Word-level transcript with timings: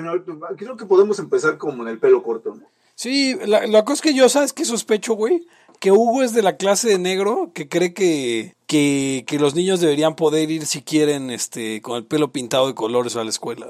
Bueno, 0.00 0.12
creo 0.56 0.76
que 0.76 0.86
podemos 0.86 1.18
empezar 1.18 1.58
como 1.58 1.82
en 1.82 1.88
el 1.88 1.98
pelo 1.98 2.22
corto, 2.22 2.54
¿no? 2.54 2.66
Sí, 2.94 3.34
la, 3.46 3.66
la 3.66 3.84
cosa 3.84 3.94
es 3.94 4.00
que 4.02 4.14
yo, 4.14 4.28
¿sabes 4.28 4.52
qué 4.52 4.64
sospecho, 4.64 5.14
güey? 5.14 5.46
Que 5.80 5.92
Hugo 5.92 6.22
es 6.22 6.32
de 6.32 6.42
la 6.42 6.56
clase 6.56 6.88
de 6.88 6.98
negro 6.98 7.50
que 7.54 7.68
cree 7.68 7.92
que, 7.92 8.54
que, 8.66 9.24
que 9.26 9.38
los 9.38 9.54
niños 9.54 9.80
deberían 9.80 10.16
poder 10.16 10.50
ir 10.50 10.64
si 10.66 10.80
quieren 10.80 11.30
este, 11.30 11.82
con 11.82 11.96
el 11.98 12.06
pelo 12.06 12.32
pintado 12.32 12.66
de 12.66 12.74
colores 12.74 13.14
a 13.16 13.24
la 13.24 13.28
escuela. 13.30 13.66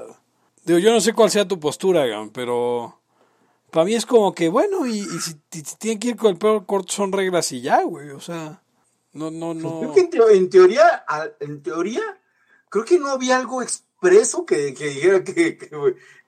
Digo, 0.63 0.79
yo 0.79 0.91
no 0.93 1.01
sé 1.01 1.11
cuál 1.13 1.29
sea 1.29 1.47
tu 1.47 1.59
postura, 1.59 2.05
pero 2.31 2.99
para 3.71 3.83
mí 3.85 3.95
es 3.95 4.05
como 4.05 4.33
que, 4.33 4.47
bueno, 4.47 4.85
y, 4.85 4.99
y 4.99 5.19
si, 5.19 5.35
si 5.51 5.75
tienen 5.77 5.99
que 5.99 6.09
ir 6.09 6.15
con 6.15 6.31
el 6.31 6.37
pelo 6.37 6.65
corto 6.65 6.93
son 6.93 7.11
reglas 7.11 7.51
y 7.51 7.59
ya, 7.61 7.83
güey, 7.83 8.11
o 8.11 8.21
sea, 8.21 8.61
no, 9.11 9.29
no, 9.29 9.53
no. 9.53 9.79
Creo 9.79 9.93
que 9.93 9.99
en, 10.01 10.09
teo- 10.09 10.29
en 10.29 10.49
teoría, 10.49 11.03
en 11.41 11.61
teoría, 11.61 12.01
creo 12.69 12.85
que 12.85 12.97
no 12.99 13.09
había 13.09 13.35
algo 13.37 13.61
expreso 13.97 14.45
que, 14.45 14.73
que 14.73 14.89
dijera 14.89 15.23
que, 15.23 15.57
que, 15.57 15.69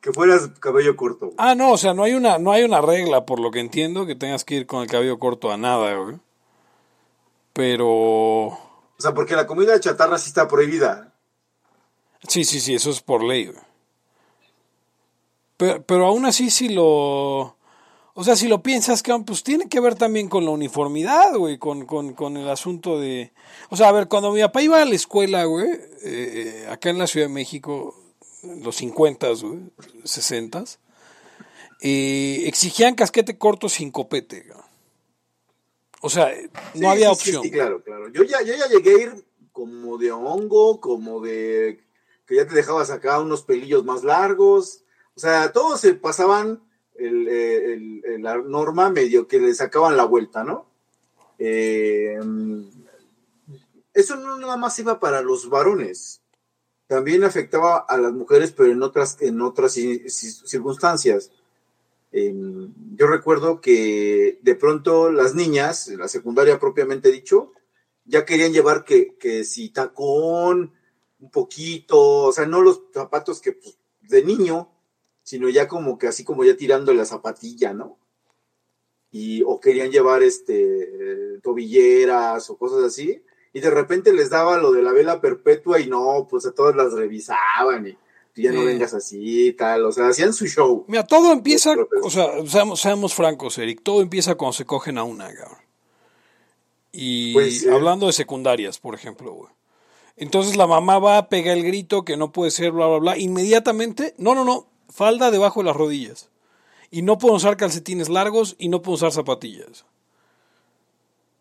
que 0.01 0.13
fueras 0.13 0.49
cabello 0.59 0.95
corto. 0.95 1.33
Ah, 1.37 1.55
no, 1.55 1.71
o 1.73 1.77
sea, 1.77 1.93
no 1.93 2.03
hay 2.03 2.13
una, 2.13 2.39
no 2.39 2.51
hay 2.51 2.63
una 2.63 2.81
regla, 2.81 3.25
por 3.25 3.39
lo 3.39 3.51
que 3.51 3.59
entiendo, 3.59 4.05
que 4.05 4.15
tengas 4.15 4.43
que 4.43 4.55
ir 4.55 4.65
con 4.65 4.81
el 4.81 4.89
cabello 4.89 5.19
corto 5.19 5.51
a 5.51 5.57
nada, 5.57 5.95
güey. 5.95 6.17
Pero 7.53 7.87
O 7.87 8.57
sea, 8.97 9.13
porque 9.13 9.35
la 9.35 9.47
comida 9.47 9.79
chatarra 9.79 10.17
sí 10.17 10.29
está 10.29 10.47
prohibida. 10.47 11.13
Sí, 12.27 12.43
sí, 12.43 12.59
sí, 12.59 12.75
eso 12.75 12.89
es 12.89 13.01
por 13.01 13.23
ley, 13.23 13.45
güey. 13.45 13.59
Pero, 15.57 15.83
pero 15.83 16.05
aún 16.07 16.25
así, 16.25 16.49
si 16.49 16.69
lo. 16.69 17.55
O 18.19 18.23
sea, 18.25 18.35
si 18.35 18.49
lo 18.49 18.61
piensas, 18.61 19.01
pues 19.25 19.43
tiene 19.43 19.69
que 19.69 19.79
ver 19.79 19.95
también 19.95 20.27
con 20.27 20.43
la 20.43 20.51
uniformidad, 20.51 21.37
güey, 21.37 21.57
con, 21.57 21.85
con, 21.85 22.13
con 22.13 22.35
el 22.35 22.49
asunto 22.49 22.99
de... 22.99 23.31
O 23.69 23.77
sea, 23.77 23.87
a 23.87 23.91
ver, 23.93 24.09
cuando 24.09 24.33
mi 24.33 24.41
papá 24.41 24.61
iba 24.61 24.81
a 24.81 24.83
la 24.83 24.93
escuela, 24.93 25.45
güey, 25.45 25.69
eh, 25.69 25.79
eh, 26.03 26.67
acá 26.69 26.89
en 26.89 26.97
la 26.97 27.07
Ciudad 27.07 27.27
de 27.27 27.33
México, 27.33 27.95
en 28.43 28.61
los 28.61 28.75
50, 28.75 29.25
güey, 29.41 29.59
60, 30.03 30.65
eh, 31.79 32.43
exigían 32.45 32.93
casquete 32.93 33.37
corto 33.37 33.69
sin 33.69 33.89
copete, 33.89 34.43
cabrón. 34.43 34.65
O 36.01 36.09
sea, 36.09 36.33
eh, 36.33 36.49
no 36.73 36.79
Sí, 36.81 36.85
había 36.87 37.15
sí, 37.15 37.21
sí, 37.21 37.29
opción. 37.37 37.43
Sí, 37.43 37.51
claro, 37.51 37.81
claro. 37.81 38.09
Yo 38.09 38.23
ya, 38.23 38.41
yo 38.41 38.53
ya 38.53 38.67
llegué 38.67 38.95
a 38.95 39.01
ir 39.01 39.25
como 39.53 39.97
de 39.97 40.11
hongo, 40.11 40.81
como 40.81 41.21
de 41.21 41.79
que 42.27 42.35
ya 42.35 42.45
te 42.45 42.53
dejabas 42.53 42.89
acá 42.89 43.21
unos 43.21 43.43
pelillos 43.43 43.85
más 43.85 44.03
largos. 44.03 44.83
O 45.15 45.21
sea, 45.21 45.53
todos 45.53 45.79
se 45.79 45.93
pasaban 45.93 46.67
el, 46.99 48.21
la 48.21 48.37
norma 48.37 48.89
medio 48.89 49.27
que 49.27 49.39
le 49.39 49.53
sacaban 49.53 49.97
la 49.97 50.05
vuelta, 50.05 50.43
¿no? 50.43 50.65
Eh, 51.37 52.19
eso 53.93 54.15
no 54.15 54.37
nada 54.37 54.57
más 54.57 54.77
iba 54.79 54.99
para 54.99 55.21
los 55.21 55.49
varones. 55.49 56.21
También 56.87 57.23
afectaba 57.23 57.77
a 57.77 57.97
las 57.97 58.13
mujeres, 58.13 58.51
pero 58.51 58.71
en 58.71 58.81
otras, 58.81 59.17
en 59.21 59.41
otras 59.41 59.77
ci- 59.77 60.03
ci- 60.05 60.45
circunstancias. 60.45 61.31
Eh, 62.11 62.33
yo 62.95 63.07
recuerdo 63.07 63.61
que 63.61 64.39
de 64.41 64.55
pronto 64.55 65.11
las 65.11 65.35
niñas, 65.35 65.87
la 65.89 66.07
secundaria 66.07 66.59
propiamente 66.59 67.11
dicho, 67.11 67.51
ya 68.05 68.25
querían 68.25 68.53
llevar 68.53 68.85
que, 68.85 69.15
que 69.19 69.43
si 69.43 69.69
tacón, 69.69 70.73
un 71.19 71.29
poquito, 71.29 71.99
o 71.99 72.31
sea, 72.31 72.45
no 72.47 72.61
los 72.61 72.81
zapatos 72.93 73.39
que 73.41 73.51
pues, 73.51 73.77
de 74.01 74.23
niño, 74.23 74.71
sino 75.29 75.47
ya 75.47 75.67
como 75.67 75.99
que 75.99 76.07
así 76.07 76.23
como 76.23 76.43
ya 76.43 76.57
tirando 76.57 76.91
la 76.91 77.05
zapatilla, 77.05 77.71
¿no? 77.71 77.99
Y, 79.11 79.43
o 79.43 79.59
querían 79.59 79.91
llevar 79.91 80.23
este 80.23 81.37
tobilleras 81.43 82.49
o 82.49 82.57
cosas 82.57 82.83
así, 82.83 83.21
y 83.53 83.59
de 83.59 83.69
repente 83.69 84.11
les 84.11 84.31
daba 84.31 84.57
lo 84.57 84.71
de 84.71 84.81
la 84.81 84.91
vela 84.91 85.21
perpetua 85.21 85.79
y 85.79 85.85
no, 85.85 86.25
pues 86.27 86.47
a 86.47 86.51
todas 86.51 86.75
las 86.75 86.93
revisaban 86.93 87.85
y 87.85 87.91
tú 88.33 88.41
ya 88.41 88.51
no 88.51 88.65
vengas 88.65 88.95
así 88.95 89.49
y 89.49 89.53
tal, 89.53 89.85
o 89.85 89.91
sea, 89.91 90.07
hacían 90.07 90.33
su 90.33 90.47
show. 90.47 90.83
Mira, 90.87 91.05
todo 91.05 91.31
empieza, 91.31 91.75
o 92.01 92.09
sea, 92.09 92.43
seamos, 92.47 92.81
seamos 92.81 93.13
francos, 93.13 93.55
Eric, 93.59 93.81
todo 93.83 94.01
empieza 94.01 94.33
cuando 94.33 94.53
se 94.53 94.65
cogen 94.65 94.97
a 94.97 95.03
una, 95.03 95.31
cabrón. 95.31 95.59
Y 96.91 97.33
Pues, 97.33 97.65
eh. 97.65 97.71
hablando 97.71 98.07
de 98.07 98.13
secundarias, 98.13 98.79
por 98.79 98.95
ejemplo, 98.95 99.31
güey. 99.33 99.51
Entonces 100.17 100.57
la 100.57 100.65
mamá 100.65 100.97
va, 100.97 101.29
pega 101.29 101.53
el 101.53 101.63
grito 101.63 102.03
que 102.03 102.17
no 102.17 102.31
puede 102.31 102.49
ser, 102.49 102.71
bla, 102.71 102.87
bla, 102.87 102.97
bla. 102.97 103.17
Inmediatamente, 103.19 104.15
no, 104.17 104.33
no, 104.33 104.43
no, 104.43 104.69
falda 104.89 105.31
debajo 105.31 105.61
de 105.61 105.67
las 105.67 105.75
rodillas. 105.75 106.29
Y 106.91 107.01
no 107.03 107.17
pueden 107.17 107.37
usar 107.37 107.55
calcetines 107.55 108.09
largos 108.09 108.55
y 108.57 108.69
no 108.69 108.81
pueden 108.81 108.95
usar 108.95 109.11
zapatillas. 109.11 109.85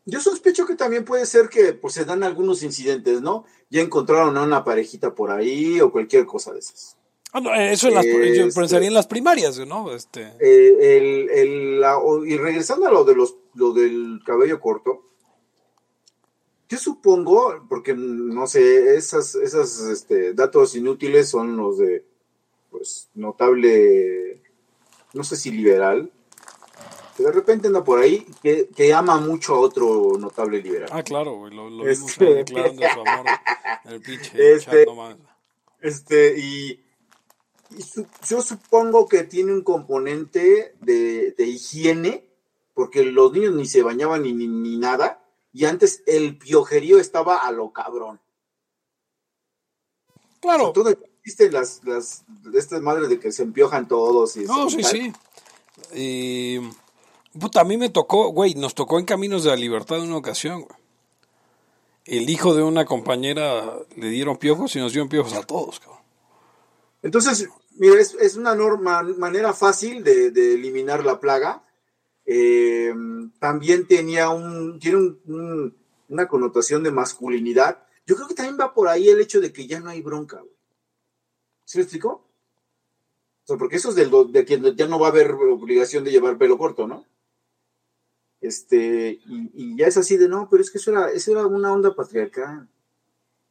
Yo 0.05 0.21
sospecho 0.21 0.67
que 0.67 0.75
también 0.75 1.05
puede 1.05 1.27
ser 1.27 1.49
que 1.49 1.73
pues, 1.75 1.95
se 1.95 2.05
dan 2.05 2.23
algunos 2.23 2.63
incidentes, 2.63 3.21
¿no? 3.21 3.45
Ya 3.71 3.83
encontraron 3.83 4.37
a 4.37 4.43
una 4.43 4.65
parejita 4.65 5.15
por 5.15 5.31
ahí 5.31 5.81
o 5.81 5.93
cualquier 5.93 6.25
cosa 6.27 6.53
de 6.53 6.61
esas. 6.61 6.97
Ah, 7.33 7.41
no, 7.43 7.55
eso 7.55 7.89
en 7.89 7.95
las, 7.95 8.07
yo 8.07 8.13
Este- 8.23 8.59
pensaría 8.59 8.89
en 8.89 8.95
las 8.95 9.07
primarias, 9.07 9.59
¿no? 9.67 9.93
Este, 9.95 10.33
Eh, 10.41 10.97
el, 10.97 11.31
el- 11.31 11.81
la- 11.81 11.99
y 12.27 12.37
regresando 12.39 12.87
a 12.87 12.91
lo 12.91 13.05
de 13.05 13.15
los 13.15 13.37
lo 13.55 13.73
del 13.73 14.21
cabello 14.25 14.61
corto, 14.61 15.03
yo 16.71 16.79
supongo, 16.79 17.67
porque 17.69 17.93
no 17.95 18.47
sé, 18.47 18.95
esas, 18.97 19.35
esas 19.35 19.81
este, 19.81 20.33
datos 20.33 20.75
inútiles 20.75 21.29
son 21.29 21.57
los 21.57 21.77
de 21.79 22.05
pues 22.79 23.09
notable, 23.15 24.41
no 25.13 25.25
sé 25.25 25.37
si 25.37 25.51
liberal, 25.51 26.11
que 27.17 27.25
de 27.25 27.33
repente 27.33 27.67
anda 27.67 27.83
por 27.83 27.99
ahí 27.99 28.25
que, 28.43 28.69
que 28.69 28.95
ama 28.95 29.19
mucho 29.21 29.55
a 29.57 29.59
otro 29.61 30.13
notable 30.19 30.63
liberal. 30.63 30.89
ah, 30.93 31.03
claro, 31.03 31.33
güey, 31.37 31.53
lo, 31.53 31.69
lo 31.69 31.83
vimos 31.85 32.11
Este- 32.11 32.45
su 32.47 32.57
amor 33.01 33.27
el 33.87 34.01
pinche 34.01 34.53
Este-. 34.55 34.87
Este, 35.81 36.39
y, 36.39 36.85
y 37.77 37.83
su- 37.83 38.07
yo 38.29 38.41
supongo 38.43 39.09
que 39.09 39.25
tiene 39.25 39.53
un 39.53 39.63
componente 39.63 40.75
de, 40.81 41.33
de 41.33 41.45
higiene, 41.47 42.29
porque 42.75 43.03
los 43.05 43.33
niños 43.33 43.55
ni 43.55 43.67
se 43.67 43.83
bañaban 43.83 44.23
ni, 44.23 44.33
ni, 44.33 44.47
ni 44.47 44.77
nada, 44.77 45.25
y 45.53 45.65
antes 45.65 46.03
el 46.07 46.39
piojerío 46.39 47.01
estaba 47.01 47.39
a 47.39 47.51
lo 47.51 47.73
cabrón. 47.73 48.21
Claro, 50.41 50.73
Tú 50.73 50.85
existen 51.29 51.53
las, 51.53 51.81
las, 51.85 52.25
de 52.29 52.59
estas 52.59 52.81
madres 52.81 53.09
de 53.11 53.21
que 53.21 53.33
se 53.33 53.43
empiojan 53.43 53.87
todos 53.87 54.37
y 54.37 54.45
No, 54.45 54.71
sí, 54.71 54.79
tal. 54.83 54.91
sí. 54.91 55.13
Eh, 55.93 56.61
puta, 57.39 57.61
a 57.61 57.65
mí 57.65 57.77
me 57.77 57.91
tocó, 57.91 58.29
güey, 58.33 58.55
nos 58.55 58.75
tocó 58.75 58.99
en 58.99 59.05
Caminos 59.05 59.45
de 59.45 59.51
la 59.51 59.57
Libertad 59.57 59.99
en 59.99 60.05
una 60.05 60.17
ocasión, 60.17 60.63
güey. 60.63 60.79
El 62.07 62.31
hijo 62.31 62.55
de 62.55 62.63
una 62.63 62.87
compañera 62.87 63.75
le 63.97 64.09
dieron 64.09 64.39
piojos 64.39 64.75
y 64.75 64.79
nos 64.79 64.93
dieron 64.93 65.11
piojos 65.11 65.35
a 65.35 65.43
todos, 65.43 65.79
cabrón. 65.79 65.99
Entonces, 67.03 67.47
mira, 67.77 68.01
es, 68.01 68.15
es 68.19 68.37
una 68.37 68.55
norma, 68.55 69.03
manera 69.03 69.53
fácil 69.53 70.03
de, 70.03 70.31
de 70.31 70.55
eliminar 70.55 71.05
la 71.05 71.21
plaga. 71.21 71.63
Eh, 72.25 72.95
también 73.39 73.87
tenía 73.87 74.31
un, 74.31 74.79
tiene 74.81 74.97
un- 74.97 75.21
un- 75.27 75.77
una 76.09 76.27
connotación 76.29 76.83
de 76.83 76.91
masculinidad. 76.91 77.83
Yo 78.07 78.17
creo 78.17 78.27
que 78.27 78.35
también 78.35 78.57
va 78.59 78.73
por 78.73 78.89
ahí 78.89 79.09
el 79.11 79.21
hecho 79.21 79.41
de 79.43 79.53
que 79.53 79.67
ya 79.67 79.79
no 79.81 79.91
hay 79.91 80.01
bronca. 80.01 80.39
güey. 80.39 80.58
¿Sí 81.69 81.77
me 81.77 81.83
explico? 81.83 82.25
O 83.45 83.47
sea, 83.47 83.59
porque 83.59 83.77
eso 83.77 83.91
es 83.91 83.95
del, 83.95 84.11
de 84.33 84.47
que 84.47 84.59
ya 84.75 84.89
no 84.89 84.99
va 84.99 85.09
a 85.09 85.11
haber 85.11 85.33
obligación 85.33 86.03
de 86.03 86.11
llevar 86.11 86.39
pelo 86.39 86.57
corto, 86.57 86.87
¿no? 86.87 87.05
Este, 88.41 89.21
y, 89.27 89.51
y 89.53 89.77
ya 89.77 89.87
es 89.87 89.99
así 89.99 90.17
de, 90.17 90.31
no, 90.31 90.49
pero 90.51 90.63
es 90.63 90.71
que 90.71 90.79
eso 90.79 90.93
era, 90.93 91.11
eso 91.11 91.31
era 91.31 91.47
una 91.47 91.71
onda 91.71 91.95
patriarcal. 91.95 92.67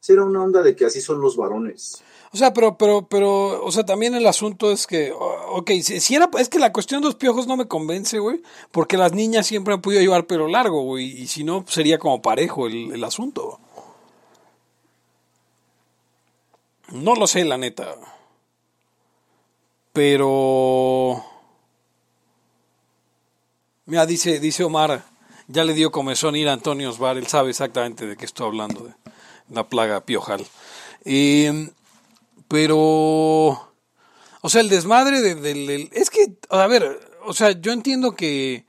Eso 0.02 0.14
era 0.14 0.24
una 0.24 0.42
onda 0.42 0.62
de 0.62 0.74
que 0.74 0.84
así 0.84 1.00
son 1.00 1.20
los 1.20 1.36
varones. 1.36 2.02
O 2.32 2.36
sea, 2.36 2.52
pero, 2.52 2.76
pero, 2.76 3.06
pero, 3.08 3.64
o 3.64 3.70
sea, 3.70 3.86
también 3.86 4.16
el 4.16 4.26
asunto 4.26 4.72
es 4.72 4.88
que, 4.88 5.12
ok, 5.12 5.70
si, 5.80 6.14
era, 6.16 6.28
es 6.40 6.48
que 6.48 6.58
la 6.58 6.72
cuestión 6.72 7.00
de 7.00 7.06
los 7.06 7.14
piojos 7.14 7.46
no 7.46 7.56
me 7.56 7.68
convence, 7.68 8.18
güey, 8.18 8.42
porque 8.72 8.96
las 8.96 9.12
niñas 9.12 9.46
siempre 9.46 9.74
han 9.74 9.80
podido 9.80 10.02
llevar 10.02 10.26
pelo 10.26 10.48
largo, 10.48 10.82
güey, 10.82 11.06
y 11.06 11.28
si 11.28 11.44
no, 11.44 11.64
sería 11.68 11.98
como 11.98 12.20
parejo 12.20 12.66
el, 12.66 12.92
el 12.92 13.04
asunto. 13.04 13.60
No 16.92 17.14
lo 17.14 17.26
sé, 17.26 17.44
la 17.44 17.58
neta. 17.58 17.94
Pero... 19.92 21.24
Mira, 23.86 24.04
dice, 24.06 24.38
dice 24.38 24.64
Omar, 24.64 25.02
ya 25.46 25.64
le 25.64 25.72
dio 25.72 25.90
comezón 25.90 26.36
ir 26.36 26.48
a 26.48 26.52
Antonio 26.52 26.90
Osbar, 26.90 27.16
él 27.16 27.26
sabe 27.26 27.50
exactamente 27.50 28.06
de 28.06 28.16
qué 28.18 28.26
estoy 28.26 28.46
hablando, 28.46 28.84
de 28.84 28.92
la 29.50 29.66
plaga 29.66 30.04
piojal. 30.04 30.46
Eh, 31.06 31.70
pero, 32.48 32.76
o 32.78 34.48
sea, 34.48 34.60
el 34.60 34.68
desmadre 34.68 35.20
de- 35.22 35.34
del... 35.36 35.66
del- 35.66 35.90
es 35.92 36.10
que, 36.10 36.34
a 36.50 36.66
ver, 36.66 37.00
o 37.24 37.32
sea, 37.32 37.52
yo 37.52 37.72
entiendo 37.72 38.12
que... 38.14 38.66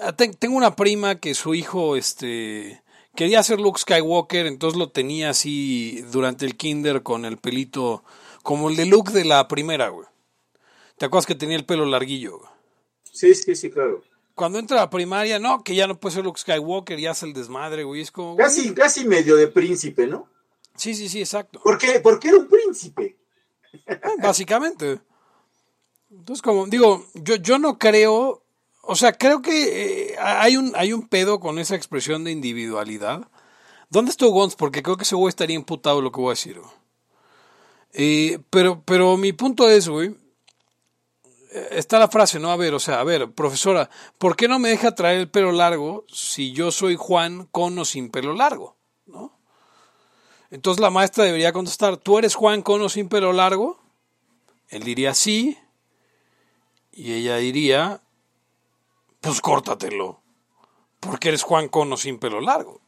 ah, 0.00 0.12
te- 0.14 0.28
Tengo 0.32 0.56
una 0.56 0.74
prima 0.74 1.16
que 1.16 1.34
su 1.34 1.54
hijo, 1.54 1.96
este... 1.96 2.82
Quería 3.16 3.40
hacer 3.40 3.60
Luke 3.60 3.80
Skywalker, 3.80 4.46
entonces 4.46 4.78
lo 4.78 4.90
tenía 4.90 5.30
así 5.30 6.02
durante 6.12 6.44
el 6.44 6.56
kinder 6.56 7.02
con 7.02 7.24
el 7.24 7.38
pelito, 7.38 8.04
como 8.42 8.68
el 8.68 8.76
de 8.76 8.86
Luke 8.86 9.12
de 9.12 9.24
la 9.24 9.48
primera, 9.48 9.88
güey. 9.88 10.06
¿Te 10.98 11.06
acuerdas 11.06 11.26
que 11.26 11.34
tenía 11.34 11.56
el 11.56 11.64
pelo 11.64 11.86
larguillo? 11.86 12.38
güey? 12.38 12.50
Sí, 13.10 13.34
sí, 13.34 13.56
sí, 13.56 13.70
claro. 13.70 14.02
Cuando 14.34 14.58
entra 14.58 14.76
a 14.76 14.80
la 14.82 14.90
primaria, 14.90 15.38
no, 15.38 15.64
que 15.64 15.74
ya 15.74 15.86
no 15.86 15.98
puede 15.98 16.14
ser 16.14 16.24
Luke 16.24 16.38
Skywalker, 16.38 16.98
ya 16.98 17.12
hace 17.12 17.24
el 17.26 17.32
desmadre, 17.32 17.84
güey. 17.84 18.02
Es 18.02 18.10
como. 18.10 18.34
güey, 18.34 18.44
Casi, 18.44 18.74
casi 18.74 19.06
medio 19.06 19.34
de 19.36 19.48
príncipe, 19.48 20.06
¿no? 20.06 20.28
Sí, 20.76 20.94
sí, 20.94 21.08
sí, 21.08 21.20
exacto. 21.20 21.60
¿Por 21.62 21.78
qué? 21.78 22.00
Porque 22.00 22.28
era 22.28 22.36
un 22.36 22.48
príncipe. 22.48 23.16
Básicamente. 24.22 25.00
Entonces, 26.10 26.42
como 26.42 26.66
digo, 26.66 27.06
yo, 27.14 27.36
yo 27.36 27.58
no 27.58 27.78
creo, 27.78 28.42
o 28.86 28.94
sea, 28.94 29.12
creo 29.12 29.42
que 29.42 30.12
eh, 30.12 30.16
hay, 30.18 30.56
un, 30.56 30.72
hay 30.76 30.92
un 30.92 31.08
pedo 31.08 31.40
con 31.40 31.58
esa 31.58 31.74
expresión 31.74 32.24
de 32.24 32.30
individualidad. 32.30 33.28
¿Dónde 33.90 34.10
está 34.10 34.26
Gons? 34.26 34.56
Porque 34.56 34.82
creo 34.82 34.96
que 34.96 35.04
ese 35.04 35.16
güey 35.16 35.28
estaría 35.28 35.56
imputado 35.56 36.00
lo 36.00 36.12
que 36.12 36.20
voy 36.20 36.28
a 36.28 36.30
decir. 36.30 36.60
Eh, 37.92 38.38
pero, 38.50 38.82
pero 38.84 39.16
mi 39.16 39.32
punto 39.32 39.68
es, 39.68 39.88
güey, 39.88 40.14
eh, 41.52 41.68
está 41.72 41.98
la 41.98 42.08
frase, 42.08 42.38
¿no? 42.38 42.50
A 42.50 42.56
ver, 42.56 42.74
o 42.74 42.78
sea, 42.78 43.00
a 43.00 43.04
ver, 43.04 43.32
profesora, 43.32 43.90
¿por 44.18 44.36
qué 44.36 44.48
no 44.48 44.58
me 44.58 44.68
deja 44.68 44.94
traer 44.94 45.18
el 45.18 45.30
pelo 45.30 45.52
largo 45.52 46.04
si 46.08 46.52
yo 46.52 46.70
soy 46.70 46.96
Juan 46.96 47.46
con 47.50 47.78
o 47.78 47.84
sin 47.84 48.10
pelo 48.10 48.34
largo? 48.34 48.76
¿No? 49.06 49.38
Entonces 50.50 50.80
la 50.80 50.90
maestra 50.90 51.24
debería 51.24 51.52
contestar, 51.52 51.96
¿tú 51.96 52.18
eres 52.18 52.34
Juan 52.34 52.62
con 52.62 52.82
o 52.82 52.88
sin 52.88 53.08
pelo 53.08 53.32
largo? 53.32 53.80
Él 54.68 54.82
diría 54.82 55.14
sí. 55.14 55.58
Y 56.92 57.12
ella 57.12 57.36
diría, 57.36 58.02
pues 59.26 59.40
córtatelo. 59.40 60.20
Porque 61.00 61.28
eres 61.28 61.42
Juan 61.42 61.68
con 61.68 61.92
o 61.92 61.96
sin 61.96 62.18
pelo 62.18 62.40
largo. 62.40 62.80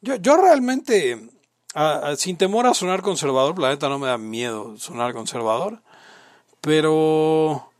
Yo, 0.00 0.16
yo 0.16 0.36
realmente, 0.36 1.30
sin 2.16 2.36
temor 2.36 2.66
a 2.66 2.74
sonar 2.74 3.02
conservador, 3.02 3.58
la 3.58 3.70
neta 3.70 3.88
no 3.88 3.98
me 3.98 4.08
da 4.08 4.18
miedo 4.18 4.76
sonar 4.78 5.12
conservador. 5.12 5.82
Pero 6.60 7.70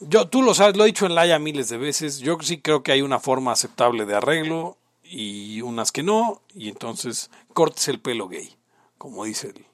yo, 0.00 0.28
tú 0.28 0.42
lo 0.42 0.54
sabes, 0.54 0.76
lo 0.76 0.84
he 0.84 0.88
dicho 0.88 1.06
en 1.06 1.14
Laia 1.14 1.38
miles 1.38 1.68
de 1.68 1.76
veces. 1.76 2.18
Yo 2.18 2.38
sí 2.40 2.60
creo 2.60 2.82
que 2.82 2.92
hay 2.92 3.02
una 3.02 3.20
forma 3.20 3.52
aceptable 3.52 4.06
de 4.06 4.14
arreglo 4.14 4.78
y 5.04 5.60
unas 5.62 5.92
que 5.92 6.02
no. 6.02 6.40
Y 6.54 6.68
entonces 6.68 7.30
cortes 7.52 7.88
el 7.88 8.00
pelo 8.00 8.28
gay, 8.28 8.56
como 8.98 9.24
dice 9.24 9.48
el, 9.48 9.66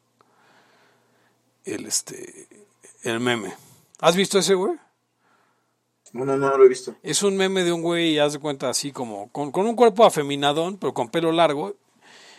el, 1.75 1.87
este, 1.87 2.49
el 3.03 3.21
meme. 3.21 3.55
¿Has 4.01 4.17
visto 4.17 4.39
ese 4.39 4.55
güey? 4.55 4.79
No, 6.13 6.25
no, 6.25 6.37
no, 6.37 6.57
lo 6.57 6.65
he 6.65 6.69
visto. 6.69 6.95
Es 7.03 7.23
un 7.23 7.37
meme 7.37 7.65
de 7.65 7.73
un 7.73 7.83
güey, 7.83 8.19
haz 8.19 8.33
de 8.35 8.39
cuenta, 8.39 8.69
así 8.69 8.93
como, 8.93 9.31
con, 9.33 9.51
con 9.51 9.67
un 9.67 9.77
cuerpo 9.77 10.05
afeminadón, 10.05 10.79
pero 10.79 10.95
con 10.95 11.09
pelo 11.09 11.33
largo. 11.33 11.75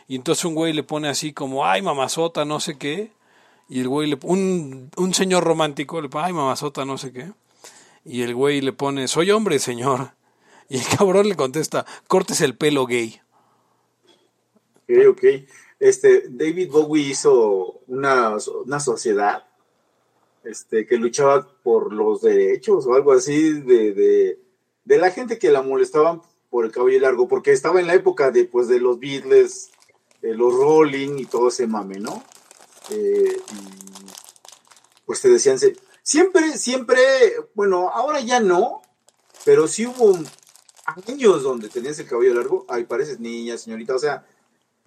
Y 0.07 0.15
entonces 0.15 0.45
un 0.45 0.55
güey 0.55 0.73
le 0.73 0.83
pone 0.83 1.09
así 1.09 1.33
como, 1.33 1.65
ay, 1.65 1.81
mamazota, 1.81 2.45
no 2.45 2.59
sé 2.59 2.77
qué. 2.77 3.11
Y 3.69 3.81
el 3.81 3.89
güey, 3.89 4.09
le, 4.09 4.17
un, 4.23 4.89
un 4.95 5.13
señor 5.13 5.43
romántico 5.43 6.01
le 6.01 6.09
pone, 6.09 6.27
ay, 6.27 6.33
mamazota, 6.33 6.85
no 6.85 6.97
sé 6.97 7.11
qué. 7.11 7.31
Y 8.05 8.21
el 8.21 8.33
güey 8.33 8.61
le 8.61 8.71
pone, 8.71 9.07
soy 9.07 9.31
hombre, 9.31 9.59
señor. 9.59 10.11
Y 10.69 10.79
el 10.79 10.97
cabrón 10.97 11.29
le 11.29 11.37
contesta, 11.37 11.85
cortes 12.09 12.41
el 12.41 12.53
pelo 12.53 12.85
gay. 12.85 13.21
Ok, 14.83 15.07
ok. 15.11 15.23
Este, 15.79 16.25
David 16.27 16.69
Bowie 16.69 17.07
hizo 17.07 17.79
una, 17.87 18.35
una 18.65 18.79
sociedad 18.81 19.46
este, 20.49 20.85
que 20.85 20.97
luchaba 20.97 21.47
por 21.63 21.93
los 21.93 22.21
derechos 22.21 22.85
o 22.85 22.93
algo 22.93 23.11
así 23.11 23.59
de, 23.61 23.93
de, 24.85 24.97
la 24.97 25.11
gente 25.11 25.37
que 25.37 25.51
la 25.51 25.61
molestaban 25.61 26.21
por 26.49 26.65
el 26.65 26.71
cabello 26.71 27.01
largo, 27.01 27.27
porque 27.27 27.51
estaba 27.51 27.79
en 27.79 27.87
la 27.87 27.95
época 27.95 28.31
de, 28.31 28.45
pues, 28.45 28.67
de 28.67 28.79
los 28.79 28.99
Beatles, 28.99 29.69
los 30.21 30.53
Rolling 30.53 31.19
y 31.19 31.25
todo 31.25 31.49
ese 31.49 31.67
mame, 31.67 31.99
¿no? 31.99 32.23
Eh, 32.89 33.37
y 33.37 34.07
pues 35.05 35.21
te 35.21 35.29
decían, 35.29 35.57
siempre, 36.03 36.57
siempre, 36.57 36.99
bueno, 37.53 37.89
ahora 37.89 38.19
ya 38.21 38.39
no, 38.39 38.81
pero 39.45 39.67
sí 39.67 39.85
hubo 39.85 40.17
años 41.07 41.43
donde 41.43 41.69
tenías 41.69 41.99
el 41.99 42.07
cabello 42.07 42.33
largo, 42.33 42.65
ay, 42.69 42.85
pareces 42.85 43.19
niña, 43.19 43.57
señorita, 43.57 43.95
o 43.95 43.99
sea, 43.99 44.25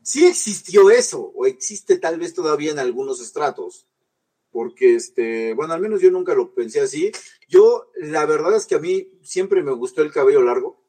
sí 0.03 0.27
existió 0.27 0.91
eso, 0.91 1.33
o 1.35 1.47
existe 1.47 1.99
tal 1.99 2.19
vez 2.19 2.35
todavía 2.35 2.73
en 2.73 2.79
algunos 2.79 3.21
estratos, 3.21 3.87
porque, 4.53 4.95
este, 4.95 5.55
bueno, 5.55 5.75
al 5.75 5.81
menos 5.81 6.01
yo 6.01 6.11
nunca 6.11 6.35
lo 6.35 6.53
pensé 6.55 6.81
así. 6.81 7.13
Yo, 7.49 7.91
la 7.97 8.27
verdad 8.27 8.57
es 8.57 8.67
que 8.67 8.75
a 8.75 8.81
mí 8.81 9.09
siempre 9.23 9.63
me 9.63 9.73
gustó 9.73 10.03
el 10.03 10.13
cabello 10.13 10.43
largo, 10.43 10.81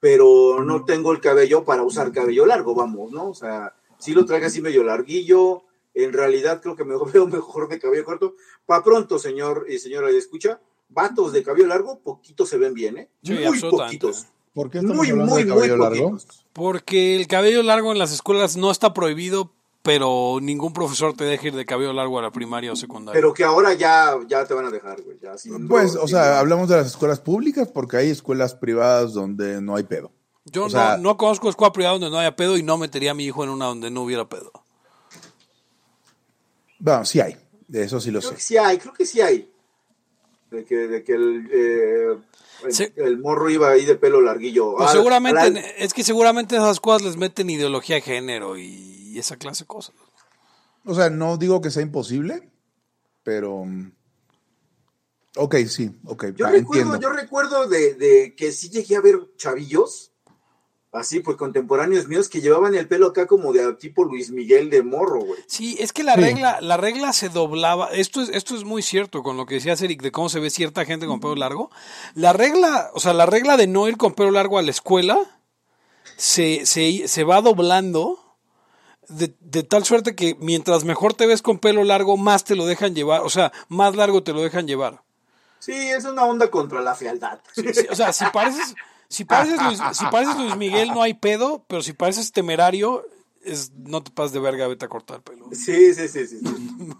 pero 0.00 0.62
no 0.64 0.84
tengo 0.84 1.12
el 1.12 1.20
cabello 1.20 1.64
para 1.64 1.82
usar 1.82 2.12
cabello 2.12 2.46
largo, 2.46 2.74
vamos, 2.74 3.12
¿no? 3.12 3.30
O 3.30 3.34
sea, 3.34 3.74
sí 3.98 4.12
lo 4.12 4.26
traigo 4.26 4.46
así 4.46 4.60
medio 4.60 4.84
larguillo, 4.84 5.62
en 5.94 6.12
realidad 6.12 6.60
creo 6.60 6.76
que 6.76 6.84
me 6.84 6.94
veo 7.12 7.26
mejor 7.26 7.68
de 7.68 7.78
cabello 7.78 8.04
corto. 8.04 8.34
Pa' 8.66 8.82
pronto, 8.82 9.18
señor 9.18 9.66
y 9.68 9.78
señora, 9.78 10.10
escucha, 10.10 10.60
vatos 10.88 11.32
de 11.32 11.42
cabello 11.42 11.66
largo, 11.68 12.00
poquitos 12.00 12.48
se 12.48 12.58
ven 12.58 12.74
bien, 12.74 12.98
¿eh? 12.98 13.10
Sí, 13.22 13.32
muy 13.34 13.60
poquitos. 13.60 14.26
¿Por 14.52 14.70
qué 14.70 14.78
estamos 14.78 14.98
Muy, 14.98 15.10
hablando 15.10 15.32
muy, 15.34 15.44
de 15.44 15.52
muy 15.52 15.68
largo? 15.68 16.10
poquitos. 16.10 16.46
Porque 16.52 17.16
el 17.16 17.26
cabello 17.26 17.62
largo 17.62 17.90
en 17.90 17.98
las 17.98 18.12
escuelas 18.12 18.56
no 18.56 18.70
está 18.70 18.94
prohibido, 18.94 19.52
pero 19.84 20.38
ningún 20.40 20.72
profesor 20.72 21.14
te 21.14 21.24
deja 21.24 21.48
ir 21.48 21.54
de 21.54 21.66
cabello 21.66 21.92
largo 21.92 22.18
a 22.18 22.22
la 22.22 22.30
primaria 22.30 22.72
o 22.72 22.76
secundaria. 22.76 23.18
Pero 23.20 23.34
que 23.34 23.44
ahora 23.44 23.74
ya, 23.74 24.16
ya 24.26 24.46
te 24.46 24.54
van 24.54 24.64
a 24.64 24.70
dejar, 24.70 25.02
güey. 25.02 25.18
Ya, 25.22 25.32
Pues, 25.68 25.94
no, 25.94 26.02
o 26.02 26.08
sea, 26.08 26.38
hablamos 26.38 26.70
de 26.70 26.76
las 26.78 26.86
escuelas 26.86 27.20
públicas 27.20 27.68
porque 27.68 27.98
hay 27.98 28.08
escuelas 28.08 28.54
privadas 28.54 29.12
donde 29.12 29.60
no 29.60 29.76
hay 29.76 29.82
pedo. 29.82 30.10
Yo 30.46 30.64
o 30.64 30.70
sea- 30.70 30.96
no, 30.96 31.02
no 31.10 31.16
conozco 31.18 31.50
escuela 31.50 31.70
privada 31.72 31.92
donde 31.98 32.08
no 32.08 32.18
haya 32.18 32.34
pedo 32.34 32.56
y 32.56 32.62
no 32.62 32.78
metería 32.78 33.10
a 33.10 33.14
mi 33.14 33.26
hijo 33.26 33.44
en 33.44 33.50
una 33.50 33.66
donde 33.66 33.90
no 33.90 34.00
hubiera 34.04 34.26
pedo. 34.26 34.50
Bueno, 36.78 37.04
sí 37.04 37.20
hay, 37.20 37.36
de 37.68 37.84
eso 37.84 38.00
sí 38.00 38.10
lo 38.10 38.20
Creo 38.20 38.30
sé. 38.30 38.36
que 38.36 38.42
sí 38.42 38.56
hay, 38.56 38.78
creo 38.78 38.92
que 38.94 39.06
sí 39.06 39.20
hay. 39.20 39.50
De 40.50 40.64
que, 40.64 40.76
de 40.76 41.04
que 41.04 41.12
el, 41.12 41.48
eh, 41.52 42.18
el, 42.64 42.72
Sí. 42.72 42.86
el 42.96 43.18
morro 43.18 43.50
iba 43.50 43.68
ahí 43.70 43.84
de 43.84 43.96
pelo 43.96 44.20
larguillo. 44.22 44.76
Pues 44.76 44.88
Ah, 44.88 44.92
seguramente, 44.92 45.40
al- 45.40 45.56
es 45.58 45.92
que 45.92 46.04
seguramente 46.04 46.56
esas 46.56 46.80
cosas 46.80 47.02
les 47.02 47.16
meten 47.16 47.50
ideología 47.50 47.96
de 47.96 48.02
género 48.02 48.56
y 48.56 49.03
esa 49.18 49.36
clase 49.36 49.64
de 49.64 49.68
cosas. 49.68 49.94
O 50.84 50.94
sea, 50.94 51.10
no 51.10 51.36
digo 51.36 51.60
que 51.60 51.70
sea 51.70 51.82
imposible, 51.82 52.50
pero... 53.22 53.64
Ok, 55.36 55.56
sí, 55.66 55.90
ok, 56.04 56.26
yo, 56.36 56.44
va, 56.46 56.52
recuerdo, 56.52 56.82
entiendo. 56.94 57.00
yo 57.00 57.10
recuerdo 57.12 57.66
de, 57.66 57.94
de 57.94 58.34
que 58.36 58.52
sí 58.52 58.68
llegué 58.70 58.94
a 58.94 59.00
ver 59.00 59.18
chavillos, 59.36 60.12
así 60.92 61.18
pues 61.18 61.36
contemporáneos 61.36 62.06
míos, 62.06 62.28
que 62.28 62.40
llevaban 62.40 62.76
el 62.76 62.86
pelo 62.86 63.08
acá 63.08 63.26
como 63.26 63.52
de 63.52 63.72
tipo 63.74 64.04
Luis 64.04 64.30
Miguel 64.30 64.70
de 64.70 64.84
morro, 64.84 65.24
güey. 65.24 65.40
Sí, 65.48 65.76
es 65.80 65.92
que 65.92 66.04
la 66.04 66.14
Sí. 66.14 66.20
regla, 66.20 66.60
la 66.60 66.76
regla 66.76 67.12
se 67.12 67.30
doblaba. 67.30 67.88
Esto 67.90 68.22
es, 68.22 68.28
esto 68.28 68.54
es 68.54 68.62
muy 68.62 68.80
cierto 68.80 69.24
con 69.24 69.36
lo 69.36 69.44
que 69.44 69.56
decías 69.56 69.82
Eric 69.82 70.02
de 70.02 70.12
cómo 70.12 70.28
se 70.28 70.38
ve 70.38 70.50
cierta 70.50 70.84
gente 70.84 71.06
con 71.06 71.18
pelo 71.18 71.34
largo. 71.34 71.68
La 72.14 72.32
regla, 72.32 72.92
o 72.94 73.00
sea, 73.00 73.12
la 73.12 73.26
regla 73.26 73.56
de 73.56 73.66
no 73.66 73.88
ir 73.88 73.96
con 73.96 74.14
pelo 74.14 74.30
largo 74.30 74.58
a 74.58 74.62
la 74.62 74.70
escuela 74.70 75.18
se, 76.16 76.64
se, 76.64 77.08
se 77.08 77.24
va 77.24 77.40
doblando 77.40 78.20
de, 79.08 79.34
de 79.40 79.62
tal 79.62 79.84
suerte 79.84 80.14
que 80.14 80.36
mientras 80.40 80.84
mejor 80.84 81.14
te 81.14 81.26
ves 81.26 81.42
con 81.42 81.58
pelo 81.58 81.84
largo, 81.84 82.16
más 82.16 82.44
te 82.44 82.56
lo 82.56 82.66
dejan 82.66 82.94
llevar, 82.94 83.22
o 83.22 83.30
sea, 83.30 83.52
más 83.68 83.94
largo 83.96 84.22
te 84.22 84.32
lo 84.32 84.42
dejan 84.42 84.66
llevar. 84.66 85.02
Sí, 85.58 85.72
es 85.72 86.04
una 86.04 86.24
onda 86.24 86.50
contra 86.50 86.80
la 86.80 86.94
fealdad. 86.94 87.40
Sí, 87.54 87.64
o 87.90 87.96
sea, 87.96 88.12
si 88.12 88.24
pareces, 88.26 88.74
si 89.08 89.24
pareces 89.24 89.62
Luis, 89.62 89.80
si 89.92 90.04
pareces 90.06 90.36
Luis 90.36 90.56
Miguel 90.56 90.88
no 90.88 91.02
hay 91.02 91.14
pedo, 91.14 91.64
pero 91.68 91.82
si 91.82 91.92
pareces 91.92 92.32
temerario, 92.32 93.06
es, 93.42 93.72
no 93.72 94.02
te 94.02 94.10
pases 94.10 94.32
de 94.32 94.40
verga, 94.40 94.68
vete 94.68 94.84
a 94.84 94.88
cortar 94.88 95.16
el 95.16 95.22
pelo. 95.22 95.48
Sí, 95.52 95.94
sí, 95.94 96.08
sí, 96.08 96.26
sí. 96.26 96.38
Sí, 96.38 96.92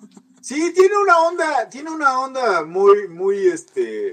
Sí, 0.44 0.74
tiene 0.74 0.98
una 0.98 1.20
onda, 1.20 1.70
tiene 1.70 1.90
una 1.90 2.20
onda 2.20 2.66
muy, 2.66 3.08
muy, 3.08 3.46
este, 3.46 4.12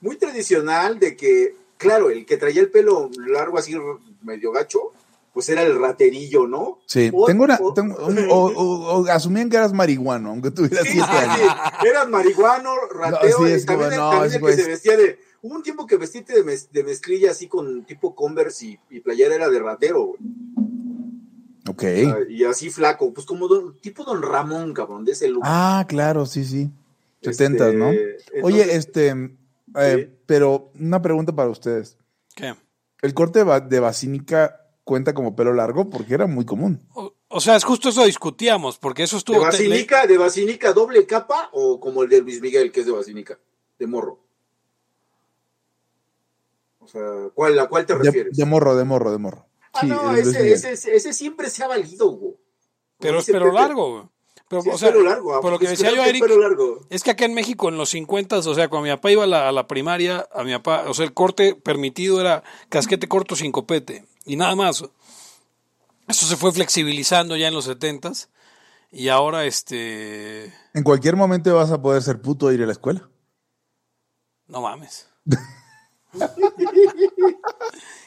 muy 0.00 0.14
tradicional 0.14 1.00
de 1.00 1.16
que, 1.16 1.56
claro, 1.78 2.10
el 2.10 2.24
que 2.26 2.36
traía 2.36 2.60
el 2.60 2.70
pelo 2.70 3.10
largo 3.16 3.58
así 3.58 3.74
medio 4.22 4.52
gacho, 4.52 4.92
pues 5.34 5.48
era 5.50 5.62
el 5.62 5.78
raterillo, 5.78 6.46
¿no? 6.46 6.78
Sí, 6.86 7.10
O- 7.12 7.26
tengo 7.26 7.44
una... 7.44 7.58
o- 7.60 7.74
tengo 7.74 7.96
o, 8.30 8.46
o- 8.46 9.00
o 9.02 9.06
asumían 9.10 9.50
que 9.50 9.56
eras 9.58 9.72
marihuano, 9.74 10.30
aunque 10.30 10.50
tuvieras 10.52 10.84
Sí, 10.86 10.92
siete 10.92 11.08
sí, 11.10 11.16
años. 11.16 11.38
sí. 11.82 11.86
Eras 11.88 12.08
marihuano, 12.08 12.70
rateo, 12.94 13.38
No, 13.40 13.44
sí, 13.46 13.50
y 13.50 13.54
es 13.54 13.66
también, 13.66 13.90
como, 13.90 14.00
no, 14.02 14.10
también 14.12 14.26
ese 14.30 14.36
el 14.38 14.44
que 14.44 14.62
se 14.62 14.68
vestía 14.68 14.96
de... 14.96 15.18
Hubo 15.42 15.56
un 15.56 15.62
tiempo 15.62 15.86
que 15.86 15.98
vestirte 15.98 16.32
de, 16.32 16.42
mez- 16.42 16.70
de 16.70 16.84
mezclilla 16.84 17.32
así 17.32 17.48
con 17.48 17.84
tipo 17.84 18.14
Converse 18.14 18.64
y, 18.64 18.78
y 18.88 19.00
playera 19.00 19.34
era 19.34 19.50
de 19.50 19.58
ratero, 19.58 20.04
güey. 20.04 20.18
Ok. 21.68 21.82
Y 22.30 22.44
así 22.44 22.70
flaco, 22.70 23.12
pues 23.12 23.26
como 23.26 23.48
don- 23.48 23.76
tipo 23.80 24.04
Don 24.04 24.22
Ramón, 24.22 24.72
cabrón, 24.72 25.04
de 25.04 25.12
ese 25.12 25.28
look. 25.28 25.42
Ah, 25.44 25.84
claro, 25.88 26.26
sí, 26.26 26.44
sí. 26.44 26.70
Este, 27.20 27.32
Setentas, 27.34 27.74
¿no? 27.74 27.90
Oye, 28.42 28.76
este... 28.76 29.08
eh, 29.76 29.96
Sí. 29.96 30.16
Pero 30.26 30.70
una 30.78 31.02
pregunta 31.02 31.34
para 31.34 31.50
ustedes. 31.50 31.96
¿Qué? 32.34 32.54
¿El 33.02 33.12
corte 33.14 33.40
de, 33.40 33.44
ba- 33.44 33.60
de 33.60 33.80
basínica 33.80 34.63
cuenta 34.84 35.14
como 35.14 35.34
pelo 35.34 35.52
largo? 35.54 35.90
Porque 35.90 36.14
era 36.14 36.26
muy 36.26 36.44
común. 36.44 36.86
O, 36.94 37.14
o 37.28 37.40
sea, 37.40 37.56
es 37.56 37.64
justo 37.64 37.88
eso 37.88 38.04
discutíamos, 38.04 38.78
porque 38.78 39.02
eso 39.02 39.16
¿De 39.16 39.18
estuvo... 39.18 39.38
te- 39.40 39.44
Basílica, 39.46 40.06
¿De 40.06 40.18
Basílica 40.18 40.72
doble 40.72 41.06
capa 41.06 41.48
o 41.52 41.80
como 41.80 42.02
el 42.02 42.08
de 42.08 42.20
Luis 42.22 42.40
Miguel, 42.40 42.70
que 42.70 42.80
es 42.80 42.86
de 42.86 42.92
Basílica? 42.92 43.38
De 43.78 43.86
morro. 43.86 44.20
O 46.80 46.86
sea, 46.88 47.00
¿cuál, 47.34 47.58
¿a 47.58 47.66
cuál 47.66 47.86
te 47.86 47.94
De, 47.96 48.04
refieres? 48.04 48.36
de 48.36 48.44
morro, 48.44 48.76
de 48.76 48.84
morro, 48.84 49.10
de 49.10 49.18
morro. 49.18 49.46
ah, 49.72 49.80
Sí, 49.80 49.86
no, 49.86 50.14
ese, 50.14 50.52
ese, 50.52 50.72
ese, 50.72 50.94
ese 50.94 51.12
siempre 51.12 51.48
se 51.48 51.64
ha 51.64 51.68
valido, 51.68 52.08
güey. 52.10 52.34
pero 52.98 53.18
es 53.20 53.26
pelo 53.26 53.50
largo, 53.52 53.90
güey. 53.90 54.02
Pero, 54.46 54.60
Sí, 54.62 54.68
o 54.68 54.74
es 54.74 54.80
sea, 54.80 54.92
pelo 54.92 55.02
largo. 55.02 55.34
ah, 55.34 55.40
por 55.40 55.52
lo 55.52 55.58
que 55.58 55.66
decía 55.68 55.90
yo, 55.92 56.04
Eric, 56.04 56.22
pelo 56.22 56.38
largo. 56.38 56.80
es 56.90 57.02
que 57.02 57.10
acá 57.10 57.24
en 57.24 57.32
México 57.32 57.70
en 57.70 57.78
los 57.78 57.88
50, 57.88 58.36
o 58.38 58.54
sea, 58.54 58.68
cuando 58.68 58.84
mi 58.86 58.94
papá 58.94 59.10
iba 59.10 59.24
a 59.24 59.26
la, 59.26 59.48
a 59.48 59.52
la 59.52 59.66
primaria, 59.66 60.28
a 60.32 60.44
mi 60.44 60.52
papá, 60.52 60.84
o 60.86 60.92
sea, 60.92 61.06
el 61.06 61.14
corte 61.14 61.54
permitido 61.54 62.20
era 62.20 62.44
casquete 62.68 63.08
corto 63.08 63.34
sin 63.34 63.50
copete 63.50 64.04
y 64.24 64.36
nada 64.36 64.54
más. 64.54 64.84
Eso 66.06 66.26
se 66.26 66.36
fue 66.36 66.52
flexibilizando 66.52 67.34
ya 67.36 67.48
en 67.48 67.54
los 67.54 67.68
70s 67.68 68.28
Y 68.90 69.08
ahora, 69.08 69.44
este. 69.44 70.52
En 70.74 70.84
cualquier 70.84 71.16
momento 71.16 71.54
vas 71.54 71.70
a 71.70 71.80
poder 71.80 72.02
ser 72.02 72.20
puto 72.20 72.50
e 72.50 72.54
ir 72.54 72.62
a 72.62 72.66
la 72.66 72.72
escuela. 72.72 73.08
No 74.46 74.60
mames. 74.60 75.08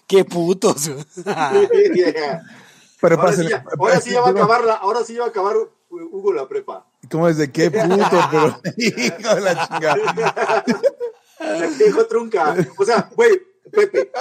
Qué 0.08 0.24
putos. 0.24 0.90
Pero 3.00 3.20
ahora, 3.20 3.34
sí 3.34 3.48
ya, 3.48 3.64
ahora 3.78 4.02
sí 4.02 4.12
ya 4.12 4.22
va 4.22 4.28
a 4.28 4.32
acabar 4.32 4.64
la, 4.64 4.74
ahora 4.74 5.04
sí 5.04 5.14
ya 5.14 5.20
va 5.20 5.26
a 5.28 5.30
acabar 5.30 5.56
Hugo 5.90 6.34
la 6.34 6.48
prepa. 6.48 6.88
¿Cómo 7.10 7.28
es 7.28 7.38
de 7.38 7.52
qué 7.52 7.70
puto? 7.72 8.20
Pero, 8.32 8.60
hijo 8.78 9.36
de 9.36 9.42
la 9.42 9.68
chingada. 9.68 10.64
La 11.40 12.08
trunca. 12.08 12.56
O 12.78 12.86
sea, 12.86 13.10
güey, 13.16 13.40
Pepe, 13.72 14.12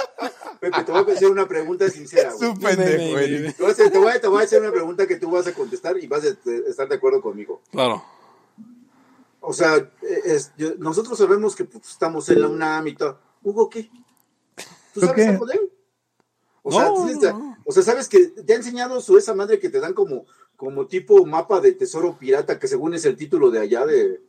Pepe, 0.59 0.83
te 0.83 0.91
voy 0.91 1.11
a 1.11 1.13
hacer 1.13 1.29
una 1.31 1.47
pregunta 1.47 1.89
sincera. 1.89 2.29
Es 2.29 2.37
güey. 2.37 2.49
un 2.51 2.59
pendejo, 2.59 3.17
Eric. 3.19 3.55
Te 3.55 3.61
voy, 3.63 3.69
a 3.69 3.73
hacer, 3.73 3.91
te, 3.91 3.97
voy 3.97 4.11
a, 4.11 4.21
te 4.21 4.27
voy 4.27 4.41
a 4.41 4.45
hacer 4.45 4.61
una 4.61 4.71
pregunta 4.71 5.07
que 5.07 5.15
tú 5.17 5.29
vas 5.31 5.47
a 5.47 5.53
contestar 5.53 5.97
y 5.97 6.07
vas 6.07 6.23
a 6.23 6.27
estar 6.69 6.87
de 6.89 6.95
acuerdo 6.95 7.21
conmigo. 7.21 7.61
Claro. 7.71 8.03
O 9.39 9.53
sea, 9.53 9.89
es- 10.25 10.51
yo- 10.57 10.75
nosotros 10.77 11.17
sabemos 11.17 11.55
que 11.55 11.63
pues, 11.65 11.87
estamos 11.89 12.27
en 12.29 12.41
la 12.41 12.47
UNAM 12.49 12.87
y 12.87 12.95
todo. 12.95 13.19
¿Hugo 13.43 13.69
qué? 13.69 13.89
¿Tú 14.93 15.01
¿Yo 15.01 15.07
sabes 15.07 15.15
qué? 15.25 15.29
algo 15.31 15.45
de 15.45 15.53
él? 15.55 15.71
O 16.63 16.71
sea, 16.71 16.85
No, 16.89 17.05
tienes- 17.05 17.23
no, 17.23 17.39
no. 17.39 17.57
o 17.65 17.71
sea, 17.71 17.83
sabes 17.83 18.09
que 18.09 18.27
te 18.27 18.53
ha 18.53 18.55
enseñado 18.57 18.99
su 18.99 19.17
esa 19.17 19.33
madre 19.33 19.59
que 19.59 19.69
te 19.69 19.79
dan 19.79 19.93
como, 19.93 20.25
como 20.57 20.87
tipo 20.87 21.25
mapa 21.25 21.61
de 21.61 21.71
tesoro 21.73 22.17
pirata, 22.17 22.59
que 22.59 22.67
según 22.67 22.93
es 22.93 23.05
el 23.05 23.15
título 23.15 23.51
de 23.51 23.59
allá 23.59 23.85
de, 23.85 24.21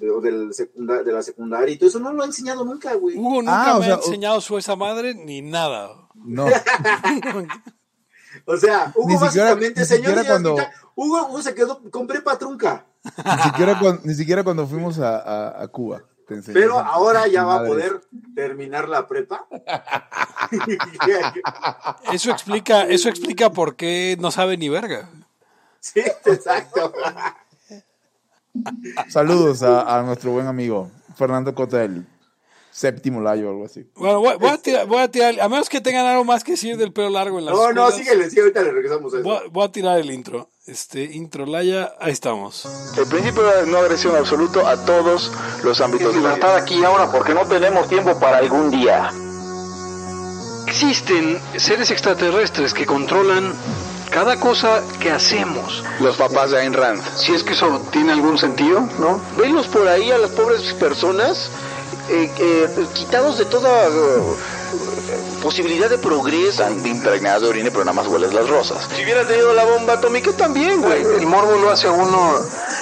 de, 0.00 1.04
de 1.04 1.12
la 1.12 1.22
secundaria 1.22 1.74
y 1.74 1.78
todo 1.78 1.88
eso. 1.88 2.00
No 2.00 2.12
lo 2.12 2.22
ha 2.22 2.26
enseñado 2.26 2.64
nunca, 2.64 2.94
güey. 2.94 3.16
Hugo 3.16 3.42
nunca 3.42 3.70
Ah, 3.72 3.76
o 3.76 3.80
me 3.80 3.86
sea, 3.86 3.94
ha 3.94 3.98
enseñado 3.98 4.40
su 4.40 4.58
esa 4.58 4.76
madre 4.76 5.14
ni 5.14 5.42
nada. 5.42 5.90
No. 6.14 6.46
O 8.46 8.56
sea, 8.56 8.92
Hugo 8.94 9.08
Ni 9.08 9.14
siquiera- 9.18 9.48
básicamente, 9.50 9.80
ni 9.80 9.86
señor, 9.86 10.24
cuando- 10.26 10.56
Hugo, 10.94 11.26
Hugo 11.28 11.42
se 11.42 11.52
quedó 11.54 11.82
con 11.90 12.06
prepa 12.06 12.38
trunca. 12.38 12.86
Ni 13.04 13.42
siquiera, 13.42 13.76
cuando, 13.78 14.02
ni 14.04 14.14
siquiera 14.14 14.44
cuando 14.44 14.66
fuimos 14.68 14.98
a, 15.00 15.18
a- 15.18 15.62
a 15.62 15.68
Cuba. 15.68 16.02
Pero 16.52 16.78
ahora 16.78 17.26
ya 17.26 17.44
va 17.44 17.56
a 17.56 17.64
poder 17.66 18.02
terminar 18.36 18.88
la 18.88 19.08
prepa. 19.08 19.48
Eso 22.12 22.30
explica, 22.30 22.84
eso 22.84 23.08
explica 23.08 23.50
por 23.50 23.76
qué 23.76 24.16
no 24.20 24.30
sabe 24.30 24.56
ni 24.56 24.68
verga. 24.68 25.08
sí, 25.80 26.00
exacto. 26.26 26.92
Saludos 29.08 29.62
a, 29.62 29.98
a 29.98 30.02
nuestro 30.02 30.32
buen 30.32 30.46
amigo 30.46 30.90
Fernando 31.16 31.54
Cota 31.54 31.78
del 31.78 32.06
séptimo 32.72 33.20
layo 33.20 33.48
o 33.48 33.50
algo 33.50 33.64
así. 33.66 33.84
Bueno, 33.96 34.20
voy, 34.20 34.36
voy 34.38 34.48
a 34.50 34.58
tirar, 34.58 34.86
voy 34.86 35.00
a 35.00 35.10
tirar, 35.10 35.40
a 35.40 35.48
menos 35.48 35.68
que 35.68 35.80
tengan 35.80 36.06
algo 36.06 36.24
más 36.24 36.44
que 36.44 36.52
decir 36.52 36.76
del 36.76 36.92
pelo 36.92 37.10
largo 37.10 37.38
en 37.38 37.44
las 37.46 37.54
No, 37.54 37.72
no, 37.72 37.90
síguele, 37.90 38.30
sí, 38.30 38.38
ahorita 38.40 38.62
le 38.62 38.70
regresamos 38.72 39.12
a 39.14 39.18
eso. 39.18 39.24
Voy, 39.28 39.36
a- 39.36 39.48
voy 39.50 39.64
a 39.64 39.72
tirar 39.72 39.98
el 39.98 40.10
intro. 40.10 40.48
Este, 40.66 41.02
intro 41.02 41.46
Laya, 41.46 41.92
ahí 42.00 42.12
estamos. 42.12 42.94
El 42.96 43.06
principio 43.06 43.42
de 43.42 43.66
no 43.66 43.78
agresión 43.78 44.14
absoluto 44.14 44.64
a 44.66 44.76
todos 44.84 45.32
los 45.64 45.80
ámbitos 45.80 46.14
de 46.14 46.20
la 46.20 46.28
libertad 46.28 46.56
aquí 46.56 46.82
ahora 46.84 47.10
porque 47.10 47.34
no 47.34 47.44
tenemos 47.46 47.88
tiempo 47.88 48.18
para 48.20 48.38
algún 48.38 48.70
día. 48.70 49.10
Existen 50.68 51.38
seres 51.56 51.90
extraterrestres 51.90 52.72
que 52.72 52.86
controlan 52.86 53.52
cada 54.10 54.38
cosa 54.38 54.82
que 55.00 55.10
hacemos. 55.10 55.82
Los 56.00 56.16
papás 56.16 56.50
de 56.50 56.58
Ayn 56.60 56.74
Rand. 56.74 57.02
Si 57.16 57.32
es 57.32 57.42
que 57.42 57.52
eso 57.52 57.80
tiene 57.90 58.12
algún 58.12 58.38
sentido, 58.38 58.80
¿no? 58.98 59.20
Venlos 59.38 59.68
por 59.68 59.86
ahí 59.88 60.10
a 60.10 60.18
las 60.18 60.30
pobres 60.30 60.72
personas 60.74 61.50
eh, 62.08 62.30
eh, 62.38 62.86
quitados 62.92 63.38
de 63.38 63.44
toda 63.44 63.86
eh, 63.86 63.90
posibilidad 65.42 65.88
de 65.88 65.98
progreso. 65.98 66.64
Están 66.64 66.84
impregnadas 66.84 67.42
de 67.42 67.48
orina, 67.48 67.70
pero 67.70 67.84
nada 67.84 67.94
más 67.94 68.08
hueles 68.08 68.34
las 68.34 68.48
rosas. 68.48 68.88
Si 68.94 69.04
hubiera 69.04 69.24
tenido 69.26 69.54
la 69.54 69.64
bomba 69.64 69.94
atómica 69.94 70.32
también, 70.32 70.82
güey. 70.82 71.02
El 71.02 71.26
morbo 71.26 71.56
lo 71.58 71.70
hace 71.70 71.86
a 71.86 71.92
uno 71.92 72.34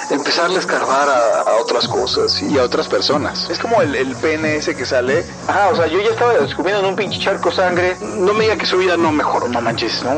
empezarle 0.09 0.57
a 0.57 0.59
escarbar 0.59 1.09
a, 1.09 1.41
a 1.41 1.55
otras 1.57 1.87
cosas. 1.87 2.41
Y 2.41 2.57
a 2.57 2.63
otras 2.63 2.87
personas. 2.87 3.49
Es 3.49 3.59
como 3.59 3.81
el, 3.81 3.95
el 3.95 4.15
pene 4.15 4.55
ese 4.55 4.75
que 4.75 4.85
sale. 4.85 5.25
Ajá, 5.47 5.69
o 5.69 5.75
sea, 5.75 5.87
yo 5.87 5.99
ya 6.01 6.09
estaba 6.09 6.33
descubriendo 6.33 6.83
en 6.83 6.89
un 6.89 6.95
pinche 6.95 7.19
charco 7.19 7.51
sangre. 7.51 7.97
No 8.17 8.33
me 8.33 8.43
diga 8.43 8.57
que 8.57 8.65
su 8.65 8.77
vida 8.77 8.97
no 8.97 9.11
mejoró. 9.11 9.47
No 9.47 9.61
manches, 9.61 10.03
no. 10.03 10.13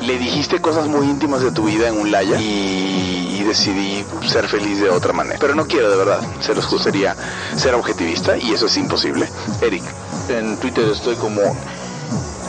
Le 0.00 0.18
dijiste 0.18 0.60
cosas 0.60 0.86
muy 0.86 1.06
íntimas 1.06 1.42
de 1.42 1.50
tu 1.50 1.64
vida 1.64 1.88
en 1.88 1.98
un 1.98 2.10
laya 2.10 2.40
y, 2.40 3.38
y 3.40 3.44
decidí 3.44 4.04
ser 4.28 4.48
feliz 4.48 4.80
de 4.80 4.90
otra 4.90 5.12
manera. 5.12 5.38
Pero 5.40 5.54
no 5.54 5.66
quiero 5.66 5.90
de 5.90 5.96
verdad. 5.96 6.20
Se 6.40 6.54
los 6.54 6.68
gustaría 6.70 7.16
ser 7.56 7.74
objetivista 7.74 8.36
y 8.36 8.52
eso 8.52 8.66
es 8.66 8.76
imposible. 8.76 9.28
Eric. 9.60 9.82
En 10.28 10.56
Twitter 10.58 10.88
estoy 10.88 11.16
como... 11.16 11.40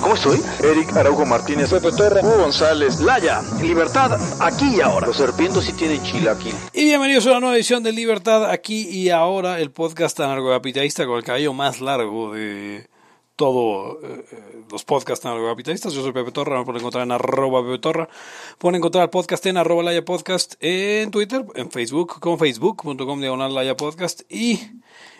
¿Cómo 0.04 0.16
estoy? 0.16 0.42
Eric 0.62 0.94
Araujo 0.98 1.26
Martínez. 1.26 1.70
Pepe 1.70 1.96
Torra. 1.96 2.20
Hugo 2.22 2.40
González. 2.40 3.00
Laya, 3.00 3.42
libertad 3.62 4.20
aquí 4.42 4.76
y 4.76 4.82
ahora. 4.82 5.08
Los 5.08 5.16
serpientes 5.16 5.64
sí 5.64 5.72
tienen 5.72 6.04
chilaquil. 6.04 6.54
Y 6.74 6.84
bienvenidos 6.84 7.26
a 7.26 7.30
una 7.30 7.40
nueva 7.40 7.56
edición 7.56 7.84
de 7.84 7.94
Libertad 7.94 8.52
aquí 8.52 8.82
y 8.90 9.12
ahora, 9.12 9.62
el 9.62 9.72
podcast 9.72 10.20
anarcocapitalista 10.20 11.06
con 11.06 11.20
el 11.20 11.24
cabello 11.24 11.54
más 11.54 11.80
largo 11.80 12.34
de 12.34 12.90
todo 13.38 14.00
eh, 14.04 14.26
eh, 14.30 14.64
los 14.70 14.84
podcasts 14.84 15.26
anarcocapitalistas. 15.26 15.94
Yo 15.94 16.02
soy 16.02 16.12
Pepe 16.12 16.34
Torra, 16.34 16.60
me 16.60 16.66
pueden 16.66 16.82
encontrar 16.82 17.04
en 17.04 17.14
arroba 17.14 17.64
Pepe 17.64 17.80
Torra. 17.80 18.10
Pueden 18.58 18.76
encontrar 18.76 19.06
el 19.06 19.10
podcast 19.10 19.46
en 19.46 19.56
arroba 19.56 19.84
Laya 19.84 20.04
Podcast 20.04 20.56
en 20.60 21.12
Twitter, 21.12 21.46
en 21.56 21.72
Facebook, 21.72 22.20
con 22.20 22.38
facebook.com 22.38 23.22
diagonal 23.22 23.56
Laya 23.56 23.78
Podcast 23.78 24.24
y 24.30 24.60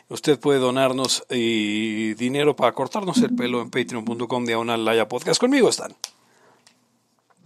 usted 0.10 0.40
puede 0.40 0.60
donarnos 0.60 1.26
eh, 1.30 2.16
dinero 2.18 2.56
para 2.56 2.74
cortarnos 2.74 3.18
el 3.20 3.36
pelo 3.36 3.62
en 3.62 3.70
patreon.com 3.70 4.46
diagonal 4.46 4.86
Laya 4.86 5.08
Podcast. 5.08 5.40
Conmigo 5.40 5.70
están. 5.70 5.94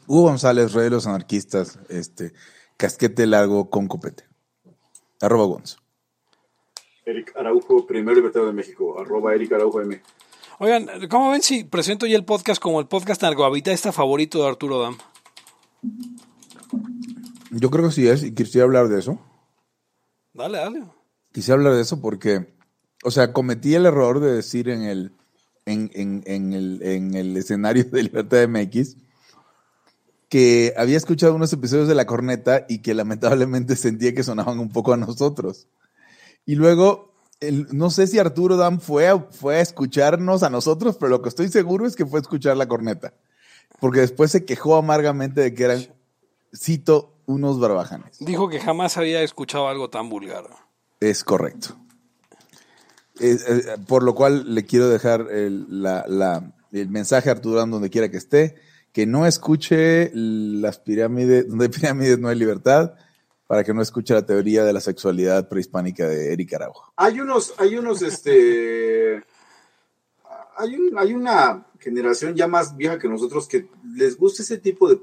Hugo 0.07 0.23
González, 0.23 0.73
Rey 0.73 0.85
de 0.85 0.91
los 0.91 1.07
Anarquistas, 1.07 1.79
este, 1.89 2.33
casquete 2.77 3.27
largo 3.27 3.69
con 3.69 3.87
copete. 3.87 4.23
Arroba 5.19 5.45
Gonz. 5.45 5.77
Eric 7.05 7.33
Araujo, 7.37 7.85
primer 7.87 8.15
libertador 8.15 8.47
de 8.47 8.53
México, 8.53 8.99
arroba 8.99 9.33
Eric 9.33 9.53
Araujo 9.53 9.81
M. 9.81 10.01
Oigan, 10.59 10.87
¿cómo 11.09 11.31
ven 11.31 11.41
si 11.41 11.63
presento 11.63 12.05
ya 12.05 12.15
el 12.15 12.25
podcast 12.25 12.61
como 12.61 12.79
el 12.79 12.87
podcast 12.87 13.21
narcohabitalista 13.21 13.91
favorito 13.91 14.41
de 14.41 14.47
Arturo 14.47 14.79
Dam? 14.79 14.97
Yo 17.51 17.69
creo 17.69 17.85
que 17.85 17.91
sí 17.91 18.07
es, 18.07 18.23
y 18.23 18.33
quisiera 18.33 18.65
hablar 18.65 18.87
de 18.87 18.99
eso. 18.99 19.19
Dale, 20.33 20.57
dale. 20.57 20.83
Quisiera 21.37 21.59
hablar 21.59 21.75
de 21.75 21.81
eso 21.81 22.01
porque, 22.01 22.51
o 23.03 23.11
sea, 23.11 23.31
cometí 23.31 23.75
el 23.75 23.85
error 23.85 24.19
de 24.19 24.31
decir 24.33 24.69
en 24.69 24.81
el, 24.81 25.11
en, 25.67 25.91
en- 25.93 26.51
el, 26.51 26.81
en 26.81 27.13
el 27.13 27.37
escenario 27.37 27.83
de 27.83 28.01
Libertad 28.01 28.47
MX 28.47 28.95
que 30.29 30.73
había 30.75 30.97
escuchado 30.97 31.35
unos 31.35 31.53
episodios 31.53 31.87
de 31.87 31.93
La 31.93 32.07
Corneta 32.07 32.65
y 32.67 32.79
que 32.79 32.95
lamentablemente 32.95 33.75
sentía 33.75 34.15
que 34.15 34.23
sonaban 34.23 34.57
un 34.57 34.69
poco 34.69 34.93
a 34.93 34.97
nosotros. 34.97 35.67
Y 36.43 36.55
luego, 36.55 37.13
no 37.71 37.91
sé 37.91 38.07
si 38.07 38.17
Arturo 38.17 38.57
Dam 38.57 38.79
fue 38.79 39.07
a, 39.07 39.19
fue 39.19 39.57
a 39.57 39.61
escucharnos 39.61 40.41
a 40.41 40.49
nosotros, 40.49 40.97
pero 40.97 41.09
lo 41.11 41.21
que 41.21 41.29
estoy 41.29 41.49
seguro 41.49 41.85
es 41.85 41.95
que 41.95 42.07
fue 42.07 42.17
a 42.17 42.23
escuchar 42.23 42.57
La 42.57 42.67
Corneta. 42.67 43.13
Porque 43.79 43.99
después 43.99 44.31
se 44.31 44.43
quejó 44.43 44.75
amargamente 44.75 45.41
de 45.41 45.53
que 45.53 45.65
eran, 45.65 45.85
cito, 46.51 47.13
unos 47.27 47.59
barbajanes. 47.59 48.17
Dijo 48.21 48.49
que 48.49 48.59
jamás 48.59 48.97
había 48.97 49.21
escuchado 49.21 49.67
algo 49.67 49.91
tan 49.91 50.09
vulgar. 50.09 50.65
Es 50.99 51.23
correcto. 51.23 51.75
Eh, 53.19 53.37
eh, 53.47 53.63
por 53.87 54.03
lo 54.03 54.13
cual 54.15 54.53
le 54.53 54.65
quiero 54.65 54.89
dejar 54.89 55.27
el, 55.31 55.67
el 56.71 56.89
mensaje 56.89 57.29
a 57.29 57.33
Arturo 57.33 57.57
Dam 57.57 57.71
donde 57.71 57.89
quiera 57.89 58.09
que 58.11 58.17
esté, 58.17 58.55
que 58.91 59.05
no 59.05 59.25
escuche 59.25 60.11
las 60.13 60.79
pirámides, 60.79 61.47
donde 61.47 61.65
hay 61.65 61.71
pirámides 61.71 62.19
no 62.19 62.27
hay 62.29 62.37
libertad, 62.37 62.93
para 63.47 63.63
que 63.63 63.73
no 63.73 63.81
escuche 63.81 64.13
la 64.13 64.25
teoría 64.25 64.63
de 64.65 64.73
la 64.73 64.81
sexualidad 64.81 65.47
prehispánica 65.47 66.07
de 66.07 66.33
Eric 66.33 66.53
Araujo. 66.53 66.91
Hay 66.97 67.19
unos, 67.19 67.53
hay 67.57 67.77
unos, 67.77 68.01
este, 68.01 69.23
hay, 70.57 70.75
un, 70.75 70.97
hay 70.97 71.13
una 71.13 71.65
generación 71.79 72.35
ya 72.35 72.47
más 72.47 72.75
vieja 72.75 72.99
que 72.99 73.07
nosotros 73.07 73.47
que 73.47 73.67
les 73.95 74.17
gusta 74.17 74.43
ese 74.43 74.57
tipo 74.57 74.89
de, 74.89 74.99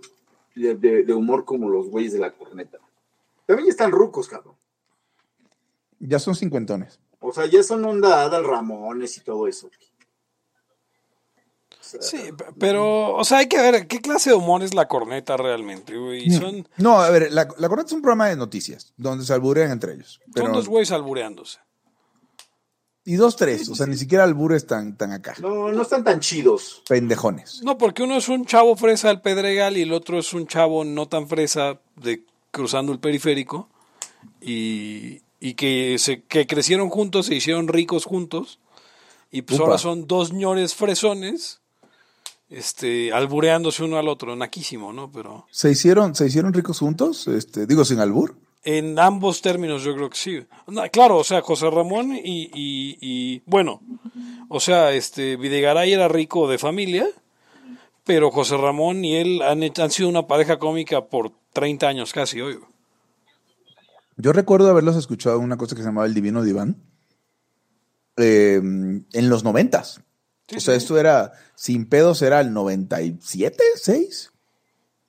de- 0.54 1.04
de 1.04 1.12
humor 1.14 1.44
como 1.44 1.68
los 1.70 1.88
güeyes 1.88 2.12
de 2.12 2.18
la 2.18 2.32
corneta. 2.32 2.78
También 3.46 3.68
están 3.68 3.90
rucos, 3.92 4.28
cabrón. 4.28 4.54
Ya 6.06 6.18
son 6.18 6.34
cincuentones. 6.34 7.00
O 7.20 7.32
sea, 7.32 7.46
ya 7.46 7.62
son 7.62 7.84
onda 7.84 8.22
Adal 8.22 8.44
Ramones 8.44 9.16
y 9.16 9.20
todo 9.22 9.48
eso. 9.48 9.68
O 9.68 9.70
sea, 11.80 12.02
Sí, 12.02 12.18
pero, 12.58 13.14
o 13.14 13.24
sea, 13.24 13.38
hay 13.38 13.46
que 13.46 13.58
ver 13.58 13.86
qué 13.86 14.00
clase 14.00 14.30
de 14.30 14.36
humor 14.36 14.62
es 14.62 14.74
la 14.74 14.88
corneta 14.88 15.36
realmente, 15.36 15.96
güey. 15.96 16.26
Y 16.26 16.30
son, 16.30 16.68
No, 16.76 17.00
a 17.00 17.08
ver, 17.10 17.32
la, 17.32 17.48
la 17.56 17.68
Corneta 17.68 17.88
es 17.88 17.92
un 17.92 18.02
programa 18.02 18.28
de 18.28 18.36
noticias, 18.36 18.92
donde 18.96 19.24
se 19.24 19.32
alburean 19.32 19.70
entre 19.70 19.94
ellos. 19.94 20.20
Pero, 20.34 20.46
son 20.46 20.54
dos 20.54 20.68
güeyes 20.68 20.92
albureándose. 20.92 21.58
y 23.04 23.14
dos, 23.16 23.36
tres, 23.36 23.68
o 23.68 23.74
sea, 23.74 23.86
ni 23.86 23.96
siquiera 23.96 24.24
albures 24.24 24.66
tan, 24.66 24.96
tan 24.96 25.12
acá. 25.12 25.34
No, 25.40 25.72
no 25.72 25.82
están 25.82 26.04
tan 26.04 26.20
chidos. 26.20 26.82
Pendejones. 26.88 27.62
No, 27.62 27.78
porque 27.78 28.02
uno 28.02 28.16
es 28.16 28.28
un 28.28 28.44
chavo 28.44 28.76
fresa 28.76 29.08
del 29.08 29.20
Pedregal 29.20 29.76
y 29.76 29.82
el 29.82 29.92
otro 29.92 30.18
es 30.18 30.34
un 30.34 30.46
chavo 30.46 30.84
no 30.84 31.06
tan 31.08 31.28
fresa 31.28 31.80
de 31.96 32.24
cruzando 32.50 32.92
el 32.92 32.98
periférico 32.98 33.68
y, 34.40 35.22
y 35.44 35.54
que 35.54 35.98
se 35.98 36.22
que 36.22 36.46
crecieron 36.46 36.88
juntos, 36.88 37.26
se 37.26 37.34
hicieron 37.34 37.68
ricos 37.68 38.06
juntos 38.06 38.60
y 39.30 39.42
pues 39.42 39.60
Upa. 39.60 39.66
ahora 39.66 39.78
son 39.78 40.06
dos 40.06 40.32
ñores 40.32 40.74
fresones 40.74 41.60
este, 42.48 43.12
albureándose 43.12 43.84
uno 43.84 43.98
al 43.98 44.08
otro, 44.08 44.34
naquísimo, 44.36 44.94
¿no? 44.94 45.12
Pero 45.12 45.46
¿Se 45.50 45.70
hicieron, 45.70 46.14
¿Se 46.14 46.26
hicieron 46.26 46.54
ricos 46.54 46.78
juntos? 46.78 47.28
Este, 47.28 47.66
digo, 47.66 47.84
sin 47.84 48.00
albur. 48.00 48.36
en 48.62 48.98
ambos 48.98 49.42
términos 49.42 49.82
yo 49.82 49.94
creo 49.94 50.08
que 50.08 50.16
sí. 50.16 50.46
No, 50.66 50.82
claro, 50.90 51.18
o 51.18 51.24
sea, 51.24 51.42
José 51.42 51.68
Ramón 51.68 52.16
y, 52.16 52.44
y, 52.54 52.96
y, 53.02 53.42
bueno, 53.44 53.82
o 54.48 54.60
sea, 54.60 54.92
este, 54.92 55.36
Videgaray 55.36 55.92
era 55.92 56.08
rico 56.08 56.48
de 56.48 56.56
familia, 56.56 57.06
pero 58.02 58.30
José 58.30 58.56
Ramón 58.56 59.04
y 59.04 59.16
él 59.16 59.42
han, 59.42 59.62
han 59.62 59.90
sido 59.90 60.08
una 60.08 60.26
pareja 60.26 60.58
cómica 60.58 61.04
por 61.04 61.32
30 61.52 61.86
años 61.86 62.14
casi 62.14 62.40
hoy. 62.40 62.58
Yo 64.16 64.32
recuerdo 64.32 64.70
haberlos 64.70 64.96
escuchado 64.96 65.36
en 65.38 65.44
una 65.44 65.56
cosa 65.56 65.74
que 65.74 65.82
se 65.82 65.88
llamaba 65.88 66.06
El 66.06 66.14
Divino 66.14 66.42
Diván. 66.42 66.76
eh, 68.16 68.56
en 68.62 69.28
los 69.28 69.42
noventas. 69.44 70.00
o 70.56 70.60
sea, 70.60 70.74
esto 70.74 70.98
era, 70.98 71.32
sin 71.56 71.88
pedos, 71.88 72.22
era 72.22 72.40
el 72.40 72.52
97, 72.52 73.62
6. 73.76 74.30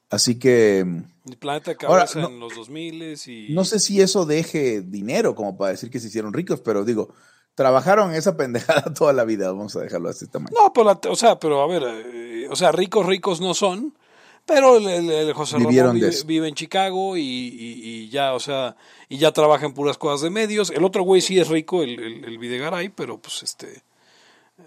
Así 0.10 0.40
que 0.40 0.80
El 0.80 1.38
planeta 1.40 1.72
de 1.74 1.86
Ahora, 1.86 2.06
no- 2.16 2.30
en 2.30 2.40
los 2.40 2.56
2000 2.56 3.16
y... 3.28 3.54
no 3.54 3.64
sé 3.66 3.80
si 3.80 4.02
eso 4.02 4.26
deje 4.26 4.82
dinero 4.82 5.36
como 5.36 5.58
para 5.58 5.72
decir 5.72 5.90
que 5.90 6.00
se 6.00 6.08
hicieron 6.08 6.34
ricos, 6.34 6.62
pero 6.62 6.84
digo, 6.86 7.14
trabajaron 7.56 8.14
esa 8.14 8.36
pendejada 8.38 8.94
toda 8.94 9.14
la 9.14 9.24
vida, 9.26 9.52
vamos 9.52 9.76
a 9.76 9.82
dejarlo 9.82 10.08
de 10.08 10.14
este 10.14 10.28
tamaño. 10.28 10.56
No, 10.60 10.72
pero 10.74 10.86
la- 10.86 11.00
o 11.12 11.16
sea, 11.16 11.38
pero 11.40 11.62
a 11.62 11.68
ver, 11.68 11.84
eh, 11.86 12.48
o 12.50 12.56
sea, 12.56 12.72
ricos, 12.72 13.06
ricos 13.06 13.42
no 13.42 13.54
son, 13.54 13.96
pero 14.46 14.78
el, 14.78 14.88
el- 14.88 15.10
el 15.10 15.34
José 15.34 15.58
Ramón 15.58 15.96
vive, 15.96 16.12
vive 16.26 16.48
en 16.48 16.56
Chicago 16.56 17.18
y, 17.18 17.22
y- 17.22 17.82
y 17.84 18.10
ya, 18.10 18.34
o 18.34 18.40
sea, 18.40 18.76
y 19.10 19.18
ya 19.18 19.32
trabaja 19.32 19.66
en 19.66 19.74
puras 19.74 19.98
cosas 19.98 20.22
de 20.22 20.30
medios. 20.30 20.70
El 20.72 20.84
otro 20.84 21.04
güey 21.04 21.22
sí 21.22 21.40
es 21.40 21.48
rico, 21.50 21.84
el, 21.84 22.00
el, 22.26 22.38
Videgaray, 22.38 22.90
pero 22.90 23.20
pues 23.20 23.44
este... 23.44 23.82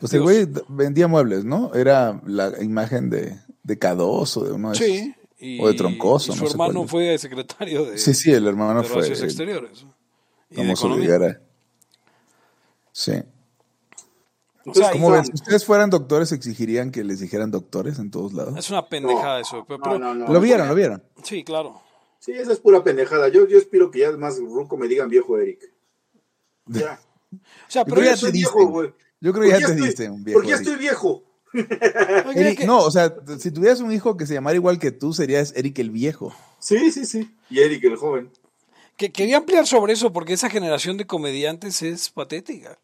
Pues 0.01 0.13
el 0.13 0.21
güey 0.23 0.47
vendía 0.69 1.09
muebles, 1.09 1.45
¿no? 1.45 1.73
Era 1.75 2.21
la 2.27 2.53
imagen 2.63 3.09
de, 3.09 3.39
de 3.63 3.79
K2 3.81 4.37
o 4.37 4.45
de 4.45 4.53
uno 4.53 4.71
de 4.71 4.77
Sí. 4.77 4.85
esos. 4.85 5.15
Y, 5.41 5.61
O 5.63 5.69
de 5.69 5.75
Troncoso, 5.75 6.33
y 6.33 6.37
su 6.37 6.45
no 6.45 6.51
hermano 6.51 6.87
fue 6.89 7.17
secretario 7.17 7.85
de, 7.87 7.97
Sí, 7.97 8.13
sí, 8.13 8.33
el 8.33 8.47
hermano 8.49 8.83
de 8.83 8.89
fue 8.89 8.97
Relaciones 9.03 9.21
el 9.21 9.25
Exteriores. 9.27 9.87
Y 10.51 10.57
de 10.57 10.73
Economía. 10.73 11.07
Videgaray. 11.07 11.37
Sí. 14.75 14.81
O 14.81 14.83
sea, 14.83 14.93
¿Cómo 14.93 15.09
y- 15.11 15.13
ven? 15.13 15.25
Si 15.27 15.33
ustedes 15.35 15.65
fueran 15.65 15.91
doctores, 15.91 16.33
exigirían 16.33 16.91
que 16.91 17.05
les 17.05 17.21
dijeran 17.21 17.51
doctores 17.51 17.99
en 17.99 18.11
todos 18.11 18.33
lados. 18.33 18.57
Es 18.59 18.71
una 18.71 18.89
pendejada 18.89 19.41
eso. 19.41 19.65
Pero, 19.67 19.79
No, 19.79 19.99
no, 19.99 20.15
no. 20.15 20.33
Lo 20.33 20.41
vieron, 20.41 20.69
lo 20.69 20.75
vieron. 20.75 21.03
Sí, 21.23 21.45
claro. 21.45 21.81
Sí, 22.19 22.33
esa 22.33 22.53
es 22.53 22.59
pura 22.59 22.83
pendejada. 22.83 23.29
Yo, 23.29 23.47
yo 23.47 23.59
espero 23.59 23.91
que 23.91 24.01
ya 24.01 24.11
más 24.13 24.39
ruco 24.39 24.77
me 24.77 24.89
digan 24.89 25.09
viejo 25.09 25.39
Eric. 25.39 25.61
Ya. 26.67 27.01
O 27.31 27.71
sea, 27.71 27.83
Yo 27.83 27.85
pero 27.85 27.97
creo 27.97 28.05
ya 28.07 28.11
ya 28.13 28.17
soy 28.17 28.31
te 28.31 28.39
viejo, 28.39 28.59
dicen. 28.59 28.73
güey. 28.73 28.95
Yo 29.21 29.33
creo 29.35 29.45
que 29.45 29.51
ya 29.51 29.57
te 29.59 29.73
estoy- 29.75 29.87
dicen, 29.89 30.13
un 30.13 30.25
viejo. 30.25 30.39
Porque 30.39 30.49
ya 30.51 30.57
estoy 30.57 30.77
viejo. 30.77 31.23
Oiga, 31.55 32.33
Eric, 32.35 32.59
que- 32.61 32.67
no, 32.67 32.79
o 32.79 32.91
sea, 32.91 33.15
si 33.39 33.51
tuvieras 33.51 33.81
un 33.81 33.93
hijo 33.93 34.17
que 34.17 34.27
se 34.27 34.33
llamara 34.35 34.55
igual 34.57 34.79
que 34.79 34.93
tú, 34.93 35.13
serías 35.13 35.53
Eric 35.57 35.79
el 35.79 35.91
viejo. 35.91 36.35
Sí, 36.59 36.91
sí, 36.91 37.05
sí. 37.05 37.31
Y 37.51 37.59
Eric 37.61 37.85
el 37.85 37.97
joven. 37.97 38.31
que 38.97 39.13
quería 39.13 39.37
ampliar 39.37 39.67
sobre 39.67 39.93
eso 39.93 40.13
porque 40.13 40.33
esa 40.33 40.49
generación 40.51 40.97
de 40.97 41.07
comediantes 41.07 41.83
es 41.83 42.09
patética. 42.11 42.79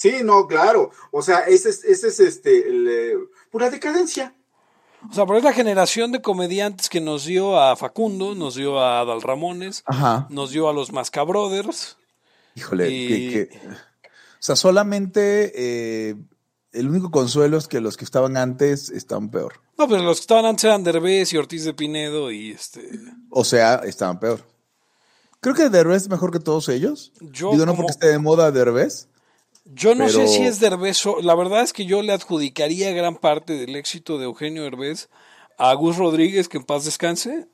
Sí, 0.00 0.14
no, 0.24 0.46
claro. 0.46 0.90
O 1.10 1.20
sea, 1.20 1.40
ese 1.40 1.68
es, 1.68 1.84
ese 1.84 2.08
es 2.08 2.20
este, 2.20 2.66
el, 2.66 2.88
eh, 2.88 3.14
pura 3.50 3.68
decadencia. 3.68 4.34
O 5.10 5.12
sea, 5.12 5.26
pero 5.26 5.36
es 5.36 5.44
la 5.44 5.52
generación 5.52 6.10
de 6.10 6.22
comediantes 6.22 6.88
que 6.88 7.02
nos 7.02 7.26
dio 7.26 7.60
a 7.60 7.76
Facundo, 7.76 8.34
nos 8.34 8.54
dio 8.54 8.80
a 8.80 9.00
Adal 9.00 9.20
Ramones, 9.20 9.82
Ajá. 9.84 10.26
nos 10.30 10.52
dio 10.52 10.70
a 10.70 10.72
los 10.72 10.90
Masca 10.90 11.22
Brothers. 11.22 11.98
Híjole, 12.54 12.90
Y- 12.90 13.08
que, 13.30 13.48
que- 13.48 13.58
o 13.68 14.42
sea, 14.42 14.56
solamente 14.56 15.52
eh, 15.54 16.16
el 16.72 16.88
único 16.88 17.10
consuelo 17.10 17.58
es 17.58 17.68
que 17.68 17.80
los 17.82 17.98
que 17.98 18.06
estaban 18.06 18.38
antes 18.38 18.88
están 18.88 19.30
peor. 19.30 19.60
No, 19.76 19.86
pero 19.86 20.02
los 20.02 20.16
que 20.16 20.22
estaban 20.22 20.46
antes 20.46 20.64
eran 20.64 20.82
Derbez 20.82 21.30
y 21.34 21.36
Ortiz 21.36 21.64
de 21.64 21.74
Pinedo 21.74 22.30
y 22.30 22.52
este... 22.52 22.88
O 23.28 23.44
sea, 23.44 23.76
estaban 23.84 24.18
peor. 24.18 24.46
Creo 25.40 25.54
que 25.54 25.68
Derbez 25.68 26.04
es 26.04 26.08
mejor 26.08 26.30
que 26.32 26.40
todos 26.40 26.70
ellos. 26.70 27.12
Yo 27.20 27.50
Digo, 27.52 27.66
no 27.66 27.72
como- 27.72 27.82
porque 27.82 27.92
esté 27.92 28.06
de 28.08 28.18
moda 28.18 28.50
Derbez. 28.50 29.08
Yo 29.64 29.94
no 29.94 30.06
Pero- 30.06 30.18
sé 30.18 30.28
si 30.28 30.42
es 30.42 30.58
Derbez, 30.60 31.02
la 31.22 31.34
verdad 31.34 31.62
es 31.62 31.72
que 31.72 31.84
yo 31.86 32.02
le 32.02 32.12
adjudicaría 32.12 32.92
gran 32.92 33.16
parte 33.16 33.54
del 33.54 33.76
éxito 33.76 34.18
de 34.18 34.24
Eugenio 34.24 34.62
Derbez 34.64 35.08
a 35.58 35.72
Gus 35.74 35.96
Rodríguez, 35.96 36.48
que 36.48 36.56
en 36.56 36.64
paz 36.64 36.84
descanse, 36.84 37.46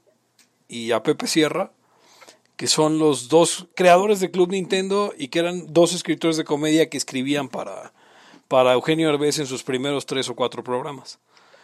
y 0.68 0.92
a 0.92 1.02
Pepe 1.02 1.26
Sierra, 1.26 1.72
que 2.56 2.68
son 2.68 2.98
los 2.98 3.28
dos 3.28 3.66
creadores 3.74 4.20
de 4.20 4.30
Club 4.30 4.50
Nintendo 4.50 5.12
y 5.18 5.28
que 5.28 5.40
eran 5.40 5.72
dos 5.72 5.92
escritores 5.92 6.36
de 6.36 6.44
comedia 6.44 6.88
que 6.88 6.96
escribían 6.96 7.48
para, 7.48 7.92
para 8.48 8.72
Eugenio 8.72 9.08
Derbez 9.08 9.38
en 9.40 9.46
sus 9.46 9.62
primeros 9.62 10.06
tres 10.06 10.28
o 10.30 10.34
cuatro 10.36 10.64
programas. 10.64 11.18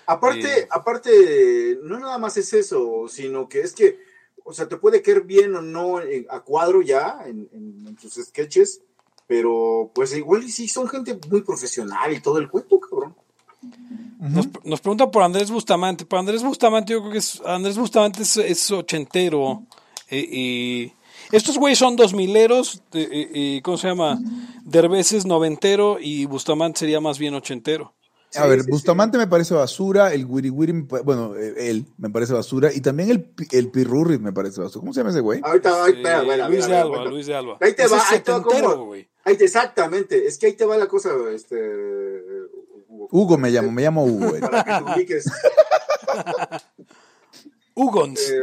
Aparte, 0.07 0.63
Eh. 0.63 0.69
aparte, 0.71 1.79
no 1.85 1.99
nada 1.99 2.19
más 2.19 2.37
es 2.37 2.53
eso, 2.53 3.07
sino 3.09 3.49
que 3.49 3.61
es 3.61 3.73
que, 3.73 3.99
o 4.45 4.53
sea, 4.53 4.69
te 4.69 4.77
puede 4.77 5.01
caer 5.01 5.23
bien 5.23 5.55
o 5.55 5.63
no 5.63 5.99
a 6.29 6.41
cuadro 6.41 6.83
ya 6.83 7.21
en, 7.25 7.49
en- 7.53 7.87
en 7.87 7.97
tus 7.97 8.15
sketches, 8.15 8.83
pero 9.27 9.91
pues 9.95 10.15
igual 10.17 10.45
y 10.45 10.51
sí 10.51 10.69
son 10.69 10.89
gente 10.89 11.19
muy 11.31 11.43
profesional 11.43 12.13
y 12.13 12.21
todo 12.21 12.39
el 12.39 12.49
cuento, 12.49 12.79
cabrón. 12.81 13.15
Nos, 14.19 14.49
nos 14.65 14.81
pregunta 14.81 15.11
por 15.11 15.23
Andrés 15.23 15.51
Bustamante. 15.51 16.05
Por 16.05 16.19
Andrés 16.19 16.43
Bustamante, 16.43 16.93
yo 16.93 17.01
creo 17.01 17.13
que 17.13 17.19
es, 17.19 17.41
Andrés 17.45 17.77
Bustamante 17.77 18.23
es, 18.23 18.37
es 18.37 18.71
ochentero. 18.71 19.63
eh, 20.11 20.29
y 20.31 20.93
estos 21.33 21.59
güeyes 21.59 21.79
son 21.79 21.97
dos 21.97 22.13
mileros. 22.13 22.83
eh, 22.93 23.09
eh, 23.11 23.31
eh, 23.35 23.61
¿Cómo 23.63 23.77
se 23.79 23.89
llama? 23.89 24.21
Derbez 24.65 25.13
es 25.13 25.27
noventero 25.27 25.99
y 26.01 26.25
Bustamante 26.27 26.81
sería 26.81 27.01
más 27.01 27.19
bien 27.19 27.35
ochentero. 27.35 27.95
A 28.37 28.47
ver, 28.47 28.63
sí, 28.63 28.71
Bustamante 28.71 29.19
me 29.19 29.27
parece 29.27 29.55
basura, 29.55 30.13
el 30.15 30.25
Wiri 30.27 30.49
Wiri, 30.51 30.73
bueno, 31.05 31.35
eh, 31.37 31.55
él 31.71 31.87
me 31.99 32.09
parece 32.11 32.33
basura, 32.33 32.73
y 32.73 32.81
también 32.81 33.11
el, 33.11 33.33
el 33.51 33.71
Pirurri 33.71 34.19
me 34.19 34.33
parece 34.33 34.61
basura. 34.61 34.81
¿Cómo 34.81 34.93
se 34.93 35.01
llama 35.01 35.11
ese 35.11 35.21
güey? 35.21 35.41
Ahorita, 35.43 35.85
ahí, 35.85 35.93
espera, 35.93 36.23
espera, 36.23 36.49
Luis 36.49 36.67
de 36.67 36.77
Alba. 36.77 37.05
Luis 37.05 37.27
de 37.27 37.35
Alba. 37.35 37.59
Ahí 37.61 37.75
te 37.75 37.87
va, 37.87 38.03
ahí 38.09 38.21
te 38.21 38.33
va 38.33 38.43
como- 38.43 38.85
güey. 38.87 39.09
Ahí 39.25 39.37
te- 39.37 39.45
exactamente, 39.45 40.27
es 40.27 40.37
que 40.39 40.47
ahí 40.47 40.53
te 40.55 40.65
va 40.65 40.77
la 40.77 40.87
cosa, 40.89 41.11
este, 41.33 41.57
Hugo, 42.89 43.09
Hugo 43.11 43.39
me 43.39 43.51
llamo, 43.51 43.71
me 43.71 43.83
llamo 43.83 44.05
Hugo. 44.05 44.31
güey. 44.31 44.41
para 44.41 44.65
que 44.65 44.85
te 44.85 44.93
ubiques. 44.95 45.25
Hugons. 47.75 48.21
Eh, 48.31 48.43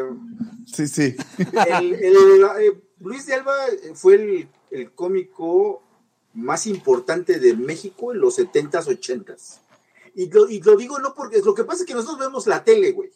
Sí, 0.65 0.87
sí. 0.87 1.15
el- 1.67 1.93
el- 1.95 2.43
eh, 2.59 2.81
Luis 2.99 3.25
de 3.25 3.33
Alba 3.33 3.55
fue 3.95 4.15
el, 4.15 4.47
el 4.71 4.91
cómico 4.91 5.81
más 6.33 6.67
importante 6.67 7.39
de 7.39 7.55
México 7.55 8.13
en 8.13 8.19
los 8.21 8.37
70s, 8.37 8.85
80s. 8.87 9.59
Y 10.19 10.29
lo, 10.29 10.49
y 10.49 10.59
lo 10.61 10.75
digo 10.75 10.99
no 10.99 11.13
porque 11.13 11.39
lo 11.41 11.53
que 11.53 11.63
pasa 11.63 11.83
es 11.83 11.87
que 11.87 11.93
nosotros 11.93 12.19
vemos 12.19 12.45
la 12.47 12.63
tele, 12.63 12.91
güey. 12.91 13.09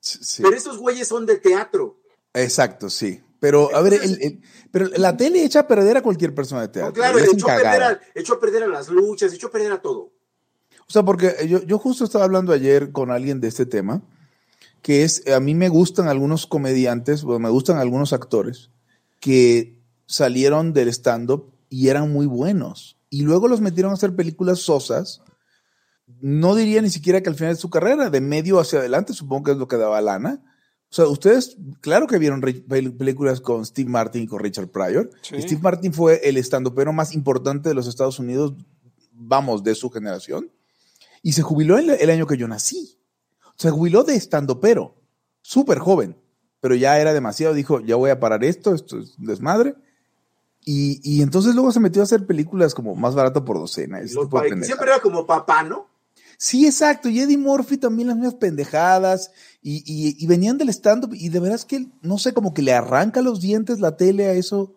sí. 0.00 0.42
Pero 0.42 0.56
esos 0.56 0.78
güeyes 0.78 1.06
son 1.06 1.24
de 1.26 1.36
teatro. 1.36 2.00
Exacto, 2.34 2.90
sí. 2.90 3.20
Pero, 3.38 3.74
a 3.74 3.80
ver, 3.82 3.94
el- 3.94 4.20
el- 4.22 4.42
pero 4.72 4.88
la 4.96 5.16
tele 5.16 5.44
echa 5.44 5.60
a 5.60 5.66
perder 5.68 5.96
a 5.96 6.02
cualquier 6.02 6.34
persona 6.34 6.62
de 6.62 6.66
No, 6.66 6.72
teatro. 6.72 6.92
claro, 6.94 7.18
echó 7.18 7.48
a, 7.50 7.56
perder 7.56 7.82
a, 7.82 8.00
echó 8.14 8.34
a 8.34 8.40
perder 8.40 8.62
a 8.64 8.66
las 8.66 8.88
luchas, 8.88 9.32
echó 9.32 9.46
a 9.46 9.50
perder 9.50 9.72
a 9.72 9.80
todo. 9.80 10.12
O 10.88 10.92
sea, 10.92 11.04
porque 11.04 11.46
yo, 11.48 11.62
yo 11.62 11.78
justo 11.78 12.02
estaba 12.04 12.24
hablando 12.24 12.52
ayer 12.52 12.90
con 12.90 13.10
alguien 13.12 13.40
de 13.40 13.46
este 13.48 13.64
tema, 13.64 14.02
que 14.82 15.04
es, 15.04 15.26
a 15.28 15.38
mí 15.38 15.54
me 15.54 15.68
gustan 15.68 16.08
algunos 16.08 16.46
comediantes, 16.46 17.22
bueno, 17.22 17.38
me 17.38 17.50
gustan 17.50 17.78
algunos 17.78 18.12
actores 18.12 18.70
que 19.20 19.78
salieron 20.06 20.72
del 20.72 20.88
stand-up 20.88 21.52
y 21.68 21.88
eran 21.88 22.12
muy 22.12 22.26
buenos. 22.26 22.96
Y 23.08 23.22
luego 23.22 23.46
los 23.48 23.60
metieron 23.60 23.92
a 23.92 23.94
hacer 23.94 24.16
películas 24.16 24.58
sosas. 24.58 25.22
No 26.20 26.54
diría 26.54 26.82
ni 26.82 26.90
siquiera 26.90 27.22
que 27.22 27.28
al 27.28 27.34
final 27.36 27.54
de 27.54 27.60
su 27.60 27.70
carrera, 27.70 28.10
de 28.10 28.20
medio 28.20 28.58
hacia 28.60 28.78
adelante, 28.78 29.12
supongo 29.12 29.44
que 29.44 29.50
es 29.52 29.56
lo 29.56 29.68
que 29.68 29.76
daba 29.76 30.00
lana. 30.00 30.42
O 30.90 30.94
sea, 30.94 31.06
ustedes, 31.06 31.56
claro 31.80 32.08
que 32.08 32.18
vieron 32.18 32.40
películas 32.40 33.40
con 33.40 33.64
Steve 33.64 33.88
Martin 33.88 34.22
y 34.22 34.26
con 34.26 34.40
Richard 34.40 34.68
Pryor. 34.68 35.10
Sí. 35.22 35.40
Steve 35.40 35.60
Martin 35.62 35.92
fue 35.92 36.20
el 36.28 36.36
stand-upero 36.38 36.92
más 36.92 37.14
importante 37.14 37.68
de 37.68 37.76
los 37.76 37.86
Estados 37.86 38.18
Unidos, 38.18 38.54
vamos, 39.12 39.62
de 39.62 39.76
su 39.76 39.88
generación. 39.90 40.50
Y 41.22 41.32
se 41.32 41.42
jubiló 41.42 41.78
el, 41.78 41.90
el 41.90 42.10
año 42.10 42.26
que 42.26 42.36
yo 42.36 42.48
nací. 42.48 42.98
Se 43.56 43.70
jubiló 43.70 44.02
de 44.02 44.16
estandopero, 44.16 44.96
súper 45.42 45.78
joven, 45.78 46.16
pero 46.60 46.74
ya 46.74 46.98
era 46.98 47.12
demasiado. 47.12 47.54
Dijo, 47.54 47.80
ya 47.80 47.94
voy 47.94 48.10
a 48.10 48.18
parar 48.18 48.42
esto, 48.42 48.74
esto 48.74 48.98
es 48.98 49.14
desmadre. 49.18 49.76
Y, 50.64 51.00
y 51.04 51.22
entonces 51.22 51.54
luego 51.54 51.70
se 51.70 51.80
metió 51.80 52.02
a 52.02 52.04
hacer 52.04 52.26
películas 52.26 52.74
como 52.74 52.94
más 52.94 53.14
barato 53.14 53.44
por 53.44 53.58
docena. 53.58 54.00
siempre 54.06 54.90
era 54.90 55.00
como 55.00 55.26
papá, 55.26 55.62
¿no? 55.62 55.89
Sí, 56.42 56.64
exacto. 56.64 57.10
Y 57.10 57.20
Eddie 57.20 57.36
Murphy 57.36 57.76
también 57.76 58.08
las 58.08 58.16
mismas 58.16 58.34
pendejadas. 58.36 59.30
Y, 59.62 59.82
y- 59.84 60.16
y 60.18 60.26
venían 60.26 60.56
del 60.56 60.70
stand-up. 60.70 61.12
Y 61.12 61.28
de 61.28 61.38
veras 61.38 61.66
que, 61.66 61.86
no 62.00 62.16
sé, 62.16 62.32
como 62.32 62.54
que 62.54 62.62
le 62.62 62.72
arranca 62.72 63.20
los 63.20 63.42
dientes 63.42 63.78
la 63.78 63.98
tele 63.98 64.26
a 64.26 64.32
eso, 64.32 64.74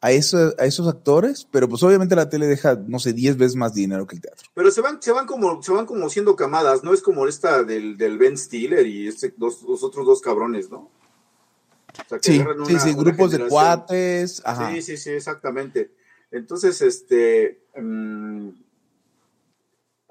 a, 0.00 0.12
eso, 0.12 0.54
a 0.58 0.64
esos 0.64 0.88
actores. 0.88 1.46
Pero 1.50 1.68
pues 1.68 1.82
obviamente 1.82 2.16
la 2.16 2.30
tele 2.30 2.46
deja, 2.46 2.76
no 2.86 2.98
sé, 2.98 3.12
10 3.12 3.36
veces 3.36 3.54
más 3.54 3.74
dinero 3.74 4.06
que 4.06 4.16
el 4.16 4.22
teatro. 4.22 4.48
Pero 4.54 4.70
se 4.70 4.80
van, 4.80 5.02
se 5.02 5.12
van 5.12 5.26
como, 5.26 5.62
se 5.62 5.72
van 5.72 5.84
como 5.84 6.08
siendo 6.08 6.36
camadas, 6.36 6.82
no 6.84 6.94
es 6.94 7.02
como 7.02 7.26
esta 7.28 7.62
del, 7.64 7.98
del 7.98 8.16
Ben 8.16 8.38
Stiller 8.38 8.86
y 8.86 9.06
este, 9.06 9.34
dos, 9.36 9.62
los 9.62 9.82
otros 9.84 10.06
dos 10.06 10.22
cabrones, 10.22 10.70
¿no? 10.70 10.78
O 10.78 12.08
sea, 12.08 12.18
que 12.18 12.32
Sí, 12.32 12.38
sí, 12.38 12.40
una- 12.40 12.80
sí, 12.80 12.90
una 12.92 12.96
grupos 13.02 13.30
de 13.32 13.46
cuates. 13.46 14.40
Ajá. 14.46 14.72
Sí, 14.72 14.80
sí, 14.80 14.96
sí, 14.96 15.10
exactamente. 15.10 15.90
Entonces, 16.30 16.80
este. 16.80 17.60
mm, 17.78 18.48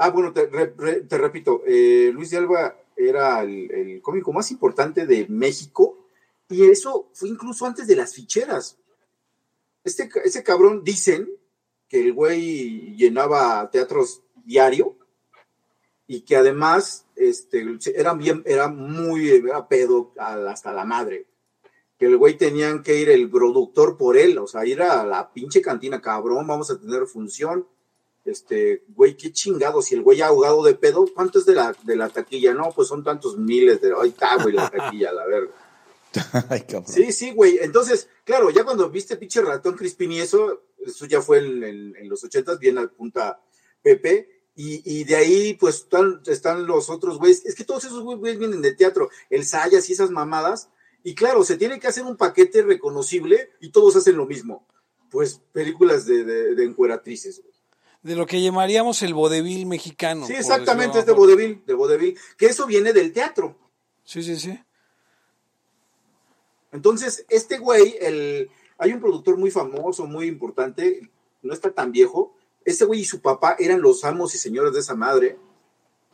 Ah, 0.05 0.09
bueno, 0.09 0.33
te, 0.33 0.47
re- 0.47 0.73
re- 0.77 1.01
te 1.03 1.17
repito, 1.17 1.61
eh, 1.65 2.11
Luis 2.13 2.29
de 2.29 2.37
Alba 2.37 2.77
era 2.93 3.41
el, 3.41 4.01
cómico 4.01 4.33
más 4.33 4.51
importante 4.51 5.05
de 5.05 5.27
México 5.29 6.09
y 6.49 6.65
eso 6.69 7.09
fue 7.13 7.29
incluso 7.29 7.65
antes 7.65 7.87
de 7.87 7.95
las 7.95 8.13
ficheras. 8.13 8.77
Este, 9.81 10.09
ese 10.25 10.43
cabrón 10.43 10.83
dicen 10.83 11.29
que 11.87 12.01
el 12.01 12.11
güey 12.11 12.97
llenaba 12.97 13.69
teatros 13.71 14.23
diario 14.43 14.97
y 16.05 16.21
que 16.21 16.35
además 16.35 17.05
este, 17.15 17.65
era, 17.95 18.13
bien, 18.13 18.43
era 18.45 18.67
muy 18.67 19.29
era 19.29 19.69
pedo 19.69 20.11
hasta 20.17 20.73
la 20.73 20.83
madre. 20.83 21.27
Que 21.97 22.07
el 22.07 22.17
güey 22.17 22.37
tenían 22.37 22.83
que 22.83 22.99
ir 22.99 23.09
el 23.09 23.29
productor 23.29 23.97
por 23.97 24.17
él, 24.17 24.37
o 24.37 24.47
sea, 24.47 24.65
ir 24.65 24.81
a 24.81 25.05
la 25.05 25.31
pinche 25.31 25.61
cantina, 25.61 26.01
cabrón, 26.01 26.45
vamos 26.45 26.69
a 26.69 26.77
tener 26.77 27.05
función 27.05 27.65
este, 28.25 28.83
güey, 28.89 29.17
qué 29.17 29.31
chingados, 29.31 29.85
si 29.85 29.95
el 29.95 30.01
güey 30.01 30.21
ha 30.21 30.27
ahogado 30.27 30.63
de 30.63 30.75
pedo, 30.75 31.05
¿cuánto 31.13 31.39
es 31.39 31.45
de 31.45 31.55
la, 31.55 31.75
de 31.83 31.95
la 31.95 32.09
taquilla? 32.09 32.53
No, 32.53 32.71
pues 32.75 32.87
son 32.87 33.03
tantos 33.03 33.37
miles 33.37 33.81
de, 33.81 33.93
ahí 33.99 34.09
está, 34.09 34.41
güey, 34.41 34.55
la 34.55 34.69
taquilla, 34.69 35.11
la 35.11 35.25
verga. 35.25 35.51
Ay, 36.49 36.61
cabrón. 36.61 36.87
Sí, 36.93 37.11
sí, 37.11 37.31
güey, 37.33 37.57
entonces, 37.61 38.07
claro, 38.23 38.49
ya 38.51 38.63
cuando 38.63 38.89
viste 38.89 39.17
pinche 39.17 39.41
ratón 39.41 39.75
Crispin 39.75 40.11
y 40.11 40.19
eso, 40.19 40.61
eso 40.85 41.05
ya 41.05 41.21
fue 41.21 41.39
en, 41.39 41.63
en- 41.63 41.95
en 41.95 42.09
los 42.09 42.23
ochentas, 42.23 42.59
bien 42.59 42.77
al 42.77 42.91
punta 42.91 43.41
Pepe, 43.81 44.29
y, 44.55 44.81
y 44.99 45.03
de 45.03 45.15
ahí, 45.15 45.53
pues, 45.55 45.75
están, 45.77 46.21
están 46.27 46.67
los 46.67 46.89
otros 46.91 47.17
güeyes, 47.17 47.43
es 47.45 47.55
que 47.55 47.63
todos 47.63 47.83
esos 47.85 48.03
güeyes 48.03 48.37
vienen 48.37 48.61
de 48.61 48.73
teatro, 48.75 49.09
el 49.31 49.43
Sayas 49.45 49.89
y 49.89 49.93
esas 49.93 50.11
mamadas, 50.11 50.69
y 51.03 51.15
claro, 51.15 51.43
se 51.43 51.57
tiene 51.57 51.79
que 51.79 51.87
hacer 51.87 52.03
un 52.05 52.15
paquete 52.15 52.61
reconocible 52.61 53.49
y 53.59 53.71
todos 53.71 53.95
hacen 53.95 54.15
lo 54.15 54.25
mismo, 54.27 54.67
pues, 55.09 55.41
películas 55.51 56.05
de, 56.05 56.23
de, 56.23 56.55
de 56.55 56.63
encueratrices, 56.63 57.41
güey. 57.41 57.52
De 58.03 58.15
lo 58.15 58.25
que 58.25 58.41
llamaríamos 58.41 59.01
el 59.01 59.13
vodevil 59.13 59.65
mexicano. 59.65 60.27
Sí, 60.27 60.33
exactamente, 60.33 60.99
es 60.99 61.05
de 61.05 61.13
vodevil, 61.13 61.63
de 61.65 61.73
vodevil, 61.73 62.19
que 62.37 62.47
eso 62.47 62.65
viene 62.67 62.91
del 62.93 63.13
teatro. 63.13 63.57
Sí, 64.03 64.21
sí, 64.21 64.35
sí. 64.37 64.59
Entonces, 66.71 67.25
este 67.29 67.57
güey, 67.59 67.95
el, 68.01 68.49
hay 68.77 68.93
un 68.93 68.99
productor 68.99 69.37
muy 69.37 69.51
famoso, 69.51 70.05
muy 70.05 70.25
importante, 70.27 71.09
no 71.41 71.53
está 71.53 71.71
tan 71.71 71.91
viejo, 71.91 72.35
ese 72.65 72.85
güey 72.85 73.01
y 73.01 73.05
su 73.05 73.21
papá 73.21 73.55
eran 73.59 73.81
los 73.81 74.03
amos 74.03 74.33
y 74.35 74.37
señores 74.37 74.73
de 74.73 74.79
esa 74.79 74.95
madre, 74.95 75.37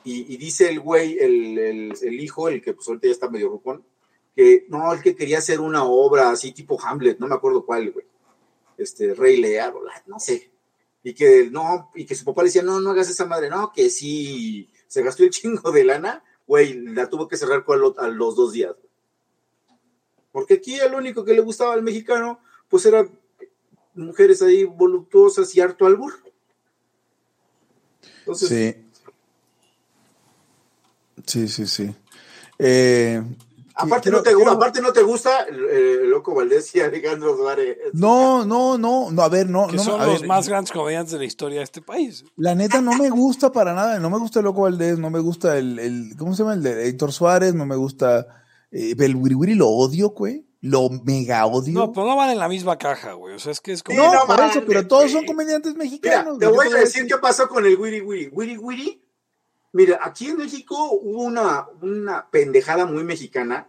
y, 0.04 0.32
y 0.34 0.38
dice 0.38 0.70
el 0.70 0.80
güey, 0.80 1.18
el, 1.20 1.58
el- 1.58 1.94
el 2.02 2.20
hijo, 2.20 2.50
el 2.50 2.62
que 2.62 2.74
pues 2.74 2.88
ahorita 2.88 3.08
ya 3.08 3.12
está 3.14 3.30
medio 3.30 3.50
rucón, 3.50 3.84
que 4.36 4.66
no, 4.70 4.92
el 4.94 5.02
que 5.02 5.16
quería 5.16 5.38
hacer 5.40 5.60
una 5.60 5.84
obra 5.86 6.30
así 6.30 6.52
tipo 6.52 6.80
Hamlet, 6.82 7.20
no 7.20 7.28
me 7.28 7.36
acuerdo 7.36 7.66
cuál, 7.66 7.92
güey, 7.92 8.06
este, 8.78 9.14
Rey 9.14 9.38
Lear, 9.38 9.76
o 9.76 9.84
la- 9.84 10.04
no 10.08 10.20
sé, 10.20 10.52
y 11.04 11.14
que 11.14 11.50
no, 11.50 11.92
y 11.96 12.06
que 12.06 12.16
su 12.16 12.26
papá 12.26 12.42
le 12.42 12.48
decía, 12.48 12.64
no, 12.64 12.80
no 12.80 12.92
hagas 12.92 13.10
esa 13.10 13.26
madre, 13.26 13.50
no, 13.50 13.72
que 13.72 13.90
sí, 13.90 14.70
se 14.88 15.02
gastó 15.02 15.24
el 15.24 15.30
chingo 15.30 15.72
de 15.72 15.84
lana, 15.84 16.24
güey, 16.46 16.74
la 16.74 17.10
tuvo 17.10 17.28
que 17.28 17.38
cerrar 17.38 17.64
a 17.98 18.08
los 18.08 18.36
dos 18.36 18.54
días. 18.54 18.76
Porque 20.32 20.56
aquí 20.56 20.80
el 20.80 20.94
único 20.94 21.24
que 21.24 21.34
le 21.34 21.42
gustaba 21.42 21.74
al 21.74 21.84
mexicano, 21.84 22.40
pues 22.68 22.86
eran 22.86 23.10
mujeres 23.96 24.42
ahí 24.42 24.64
voluptuosas 24.64 25.54
y 25.56 25.62
harto 25.62 25.86
albur. 25.86 26.14
Entonces, 28.20 28.50
Sí. 28.50 28.86
Sí, 31.26 31.48
sí, 31.48 31.68
sí. 31.68 31.96
Eh, 32.58 33.22
aparte, 33.80 34.12
no 34.12 34.22
te, 34.22 34.34
quiero- 34.34 34.52
aparte 34.52 34.82
no 34.82 34.94
te 34.94 35.02
gusta 35.04 35.44
el, 35.44 35.66
eh, 35.70 36.00
Loco 36.06 36.36
Valdés 36.36 36.74
y 36.76 36.80
Alejandro 36.82 37.36
Suárez. 37.36 37.78
No, 37.94 38.46
no, 38.46 38.78
no, 38.78 39.12
no, 39.12 39.22
a 39.22 39.30
ver, 39.30 39.50
no, 39.50 39.68
Que 39.68 39.78
no, 39.78 39.84
son 39.84 40.02
a 40.02 40.06
los 40.06 40.20
ver, 40.22 40.28
más 40.28 40.48
grandes 40.48 40.72
comediantes 40.72 41.14
de 41.14 41.20
la 41.20 41.26
historia 41.26 41.58
de 41.60 41.64
este 41.64 41.82
país. 41.82 42.24
La 42.36 42.56
neta 42.56 42.82
no 42.82 42.94
me 42.94 43.10
gusta 43.10 43.52
para 43.52 43.74
nada, 43.74 44.00
no 44.00 44.10
me 44.10 44.18
gusta 44.20 44.40
el 44.40 44.46
Loco 44.46 44.62
Valdés, 44.62 45.00
no 45.00 45.10
me 45.10 45.20
gusta 45.20 45.58
el, 45.58 45.80
el 45.80 46.12
¿cómo 46.18 46.34
se 46.36 46.44
llama? 46.44 46.54
El 46.54 46.64
de 46.64 46.88
Héctor 46.88 47.12
Suárez, 47.12 47.54
no 47.56 47.66
me 47.66 47.76
gusta 47.76 48.28
eh, 48.72 48.94
el 48.98 49.16
Wiri 49.16 49.36
Wiri 49.36 49.56
lo 49.56 49.68
odio, 49.70 50.10
güey, 50.12 50.46
lo 50.62 50.90
mega 51.06 51.46
odio. 51.46 51.74
No, 51.74 51.92
pero 51.94 52.06
no 52.06 52.16
van 52.16 52.32
en 52.32 52.38
la 52.40 52.50
misma 52.50 52.78
caja, 52.78 53.14
güey. 53.14 53.36
O 53.36 53.40
sea, 53.40 53.52
es 53.52 53.62
que 53.62 53.72
es 53.72 53.82
como. 53.82 53.98
No, 53.98 54.12
Sí, 54.12 54.18
no 54.20 54.36
por 54.36 54.46
eso, 54.46 54.62
pero 54.68 54.86
todos 54.88 55.12
son 55.12 55.26
comediantes 55.26 55.74
Mira, 55.74 55.84
mexicanos. 55.86 56.38
te 56.38 56.46
güey, 56.48 56.58
voy 56.58 56.68
¿qué 56.70 56.76
a 56.76 56.80
decir 56.82 57.08
qué 57.08 57.18
pasó 57.18 57.48
con 57.48 57.66
el 57.66 57.78
Wiri 57.78 58.02
Wiri. 58.02 58.28
Wiri 58.32 58.58
Wiri, 58.58 59.02
mira, 59.72 60.00
aquí 60.02 60.28
en 60.28 60.38
México 60.38 60.92
hubo 60.92 61.24
una, 61.24 61.68
una 61.82 62.30
pendejada 62.30 62.86
muy 62.86 63.04
mexicana 63.04 63.68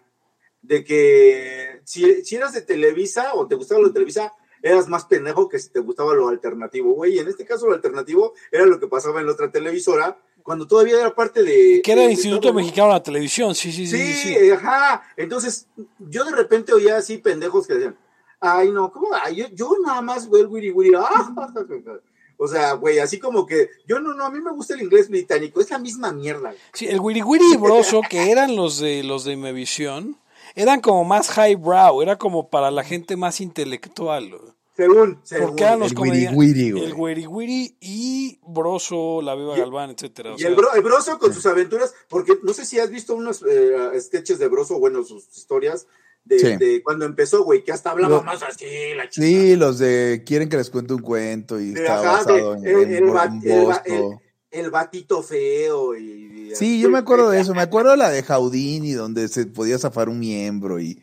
de 0.62 0.84
que 0.84 1.80
si, 1.84 2.24
si 2.24 2.36
eras 2.36 2.52
de 2.52 2.62
Televisa 2.62 3.34
o 3.34 3.46
te 3.46 3.54
gustaba 3.54 3.80
lo 3.80 3.88
de 3.88 3.94
Televisa, 3.94 4.32
eras 4.62 4.88
más 4.88 5.06
pendejo 5.06 5.48
que 5.48 5.58
si 5.58 5.70
te 5.70 5.80
gustaba 5.80 6.14
lo 6.14 6.28
alternativo, 6.28 6.92
güey. 6.92 7.18
En 7.18 7.28
este 7.28 7.44
caso 7.44 7.66
lo 7.66 7.74
alternativo 7.74 8.34
era 8.50 8.66
lo 8.66 8.78
que 8.78 8.86
pasaba 8.86 9.20
en 9.20 9.26
la 9.26 9.32
otra 9.32 9.50
televisora, 9.50 10.18
cuando 10.42 10.66
todavía 10.66 11.00
era 11.00 11.14
parte 11.14 11.42
de... 11.42 11.80
Que 11.82 11.92
era 11.92 12.02
el 12.02 12.08
de 12.08 12.14
Instituto. 12.14 12.52
Mexicano 12.52 12.88
de 12.88 12.94
la 12.94 13.02
Televisión. 13.02 13.54
Sí, 13.54 13.72
sí, 13.72 13.86
sí. 13.86 13.96
Sí, 13.96 14.12
sí, 14.12 14.34
sí. 14.34 14.50
ajá. 14.50 15.02
Entonces, 15.16 15.66
yo 15.98 16.24
de 16.24 16.32
repente 16.32 16.72
oía 16.72 16.96
así 16.96 17.18
pendejos 17.18 17.66
que 17.66 17.74
decían, 17.74 17.96
ay, 18.40 18.70
no, 18.70 18.90
¿cómo? 18.90 19.08
Ay, 19.22 19.36
yo, 19.36 19.46
yo 19.48 19.76
nada 19.84 20.02
más 20.02 20.28
veo 20.28 20.42
el 20.42 20.46
wiri 20.48 20.70
wiri. 20.70 20.92
ah, 20.96 21.32
O 22.42 22.48
sea, 22.48 22.72
güey, 22.72 22.98
así 23.00 23.18
como 23.18 23.44
que 23.44 23.68
yo 23.86 24.00
no, 24.00 24.14
no, 24.14 24.24
a 24.24 24.30
mí 24.30 24.40
me 24.40 24.50
gusta 24.50 24.72
el 24.72 24.80
inglés 24.80 25.10
británico, 25.10 25.60
es 25.60 25.68
la 25.70 25.78
misma 25.78 26.10
mierda. 26.10 26.54
Sí, 26.72 26.86
el 26.86 26.98
Wiri 26.98 27.22
Wiri 27.22 27.44
y 27.52 27.56
Broso, 27.58 28.00
que 28.08 28.30
eran 28.30 28.56
los 28.56 28.78
de 28.78 29.02
los 29.04 29.24
de 29.24 29.32
Imevisión, 29.34 30.16
eran 30.54 30.80
como 30.80 31.04
más 31.04 31.36
highbrow, 31.36 32.00
era 32.00 32.16
como 32.16 32.48
para 32.48 32.70
la 32.70 32.82
gente 32.82 33.16
más 33.16 33.42
intelectual. 33.42 34.30
güey. 34.30 34.52
Según, 34.74 35.20
según. 35.22 35.48
Porque 35.48 35.64
eran 35.64 35.80
los 35.80 35.92
El 35.92 35.98
Wiri 35.98 36.10
comediantes. 36.26 36.38
Wiri, 36.38 36.70
güey. 36.70 36.84
El 36.84 36.94
Wiri 36.94 37.26
Wiri 37.26 37.76
y 37.80 38.38
Broso, 38.46 39.20
La 39.20 39.34
Viva 39.34 39.54
Galván, 39.54 39.90
etcétera. 39.90 40.32
o 40.32 40.36
Y 40.36 40.38
sea, 40.38 40.48
el, 40.48 40.54
bro, 40.54 40.72
el 40.72 40.80
Broso 40.80 41.18
con 41.18 41.34
sus 41.34 41.44
aventuras, 41.44 41.94
porque 42.08 42.38
no 42.42 42.54
sé 42.54 42.64
si 42.64 42.78
has 42.78 42.88
visto 42.88 43.14
unos 43.14 43.42
eh, 43.46 44.00
sketches 44.00 44.38
de 44.38 44.48
Broso, 44.48 44.78
bueno, 44.78 45.04
sus 45.04 45.28
historias 45.36 45.86
de, 46.24 46.38
Sí. 46.38 46.56
de 46.56 46.82
cuando 46.82 47.04
empezó, 47.06 47.42
güey, 47.44 47.64
que 47.64 47.72
hasta 47.72 47.90
hablaba 47.90 48.22
más 48.22 48.42
así, 48.42 48.66
la 48.96 49.08
chica. 49.08 49.26
Sí, 49.26 49.56
los 49.56 49.78
de 49.78 50.22
quieren 50.24 50.48
que 50.48 50.56
les 50.56 50.70
cuente 50.70 50.94
un 50.94 51.02
cuento 51.02 51.58
y 51.60 51.70
De, 51.72 51.80
está 51.80 51.94
ajá, 52.00 52.12
basado 52.12 52.54
en, 52.56 52.66
el, 52.66 52.74
en 52.82 52.92
el 52.92 54.20
en 54.52 54.70
batito 54.70 55.22
feo 55.22 55.94
y... 55.96 56.02
y- 56.50 56.54
Sí, 56.56 56.80
yo 56.80 56.90
me 56.90 56.98
acuerdo 56.98 57.30
de 57.30 57.40
eso, 57.40 57.54
me 57.54 57.62
acuerdo 57.62 57.92
de 57.92 57.96
la 57.96 58.10
de 58.10 58.22
Jaudini, 58.24 58.92
donde 58.92 59.28
se 59.28 59.46
podía 59.46 59.78
zafar 59.78 60.08
un 60.08 60.18
miembro 60.18 60.80
y, 60.80 61.00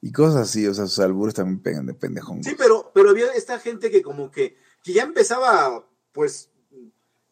y 0.00 0.10
cosas 0.10 0.48
así, 0.48 0.66
o 0.66 0.74
sea, 0.74 0.86
sus 0.86 0.98
albures 0.98 1.34
también 1.34 1.60
pegan 1.60 1.86
de 1.86 1.94
pendejón. 1.94 2.42
Sí, 2.42 2.54
pero, 2.58 2.90
pero 2.92 3.10
había 3.10 3.32
esta 3.34 3.60
gente 3.60 3.90
que 3.92 4.02
como 4.02 4.30
que, 4.32 4.56
que 4.82 4.92
ya 4.92 5.04
empezaba, 5.04 5.86
pues, 6.12 6.50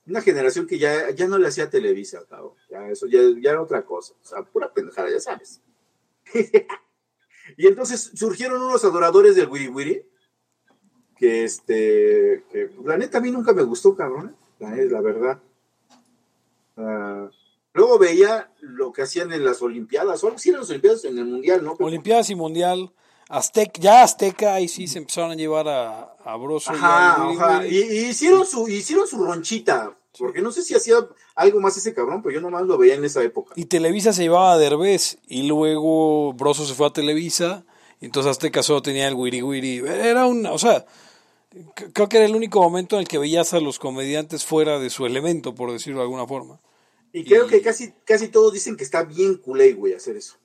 una 0.06 0.20
generación 0.20 0.68
que 0.68 0.78
ya, 0.78 1.10
ya 1.10 1.26
no 1.26 1.36
le 1.38 1.48
hacía 1.48 1.68
Televisa, 1.68 2.20
cabrón. 2.30 2.52
Ya 2.70 2.88
eso 2.88 3.08
ya, 3.08 3.18
ya 3.42 3.50
era 3.50 3.60
otra 3.62 3.84
cosa. 3.84 4.14
O 4.22 4.24
sea, 4.24 4.42
pura 4.44 4.72
pendejada, 4.72 5.10
ya 5.10 5.18
sabes. 5.18 5.60
y 7.56 7.66
entonces 7.66 8.12
surgieron 8.14 8.62
unos 8.62 8.84
adoradores 8.84 9.36
del 9.36 9.48
Wiri 9.48 9.68
Wiri, 9.68 10.02
que 11.16 11.44
este, 11.44 12.44
que 12.50 12.70
la 12.84 12.96
neta 12.98 13.18
a 13.18 13.20
mí 13.20 13.30
nunca 13.30 13.52
me 13.52 13.62
gustó, 13.62 13.96
cabrón. 13.96 14.36
La, 14.58 14.74
la 14.74 15.00
verdad. 15.00 15.38
Ah, 16.76 17.30
luego 17.72 17.98
veía 17.98 18.52
lo 18.60 18.92
que 18.92 19.02
hacían 19.02 19.32
en 19.32 19.44
las 19.44 19.62
Olimpiadas, 19.62 20.22
o 20.22 20.26
algo 20.26 20.36
así 20.36 20.50
en 20.50 20.56
las 20.56 20.68
Olimpiadas, 20.70 21.04
en 21.04 21.18
el 21.18 21.24
Mundial, 21.24 21.64
¿no? 21.64 21.72
Olimpiadas 21.78 22.28
y 22.30 22.34
Mundial, 22.34 22.92
Azteca, 23.28 23.80
ya 23.80 24.02
Azteca, 24.02 24.54
ahí 24.54 24.68
sí 24.68 24.86
se 24.86 24.98
empezaron 24.98 25.30
a 25.30 25.34
llevar 25.34 25.68
a, 25.68 26.16
a 26.24 26.36
Broso. 26.36 26.72
y 26.72 26.76
Ajá. 26.76 27.60
Wiri. 27.60 27.76
Y, 27.76 27.80
y 27.80 28.04
hicieron 28.10 28.44
su, 28.44 28.68
hicieron 28.68 29.06
su 29.06 29.24
ronchita. 29.24 29.95
Porque 30.18 30.40
no 30.42 30.50
sé 30.52 30.62
si 30.62 30.74
hacía 30.74 30.96
algo 31.34 31.60
más 31.60 31.76
ese 31.76 31.94
cabrón, 31.94 32.22
pero 32.22 32.34
yo 32.34 32.40
nomás 32.40 32.62
lo 32.64 32.78
veía 32.78 32.94
en 32.94 33.04
esa 33.04 33.22
época. 33.22 33.52
Y 33.56 33.66
Televisa 33.66 34.12
se 34.12 34.22
llevaba 34.22 34.52
a 34.52 34.58
Derbez 34.58 35.18
y 35.28 35.42
luego 35.48 36.32
Broso 36.32 36.64
se 36.66 36.74
fue 36.74 36.86
a 36.86 36.90
Televisa 36.92 37.64
y 38.00 38.06
entonces 38.06 38.30
Azteca 38.30 38.62
solo 38.62 38.82
tenía 38.82 39.08
el 39.08 39.14
Wiri 39.14 39.42
Wiri. 39.42 39.78
Era 39.86 40.26
un, 40.26 40.46
o 40.46 40.58
sea, 40.58 40.86
creo 41.92 42.08
que 42.08 42.16
era 42.18 42.26
el 42.26 42.34
único 42.36 42.60
momento 42.60 42.96
en 42.96 43.00
el 43.02 43.08
que 43.08 43.18
veías 43.18 43.54
a 43.54 43.60
los 43.60 43.78
comediantes 43.78 44.44
fuera 44.44 44.78
de 44.78 44.90
su 44.90 45.06
elemento, 45.06 45.54
por 45.54 45.72
decirlo 45.72 45.98
de 45.98 46.04
alguna 46.04 46.26
forma. 46.26 46.60
Y 47.12 47.24
creo 47.24 47.46
Y- 47.46 47.48
que 47.48 47.62
casi, 47.62 47.92
casi 48.04 48.28
todos 48.28 48.52
dicen 48.52 48.76
que 48.76 48.84
está 48.84 49.02
bien 49.04 49.36
culé, 49.36 49.72
güey, 49.72 49.94
hacer 49.94 50.16
eso. 50.16 50.36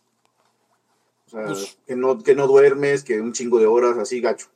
O 1.27 1.29
sea, 1.31 1.45
Pues- 1.47 1.77
que, 1.87 1.95
no, 1.95 2.21
que 2.23 2.35
no 2.35 2.47
duermes, 2.47 3.03
que 3.03 3.19
un 3.21 3.33
chingo 3.33 3.59
de 3.59 3.65
horas 3.67 3.97
así, 3.97 4.19
gacho. 4.21 4.47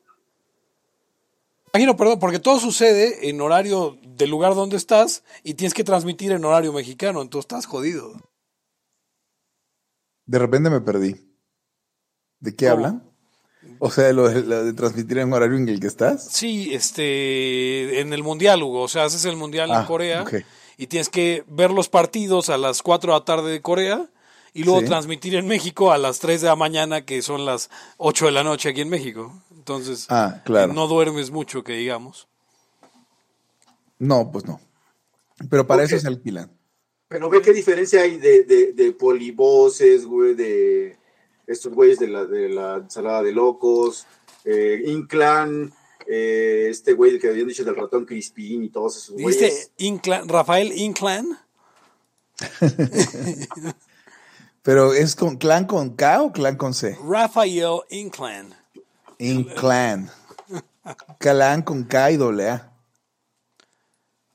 Imagino, 1.75 1.97
perdón, 1.97 2.19
porque 2.19 2.39
todo 2.39 2.57
sucede 2.57 3.27
en 3.27 3.41
horario 3.41 3.97
del 4.01 4.29
lugar 4.29 4.55
donde 4.55 4.77
estás 4.77 5.23
y 5.43 5.55
tienes 5.55 5.73
que 5.73 5.83
transmitir 5.83 6.31
en 6.31 6.45
horario 6.45 6.71
mexicano, 6.71 7.21
entonces 7.21 7.43
estás 7.43 7.65
jodido. 7.65 8.13
De 10.25 10.39
repente 10.39 10.69
me 10.69 10.79
perdí. 10.79 11.17
¿De 12.39 12.55
qué 12.55 12.67
¿Cómo? 12.69 12.75
hablan? 12.85 13.03
O 13.79 13.91
sea, 13.91 14.13
lo 14.13 14.29
de, 14.29 14.41
lo 14.43 14.63
de 14.63 14.71
transmitir 14.71 15.17
en 15.17 15.33
horario 15.33 15.57
en 15.57 15.67
el 15.67 15.81
que 15.81 15.87
estás. 15.87 16.25
Sí, 16.31 16.73
este, 16.73 17.99
en 17.99 18.13
el 18.13 18.23
mundial, 18.23 18.63
Hugo, 18.63 18.83
o 18.83 18.87
sea, 18.87 19.03
haces 19.03 19.25
el 19.25 19.35
mundial 19.35 19.69
en 19.69 19.75
Ah, 19.75 19.85
Corea 19.85 20.23
y 20.77 20.87
tienes 20.87 21.09
que 21.09 21.43
ver 21.49 21.71
los 21.71 21.89
partidos 21.89 22.47
a 22.47 22.57
las 22.57 22.81
4 22.83 23.11
de 23.11 23.19
la 23.19 23.25
tarde 23.25 23.51
de 23.51 23.61
Corea 23.61 24.09
y 24.53 24.63
luego 24.63 24.79
Sí. 24.79 24.85
transmitir 24.85 25.35
en 25.35 25.45
México 25.45 25.91
a 25.91 25.97
las 25.97 26.19
3 26.19 26.39
de 26.39 26.47
la 26.47 26.55
mañana, 26.55 27.03
que 27.03 27.21
son 27.21 27.43
las 27.43 27.69
8 27.97 28.27
de 28.27 28.31
la 28.31 28.45
noche 28.45 28.69
aquí 28.69 28.79
en 28.79 28.87
México. 28.89 29.43
Entonces, 29.65 30.05
Ah, 30.09 30.43
claro. 30.45 30.73
no 30.73 30.87
duermes 30.87 31.31
mucho, 31.31 31.63
que 31.63 31.73
digamos. 31.73 32.27
No, 33.97 34.31
pues 34.31 34.45
no. 34.45 34.61
Pero 35.49 35.65
para 35.65 35.81
Ok. 35.81 35.89
eso 35.89 35.99
se 36.01 36.07
alquilan. 36.07 36.51
Pero 37.07 37.31
ve 37.31 37.41
qué 37.41 37.51
diferencia 37.51 38.01
hay 38.03 38.17
de, 38.17 38.43
de, 38.43 38.73
de 38.73 38.91
polivoces, 38.91 40.05
güey, 40.05 40.35
de 40.35 40.99
estos 41.47 41.73
güeyes 41.73 41.97
de 41.97 42.09
la, 42.09 42.25
de 42.25 42.49
la 42.49 42.75
ensalada 42.75 43.23
de 43.23 43.31
locos, 43.31 44.05
eh, 44.43 44.83
Inclan, 44.85 45.73
eh, 46.07 46.67
este 46.69 46.93
güey 46.93 47.17
que 47.17 47.29
habían 47.29 47.47
dicho 47.47 47.63
del 47.63 47.75
ratón 47.75 48.05
Crispín 48.05 48.63
y 48.65 48.69
todos 48.69 48.97
esos 48.97 49.15
güeyes. 49.19 49.41
¿Dijiste 49.41 49.71
Inclan, 49.77 50.29
Rafael 50.29 50.73
Inclan? 50.73 51.39
Pero 54.61 54.93
es 54.93 55.15
con 55.15 55.37
clan 55.37 55.65
con 55.65 55.95
K 55.95 56.21
o 56.21 56.31
clan 56.31 56.55
con 56.55 56.75
C? 56.75 56.95
Rafael 57.03 57.79
Inclan. 57.89 58.53
Inclan. 59.19 60.09
Clan 61.19 61.61
con 61.63 61.83
K 61.85 62.11
y 62.11 62.17
doble 62.17 62.49
A. 62.49 62.71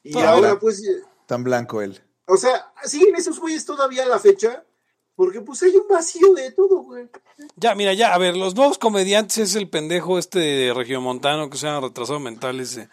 Y 0.02 0.12
Pero 0.14 0.28
ahora, 0.28 0.58
pues, 0.58 0.82
eh, 0.82 1.02
Tan 1.26 1.44
blanco 1.44 1.80
él. 1.82 2.00
o 2.26 2.36
sea, 2.36 2.72
siguen 2.84 3.14
esos 3.16 3.38
güeyes 3.38 3.64
todavía 3.64 4.02
a 4.04 4.06
la 4.08 4.18
fecha, 4.18 4.64
porque 5.14 5.40
pues 5.42 5.62
hay 5.62 5.76
un 5.76 5.86
vacío 5.88 6.32
de 6.34 6.50
todo, 6.52 6.82
güey. 6.82 7.08
Ya, 7.56 7.74
mira, 7.74 7.92
ya, 7.94 8.14
a 8.14 8.18
ver, 8.18 8.36
los 8.36 8.54
nuevos 8.54 8.78
comediantes 8.78 9.38
es 9.38 9.54
el 9.54 9.68
pendejo 9.68 10.18
este 10.18 10.72
regiomontano 10.74 11.50
que 11.50 11.58
se 11.58 11.66
llama 11.66 11.86
retrasado 11.86 12.18
mental, 12.18 12.58
ese, 12.60 12.88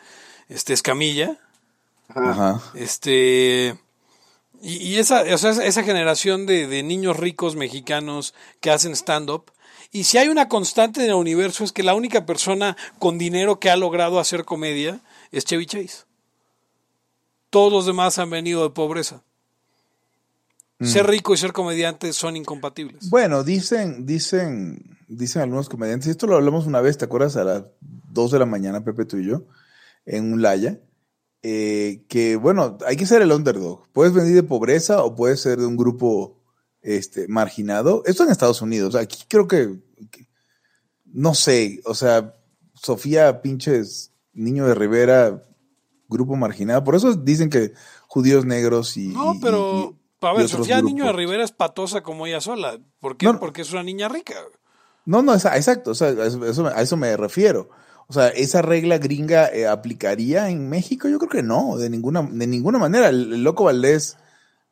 este 0.49 0.73
Escamilla. 0.73 1.39
Ajá. 2.09 2.61
Este. 2.75 3.79
Y, 4.61 4.77
y 4.77 4.97
esa, 4.97 5.21
o 5.21 5.37
sea, 5.37 5.51
esa 5.51 5.83
generación 5.83 6.45
de, 6.45 6.67
de 6.67 6.83
niños 6.83 7.17
ricos 7.17 7.55
mexicanos 7.55 8.33
que 8.59 8.71
hacen 8.71 8.93
stand-up. 8.95 9.51
Y 9.91 10.03
si 10.03 10.17
hay 10.17 10.27
una 10.27 10.47
constante 10.47 11.03
en 11.03 11.09
el 11.09 11.15
universo 11.15 11.63
es 11.63 11.71
que 11.71 11.83
la 11.83 11.95
única 11.95 12.25
persona 12.25 12.75
con 12.99 13.17
dinero 13.17 13.59
que 13.59 13.69
ha 13.69 13.77
logrado 13.77 14.19
hacer 14.19 14.45
comedia 14.45 14.99
es 15.31 15.45
Chevy 15.45 15.65
Chase. 15.65 16.05
Todos 17.49 17.71
los 17.71 17.85
demás 17.85 18.19
han 18.19 18.29
venido 18.29 18.63
de 18.63 18.69
pobreza. 18.71 19.23
Ser 20.79 21.07
rico 21.07 21.33
y 21.33 21.37
ser 21.37 21.53
comediante 21.53 22.13
son 22.13 22.35
incompatibles. 22.37 23.09
Bueno, 23.09 23.43
dicen, 23.43 24.05
dicen, 24.05 24.97
dicen 25.07 25.41
algunos 25.41 25.69
comediantes, 25.69 26.07
y 26.07 26.11
esto 26.11 26.27
lo 26.27 26.35
hablamos 26.35 26.67
una 26.67 26.81
vez, 26.81 26.99
¿te 26.99 27.05
acuerdas? 27.05 27.35
A 27.35 27.43
las 27.43 27.63
2 27.81 28.31
de 28.31 28.39
la 28.39 28.45
mañana, 28.45 28.83
Pepe, 28.83 29.05
tú 29.05 29.17
y 29.17 29.25
yo, 29.25 29.45
en 30.05 30.31
un 30.31 30.43
Laya, 30.43 30.79
eh, 31.41 32.03
que 32.07 32.35
bueno, 32.35 32.77
hay 32.85 32.95
que 32.95 33.07
ser 33.07 33.23
el 33.23 33.31
underdog. 33.31 33.87
Puedes 33.91 34.13
venir 34.13 34.35
de 34.35 34.43
pobreza 34.43 35.03
o 35.03 35.15
puedes 35.15 35.41
ser 35.41 35.57
de 35.57 35.65
un 35.65 35.77
grupo 35.77 36.37
este, 36.81 37.27
marginado. 37.27 38.03
Esto 38.05 38.23
en 38.23 38.29
Estados 38.29 38.61
Unidos. 38.61 38.95
Aquí 38.95 39.23
creo 39.27 39.47
que, 39.47 39.79
que- 40.11 40.27
no 41.05 41.33
sé, 41.33 41.81
o 41.85 41.93
sea, 41.95 42.33
Sofía 42.73 43.41
Pinches, 43.41 44.11
Niño 44.33 44.67
de 44.67 44.75
Rivera, 44.75 45.43
grupo 46.07 46.35
marginado. 46.35 46.83
Por 46.83 46.95
eso 46.95 47.13
dicen 47.15 47.49
que 47.49 47.73
judíos 48.07 48.45
negros 48.45 48.95
y... 48.97 49.07
No, 49.09 49.35
pero, 49.41 49.95
y- 50.21 50.25
a 50.25 50.33
ver, 50.33 50.47
Sofía 50.49 50.81
Niño 50.81 51.05
de. 51.05 51.13
Rivera 51.13 51.43
es 51.43 51.51
patosa 51.51 52.01
como 52.01 52.27
ella 52.27 52.41
sola. 52.41 52.77
¿Por 52.99 53.17
qué? 53.17 53.25
No. 53.25 53.39
Porque 53.39 53.61
es 53.61 53.71
una 53.71 53.83
niña 53.83 54.07
rica. 54.09 54.35
No, 55.05 55.21
no, 55.21 55.33
exacto, 55.33 55.91
o 55.91 55.95
sea, 55.95 56.09
a 56.09 56.25
eso, 56.25 56.45
eso- 56.45 56.67
a 56.67 56.81
eso 56.81 56.97
me 56.97 57.15
refiero. 57.17 57.69
O 58.09 58.13
sea, 58.13 58.29
¿esa 58.29 58.61
regla 58.61 58.97
gringa 58.99 59.47
eh, 59.47 59.67
aplicaría 59.67 60.49
en 60.49 60.69
México? 60.69 61.09
Yo 61.09 61.17
creo 61.19 61.29
que 61.29 61.43
no, 61.43 61.77
de 61.77 61.89
ninguna, 61.89 62.21
de 62.21 62.47
ninguna 62.47 62.77
manera. 62.79 63.09
El, 63.09 63.33
el 63.33 63.43
loco 63.43 63.65
Valdés, 63.65 64.17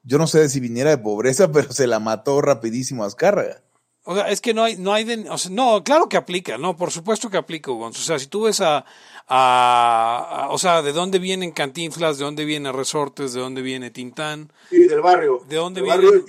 yo 0.06 0.18
no 0.18 0.28
sé 0.28 0.48
si 0.50 0.60
viniera 0.62 0.92
de 0.92 0.98
pobreza, 1.00 1.52
pero 1.52 1.72
se 1.74 1.88
la 1.88 2.00
mató 2.00 2.40
rapidísimo 2.42 3.04
a 3.04 3.08
Azcárraga. 3.08 3.62
O 4.08 4.14
sea, 4.16 4.30
es 4.30 4.40
que 4.40 4.54
no 4.54 4.64
hay, 4.64 4.78
no 4.78 4.94
hay 4.94 5.04
de, 5.04 5.28
o 5.30 5.38
sea, 5.38 5.50
no, 5.52 5.84
claro 5.84 6.08
que 6.08 6.16
aplica, 6.16 6.60
no, 6.60 6.78
por 6.78 6.92
supuesto 6.92 7.30
que 7.32 7.38
aplica, 7.38 7.72
Gonzo. 7.72 8.00
O 8.02 8.04
sea, 8.06 8.20
si 8.20 8.28
tú 8.28 8.44
ves 8.44 8.62
a, 8.62 8.86
a- 9.28 10.44
a- 10.46 10.50
o 10.50 10.58
sea, 10.58 10.82
de 10.82 10.94
dónde 10.94 11.20
vienen 11.20 11.52
Cantinflas, 11.52 12.18
de 12.20 12.26
dónde 12.26 12.46
viene 12.46 12.72
Resortes, 12.72 13.34
de 13.34 13.40
dónde 13.42 13.62
viene 13.62 13.90
Tintán, 13.92 14.52
Sí, 14.70 14.88
del 14.88 15.02
barrio. 15.02 15.42
¿De 15.50 15.56
dónde 15.56 15.82
Del 15.82 15.90
viene? 15.90 16.06
barrio 16.06 16.26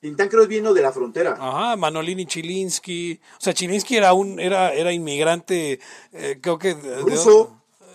Tintán 0.00 0.28
creo 0.28 0.42
que 0.42 0.48
vino 0.56 0.72
de 0.74 0.82
la 0.82 0.90
frontera. 0.90 1.36
ajá, 1.38 1.76
Manolini 1.76 2.26
Chilinsky, 2.26 3.20
o 3.38 3.40
sea, 3.40 3.52
Chilinsky 3.54 3.96
era 3.96 4.14
un, 4.14 4.40
era, 4.40 4.72
era 4.72 4.90
inmigrante, 4.92 5.78
eh, 6.12 6.38
creo 6.40 6.58
que, 6.58 6.74
de- 6.74 7.02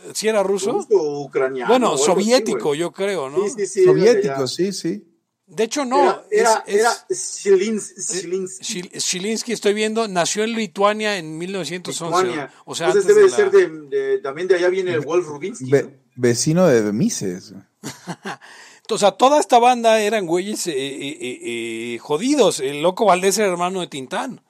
de- 0.07 0.13
Ruso. 0.13 0.19
¿sí 0.19 0.27
era 0.27 0.43
ruso? 0.43 0.71
Ruso 0.71 0.87
o 1.01 1.21
ucraniano. 1.25 1.69
Bueno, 1.69 1.97
soviético, 1.97 2.73
yo 2.75 2.91
creo, 2.91 3.29
¿no? 3.29 3.43
Sí, 3.47 3.53
sí, 3.57 3.67
sí. 3.67 3.83
Soviéticos, 3.85 4.53
sí, 4.55 4.73
sí. 4.73 5.03
De 5.45 5.63
hecho, 5.63 5.85
no, 5.85 6.01
Era, 6.03 6.23
era, 6.29 6.65
es- 7.09 7.45
era 7.45 7.57
Shil- 8.59 8.91
Shilinsky, 8.99 9.53
estoy 9.53 9.73
viendo, 9.73 10.07
nació 10.07 10.43
en 10.43 10.51
Lituania 10.53 11.17
en 11.17 11.37
1911. 11.37 12.23
Lituania. 12.27 12.51
O 12.65 12.75
sea, 12.75 12.87
Entonces 12.87 13.07
debe 13.15 13.23
de 13.27 13.29
ser 13.33 13.45
la- 13.53 13.59
de, 13.59 13.67
de- 13.97 14.17
también 14.19 14.47
de 14.49 14.55
allá 14.55 14.67
viene 14.69 14.91
el 14.93 14.99
Wolf 15.01 15.25
Rubinsky. 15.27 15.69
Ve- 15.71 15.83
¿no? 15.83 15.91
vecino 16.15 16.67
de 16.67 16.91
Mises. 16.91 17.53
O 18.89 18.97
sea, 18.97 19.11
toda 19.11 19.41
esta 19.41 19.59
banda 19.59 19.99
eran 19.99 20.25
güeyes 20.25 20.65
eh, 20.67 20.71
eh, 20.73 21.17
eh, 21.19 21.39
eh, 21.95 21.97
jodidos. 21.99 22.61
El 22.61 22.81
loco 22.81 23.03
Valdés 23.05 23.37
era 23.37 23.47
hermano 23.49 23.81
de 23.81 23.87
Tintán. 23.87 24.41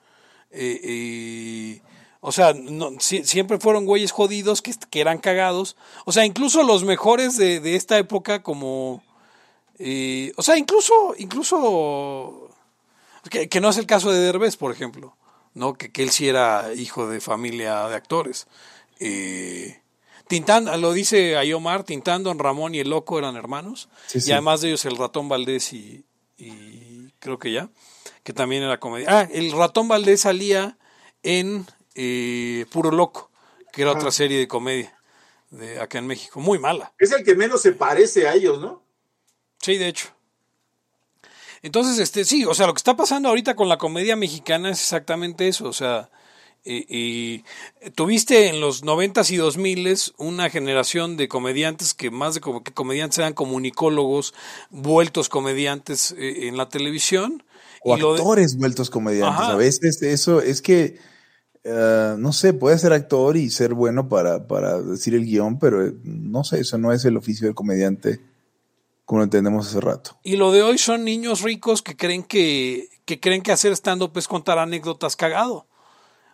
Eh, 0.52 0.80
eh, 0.84 1.82
o 2.20 2.32
sea, 2.32 2.52
no, 2.54 2.92
si- 2.98 3.24
siempre 3.24 3.58
fueron 3.58 3.84
güeyes 3.86 4.10
jodidos 4.12 4.62
que, 4.62 4.74
que 4.90 5.00
eran 5.00 5.18
cagados. 5.18 5.76
O 6.04 6.12
sea, 6.12 6.24
incluso 6.24 6.62
los 6.62 6.84
mejores 6.84 7.36
de, 7.36 7.60
de 7.60 7.76
esta 7.76 7.98
época 7.98 8.42
como... 8.42 9.02
eh, 9.78 10.32
o 10.36 10.42
sea, 10.42 10.56
incluso... 10.58 11.14
incluso 11.18 12.50
que, 13.30 13.48
que 13.48 13.60
no 13.60 13.68
es 13.68 13.76
el 13.78 13.86
caso 13.86 14.10
de 14.10 14.20
Derbez, 14.20 14.56
por 14.56 14.72
ejemplo. 14.72 15.16
¿no? 15.54 15.74
Que, 15.74 15.90
que 15.90 16.02
él 16.02 16.10
sí 16.10 16.28
era 16.28 16.72
hijo 16.74 17.08
de 17.08 17.20
familia 17.20 17.88
de 17.88 17.96
actores. 17.96 18.46
Eh, 19.00 19.80
Tintán, 20.28 20.66
lo 20.80 20.92
dice 20.92 21.36
Ayomar, 21.36 21.84
Tintán, 21.84 22.22
Don 22.22 22.38
Ramón 22.38 22.74
y 22.74 22.80
el 22.80 22.90
Loco 22.90 23.18
eran 23.18 23.36
hermanos. 23.36 23.88
Sí, 24.06 24.20
sí. 24.20 24.30
Y 24.30 24.32
además 24.32 24.60
de 24.60 24.68
ellos 24.68 24.84
el 24.84 24.96
ratón 24.96 25.28
Valdés 25.28 25.72
y, 25.72 26.04
y 26.36 27.10
creo 27.18 27.38
que 27.38 27.50
ya, 27.52 27.70
que 28.22 28.32
también 28.32 28.62
era 28.62 28.78
comedia. 28.78 29.06
Ah, 29.08 29.28
el 29.32 29.50
ratón 29.52 29.88
Valdés 29.88 30.20
salía 30.20 30.76
en 31.22 31.66
eh, 32.00 32.64
Puro 32.70 32.92
Loco, 32.92 33.30
que 33.72 33.82
era 33.82 33.90
otra 33.92 34.12
serie 34.12 34.38
de 34.38 34.46
comedia 34.46 34.96
de 35.50 35.80
acá 35.80 35.98
en 35.98 36.06
México. 36.06 36.38
Muy 36.40 36.58
mala. 36.60 36.92
Es 36.98 37.10
el 37.10 37.24
que 37.24 37.34
menos 37.34 37.60
se 37.62 37.72
parece 37.72 38.28
a 38.28 38.34
ellos, 38.34 38.60
¿no? 38.60 38.82
Sí, 39.60 39.76
de 39.76 39.88
hecho. 39.88 40.08
Entonces, 41.62 41.98
este, 41.98 42.24
sí, 42.24 42.44
o 42.44 42.54
sea, 42.54 42.68
lo 42.68 42.72
que 42.74 42.78
está 42.78 42.96
pasando 42.96 43.28
ahorita 43.28 43.56
con 43.56 43.68
la 43.68 43.78
comedia 43.78 44.14
mexicana 44.14 44.70
es 44.70 44.80
exactamente 44.80 45.48
eso, 45.48 45.68
o 45.68 45.72
sea, 45.72 46.08
eh, 46.64 46.86
eh, 47.80 47.90
tuviste 47.96 48.48
en 48.48 48.60
los 48.60 48.84
noventas 48.84 49.30
y 49.32 49.36
dos 49.36 49.56
miles 49.56 50.12
una 50.18 50.50
generación 50.50 51.16
de 51.16 51.26
comediantes 51.26 51.94
que 51.94 52.10
más 52.10 52.34
de 52.34 52.40
que 52.40 52.72
comediantes 52.74 53.18
eran 53.18 53.32
comunicólogos, 53.32 54.34
vueltos 54.70 55.28
comediantes 55.28 56.12
eh, 56.12 56.46
en 56.46 56.56
la 56.56 56.68
televisión. 56.68 57.42
O 57.82 57.96
y 57.96 58.00
de- 58.00 58.08
actores 58.08 58.56
vueltos 58.56 58.88
comediantes. 58.90 59.40
Ajá. 59.40 59.52
A 59.52 59.56
veces 59.56 60.02
eso 60.02 60.40
es 60.40 60.62
que, 60.62 60.98
eh, 61.70 62.14
no 62.16 62.32
sé, 62.32 62.54
puede 62.54 62.78
ser 62.78 62.94
actor 62.94 63.36
y 63.36 63.50
ser 63.50 63.74
bueno 63.74 64.08
para, 64.08 64.46
para 64.46 64.80
decir 64.80 65.14
el 65.14 65.26
guion, 65.26 65.58
pero 65.58 65.84
eh, 65.84 65.92
no 66.02 66.42
sé, 66.42 66.60
eso 66.60 66.78
no 66.78 66.92
es 66.92 67.04
el 67.04 67.16
oficio 67.18 67.46
del 67.46 67.54
comediante 67.54 68.20
como 69.04 69.18
lo 69.18 69.24
entendemos 69.24 69.66
hace 69.66 69.80
rato. 69.80 70.18
Y 70.22 70.36
lo 70.36 70.50
de 70.50 70.62
hoy 70.62 70.78
son 70.78 71.04
niños 71.04 71.42
ricos 71.42 71.82
que 71.82 71.96
creen 71.96 72.22
que, 72.22 72.88
que 73.04 73.20
creen 73.20 73.42
que 73.42 73.52
hacer 73.52 73.72
stand-up 73.72 74.12
es 74.16 74.28
contar 74.28 74.58
anécdotas 74.58 75.16
cagado. 75.16 75.66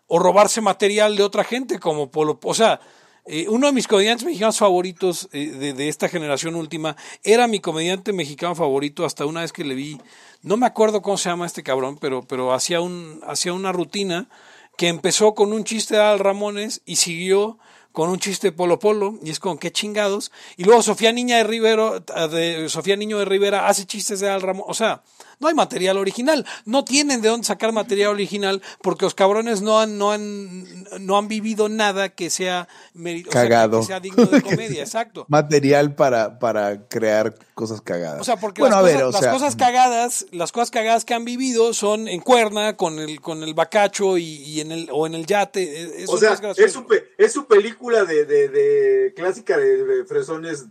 O 0.06 0.18
robarse 0.18 0.60
material 0.60 1.16
de 1.16 1.22
otra 1.22 1.44
gente, 1.44 1.78
como 1.78 2.10
Polo. 2.10 2.38
O 2.42 2.54
sea, 2.54 2.80
eh, 3.26 3.46
uno 3.48 3.68
de 3.68 3.72
mis 3.72 3.86
comediantes 3.88 4.26
mexicanos 4.26 4.58
favoritos 4.58 5.28
de, 5.32 5.72
de 5.72 5.88
esta 5.88 6.08
generación 6.08 6.56
última 6.56 6.96
era 7.22 7.46
mi 7.46 7.60
comediante 7.60 8.12
mexicano 8.12 8.54
favorito 8.54 9.04
hasta 9.04 9.24
una 9.24 9.42
vez 9.42 9.52
que 9.52 9.64
le 9.64 9.74
vi. 9.74 10.00
No 10.42 10.56
me 10.56 10.66
acuerdo 10.66 11.00
cómo 11.00 11.16
se 11.16 11.28
llama 11.28 11.46
este 11.46 11.62
cabrón, 11.62 11.96
pero, 12.00 12.22
pero 12.22 12.52
hacía, 12.52 12.80
un, 12.80 13.20
hacía 13.24 13.52
una 13.52 13.72
rutina 13.72 14.28
que 14.76 14.88
empezó 14.88 15.34
con 15.34 15.52
un 15.52 15.64
chiste 15.64 15.94
de 15.94 16.02
Al 16.02 16.18
Ramones 16.18 16.82
y 16.84 16.96
siguió 16.96 17.58
con 17.92 18.10
un 18.10 18.18
chiste 18.18 18.48
de 18.48 18.52
Polo 18.52 18.80
Polo, 18.80 19.20
y 19.22 19.30
es 19.30 19.38
con 19.38 19.56
qué 19.56 19.70
chingados. 19.70 20.32
Y 20.56 20.64
luego 20.64 20.82
Sofía 20.82 21.12
Niña 21.12 21.36
de 21.36 21.44
Rivero, 21.44 22.00
de 22.00 22.68
Sofía 22.68 22.96
Niño 22.96 23.20
de 23.20 23.24
Rivera 23.24 23.68
hace 23.68 23.86
chistes 23.86 24.18
de 24.18 24.28
Al 24.28 24.42
Ramón. 24.42 24.64
O 24.66 24.74
sea, 24.74 25.04
no 25.44 25.48
hay 25.48 25.54
material 25.54 25.98
original. 25.98 26.44
No 26.64 26.84
tienen 26.84 27.20
de 27.20 27.28
dónde 27.28 27.46
sacar 27.46 27.72
material 27.72 28.10
original 28.10 28.60
porque 28.82 29.04
los 29.04 29.14
cabrones 29.14 29.62
no 29.62 29.78
han, 29.78 29.98
no 29.98 30.10
han, 30.10 30.84
no 31.00 31.16
han 31.18 31.28
vivido 31.28 31.68
nada 31.68 32.08
que 32.08 32.30
sea, 32.30 32.66
meri- 32.94 33.26
o 33.28 33.30
sea, 33.30 33.42
que- 33.42 33.48
Cagado. 33.48 33.80
que 33.80 33.86
sea 33.86 34.00
digno 34.00 34.24
de 34.26 34.42
comedia, 34.42 34.82
exacto. 34.82 35.26
Material 35.28 35.94
para, 35.94 36.38
para 36.38 36.88
crear 36.88 37.34
cosas 37.54 37.80
cagadas. 37.80 38.20
O 38.20 38.24
sea, 38.24 38.36
porque 38.36 38.62
bueno, 38.62 38.80
las, 38.82 38.84
a 38.84 38.86
cosas, 38.86 38.96
ver, 38.96 39.04
o 39.04 39.10
las 39.12 39.20
sea, 39.20 39.32
cosas 39.32 39.56
cagadas, 39.56 40.26
las 40.32 40.50
cosas 40.52 40.70
cagadas 40.70 41.04
que 41.04 41.14
han 41.14 41.24
vivido 41.24 41.72
son 41.74 42.08
en 42.08 42.20
cuerna 42.20 42.76
con 42.76 42.98
el, 42.98 43.20
con 43.20 43.42
el 43.42 43.54
bacacho 43.54 44.18
y, 44.18 44.24
y 44.24 44.60
en 44.60 44.72
el, 44.72 44.88
o 44.90 45.06
en 45.06 45.14
el 45.14 45.26
yate. 45.26 45.62
e- 45.62 46.02
Eso 46.04 46.12
O 46.12 46.18
sea, 46.18 46.32
es 46.32 46.58
es 46.58 46.72
su, 46.72 46.86
pe- 46.86 47.04
es 47.18 47.32
su 47.32 47.46
película 47.46 48.04
de, 48.04 48.24
de, 48.24 48.48
de 48.48 49.12
clásica 49.14 49.56
de, 49.58 49.84
de 49.84 50.04
fresones 50.06 50.64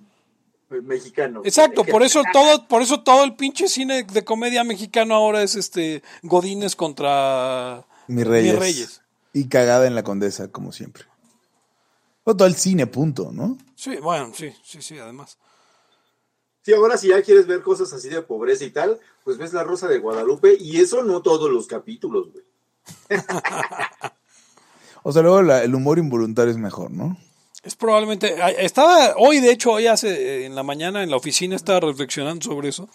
mexicano. 0.82 1.42
Exacto, 1.44 1.84
por 1.84 2.04
eso 2.04 2.22
todo, 2.34 2.68
por 2.68 2.82
eso 2.82 3.02
todo 3.04 3.24
el 3.24 3.36
pinche 3.36 3.68
cine 3.68 4.04
de 4.04 4.24
comedia 4.24 4.64
mexicano 4.64 5.14
ahora 5.16 5.44
es 5.44 5.56
este 5.56 6.02
Godines 6.24 6.76
contra 6.76 7.86
Mi 8.08 8.24
Reyes. 8.24 8.54
Mis 8.54 8.60
Reyes. 8.62 9.02
Y 9.34 9.48
cagada 9.48 9.88
en 9.88 9.96
la 9.96 10.04
condesa, 10.04 10.48
como 10.50 10.72
siempre. 10.72 11.04
O 12.24 12.36
todo 12.36 12.48
el 12.48 12.56
cine, 12.56 12.88
punto, 12.88 13.32
¿no? 13.34 13.58
Sí, 13.76 13.98
bueno, 13.98 14.32
sí, 14.36 14.52
sí, 14.64 14.82
sí, 14.82 14.98
además. 14.98 15.38
Sí, 16.62 16.74
ahora 16.74 16.98
si 16.98 17.10
ya 17.10 17.22
quieres 17.22 17.46
ver 17.48 17.62
cosas 17.62 17.92
así 17.92 18.08
de 18.10 18.22
pobreza 18.22 18.64
y 18.64 18.70
tal, 18.72 19.00
pues 19.26 19.38
ves 19.38 19.52
La 19.52 19.64
Rosa 19.64 19.88
de 19.90 20.00
Guadalupe 20.00 20.56
y 20.58 20.80
eso 20.80 21.04
no 21.04 21.22
todos 21.22 21.52
los 21.52 21.68
capítulos, 21.68 22.28
güey. 22.32 22.46
O 25.06 25.12
sea, 25.12 25.22
luego 25.22 25.42
la- 25.42 25.64
el 25.64 25.76
humor 25.76 26.00
involuntario 26.00 26.52
es 26.52 26.58
mejor, 26.58 26.90
¿no? 26.92 27.18
Es 27.64 27.76
probablemente. 27.76 28.36
Estaba 28.60 29.16
hoy, 29.18 29.40
de 29.40 29.52
hecho, 29.52 29.72
hoy 29.72 29.88
hace 29.88 30.10
eh, 30.10 30.46
en 30.46 30.54
la 30.54 30.64
mañana 30.64 31.02
en 31.02 31.10
la 31.10 31.16
oficina 31.16 31.56
estaba 31.56 31.80
reflexionando 31.80 32.44
sobre 32.44 32.70
eso, 32.70 32.90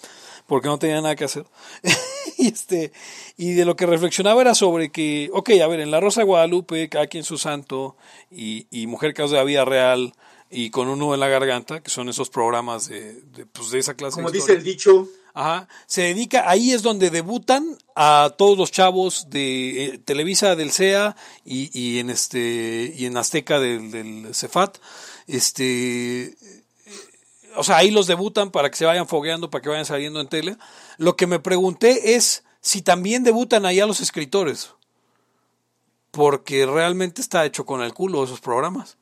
porque 0.46 0.68
no 0.68 0.78
tenía 0.78 1.00
nada 1.00 1.16
que 1.16 1.24
hacer. 1.24 1.46
y 2.38 2.48
este 2.48 2.92
y 3.38 3.54
de 3.54 3.64
lo 3.64 3.76
que 3.76 3.86
reflexionaba 3.86 4.42
era 4.42 4.54
sobre 4.54 4.90
que, 4.90 5.30
ok, 5.32 5.50
a 5.62 5.66
ver, 5.68 5.80
en 5.80 5.90
La 5.90 6.00
Rosa 6.00 6.20
de 6.20 6.26
Guadalupe, 6.26 6.90
cada 6.90 7.06
quien 7.06 7.24
su 7.24 7.38
santo, 7.38 7.96
y, 8.30 8.66
y 8.70 8.86
Mujer 8.86 9.14
Caos 9.14 9.30
de 9.30 9.38
la 9.38 9.44
Vida 9.44 9.64
Real, 9.64 10.12
y 10.50 10.68
con 10.68 10.88
un 10.88 10.98
nudo 10.98 11.14
en 11.14 11.20
la 11.20 11.28
garganta, 11.28 11.82
que 11.82 11.90
son 11.90 12.10
esos 12.10 12.28
programas 12.28 12.88
de, 12.88 13.14
de, 13.22 13.46
pues, 13.46 13.70
de 13.70 13.78
esa 13.78 13.94
clase. 13.94 14.16
Como 14.16 14.30
de 14.30 14.38
dice 14.38 14.52
el 14.52 14.62
dicho, 14.62 15.08
Ajá. 15.38 15.68
Se 15.86 16.02
dedica, 16.02 16.50
ahí 16.50 16.72
es 16.72 16.82
donde 16.82 17.10
debutan 17.10 17.78
a 17.94 18.34
todos 18.36 18.58
los 18.58 18.72
chavos 18.72 19.30
de 19.30 19.84
eh, 19.84 19.98
Televisa 19.98 20.56
del 20.56 20.72
CEA 20.72 21.14
y, 21.44 21.70
y 21.72 22.00
en 22.00 22.10
este 22.10 22.92
y 22.96 23.06
en 23.06 23.16
Azteca 23.16 23.60
del, 23.60 23.92
del 23.92 24.34
Cefat. 24.34 24.78
Este 25.28 26.36
o 27.54 27.62
sea, 27.62 27.76
ahí 27.76 27.92
los 27.92 28.08
debutan 28.08 28.50
para 28.50 28.68
que 28.68 28.78
se 28.78 28.84
vayan 28.84 29.06
fogueando, 29.06 29.48
para 29.48 29.62
que 29.62 29.68
vayan 29.68 29.86
saliendo 29.86 30.20
en 30.20 30.26
tele. 30.26 30.56
Lo 30.96 31.14
que 31.14 31.28
me 31.28 31.38
pregunté 31.38 32.16
es 32.16 32.42
si 32.60 32.82
también 32.82 33.22
debutan 33.22 33.64
allá 33.64 33.86
los 33.86 34.00
escritores. 34.00 34.72
Porque 36.10 36.66
realmente 36.66 37.20
está 37.20 37.46
hecho 37.46 37.64
con 37.64 37.82
el 37.82 37.94
culo 37.94 38.24
esos 38.24 38.40
programas. 38.40 38.97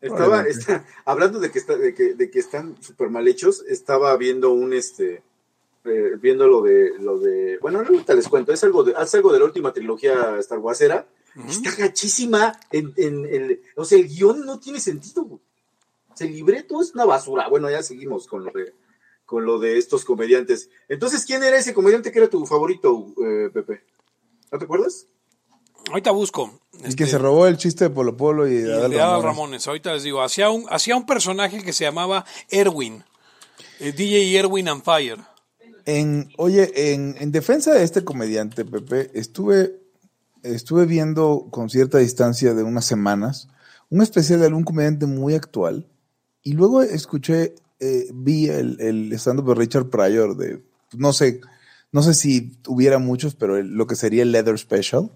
Estaba, 0.00 0.42
está- 0.42 0.84
hablando 1.04 1.40
de 1.40 1.50
que, 1.50 1.58
está, 1.58 1.76
de, 1.76 1.94
que, 1.94 2.14
de 2.14 2.30
que 2.30 2.38
están 2.38 2.80
súper 2.82 3.10
mal 3.10 3.26
hechos, 3.26 3.64
estaba 3.68 4.16
viendo 4.16 4.52
un, 4.52 4.72
este, 4.72 5.22
eh, 5.84 6.12
viendo 6.20 6.46
lo 6.46 6.62
de, 6.62 6.92
lo 7.00 7.18
de, 7.18 7.58
bueno, 7.58 7.78
ahorita 7.80 8.14
les 8.14 8.28
cuento, 8.28 8.52
es 8.52 8.62
algo 8.62 8.84
de, 8.84 8.94
es 9.00 9.14
algo 9.14 9.32
de 9.32 9.38
la 9.40 9.44
última 9.44 9.72
trilogía 9.72 10.36
Star 10.38 10.58
Warsera, 10.58 11.08
está 11.48 11.74
gachísima, 11.76 12.52
en, 12.70 12.92
en 12.96 13.24
el, 13.26 13.62
o 13.76 13.84
sea, 13.84 13.98
el 13.98 14.08
guion 14.08 14.44
no 14.46 14.58
tiene 14.60 14.80
sentido, 14.80 15.24
güey. 15.24 15.40
El 16.20 16.32
libreto 16.32 16.80
es 16.82 16.94
una 16.94 17.04
basura, 17.04 17.48
bueno, 17.48 17.70
ya 17.70 17.80
seguimos 17.82 18.26
con 18.26 18.44
lo 18.44 18.50
de, 18.50 18.74
con 19.24 19.44
lo 19.46 19.58
de 19.60 19.78
estos 19.78 20.04
comediantes. 20.04 20.68
Entonces, 20.88 21.24
¿quién 21.24 21.44
era 21.44 21.56
ese 21.58 21.74
comediante 21.74 22.10
que 22.10 22.18
era 22.18 22.28
tu 22.28 22.44
favorito, 22.44 23.14
eh, 23.24 23.50
Pepe? 23.52 23.82
¿No 24.50 24.58
te 24.58 24.64
acuerdas? 24.64 25.06
Ahorita 25.90 26.10
busco. 26.10 26.60
El 26.74 26.94
que 26.96 27.04
este, 27.04 27.06
se 27.06 27.18
robó 27.18 27.46
el 27.46 27.56
chiste 27.56 27.84
de 27.84 27.90
Polo 27.90 28.16
Polo 28.16 28.46
y 28.46 28.52
Y 28.52 28.54
de 28.54 28.62
el 28.62 28.72
Adal 28.74 28.92
Ramones. 28.92 29.24
Ramones. 29.24 29.66
Ahorita 29.68 29.92
les 29.94 30.02
digo, 30.02 30.22
hacía 30.22 30.50
un, 30.50 30.64
hacía 30.70 30.96
un 30.96 31.06
personaje 31.06 31.62
que 31.62 31.72
se 31.72 31.84
llamaba 31.84 32.24
Erwin. 32.50 33.04
eh, 33.80 33.92
DJ 33.92 34.36
Erwin 34.38 34.68
and 34.68 34.82
Fire. 34.82 35.18
En, 35.86 36.28
oye, 36.36 36.92
en, 36.92 37.16
en 37.18 37.32
defensa 37.32 37.72
de 37.72 37.82
este 37.82 38.04
comediante, 38.04 38.64
Pepe, 38.64 39.10
estuve, 39.14 39.80
estuve 40.42 40.84
viendo 40.84 41.48
con 41.50 41.70
cierta 41.70 41.98
distancia 41.98 42.52
de 42.54 42.62
unas 42.62 42.84
semanas 42.84 43.48
un 43.90 44.02
especial 44.02 44.40
de 44.40 44.46
algún 44.46 44.64
comediante 44.64 45.06
muy 45.06 45.34
actual 45.34 45.86
y 46.42 46.52
luego 46.52 46.82
escuché, 46.82 47.54
eh, 47.80 48.08
vi 48.12 48.48
el, 48.48 48.78
el 48.80 49.10
stand-up 49.14 49.48
de 49.48 49.54
Richard 49.54 49.88
Pryor 49.88 50.36
de, 50.36 50.62
no 50.94 51.14
sé, 51.14 51.40
no 51.90 52.02
sé 52.02 52.12
si 52.12 52.58
hubiera 52.66 52.98
muchos, 52.98 53.34
pero 53.34 53.56
el- 53.56 53.68
lo 53.74 53.86
que 53.86 53.96
sería 53.96 54.22
el 54.22 54.30
Leather 54.32 54.58
Special, 54.58 55.10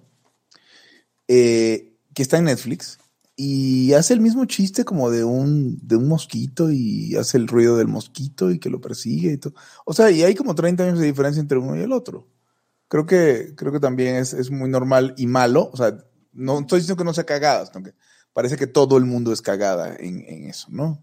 eh, 1.35 1.95
que 2.15 2.23
está 2.23 2.39
en 2.39 2.45
Netflix 2.45 2.99
y 3.37 3.95
hace 3.95 4.13
el 4.13 4.21
mismo 4.21 4.45
chiste 4.45 4.85
como 4.85 5.11
de 5.11 5.25
un, 5.25 5.79
de 5.87 5.97
un 5.97 6.07
mosquito 6.07 6.71
y 6.71 7.17
hace 7.17 7.39
el 7.39 7.49
ruido 7.49 7.77
del 7.79 7.89
mosquito 7.89 8.51
y 8.51 8.59
que 8.59 8.69
lo 8.71 8.81
persigue 8.81 9.33
y 9.33 9.39
todo. 9.39 9.55
O 9.87 9.95
sea, 9.95 10.11
y 10.11 10.23
hay 10.23 10.35
como 10.35 10.55
30 10.55 10.85
años 10.85 10.99
de 10.99 11.07
diferencia 11.07 11.41
entre 11.41 11.57
uno 11.59 11.75
y 11.77 11.81
el 11.81 11.93
otro. 11.93 12.29
Creo 12.89 13.07
que, 13.07 13.55
creo 13.57 13.73
que 13.73 13.81
también 13.81 14.17
es, 14.17 14.35
es 14.35 14.51
muy 14.51 14.69
normal 14.69 15.15
y 15.17 15.27
malo. 15.27 15.71
O 15.73 15.77
sea, 15.79 15.97
no 16.35 16.59
estoy 16.61 16.81
diciendo 16.81 16.99
que 16.99 17.05
no 17.07 17.15
sea 17.15 17.25
cagada, 17.25 17.65
sino 17.65 17.83
que 17.83 17.95
parece 18.35 18.57
que 18.59 18.67
todo 18.67 18.99
el 18.99 19.07
mundo 19.07 19.33
es 19.33 19.41
cagada 19.41 19.97
en, 19.99 20.23
en 20.29 20.45
eso, 20.51 20.67
¿no? 20.71 21.03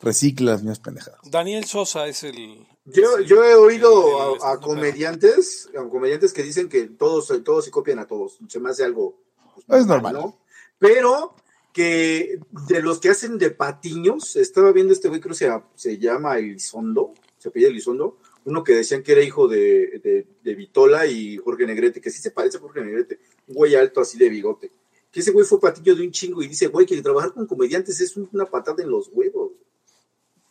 Recicla 0.00 0.52
las 0.52 0.62
mismas 0.62 0.80
pendejadas. 0.80 1.20
Daniel 1.30 1.64
Sosa 1.66 2.08
es 2.08 2.24
el. 2.24 2.66
Yo, 2.86 3.02
es 3.14 3.18
el- 3.20 3.26
yo 3.26 3.44
he 3.44 3.54
oído 3.54 4.34
el 4.34 4.42
a, 4.42 4.52
a 4.52 4.60
comediantes, 4.60 5.68
a 5.78 5.88
comediantes 5.88 6.32
que 6.32 6.42
dicen 6.42 6.68
que 6.68 6.88
todos, 6.88 7.28
todos 7.44 7.64
se 7.64 7.70
copian 7.70 8.00
a 8.00 8.06
todos. 8.06 8.38
Se 8.48 8.58
me 8.58 8.70
hace 8.70 8.82
algo 8.82 9.20
pues, 9.66 9.80
Es 9.80 9.86
normal. 9.86 10.14
¿no? 10.14 10.38
Pero 10.78 11.34
que 11.72 12.40
de 12.68 12.82
los 12.82 12.98
que 12.98 13.10
hacen 13.10 13.38
de 13.38 13.50
patiños, 13.50 14.36
estaba 14.36 14.72
viendo 14.72 14.92
este 14.92 15.08
güey, 15.08 15.20
creo 15.20 15.32
que 15.32 15.38
se, 15.38 15.62
se 15.74 15.98
llama 15.98 16.38
Elizondo, 16.38 17.14
se 17.38 17.48
apellida 17.48 17.70
Elizondo, 17.70 18.18
uno 18.44 18.64
que 18.64 18.74
decían 18.74 19.02
que 19.02 19.12
era 19.12 19.22
hijo 19.22 19.46
de, 19.46 20.00
de, 20.02 20.26
de 20.42 20.54
Vitola 20.54 21.06
y 21.06 21.36
Jorge 21.36 21.66
Negrete, 21.66 22.00
que 22.00 22.10
sí 22.10 22.20
se 22.20 22.30
parece 22.30 22.56
a 22.56 22.60
Jorge 22.60 22.82
Negrete, 22.82 23.20
un 23.48 23.54
güey 23.54 23.74
alto 23.74 24.00
así 24.00 24.18
de 24.18 24.28
bigote. 24.28 24.72
Que 25.10 25.20
ese 25.20 25.32
güey 25.32 25.44
fue 25.44 25.60
patiño 25.60 25.94
de 25.94 26.02
un 26.02 26.10
chingo 26.10 26.42
y 26.42 26.48
dice, 26.48 26.68
güey, 26.68 26.86
que 26.86 27.00
trabajar 27.02 27.32
con 27.32 27.46
comediantes 27.46 28.00
es 28.00 28.16
una 28.16 28.46
patada 28.46 28.82
en 28.82 28.90
los 28.90 29.08
huevos. 29.12 29.52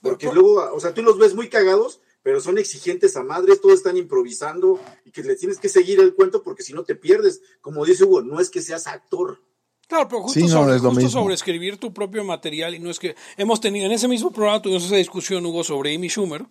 Porque 0.02 0.32
luego, 0.32 0.72
o 0.74 0.80
sea, 0.80 0.93
tú 0.93 1.02
los 1.02 1.17
ves 1.17 1.34
muy 1.34 1.50
cagados, 1.50 2.02
pero 2.30 2.42
son 2.42 2.60
exigentes 2.60 3.18
a 3.18 3.24
madres, 3.24 3.60
todos 3.60 3.74
están 3.74 3.98
improvisando 3.98 4.80
y 5.04 5.10
que 5.10 5.24
le 5.24 5.36
tienes 5.36 5.58
que 5.58 5.68
seguir 5.68 6.00
el 6.00 6.13
cuento 6.13 6.44
porque 6.44 6.62
si 6.62 6.74
no 6.74 6.84
te 6.84 6.94
pierdes. 6.94 7.42
Como 7.60 7.84
dice 7.84 8.04
Hugo, 8.04 8.22
no 8.22 8.39
es 8.39 8.52
que 8.52 8.62
seas 8.62 8.86
actor. 8.86 9.42
Claro, 9.88 10.08
pero 10.08 10.22
justo, 10.22 10.39
Sí, 10.39 10.46
no, 10.46 10.52
sobre, 10.52 10.76
es 10.76 10.84
lo 10.84 10.89
justo 10.89 11.04
mismo. 11.06 11.22
sobre 11.22 11.34
escribir 11.34 11.78
tu 11.78 11.92
propio 11.92 12.24
material 12.24 12.76
y 12.76 12.80
no 12.80 12.92
es 12.92 13.00
que 13.00 13.15
hemos 13.36 13.60
tenido 13.60 13.88
en 13.88 13.94
ese 13.94 14.08
mismo 14.08 14.30
programa 14.30 14.62
tuvimos 14.62 14.86
esa 14.86 14.98
discusión 14.98 15.44
Hugo 15.44 15.63
sobre 15.63 15.96
Amy 15.96 16.08
Schumer 16.08 16.46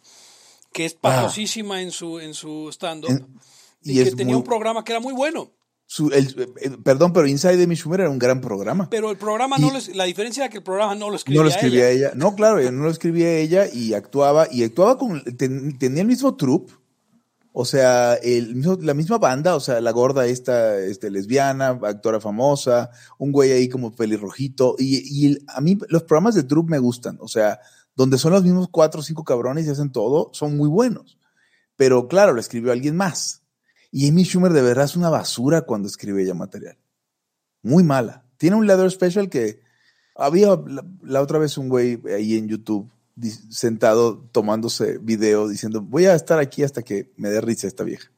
que 0.72 0.84
es 0.84 0.94
patosísima 0.94 1.80
en 1.80 1.92
su 1.92 2.18
en 2.18 2.34
su 2.34 2.68
stand 2.72 3.04
up 3.04 3.10
Ah. 3.12 3.40
Y, 3.84 4.00
y 4.00 4.04
que 4.04 4.10
tenía 4.10 4.34
muy- 4.34 4.40
un 4.40 4.44
programa 4.44 4.82
que 4.82 4.90
era 4.90 5.00
muy 5.00 5.12
bueno 5.14 5.52
Su- 5.90 6.10
el- 6.10 6.52
eh, 6.60 6.70
perdón, 6.84 7.14
pero 7.14 7.26
Inside 7.26 7.56
de 7.66 7.74
Schumer 7.74 8.00
era 8.00 8.10
un 8.10 8.18
gran 8.18 8.42
programa. 8.42 8.90
pero 8.90 9.10
el 9.10 9.16
programa 9.16 9.56
Y- 9.58 9.62
no 9.62 9.70
lo, 9.72 9.78
la 9.94 10.04
diferencia 10.04 10.44
era 10.44 10.50
que 10.50 10.58
el 10.58 10.62
programa 10.62 10.94
no 10.94 11.08
lo 11.08 11.16
escribía, 11.16 11.40
No 11.40 11.44
lo 11.44 11.48
escribía 11.50 11.88
ella. 11.88 12.08
ella. 12.08 12.14
No, 12.14 12.34
claro, 12.36 12.58
no 12.70 12.82
lo 12.84 12.90
escribía 12.90 13.32
ella 13.38 13.66
y 13.72 13.94
actuaba, 13.94 14.48
y 14.52 14.64
actuaba 14.64 14.98
con, 14.98 15.24
ten- 15.38 15.78
tenía 15.78 16.02
el 16.02 16.06
mismo 16.08 16.36
troupe, 16.36 16.74
o 17.52 17.64
sea, 17.64 18.14
el 18.16 18.54
mismo- 18.54 18.76
la 18.82 18.92
misma 18.92 19.16
banda, 19.16 19.56
o 19.56 19.60
sea, 19.60 19.80
la 19.80 19.90
gorda 19.92 20.26
esta, 20.26 20.78
este, 20.78 21.10
lesbiana, 21.10 21.68
actora 21.82 22.20
famosa, 22.20 22.90
un 23.16 23.32
güey 23.32 23.52
ahí 23.52 23.70
como 23.70 23.90
pelirrojito, 23.96 24.76
y, 24.78 25.02
y 25.10 25.26
el- 25.28 25.44
a 25.48 25.62
mí 25.62 25.78
los 25.88 26.02
programas 26.02 26.34
de 26.34 26.42
troupe 26.42 26.70
me 26.70 26.78
gustan, 26.78 27.16
o 27.22 27.28
sea, 27.28 27.60
donde 27.96 28.18
son 28.18 28.32
los 28.32 28.44
mismos 28.44 28.68
cuatro 28.70 29.00
o 29.00 29.02
cinco 29.02 29.24
cabrones 29.24 29.66
y 29.66 29.70
hacen 29.70 29.90
todo, 29.90 30.28
son 30.34 30.54
muy 30.54 30.68
buenos. 30.68 31.16
Pero 31.76 32.08
claro, 32.08 32.34
lo 32.34 32.40
escribió 32.40 32.72
alguien 32.72 32.94
más. 32.94 33.40
Y 33.90 34.08
Amy 34.08 34.24
Schumer 34.24 34.52
de 34.52 34.62
verdad 34.62 34.84
es 34.84 34.96
una 34.96 35.10
basura 35.10 35.62
cuando 35.62 35.88
escribe 35.88 36.22
ella 36.22 36.34
material. 36.34 36.76
Muy 37.62 37.84
mala. 37.84 38.24
Tiene 38.36 38.56
un 38.56 38.66
leather 38.66 38.90
special 38.90 39.28
que 39.28 39.60
había 40.14 40.48
la, 41.02 41.22
otra 41.22 41.38
vez 41.38 41.58
un 41.58 41.68
güey 41.68 42.00
ahí 42.14 42.36
en 42.36 42.48
YouTube 42.48 42.90
sentado 43.50 44.18
tomándose 44.30 44.98
video 44.98 45.48
diciendo 45.48 45.80
voy 45.80 46.06
a 46.06 46.14
estar 46.14 46.38
aquí 46.38 46.62
hasta 46.62 46.82
que 46.82 47.12
me 47.16 47.30
dé 47.30 47.40
risa 47.40 47.66
esta 47.66 47.84
vieja. 47.84 48.10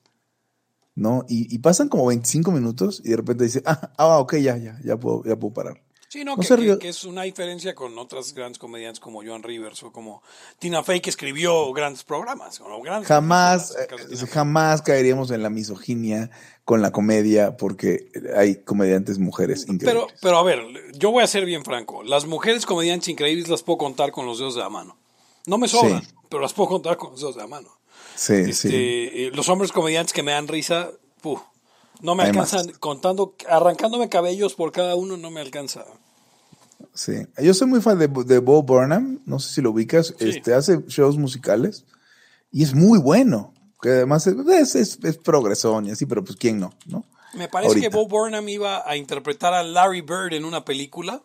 ¿No? 0.95 1.25
Y, 1.29 1.55
y 1.55 1.59
pasan 1.61 1.89
como 1.89 2.07
25 2.07 2.51
minutos 2.51 3.01
y 3.05 3.11
de 3.11 3.17
repente 3.17 3.45
dice, 3.45 3.63
ah, 3.65 3.93
ah, 3.97 4.19
ok, 4.19 4.37
ya, 4.37 4.57
ya, 4.59 4.79
ya 4.85 4.99
puedo, 4.99 5.25
ya 5.25 5.39
puedo 5.39 5.55
parar. 5.55 5.83
Sí, 6.13 6.25
no, 6.25 6.33
No 6.33 6.39
que, 6.39 6.47
se 6.49 6.57
que- 6.57 6.61
ríe. 6.63 6.79
que 6.81 6.89
es 6.89 7.05
una 7.05 7.23
diferencia 7.23 7.73
con 7.77 7.97
otras 7.97 8.35
grandes 8.35 8.59
comediantes 8.59 8.99
como 8.99 9.23
Joan 9.25 9.45
Rivers 9.45 9.81
o 9.85 9.93
como 9.93 10.25
Tina 10.59 10.83
Fey 10.83 11.01
que 11.01 11.09
escribió 11.09 11.73
grandes 11.73 12.03
programas. 12.03 12.61
o 12.61 12.83
grandes 12.83 13.07
Jamás, 13.07 13.77
eh, 13.77 14.27
jamás 14.27 14.83
caeríamos 14.83 15.31
en 15.31 15.41
la 15.45 15.51
misoginia 15.51 16.29
con 16.65 16.83
la 16.83 16.91
comedia 16.91 17.57
porque 17.57 18.11
hay 18.37 18.57
comediantes 18.65 19.21
mujeres 19.21 19.61
Pero, 19.67 19.73
increíbles. 19.75 20.19
pero 20.21 20.39
a 20.39 20.43
ver, 20.43 20.59
yo 20.95 21.13
voy 21.13 21.23
a 21.23 21.29
ser 21.29 21.45
bien 21.45 21.65
franco. 21.65 22.03
Las 22.03 22.27
mujeres 22.27 22.67
comediantes 22.67 23.09
increíbles 23.09 23.49
las 23.49 23.63
puedo 23.63 23.79
contar 23.79 24.11
con 24.11 24.27
los 24.27 24.41
dedos 24.41 24.57
de 24.57 24.63
la 24.63 24.69
mano. 24.69 24.97
No 25.47 25.59
me 25.59 25.69
sobran, 25.69 26.03
Sí. 26.03 26.09
pero 26.29 26.43
las 26.43 26.53
puedo 26.55 26.71
contar 26.71 26.97
con 26.97 27.13
los 27.13 27.21
dedos 27.21 27.37
de 27.37 27.43
la 27.43 27.47
mano. 27.47 27.69
sí, 28.17 28.35
Este, 28.35 28.53
sí. 28.53 28.69
eh, 28.73 29.31
Los 29.33 29.49
hombres 29.49 29.71
comediantes 29.71 30.13
que 30.13 30.25
me 30.25 30.33
dan 30.33 30.49
risa, 30.49 30.91
puh, 31.23 31.39
no 32.01 32.15
me 32.17 32.25
alcanzan, 32.25 32.69
contando, 32.81 33.35
arrancándome 33.49 34.09
cabellos 34.09 34.55
por 34.55 34.73
cada 34.73 34.97
uno, 34.97 35.17
no 35.17 35.31
me 35.31 35.41
alcanza. 35.41 35.85
Sí, 36.95 37.13
yo 37.43 37.55
soy 37.55 37.69
muy 37.69 37.81
fan 37.81 37.99
de, 37.99 38.09
de 38.09 38.39
Bo 38.39 38.63
Burnham, 38.63 39.21
no 39.25 39.39
sé 39.39 39.55
si 39.55 39.61
lo 39.63 39.71
ubicas, 39.71 40.15
Sí. 40.19 40.29
este, 40.31 40.55
hace 40.55 40.81
shows 40.89 41.17
musicales 41.17 41.85
y 42.53 42.63
es 42.65 42.75
muy 42.75 42.99
bueno, 42.99 43.55
que 43.81 43.91
además 43.91 44.27
es, 44.27 44.35
es, 44.49 44.75
es- 44.75 44.99
es 45.05 45.17
progresón 45.19 45.87
y 45.87 45.93
así, 45.93 46.05
pero 46.07 46.25
pues 46.25 46.37
quién 46.37 46.59
no, 46.61 46.75
¿no? 46.87 47.05
Me 47.35 47.49
parece 47.49 47.69
Ahorita. 47.69 47.89
que 47.91 47.97
Bob 47.97 48.09
Burnham 48.09 48.49
iba 48.49 48.83
a 48.89 48.97
interpretar 48.97 49.55
a 49.55 49.63
Larry 49.63 50.01
Bird 50.01 50.33
en 50.35 50.45
una 50.45 50.65
película, 50.65 51.23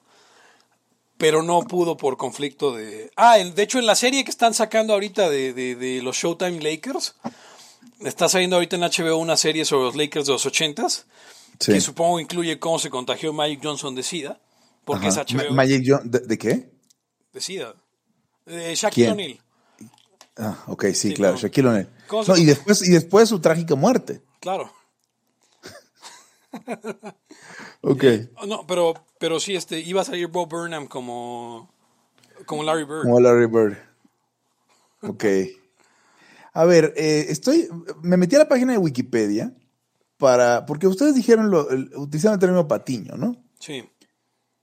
pero 1.18 1.42
no 1.42 1.62
pudo 1.62 1.98
por 1.98 2.16
conflicto 2.18 2.76
de... 2.76 3.10
Ah, 3.16 3.40
el- 3.40 3.56
de 3.56 3.64
hecho 3.64 3.80
en 3.80 3.86
la 3.88 3.96
serie 3.96 4.24
que 4.24 4.32
están 4.32 4.54
sacando 4.54 4.94
ahorita 4.94 5.30
de, 5.30 5.54
de- 5.54 5.76
de 5.76 6.02
los 6.04 6.16
Showtime 6.18 6.62
Lakers, 6.62 7.16
está 8.02 8.30
saliendo 8.30 8.58
ahorita 8.58 8.76
en 8.76 8.84
HBO 8.84 9.18
una 9.18 9.36
serie 9.38 9.66
sobre 9.66 9.86
los 9.86 9.96
Lakers 9.96 10.28
de 10.28 10.34
los 10.34 10.46
ochentas, 10.46 11.06
Sí. 11.60 11.72
que 11.72 11.80
supongo 11.82 12.20
incluye 12.20 12.60
cómo 12.60 12.78
se 12.80 12.90
contagió 12.90 13.32
Magic 13.34 13.62
Johnson 13.64 13.96
de 13.96 14.04
SIDA, 14.04 14.40
porque 14.86 15.08
Ajá. 15.08 15.22
es 15.24 15.34
HBO 15.34 15.50
Ma- 15.50 15.56
Magic 15.58 15.84
John- 15.86 16.10
¿de, 16.10 16.20
de 16.20 16.38
qué? 16.38 16.72
de 17.34 17.42
SIDA. 17.42 17.76
De 18.46 18.74
Shaquille. 18.76 19.12
O'Neal. 19.12 19.40
Ah, 20.38 20.64
ok, 20.68 20.86
sí, 20.88 20.94
Sí, 20.96 21.14
claro, 21.14 21.34
no. 21.34 21.40
Shaquille 21.40 21.68
O'Neal. 21.68 21.90
¿Cómo 22.08 22.24
se 22.24 22.32
No, 22.32 22.38
y 22.38 22.46
después, 22.46 22.88
y 22.88 22.92
después 22.92 23.28
su 23.30 23.40
trágica 23.40 23.76
muerte. 23.76 24.22
Claro. 24.40 24.72
Ok. 27.82 28.04
No, 28.48 28.66
pero, 28.66 28.94
pero 29.20 29.40
sí, 29.40 29.56
este, 29.56 29.80
iba 29.80 30.02
a 30.02 30.06
salir 30.06 30.28
Bob 30.28 30.50
Burnham 30.50 30.88
como, 30.88 31.72
como 32.46 32.64
Larry 32.64 32.84
Bird. 32.86 33.04
Como 33.04 33.20
Larry 33.20 33.46
Bird. 33.48 33.78
Ok. 35.02 35.26
A 36.54 36.66
ver, 36.66 36.94
eh, 36.96 37.26
estoy. 37.30 37.68
Me 38.02 38.18
metí 38.18 38.36
a 38.36 38.40
la 38.40 38.48
página 38.48 38.72
de 38.72 38.78
Wikipedia 38.80 39.54
para. 40.18 40.66
Porque 40.66 40.88
ustedes 40.88 41.14
dijeron, 41.14 41.52
lo, 41.52 41.68
utilizaron 41.98 42.36
el 42.36 42.40
término 42.40 42.68
patiño, 42.68 43.16
¿no? 43.18 43.36
Sí. 43.60 43.88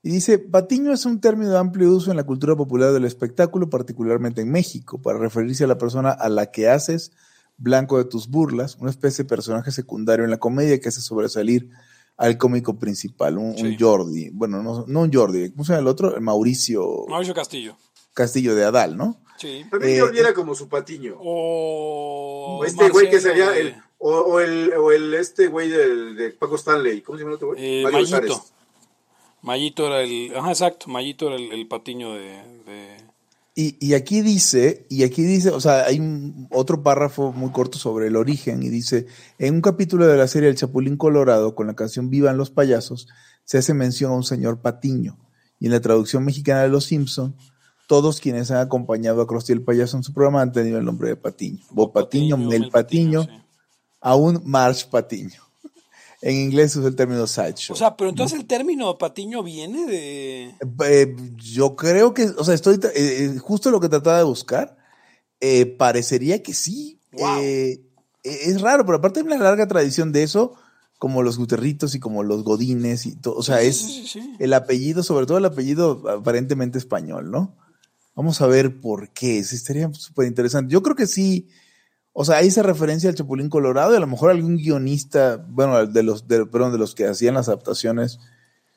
Y 0.05 0.11
dice, 0.11 0.37
patiño 0.37 0.91
es 0.91 1.05
un 1.05 1.21
término 1.21 1.49
de 1.51 1.57
amplio 1.57 1.89
uso 1.89 2.11
en 2.11 2.17
la 2.17 2.25
cultura 2.25 2.57
popular 2.57 2.91
del 2.91 3.05
espectáculo, 3.05 3.69
particularmente 3.69 4.41
en 4.41 4.51
México, 4.51 5.01
para 5.01 5.17
referirse 5.17 5.63
a 5.63 5.67
la 5.67 5.77
persona 5.77 6.11
a 6.11 6.27
la 6.27 6.51
que 6.51 6.67
haces 6.67 7.13
blanco 7.55 7.97
de 7.97 8.03
tus 8.03 8.27
burlas, 8.27 8.75
una 8.81 8.89
especie 8.89 9.23
de 9.23 9.29
personaje 9.29 9.71
secundario 9.71 10.25
en 10.25 10.31
la 10.31 10.39
comedia 10.39 10.79
que 10.81 10.89
hace 10.89 10.99
sobresalir 10.99 11.69
al 12.17 12.37
cómico 12.37 12.77
principal, 12.77 13.37
un. 13.37 13.55
Jordi, 13.79 14.29
bueno, 14.31 14.61
no, 14.61 14.83
no 14.87 15.01
un 15.01 15.11
Jordi, 15.11 15.51
¿cómo 15.51 15.63
se 15.63 15.71
llama 15.71 15.81
el 15.81 15.87
otro? 15.87 16.15
El 16.15 16.21
Mauricio 16.21 17.05
Mauricio 17.07 17.33
Castillo. 17.33 17.77
Castillo 18.13 18.55
de 18.55 18.65
Adal, 18.65 18.97
¿no? 18.97 19.21
Sí. 19.37 19.65
También 19.71 19.95
Eh, 19.95 19.99
Jordi 20.01 20.19
era 20.19 20.33
como 20.33 20.53
su 20.53 20.67
patiño. 20.67 21.15
O, 21.17 22.59
O 22.59 22.65
este 22.65 22.89
güey 22.89 23.09
que 23.09 23.19
sería 23.19 23.57
el. 23.57 23.75
O, 23.97 24.11
o 24.11 24.39
el, 24.41 24.73
o 24.73 24.91
el 24.91 25.13
este 25.13 25.47
güey 25.47 25.69
del, 25.69 26.15
de 26.15 26.31
Paco 26.31 26.55
Stanley. 26.57 27.01
¿Cómo 27.01 27.17
se 27.17 27.23
llama 27.23 27.31
el 27.31 27.35
otro 27.35 27.47
güey? 27.49 27.79
Eh, 27.79 27.83
Mario 27.83 27.99
Mayito. 27.99 28.45
Mayito 29.43 29.85
era 29.87 30.01
el. 30.01 30.35
Ajá, 30.35 30.49
exacto. 30.49 30.87
Mayito 30.89 31.27
era 31.27 31.35
el, 31.35 31.51
el 31.51 31.67
patiño 31.67 32.13
de. 32.13 32.41
de- 32.65 32.97
Y, 33.55 33.77
y 33.85 33.93
aquí 33.93 34.21
dice, 34.21 34.87
y 34.89 35.03
aquí 35.03 35.21
dice, 35.21 35.51
o 35.51 35.59
sea, 35.61 35.83
hay 35.85 35.99
un- 35.99 36.47
otro 36.49 36.81
párrafo 36.81 37.31
muy 37.33 37.51
corto 37.51 37.77
sobre 37.77 38.07
el 38.07 38.15
origen 38.15 38.63
y 38.63 38.69
dice, 38.69 39.05
en 39.37 39.53
un 39.55 39.61
capítulo 39.61 40.07
de 40.07 40.17
la 40.17 40.27
serie 40.27 40.49
El 40.49 40.55
Chapulín 40.55 40.97
Colorado 40.97 41.53
con 41.53 41.67
la 41.67 41.75
canción 41.75 42.09
Vivan 42.09 42.37
los 42.37 42.49
payasos, 42.49 43.07
se 43.43 43.59
hace 43.59 43.75
mención 43.75 44.11
a 44.11 44.15
un 44.15 44.23
señor 44.23 44.61
Patiño. 44.61 45.19
Y 45.59 45.67
en 45.67 45.71
la 45.73 45.81
traducción 45.81 46.25
mexicana 46.25 46.63
de 46.63 46.69
Los 46.69 46.85
Simpson, 46.85 47.35
todos 47.87 48.21
quienes 48.21 48.49
han 48.49 48.57
acompañado 48.57 49.21
a 49.21 49.27
Krusty 49.27 49.53
el 49.53 49.61
payaso 49.61 49.97
en 49.97 50.03
su 50.03 50.13
programa 50.13 50.41
han 50.41 50.51
tenido 50.51 50.79
el 50.79 50.85
nombre 50.85 51.09
de 51.09 51.15
Patiño. 51.15 51.63
Bob 51.69 51.91
Patiño, 51.93 52.37
Mel 52.37 52.69
Patiño, 52.71 53.23
sí. 53.23 53.29
aún 54.01 54.41
Marge 54.45 54.87
Patiño. 54.89 55.42
En 56.25 56.37
inglés 56.37 56.73
usa 56.77 56.87
el 56.87 56.95
término 56.95 57.27
sideshow. 57.27 57.73
O 57.73 57.77
sea, 57.77 57.97
pero 57.97 58.09
entonces 58.09 58.39
el 58.39 58.45
término 58.45 58.97
patiño 58.97 59.43
viene 59.43 59.85
de. 59.85 60.55
Eh, 60.85 61.15
yo 61.35 61.75
creo 61.75 62.13
que, 62.13 62.23
o 62.37 62.43
sea, 62.45 62.53
estoy 62.53 62.75
eh, 62.75 62.79
eh, 62.95 63.37
justo 63.39 63.71
lo 63.71 63.81
que 63.81 63.89
trataba 63.89 64.19
de 64.19 64.23
buscar. 64.23 64.77
eh, 65.41 65.65
parecería 65.65 66.41
que 66.41 66.53
sí. 66.53 67.01
Wow. 67.11 67.39
Eh, 67.41 67.71
eh, 68.23 68.37
es 68.45 68.61
raro, 68.61 68.85
pero 68.85 68.99
aparte 68.99 69.19
hay 69.19 69.25
una 69.25 69.37
larga 69.37 69.67
tradición 69.67 70.13
de 70.13 70.23
eso, 70.23 70.53
como 70.97 71.23
los 71.23 71.37
guterritos 71.37 71.93
y 71.93 71.99
como 71.99 72.23
los 72.23 72.43
godines 72.45 73.05
y 73.05 73.17
todo. 73.17 73.35
O 73.35 73.43
sea, 73.43 73.61
es 73.61 73.77
sí, 73.79 74.07
sí, 74.07 74.21
sí. 74.21 74.35
el 74.39 74.53
apellido, 74.53 75.03
sobre 75.03 75.25
todo 75.25 75.37
el 75.39 75.45
apellido 75.45 76.03
aparentemente 76.09 76.77
español, 76.77 77.29
¿no? 77.31 77.57
Vamos 78.15 78.39
a 78.41 78.47
ver 78.47 78.79
por 78.79 79.09
qué. 79.11 79.43
Sí, 79.43 79.57
estaría 79.57 79.91
súper 79.93 80.27
interesante. 80.27 80.71
Yo 80.71 80.81
creo 80.81 80.95
que 80.95 81.07
sí. 81.07 81.49
O 82.15 82.25
sea, 82.25 82.37
ahí 82.37 82.51
se 82.51 82.61
referencia 82.61 83.09
al 83.09 83.15
Chapulín 83.15 83.49
Colorado 83.49 83.93
y 83.93 83.97
a 83.97 83.99
lo 83.99 84.05
mejor 84.07 84.29
algún 84.29 84.57
guionista, 84.57 85.37
bueno, 85.49 85.85
de 85.87 86.03
los, 86.03 86.27
de, 86.27 86.45
perdón, 86.45 86.71
de 86.71 86.77
los 86.77 86.93
que 86.93 87.07
hacían 87.07 87.33
las 87.33 87.47
adaptaciones 87.47 88.19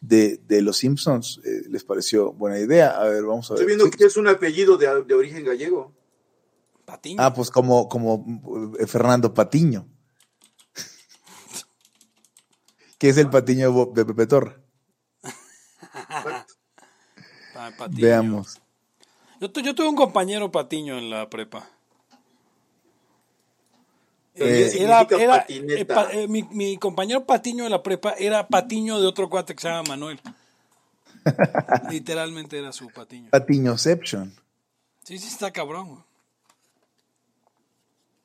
de, 0.01 0.39
de 0.47 0.63
Los 0.63 0.79
Simpsons, 0.79 1.41
eh, 1.45 1.63
les 1.69 1.85
pareció 1.85 2.33
buena 2.33 2.59
idea. 2.59 2.91
A 2.99 3.05
ver, 3.05 3.25
vamos 3.25 3.51
a 3.51 3.55
ver. 3.55 3.61
Estoy 3.63 3.67
viendo 3.77 3.85
Sí. 3.87 3.99
que 3.99 4.05
es 4.07 4.17
un 4.17 4.29
apellido 4.29 4.79
de, 4.79 5.05
de 5.05 5.15
origen 5.15 5.45
gallego. 5.45 5.93
Patiño. 6.87 7.17
Ah, 7.21 7.35
pues 7.35 7.51
como, 7.51 7.89
como 7.89 8.73
eh, 8.79 8.87
Fernando 8.87 9.35
Patiño. 9.35 9.87
que 12.99 13.11
es 13.11 13.19
el 13.19 13.29
patiño 13.29 13.91
de 13.95 14.05
Pepe 14.07 14.27
Torra. 14.27 14.61
Exacto. 15.23 16.55
Ah, 17.55 17.71
patiño. 17.77 18.01
Veamos. 18.01 18.61
Yo 19.41 19.51
tuve 19.51 19.89
un 19.89 19.97
compañero 19.97 20.51
patiño 20.51 20.97
en 20.97 21.11
la 21.11 21.29
prepa. 21.29 21.69
Eh, 24.39 24.71
era, 24.81 25.07
patineta. 25.07 25.75
eh, 25.81 25.85
pa- 25.87 26.13
eh, 26.13 26.29
mi, 26.29 26.43
mi 26.51 26.77
compañero 26.77 27.25
patiño 27.25 27.65
de 27.65 27.71
la 27.71 27.83
prepa 27.83 28.13
era 28.19 28.47
patiño 28.47 29.01
de 29.01 29.07
otro 29.07 29.31
cuate 29.31 29.55
que 29.55 29.63
se 29.63 29.69
llama 29.69 29.89
Manuel. 29.89 30.21
Literalmente 31.91 32.59
era 32.59 32.73
su 32.73 32.89
patiño. 32.91 33.31
Patiñoception. 33.31 34.33
Sí, 35.03 35.19
sí, 35.19 35.29
está 35.29 35.51
cabrón. 35.51 36.05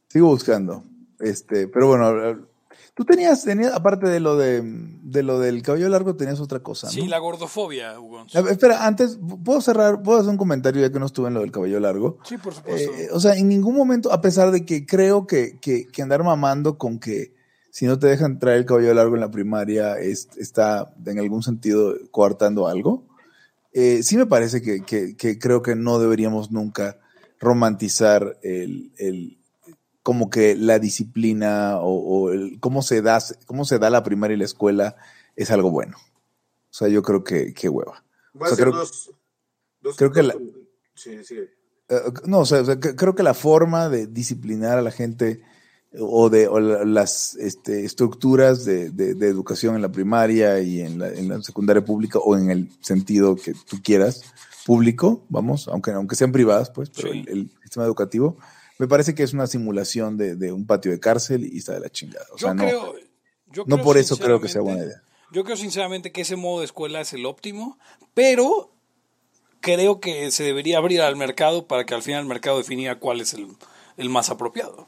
Sigo 0.10 0.28
buscando. 0.28 0.84
Este, 1.20 1.68
pero 1.68 1.88
bueno, 1.88 2.48
tú 2.94 3.06
tenías, 3.06 3.44
tenías, 3.44 3.74
aparte 3.74 4.08
de 4.08 4.20
lo 4.20 4.38
de, 4.38 4.62
de 4.64 5.24
lo 5.24 5.40
del 5.40 5.62
cabello 5.62 5.90
largo, 5.90 6.16
tenías 6.16 6.40
otra 6.40 6.60
cosa, 6.60 6.88
¿no? 6.88 6.94
Sí, 6.94 7.08
la 7.08 7.20
gordofobia, 7.20 8.00
Hugo. 8.00 8.26
A 8.34 8.42
ver, 8.42 8.52
espera, 8.54 8.86
antes, 8.86 9.20
¿puedo 9.44 9.62
cerrar? 9.62 10.02
¿Puedo 10.02 10.20
hacer 10.20 10.30
un 10.32 10.38
comentario 10.38 10.82
ya 10.82 10.92
que 10.92 11.00
no 11.00 11.06
estuve 11.06 11.28
en 11.30 11.34
lo 11.36 11.42
del 11.42 11.52
cabello 11.52 11.80
largo? 11.80 12.18
Sí, 12.24 12.38
por 12.38 12.54
supuesto. 12.54 12.92
Eh, 12.94 13.10
o 13.12 13.20
sea, 13.20 13.36
en 13.36 13.48
ningún 13.48 13.76
momento, 13.76 14.12
a 14.12 14.22
pesar 14.22 14.52
de 14.52 14.66
que 14.66 14.86
creo 14.86 15.28
que, 15.28 15.60
que, 15.60 15.88
que 15.88 16.02
andar 16.02 16.24
mamando 16.24 16.78
con 16.78 17.00
que 17.00 17.34
si 17.72 17.86
no 17.86 17.98
te 17.98 18.08
dejan 18.08 18.38
traer 18.40 18.58
el 18.58 18.66
cabello 18.66 18.94
largo 18.94 19.16
en 19.16 19.22
la 19.22 19.32
primaria 19.32 19.98
es- 19.98 20.28
está 20.38 20.94
en 21.06 21.20
algún 21.20 21.42
sentido 21.44 21.96
coartando 22.12 22.68
algo, 22.68 23.08
eh, 23.74 24.04
sí 24.04 24.18
me 24.18 24.26
parece 24.26 24.62
que, 24.62 24.82
que- 24.84 25.16
que 25.16 25.40
creo 25.40 25.62
que 25.62 25.76
no 25.76 25.98
deberíamos 26.00 26.52
nunca 26.52 26.98
romantizar 27.40 28.38
el, 28.44 28.92
el- 28.98 29.38
como 30.04 30.30
que 30.30 30.56
la 30.56 30.80
disciplina 30.80 31.78
o, 31.80 31.90
o 31.94 32.32
el, 32.32 32.60
cómo, 32.60 32.82
se 32.82 33.02
da, 33.02 33.20
cómo 33.46 33.66
se 33.66 33.80
da 33.80 33.90
la 33.90 34.04
primaria 34.04 34.36
y 34.36 34.40
la 34.40 34.46
escuela 34.46 34.96
es 35.36 35.52
algo 35.52 35.70
bueno. 35.72 35.98
O 35.98 36.74
sea, 36.74 36.88
yo 36.88 37.04
creo 37.04 37.24
que, 37.24 37.54
que 37.54 37.70
hueva. 37.70 38.04
Va 38.40 38.46
O 38.46 38.46
sea, 38.48 38.54
a 38.54 38.56
ser 38.56 38.66
creo- 38.66 38.78
dos, 38.78 39.12
dos- 39.82 39.96
creo 39.98 40.12
que 40.12 40.22
dos- 40.22 40.28
la- 40.36 40.42
Sí, 40.96 41.24
sí. 41.24 41.36
Eh, 41.90 41.96
no, 42.26 42.40
o 42.40 42.46
sea, 42.46 42.62
o 42.62 42.66
sea, 42.66 42.80
que- 42.80 42.96
creo 42.96 43.16
que 43.16 43.24
la 43.24 43.34
forma 43.34 43.90
de 43.90 44.08
disciplinar 44.08 44.78
a 44.78 44.82
la 44.82 44.92
gente 44.92 45.42
o 46.00 46.30
de 46.30 46.48
o 46.48 46.60
la- 46.60 46.86
las 46.86 47.36
este, 47.36 47.84
estructuras 47.86 48.64
de, 48.66 48.92
de- 48.92 49.14
de 49.16 49.28
educación 49.28 49.76
en 49.76 49.82
la 49.82 49.92
primaria 49.92 50.60
y 50.62 50.80
en 50.82 51.00
la, 51.00 51.10
en 51.10 51.28
la 51.30 51.42
secundaria 51.42 51.84
pública 51.84 52.20
o 52.20 52.38
en 52.38 52.50
el 52.50 52.70
sentido 52.82 53.36
que 53.36 53.54
tú 53.54 53.78
quieras, 53.84 54.22
público, 54.66 55.26
vamos, 55.30 55.68
aunque, 55.68 55.92
aunque 55.92 56.16
sean 56.16 56.32
privadas, 56.32 56.70
pues, 56.70 56.90
pero 56.92 57.12
Sí. 57.12 57.24
el, 57.28 57.30
el 57.30 57.52
sistema 57.64 57.86
educativo, 57.86 58.38
me 58.78 58.88
parece 58.88 59.14
que 59.16 59.24
es 59.24 59.34
una 59.34 59.48
simulación 59.48 60.18
de, 60.18 60.36
de 60.36 60.52
un 60.52 60.66
patio 60.66 60.92
de 60.92 61.00
cárcel 61.00 61.46
y 61.46 61.58
está 61.60 61.74
de 61.74 61.82
la 61.82 61.90
chingada. 61.90 62.26
O 62.32 62.38
yo 62.38 62.48
sea, 62.48 62.54
no, 62.54 62.64
creo, 62.64 62.96
yo 63.52 63.64
no 63.68 63.76
creo 63.76 63.84
por 63.86 63.98
eso 63.98 64.18
creo 64.18 64.42
que 64.42 64.48
sea 64.48 64.62
buena 64.62 64.84
idea. 64.84 65.02
Yo 65.32 65.44
creo 65.44 65.56
sinceramente 65.56 66.12
que 66.12 66.22
ese 66.22 66.36
modo 66.36 66.60
de 66.60 66.66
escuela 66.66 67.00
es 67.02 67.14
el 67.14 67.26
óptimo, 67.26 67.78
pero 68.14 68.72
creo 69.62 70.00
que 70.00 70.30
se 70.32 70.44
debería 70.44 70.78
abrir 70.78 71.02
al 71.02 71.16
mercado 71.16 71.68
para 71.68 71.86
que 71.86 71.94
al 71.94 72.02
final 72.02 72.22
el 72.22 72.28
mercado 72.28 72.58
definiera 72.58 73.00
cuál 73.00 73.22
es 73.22 73.34
el, 73.34 73.48
el 73.98 74.10
más 74.10 74.30
apropiado. 74.30 74.88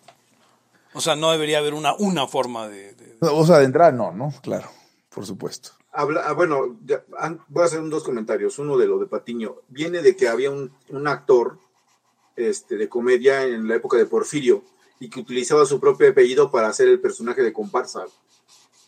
O 0.93 1.01
sea, 1.01 1.15
no 1.15 1.31
debería 1.31 1.59
haber 1.59 1.73
una, 1.73 1.95
una 1.95 2.27
forma 2.27 2.67
de... 2.67 2.93
de- 2.93 3.17
O 3.21 3.45
sea, 3.45 3.59
de 3.59 3.65
entrada 3.65 3.91
no, 3.91 4.11
¿no? 4.11 4.33
Claro, 4.41 4.69
por 5.09 5.25
supuesto. 5.25 5.71
Habla, 5.91 6.23
ah, 6.25 6.33
bueno, 6.33 6.77
ya, 6.85 7.03
voy 7.47 7.63
a 7.63 7.65
hacer 7.65 7.79
un- 7.79 7.89
dos 7.89 8.03
comentarios. 8.03 8.59
Uno 8.59 8.77
de 8.77 8.85
lo 8.87 8.99
de 8.99 9.05
Patiño. 9.07 9.55
Viene 9.69 10.01
de 10.01 10.15
que 10.15 10.27
había 10.27 10.51
un, 10.51 10.71
un 10.89 11.07
actor 11.07 11.59
este, 12.35 12.77
de 12.77 12.89
comedia 12.89 13.45
en 13.45 13.67
la 13.67 13.75
época 13.75 13.97
de 13.97 14.05
Porfirio 14.05 14.63
y 14.99 15.09
que 15.09 15.19
utilizaba 15.19 15.65
su 15.65 15.79
propio 15.79 16.09
apellido 16.09 16.49
para 16.49 16.69
hacer 16.69 16.87
el 16.87 16.99
personaje 16.99 17.41
de 17.41 17.53
comparsa. 17.53 18.05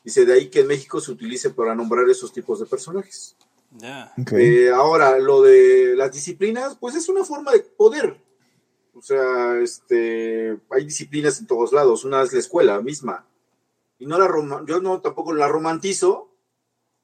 Dice 0.04 0.26
de 0.26 0.34
ahí 0.34 0.50
que 0.50 0.62
en 0.62 0.68
México 0.68 1.02
se 1.02 1.12
utilice 1.12 1.50
para 1.50 1.76
nombrar 1.76 2.08
esos 2.10 2.32
tipos 2.32 2.60
de 2.60 2.66
personajes. 2.66 3.36
Ya. 3.72 4.14
Ok. 4.18 4.34
Eh, 4.34 4.70
ahora, 4.70 5.20
lo 5.20 5.42
de 5.42 5.96
las 5.96 6.12
disciplinas, 6.12 6.78
pues 6.80 6.96
es 6.96 7.10
una 7.10 7.24
forma 7.24 7.52
de 7.52 7.60
poder. 7.60 8.18
O 8.94 9.02
sea, 9.02 9.60
este, 9.60 10.58
hay 10.70 10.86
disciplinas 10.86 11.40
en 11.40 11.48
todos 11.48 11.74
lados. 11.74 12.06
Una 12.06 12.22
es 12.22 12.32
la 12.32 12.40
escuela 12.40 12.80
misma. 12.82 13.28
Y 14.00 14.06
no 14.06 14.18
la 14.18 14.30
yo 14.66 14.80
no 14.80 15.02
tampoco 15.02 15.34
la 15.34 15.48
romantizo, 15.48 16.30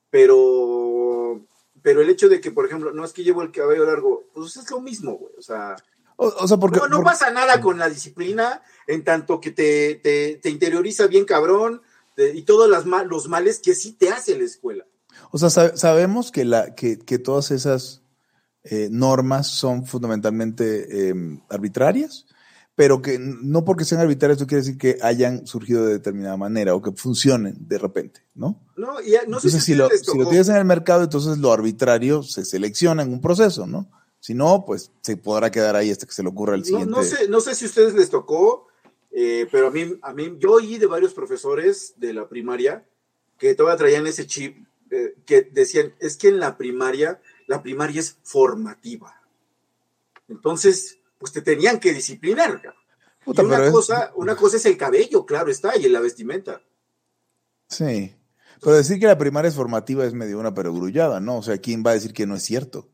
pero, 0.10 1.42
pero 1.82 2.02
el 2.02 2.10
hecho 2.10 2.30
de 2.30 2.40
que, 2.40 2.52
por 2.52 2.66
ejemplo, 2.66 2.92
no 2.92 3.04
es 3.04 3.14
que 3.14 3.24
llevo 3.24 3.42
el 3.42 3.52
cabello 3.52 3.86
largo, 3.86 4.24
pues 4.34 4.58
es 4.58 4.70
lo 4.70 4.80
mismo, 4.80 5.18
güey. 5.18 5.34
O 5.38 5.42
sea, 5.42 5.76
O, 6.22 6.28
o 6.28 6.48
sea, 6.48 6.58
porque... 6.58 6.80
no, 6.88 7.02
pasa 7.02 7.32
nada 7.32 7.60
con 7.62 7.80
la 7.80 7.90
disciplina 7.90 8.62
en 8.86 9.04
tanto 9.04 9.42
que 9.42 9.50
te, 9.50 9.96
te, 9.96 10.36
te 10.36 10.50
interioriza 10.52 11.08
bien 11.08 11.26
cabrón 11.26 11.82
te- 12.16 12.36
y 12.36 12.44
todos 12.44 12.70
las 12.70 12.86
los 13.08 13.28
males 13.28 13.58
que 13.58 13.74
sí 13.74 13.94
te 13.94 14.12
hace 14.12 14.38
la 14.38 14.46
escuela. 14.46 14.86
O 15.32 15.40
sea, 15.40 15.50
sab- 15.50 15.76
sabemos 15.76 16.32
que, 16.32 16.46
la, 16.46 16.76
que, 16.76 17.00
que 17.00 17.18
todas 17.18 17.50
esas 17.50 18.04
eh, 18.64 18.88
normas 18.92 19.48
son 19.48 19.88
fundamentalmente 19.88 21.10
eh, 21.10 21.16
arbitrarias, 21.50 22.28
pero 22.76 23.02
que 23.02 23.18
no 23.20 23.66
porque 23.66 23.84
sean 23.84 24.02
arbitrarias 24.02 24.40
no 24.40 24.46
quiere 24.46 24.62
decir 24.62 24.78
que 24.78 25.00
hayan 25.02 25.48
surgido 25.48 25.88
de 25.88 25.94
determinada 25.94 26.38
manera 26.38 26.76
o 26.76 26.84
que 26.84 26.92
funcionen 26.92 27.56
de 27.68 27.80
repente, 27.80 28.22
¿no? 28.36 28.62
No, 28.78 29.02
y, 29.02 29.16
no 29.28 29.40
sé 29.40 29.60
si 29.60 29.74
lo, 29.74 29.90
si 29.90 30.16
lo 30.20 30.30
tienes 30.30 30.50
en 30.50 30.58
el 30.58 30.66
mercado, 30.66 31.02
entonces 31.02 31.40
lo 31.40 31.52
arbitrario 31.52 32.22
se 32.22 32.46
selecciona 32.46 33.02
en 33.02 33.12
un 33.12 33.22
proceso, 33.22 33.66
¿no? 33.66 33.90
Si 34.22 34.36
no, 34.36 34.64
pues 34.66 34.92
se 35.02 35.18
podrá 35.18 35.50
quedar 35.52 35.76
ahí 35.76 35.90
hasta 35.92 36.06
que 36.06 36.14
se 36.14 36.22
le 36.22 36.30
ocurra 36.30 36.54
el 36.56 36.64
siguiente. 36.64 36.90
no 36.92 37.04
sé, 37.04 37.28
no 37.28 37.42
sé 37.42 37.56
si 37.56 37.66
a 37.66 37.68
ustedes 37.68 37.96
les 37.96 38.12
tocó, 38.12 38.68
eh, 39.12 39.48
pero 39.52 39.68
a 39.68 39.72
mí, 39.72 39.98
a 40.02 40.14
mí, 40.14 40.38
yo 40.40 40.54
oí 40.54 40.78
de 40.78 40.86
varios 40.86 41.14
profesores 41.14 41.96
de 41.98 42.14
la 42.14 42.30
primaria 42.30 42.86
que 43.40 43.56
todavía 43.56 43.78
traían 43.78 44.06
ese 44.06 44.28
chip, 44.28 44.64
eh, 44.92 45.16
que 45.26 45.42
decían, 45.42 45.96
es 46.00 46.18
que 46.18 46.28
en 46.28 46.40
la 46.40 46.56
primaria, 46.56 47.20
la 47.48 47.64
primaria 47.64 48.00
es 48.00 48.20
formativa. 48.24 49.20
Entonces, 50.30 51.00
pues 51.18 51.32
te 51.34 51.42
tenían 51.42 51.80
que 51.80 51.92
disciplinar. 51.92 52.62
Y 53.26 53.30
una, 53.30 53.36
pero 53.58 53.66
es- 53.66 53.72
cosa, 53.72 54.12
una 54.16 54.36
cosa 54.36 54.58
es 54.58 54.66
el 54.68 54.78
cabello, 54.78 55.26
claro 55.26 55.50
está, 55.50 55.76
y 55.76 55.90
la 55.90 56.00
vestimenta. 56.00 56.62
Sí. 57.68 58.16
Pero 58.62 58.76
decir 58.76 59.00
que 59.00 59.08
la 59.08 59.18
primaria 59.18 59.50
es 59.50 59.56
formativa 59.56 60.06
es 60.06 60.14
medio 60.14 60.40
una 60.40 60.54
perogrullada, 60.54 61.20
¿no? 61.20 61.38
O 61.38 61.44
sea, 61.44 61.58
¿quién 61.58 61.84
va 61.84 61.92
a 61.92 61.96
decir 61.96 62.14
que 62.14 62.28
no 62.28 62.36
es 62.36 62.44
cierto? 62.44 62.88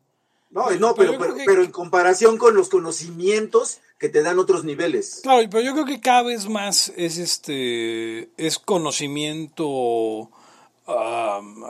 No, 0.50 0.70
no, 0.72 0.96
Pero 0.96 0.96
pero, 0.96 1.12
yo 1.14 1.20
pero, 1.20 1.20
creo 1.20 1.36
que- 1.36 1.46
pero 1.46 1.64
en 1.64 1.72
comparación 1.72 2.38
con 2.38 2.56
los 2.56 2.70
conocimientos 2.70 3.80
que 4.00 4.10
te 4.10 4.22
dan 4.22 4.40
otros 4.40 4.64
niveles. 4.64 5.20
Claro, 5.24 5.48
pero 5.50 5.62
yo 5.64 5.74
creo 5.74 5.86
que 5.86 6.00
cada 6.00 6.24
vez 6.24 6.48
más 6.48 6.92
es 6.96 7.18
este 7.18 8.30
es 8.38 8.60
conocimiento 8.60 10.30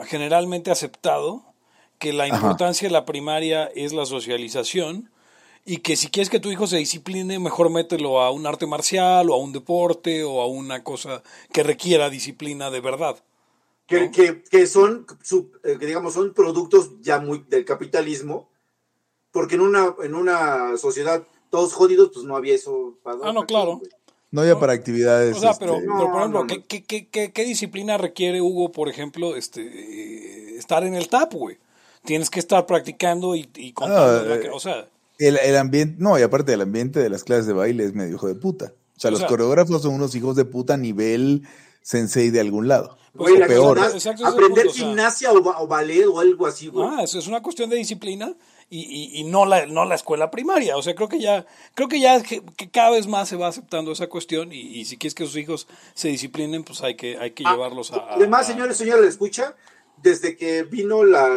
generalmente 0.06 0.70
aceptado 0.70 1.42
que 1.98 2.12
la 2.12 2.24
Ajá. 2.26 2.36
importancia 2.36 2.88
de 2.88 2.92
la 2.92 3.04
primaria 3.04 3.66
es 3.74 3.92
la 3.92 4.06
socialización 4.06 5.10
y 5.64 5.78
que 5.78 5.96
si 5.96 6.08
quieres 6.08 6.30
que 6.30 6.38
tu 6.40 6.50
hijo 6.50 6.66
se 6.66 6.76
discipline, 6.76 7.42
mejor 7.42 7.70
mételo 7.70 8.20
a 8.22 8.30
un 8.30 8.46
arte 8.46 8.66
marcial 8.66 9.28
o 9.30 9.34
a 9.34 9.38
un 9.38 9.52
deporte 9.52 10.22
o 10.24 10.40
a 10.40 10.46
una 10.46 10.84
cosa 10.84 11.22
que 11.52 11.62
requiera 11.62 12.08
disciplina 12.10 12.70
de 12.70 12.80
verdad. 12.80 13.16
que, 13.86 14.06
¿no? 14.06 14.12
que, 14.12 14.42
que 14.42 14.66
son, 14.66 15.06
sub- 15.22 15.50
eh, 15.64 15.76
que 15.80 15.86
digamos, 15.86 16.14
son 16.14 16.32
productos 16.32 16.90
ya 17.00 17.18
muy 17.20 17.44
del 17.48 17.64
capitalismo, 17.64 18.48
porque 19.32 19.54
en 19.56 19.60
una, 19.62 19.94
en 20.02 20.14
una 20.14 20.76
sociedad 20.76 21.22
todos 21.50 21.72
jodidos, 21.72 22.10
pues 22.12 22.24
no 22.26 22.36
había 22.36 22.54
eso 22.54 22.94
para 23.02 23.18
Ah, 23.24 23.32
no, 23.32 23.44
claro. 23.46 23.80
No 24.30 24.42
había 24.42 24.58
para 24.58 24.74
actividades. 24.74 25.36
O 25.36 25.40
sea, 25.40 25.54
pero, 25.58 25.74
este, 25.76 25.86
pero, 25.86 26.10
por 26.10 26.18
ejemplo, 26.20 26.40
no, 26.40 26.46
¿qué, 26.46 26.56
no. 26.58 26.64
qué, 26.68 26.84
qué, 26.84 27.08
qué- 27.08 27.32
qué 27.32 27.44
disciplina 27.44 27.96
requiere 27.96 28.42
Hugo, 28.42 28.70
por 28.72 28.88
ejemplo, 28.90 29.34
este 29.36 29.62
eh, 29.62 30.56
estar 30.58 30.84
en 30.84 30.94
el 30.94 31.08
tap, 31.08 31.32
güey? 31.32 31.56
Tienes 32.04 32.28
que 32.30 32.38
estar 32.38 32.66
practicando 32.66 33.34
y, 33.34 33.48
y 33.56 33.72
contando. 33.72 34.02
Ah, 34.20 34.22
la 34.28 34.34
eh, 34.36 34.40
que- 34.40 34.50
o 34.50 34.60
sea, 34.60 34.86
el, 35.18 35.38
el 35.38 35.56
ambiente, 35.56 35.96
no, 35.98 36.18
y 36.18 36.22
aparte 36.22 36.50
del 36.52 36.60
ambiente 36.60 37.00
de 37.00 37.08
las 37.08 37.24
clases 37.24 37.46
de 37.46 37.54
baile 37.54 37.84
es 37.84 37.94
medio 37.94 38.14
hijo 38.16 38.28
de 38.28 38.34
puta. 38.34 38.72
O 38.96 39.00
sea, 39.00 39.08
O 39.08 39.12
los 39.12 39.20
sea- 39.20 39.28
coreógrafos 39.28 39.80
son 39.82 39.94
unos 39.94 40.14
hijos 40.14 40.36
de 40.36 40.44
puta 40.44 40.74
a 40.74 40.76
nivel 40.76 41.42
sensei 41.82 42.28
de 42.30 42.40
algún 42.40 42.68
lado. 42.68 42.98
Pues, 43.14 43.32
o 43.34 43.38
la 43.38 43.46
peor. 43.46 43.78
Exacto, 43.78 44.22
el 44.22 44.28
aprender 44.32 44.64
punto, 44.66 44.74
sea. 44.78 44.86
gimnasia 44.86 45.32
o, 45.32 45.42
ba- 45.42 45.60
o 45.62 45.66
ballet 45.66 46.04
o 46.06 46.20
algo 46.20 46.46
así, 46.46 46.68
güey. 46.68 46.86
ah, 46.86 47.02
eso 47.02 47.18
es 47.18 47.26
una 47.26 47.42
cuestión 47.42 47.70
de 47.70 47.76
disciplina 47.76 48.34
y, 48.70 48.80
y, 48.80 49.20
y 49.20 49.24
no, 49.24 49.46
la, 49.46 49.66
no 49.66 49.84
la 49.84 49.94
escuela 49.94 50.30
primaria. 50.30 50.76
O 50.76 50.82
sea, 50.82 50.94
creo 50.94 51.08
que 51.08 51.20
ya, 51.20 51.46
creo 51.74 51.88
que 51.88 52.00
ya 52.00 52.22
que, 52.22 52.42
que 52.56 52.70
cada 52.70 52.90
vez 52.90 53.06
más 53.06 53.28
se 53.28 53.36
va 53.36 53.48
aceptando 53.48 53.92
esa 53.92 54.08
cuestión 54.08 54.52
y, 54.52 54.60
y 54.60 54.84
si 54.84 54.96
quieres 54.96 55.14
que 55.14 55.24
sus 55.26 55.36
hijos 55.36 55.66
se 55.94 56.08
disciplinen, 56.08 56.64
pues 56.64 56.82
hay 56.82 56.94
que, 56.96 57.16
hay 57.18 57.30
que 57.32 57.44
Ah, 57.46 57.52
llevarlos 57.52 57.92
a... 57.92 58.14
Además, 58.14 58.48
a- 58.48 58.52
señores, 58.52 58.76
señores, 58.76 59.02
¿le 59.02 59.08
escucha? 59.08 59.56
Desde 60.02 60.36
que 60.36 60.62
vino 60.64 61.02
la, 61.04 61.28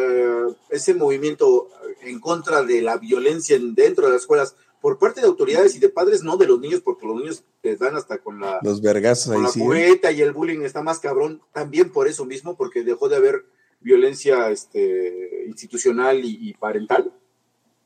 ese 0.70 0.94
movimiento 0.94 1.68
en 2.02 2.20
contra 2.20 2.62
de 2.62 2.82
la 2.82 2.96
violencia 2.98 3.56
en- 3.56 3.74
dentro 3.74 4.06
de 4.06 4.12
las 4.12 4.22
escuelas 4.22 4.54
por 4.80 4.98
parte 4.98 5.20
de 5.20 5.28
autoridades 5.28 5.74
y 5.76 5.78
de 5.78 5.88
padres, 5.88 6.22
no 6.24 6.36
de 6.36 6.46
los 6.48 6.58
niños, 6.60 6.80
porque 6.80 7.06
los 7.06 7.16
niños 7.16 7.44
les 7.62 7.78
dan 7.78 7.94
hasta 7.96 8.18
con 8.18 8.40
la, 8.40 8.58
Los 8.62 8.80
vergazos 8.82 9.26
con 9.28 9.36
ahí 9.36 9.42
la 9.42 9.48
sí. 9.48 9.60
cubeta 9.60 10.10
y 10.12 10.20
el 10.22 10.32
bullying 10.32 10.62
está 10.62 10.82
más 10.82 10.98
cabrón, 10.98 11.40
también 11.52 11.90
por 11.92 12.08
eso 12.08 12.24
mismo, 12.24 12.56
porque 12.56 12.82
dejó 12.82 13.08
de 13.08 13.16
haber 13.16 13.44
violencia 13.80 14.50
este, 14.50 15.44
institucional 15.46 16.24
y, 16.24 16.36
y 16.48 16.54
parental. 16.54 17.12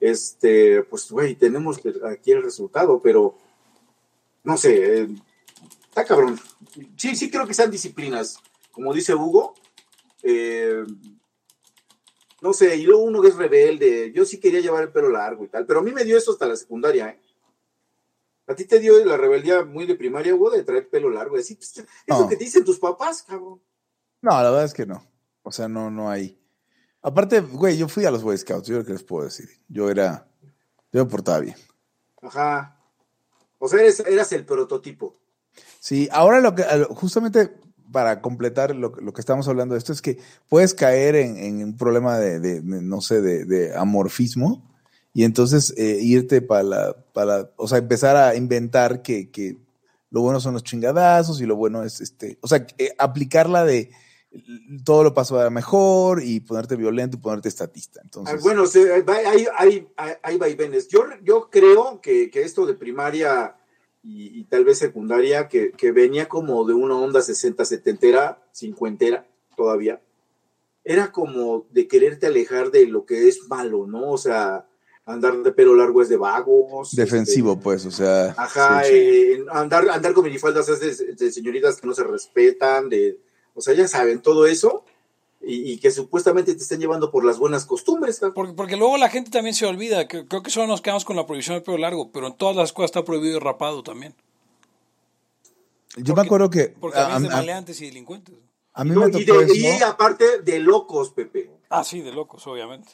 Este, 0.00 0.82
pues, 0.84 1.10
güey, 1.10 1.34
tenemos 1.36 1.80
aquí 2.04 2.32
el 2.32 2.42
resultado, 2.42 3.00
pero 3.00 3.36
no 4.44 4.56
sé, 4.56 5.02
eh, 5.02 5.08
está 5.88 6.04
cabrón. 6.04 6.38
Sí, 6.96 7.16
sí 7.16 7.30
creo 7.30 7.46
que 7.46 7.54
sean 7.54 7.70
disciplinas, 7.70 8.38
como 8.72 8.92
dice 8.92 9.14
Hugo. 9.14 9.54
eh, 10.22 10.84
no 12.42 12.52
sé, 12.52 12.76
y 12.76 12.82
luego 12.82 13.02
uno 13.02 13.22
que 13.22 13.28
es 13.28 13.36
rebelde. 13.36 14.12
Yo 14.14 14.24
sí 14.26 14.38
quería 14.38 14.60
llevar 14.60 14.82
el 14.84 14.92
pelo 14.92 15.08
largo 15.08 15.44
y 15.44 15.48
tal, 15.48 15.64
pero 15.66 15.80
a 15.80 15.82
mí 15.82 15.90
me 15.92 16.04
dio 16.04 16.18
eso 16.18 16.32
hasta 16.32 16.46
la 16.46 16.54
secundaria, 16.56 17.08
¿eh? 17.08 17.20
A 18.46 18.54
ti 18.54 18.64
te 18.66 18.78
dio 18.78 19.02
la 19.04 19.16
rebeldía 19.16 19.64
muy 19.64 19.86
de 19.86 19.96
primaria, 19.96 20.34
Hugo, 20.34 20.50
de 20.50 20.62
traer 20.62 20.88
pelo 20.88 21.10
largo. 21.10 21.36
Decir, 21.36 21.56
pues, 21.56 21.78
es 21.78 21.84
No. 22.06 22.20
lo 22.20 22.28
que 22.28 22.36
te 22.36 22.44
dicen 22.44 22.64
tus 22.64 22.78
papás, 22.78 23.22
cabrón. 23.24 23.60
No, 24.22 24.30
la 24.30 24.42
verdad 24.50 24.64
es 24.64 24.74
que 24.74 24.86
no. 24.86 25.02
O 25.42 25.50
sea, 25.50 25.66
no, 25.66 25.90
no 25.90 26.08
hay. 26.10 26.38
Aparte, 27.06 27.40
güey, 27.40 27.76
yo 27.76 27.86
fui 27.88 28.04
a 28.04 28.10
los 28.10 28.24
Boy 28.24 28.36
Scouts, 28.36 28.66
yo 28.66 28.78
lo 28.78 28.84
que 28.84 28.92
les 28.92 29.04
puedo 29.04 29.24
decir. 29.26 29.48
Yo 29.68 29.88
era, 29.90 30.26
yo 30.92 31.04
me 31.04 31.08
portaba 31.10 31.38
bien. 31.38 31.54
Ajá. 32.20 32.80
O 33.60 33.68
sea, 33.68 33.78
eres, 33.78 34.00
eras 34.00 34.32
el 34.32 34.44
prototipo. 34.44 35.16
Sí, 35.78 36.08
ahora 36.10 36.40
lo 36.40 36.56
que, 36.56 36.64
justamente 36.90 37.52
para 37.92 38.20
completar 38.20 38.74
lo, 38.74 38.90
que- 38.90 39.02
lo 39.02 39.12
que 39.12 39.20
estamos 39.20 39.46
hablando 39.46 39.74
de 39.74 39.78
esto 39.78 39.92
es 39.92 40.02
que 40.02 40.18
puedes 40.48 40.74
caer 40.74 41.14
en, 41.14 41.36
en 41.38 41.62
un 41.62 41.76
problema 41.76 42.18
de, 42.18 42.40
de- 42.40 42.60
de, 42.60 42.82
no 42.82 43.00
sé, 43.00 43.20
de, 43.20 43.44
de 43.44 43.76
amorfismo 43.76 44.68
y 45.14 45.22
entonces 45.22 45.72
eh, 45.76 45.98
irte 46.02 46.42
para 46.42 46.62
la, 46.64 46.96
para, 47.14 47.50
o 47.56 47.68
sea, 47.68 47.78
empezar 47.78 48.16
a 48.16 48.34
inventar 48.34 49.00
que, 49.02 49.30
que 49.30 49.58
lo 50.10 50.22
bueno 50.22 50.40
son 50.40 50.54
los 50.54 50.64
chingadazos 50.64 51.40
y 51.40 51.46
lo 51.46 51.54
bueno 51.54 51.84
es, 51.84 52.00
este, 52.00 52.36
o 52.40 52.48
sea, 52.48 52.66
eh, 52.78 52.90
aplicarla 52.98 53.64
de 53.64 53.92
todo 54.84 55.04
lo 55.04 55.14
pasó 55.14 55.40
a 55.40 55.50
mejor 55.50 56.22
y 56.22 56.40
ponerte 56.40 56.76
violento 56.76 57.16
y 57.16 57.20
ponerte 57.20 57.48
estatista. 57.48 58.00
Entonces, 58.02 58.34
Ah, 58.34 58.40
bueno, 58.42 58.64
hay, 59.26 59.46
hay, 59.56 59.88
hay, 59.96 60.16
hay 60.22 60.36
vaivenes. 60.38 60.88
Yo, 60.88 61.04
yo 61.22 61.48
creo 61.50 62.00
que, 62.00 62.30
que 62.30 62.42
esto 62.42 62.66
de 62.66 62.74
primaria 62.74 63.56
y, 64.02 64.40
y 64.40 64.44
tal 64.44 64.64
vez 64.64 64.78
secundaria, 64.78 65.48
que, 65.48 65.72
que 65.72 65.92
venía 65.92 66.28
como 66.28 66.64
de 66.64 66.74
una 66.74 66.96
onda 66.96 67.20
60, 67.20 67.64
70, 67.64 68.42
50 68.52 69.26
todavía, 69.56 70.00
era 70.84 71.10
como 71.10 71.66
de 71.70 71.88
quererte 71.88 72.26
alejar 72.26 72.70
de 72.70 72.86
lo 72.86 73.04
que 73.04 73.26
es 73.26 73.48
malo, 73.48 73.86
¿no? 73.88 74.12
O 74.12 74.18
sea, 74.18 74.68
andar 75.04 75.36
de 75.42 75.50
pelo 75.52 75.74
largo 75.74 76.02
es 76.02 76.08
de 76.08 76.16
vagos. 76.16 76.94
defensivo, 76.94 77.52
este, 77.52 77.62
pues, 77.64 77.86
o 77.86 77.90
sea. 77.90 78.34
Ajá, 78.36 78.84
sí. 78.84 78.92
eh, 78.94 79.44
andar, 79.50 79.88
andar 79.90 80.12
con 80.12 80.24
minifaldas 80.24 80.68
es 80.68 80.80
de, 80.98 81.14
de 81.14 81.32
señoritas 81.32 81.80
que 81.80 81.86
no 81.88 81.94
se 81.94 82.04
respetan, 82.04 82.88
de, 82.88 83.18
o 83.56 83.60
sea, 83.60 83.74
ya 83.74 83.88
saben, 83.88 84.22
todo 84.22 84.46
eso, 84.46 84.84
y, 85.40 85.72
y 85.72 85.78
que 85.78 85.90
supuestamente 85.90 86.54
te 86.54 86.62
están 86.62 86.78
llevando 86.80 87.10
por 87.10 87.24
las 87.24 87.38
buenas 87.38 87.64
costumbres. 87.66 88.20
Porque, 88.34 88.52
porque 88.52 88.76
luego 88.76 88.96
la 88.98 89.08
gente 89.10 89.30
también 89.30 89.54
se 89.54 89.66
olvida, 89.66 90.06
que 90.08 90.26
creo 90.26 90.42
que 90.42 90.50
solo 90.50 90.66
nos 90.68 90.80
quedamos 90.80 91.04
con 91.04 91.16
la 91.16 91.26
prohibición 91.26 91.56
del 91.56 91.62
pelo 91.64 91.78
largo, 91.78 92.10
pero 92.12 92.28
en 92.28 92.36
todas 92.36 92.54
las 92.56 92.66
escuelas 92.70 92.90
está 92.90 93.04
prohibido 93.04 93.36
el 93.38 93.42
rapado 93.44 93.82
también. 93.82 94.14
Yo 95.96 96.14
me 96.14 96.22
acuerdo 96.22 96.50
que 96.50 96.68
Porque 96.80 96.98
a, 96.98 97.16
a, 97.16 97.20
de 97.20 97.26
a- 97.28 97.30
maleantes 97.30 97.80
y 97.80 97.86
delincuentes. 97.86 98.34
a 98.74 98.84
mí 98.84 98.90
No, 98.90 99.08
me 99.08 99.18
y, 99.20 99.24
tocó 99.24 99.40
de- 99.40 99.56
y 99.56 99.66
eso. 99.66 99.86
aparte 99.86 100.42
de 100.42 100.58
locos, 100.58 101.10
Pepe. 101.10 101.50
Ah, 101.70 101.84
sí, 101.84 102.00
de 102.02 102.12
locos, 102.12 102.46
obviamente. 102.46 102.92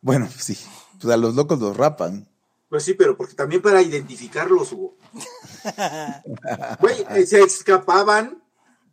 Bueno, 0.00 0.28
sí. 0.38 0.56
Pues 1.00 1.12
a 1.12 1.16
los 1.16 1.34
locos 1.34 1.58
los 1.58 1.76
rapan. 1.76 2.28
Pues 2.68 2.84
sí, 2.84 2.94
pero 2.94 3.16
porque 3.16 3.34
también 3.34 3.62
para 3.62 3.82
identificarlos, 3.82 4.72
Hugo. 4.72 4.94
Güey, 6.80 7.04
eh, 7.10 7.26
se 7.26 7.40
escapaban. 7.42 8.42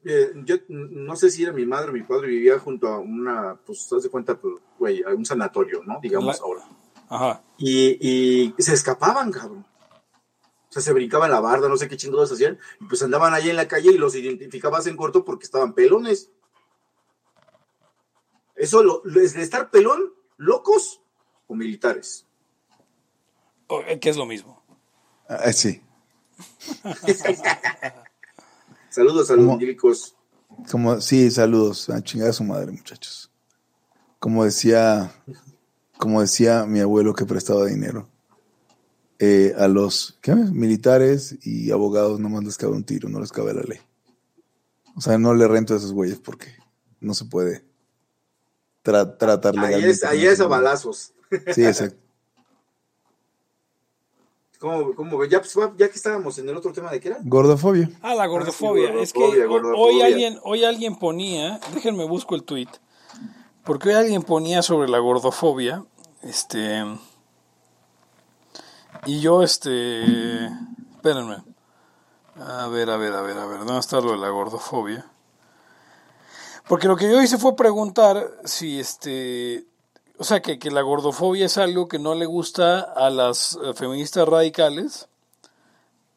Eh, 0.05 0.31
yo 0.45 0.55
no 0.69 1.15
sé 1.15 1.29
si 1.29 1.43
era 1.43 1.51
mi 1.53 1.65
madre 1.65 1.89
o 1.89 1.93
mi 1.93 2.03
padre 2.03 2.27
vivía 2.27 2.59
junto 2.59 2.87
a 2.87 2.99
una, 2.99 3.55
pues, 3.65 3.91
haz 3.93 4.03
de 4.03 4.09
cuenta, 4.09 4.37
pues, 4.39 4.55
güey, 4.79 5.03
a 5.03 5.09
un 5.09 5.25
sanatorio, 5.25 5.81
¿no? 5.83 5.99
Digamos 6.01 6.37
La- 6.39 6.43
ahora. 6.45 6.63
Ajá. 7.09 7.43
Y, 7.57 7.97
y 8.49 8.53
se 8.61 8.73
escapaban, 8.73 9.31
cabrón. 9.31 9.65
O 10.69 10.71
sea, 10.73 10.81
se 10.81 10.93
brincaban 10.93 11.29
la 11.29 11.39
barda, 11.39 11.69
no 11.69 11.77
sé 11.77 11.87
qué 11.87 11.97
chingados 11.97 12.31
hacían, 12.31 12.57
y 12.81 12.85
pues 12.85 13.03
andaban 13.03 13.33
ahí 13.33 13.49
en 13.49 13.55
la 13.55 13.67
calle 13.67 13.91
y 13.91 13.97
los 13.99 14.15
identificabas 14.15 14.87
en 14.87 14.97
corto 14.97 15.23
porque 15.23 15.45
estaban 15.45 15.73
pelones. 15.73 16.31
Eso, 18.55 18.81
lo, 18.83 19.03
es 19.21 19.33
de 19.33 19.41
estar 19.43 19.69
pelón, 19.69 20.13
locos 20.37 21.01
o 21.47 21.53
militares. 21.55 22.25
Eh, 23.87 23.99
Que 23.99 24.09
es 24.09 24.17
lo 24.17 24.25
mismo. 24.25 24.63
Ah, 25.27 25.51
sí. 25.53 25.81
Saludos 28.93 29.31
a 29.31 29.35
los 29.35 29.49
angélicos. 29.53 30.15
Como, 30.69 31.01
sí, 31.01 31.31
saludos. 31.31 31.89
A 31.89 32.01
chingar 32.03 32.29
a 32.29 32.33
su 32.33 32.43
madre, 32.43 32.71
muchachos. 32.71 33.31
Como 34.19 34.45
decía, 34.45 35.11
como 35.97 36.21
decía 36.21 36.65
mi 36.65 36.79
abuelo 36.79 37.13
que 37.13 37.25
prestaba 37.25 37.65
dinero. 37.65 38.07
eh, 39.19 39.53
a 39.57 39.67
los 39.67 40.17
¿qué? 40.21 40.35
militares 40.35 41.37
y 41.43 41.71
abogados 41.71 42.19
nomás 42.19 42.43
les 42.43 42.57
cabe 42.57 42.73
un 42.73 42.83
tiro, 42.83 43.07
no 43.09 43.19
les 43.19 43.31
cabe 43.31 43.53
la 43.53 43.61
ley. 43.63 43.79
O 44.95 45.01
sea, 45.01 45.17
no 45.17 45.33
le 45.33 45.47
rento 45.47 45.73
a 45.73 45.77
esos 45.77 45.93
güeyes 45.93 46.19
porque 46.19 46.47
no 46.99 47.13
se 47.13 47.25
puede 47.25 47.65
tra- 48.83 49.17
tratar 49.17 49.53
Ahí 49.57 49.61
legalmente. 49.65 49.89
es, 49.91 50.03
ahí 50.03 50.25
es 50.25 50.39
a 50.39 50.45
balazos. 50.47 51.13
Sí, 51.55 51.65
exacto. 51.65 51.97
¿Cómo, 54.63 54.95
cómo 54.95 55.17
ve? 55.17 55.27
Ya, 55.27 55.41
pues, 55.41 55.53
ya 55.77 55.89
que 55.89 55.95
estábamos 55.95 56.37
en 56.37 56.47
el 56.47 56.55
otro 56.55 56.71
tema 56.71 56.89
de 56.89 57.01
qué 57.01 57.09
era. 57.09 57.17
Gordofobia. 57.21 57.89
Ah, 58.01 58.15
la 58.15 58.27
gordofobia. 58.27 58.93
gordofobia, 58.93 59.03
es 59.03 59.11
que 59.11 59.45
gordofobia. 59.45 59.77
hoy 59.77 60.01
alguien, 60.01 60.39
hoy 60.41 60.63
alguien 60.63 60.95
ponía, 60.95 61.59
déjenme 61.73 62.05
busco 62.05 62.33
el 62.33 62.43
tweet, 62.43 62.69
porque 63.65 63.89
hoy 63.89 63.95
alguien 63.95 64.21
ponía 64.21 64.61
sobre 64.61 64.87
la 64.87 64.99
gordofobia, 64.99 65.83
este, 66.21 66.81
Y 69.05 69.19
yo, 69.19 69.43
este. 69.43 70.45
Espérenme. 70.95 71.43
A 72.37 72.67
ver, 72.69 72.89
a 72.89 72.95
ver, 72.95 73.11
a 73.15 73.21
ver, 73.21 73.37
a 73.37 73.45
ver. 73.45 73.65
¿Dónde 73.65 73.79
está 73.79 73.99
lo 73.99 74.13
de 74.13 74.17
la 74.17 74.29
gordofobia? 74.29 75.05
Porque 76.69 76.87
lo 76.87 76.95
que 76.95 77.11
yo 77.11 77.21
hice 77.21 77.37
fue 77.37 77.57
preguntar 77.57 78.31
si 78.45 78.79
este. 78.79 79.65
O 80.17 80.23
sea, 80.23 80.41
que, 80.41 80.59
que 80.59 80.71
la 80.71 80.81
gordofobia 80.81 81.45
es 81.45 81.57
algo 81.57 81.87
que 81.87 81.99
no 81.99 82.13
le 82.13 82.25
gusta 82.25 82.81
a 82.81 83.09
las 83.09 83.57
eh, 83.63 83.73
feministas 83.73 84.27
radicales, 84.27 85.07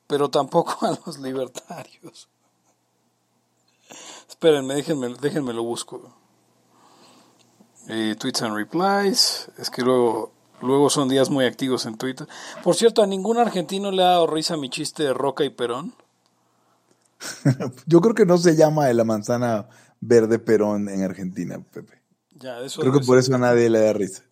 pero 0.06 0.30
tampoco 0.30 0.76
a 0.86 0.98
los 1.04 1.18
libertarios. 1.18 2.28
Espérenme, 4.28 4.74
déjenme, 4.74 5.14
déjenme 5.20 5.52
lo 5.52 5.62
busco. 5.62 6.12
Eh, 7.88 8.16
tweets 8.18 8.42
and 8.42 8.54
replies. 8.54 9.50
Es 9.58 9.70
que 9.70 9.82
luego, 9.82 10.32
luego 10.60 10.90
son 10.90 11.08
días 11.08 11.30
muy 11.30 11.44
activos 11.44 11.86
en 11.86 11.96
Twitter. 11.96 12.26
Por 12.62 12.74
cierto, 12.74 13.02
a 13.02 13.06
ningún 13.06 13.38
argentino 13.38 13.90
le 13.90 14.02
ha 14.02 14.10
dado 14.10 14.26
risa 14.26 14.56
mi 14.56 14.68
chiste 14.68 15.04
de 15.04 15.14
Roca 15.14 15.44
y 15.44 15.50
Perón. 15.50 15.94
Yo 17.86 18.00
creo 18.00 18.14
que 18.14 18.26
no 18.26 18.36
se 18.36 18.56
llama 18.56 18.86
de 18.86 18.94
la 18.94 19.04
manzana 19.04 19.68
verde 20.00 20.38
Perón 20.38 20.88
en 20.88 21.02
Argentina, 21.02 21.58
Pepe. 21.72 21.95
Ya, 22.38 22.60
eso 22.60 22.80
Creo 22.80 22.92
que 22.92 23.00
por 23.00 23.18
eso 23.18 23.34
a 23.34 23.38
nadie 23.38 23.70
le 23.70 23.80
da 23.80 23.92
risa. 23.92 24.22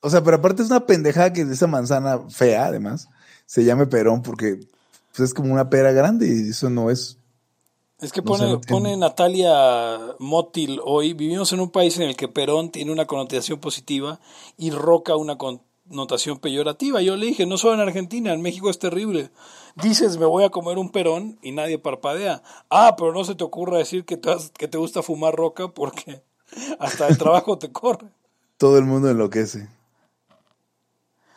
O 0.00 0.08
sea, 0.10 0.22
pero 0.22 0.36
aparte 0.38 0.62
es 0.62 0.70
una 0.70 0.86
pendejada 0.86 1.32
que 1.32 1.42
esa 1.42 1.66
manzana 1.66 2.20
fea, 2.30 2.66
además, 2.66 3.08
se 3.46 3.64
llame 3.64 3.86
Perón 3.86 4.22
porque 4.22 4.60
pues, 5.14 5.28
es 5.28 5.34
como 5.34 5.52
una 5.52 5.68
pera 5.68 5.92
grande 5.92 6.26
y 6.28 6.50
eso 6.50 6.70
no 6.70 6.90
es. 6.90 7.18
Es 7.98 8.12
que 8.12 8.22
No 8.22 8.60
pone, 8.62 8.96
Natalia 8.96 10.14
Motil 10.18 10.80
hoy, 10.84 11.12
vivimos 11.12 11.52
en 11.52 11.60
un 11.60 11.70
país 11.70 11.98
en 11.98 12.04
el 12.08 12.16
que 12.16 12.28
Perón 12.28 12.70
tiene 12.70 12.92
una 12.92 13.06
connotación 13.06 13.60
positiva 13.60 14.20
y 14.56 14.70
Roca 14.70 15.16
una 15.16 15.36
connotación 15.36 16.38
peyorativa. 16.38 17.02
Yo 17.02 17.16
le 17.16 17.26
dije, 17.26 17.44
no 17.44 17.58
solo 17.58 17.74
en 17.74 17.80
Argentina, 17.80 18.32
en 18.32 18.40
México 18.40 18.70
es 18.70 18.78
terrible. 18.78 19.30
Dices, 19.82 20.16
me 20.16 20.24
voy 20.24 20.44
a 20.44 20.50
comer 20.50 20.78
un 20.78 20.90
Perón 20.90 21.38
y 21.42 21.52
nadie 21.52 21.78
parpadea. 21.78 22.42
Ah, 22.70 22.94
pero 22.96 23.12
no 23.12 23.22
se 23.24 23.34
te 23.34 23.44
ocurra 23.44 23.76
decir 23.76 24.06
que 24.06 24.16
te, 24.16 24.30
has- 24.30 24.50
que 24.50 24.66
te 24.68 24.78
gusta 24.78 25.02
fumar 25.02 25.34
Roca 25.34 25.68
porque 25.68 26.22
hasta 26.78 27.08
el 27.08 27.18
trabajo 27.18 27.58
te 27.58 27.70
corre. 27.72 28.06
Todo 28.56 28.78
el 28.78 28.84
mundo 28.84 29.08
enloquece. 29.10 29.68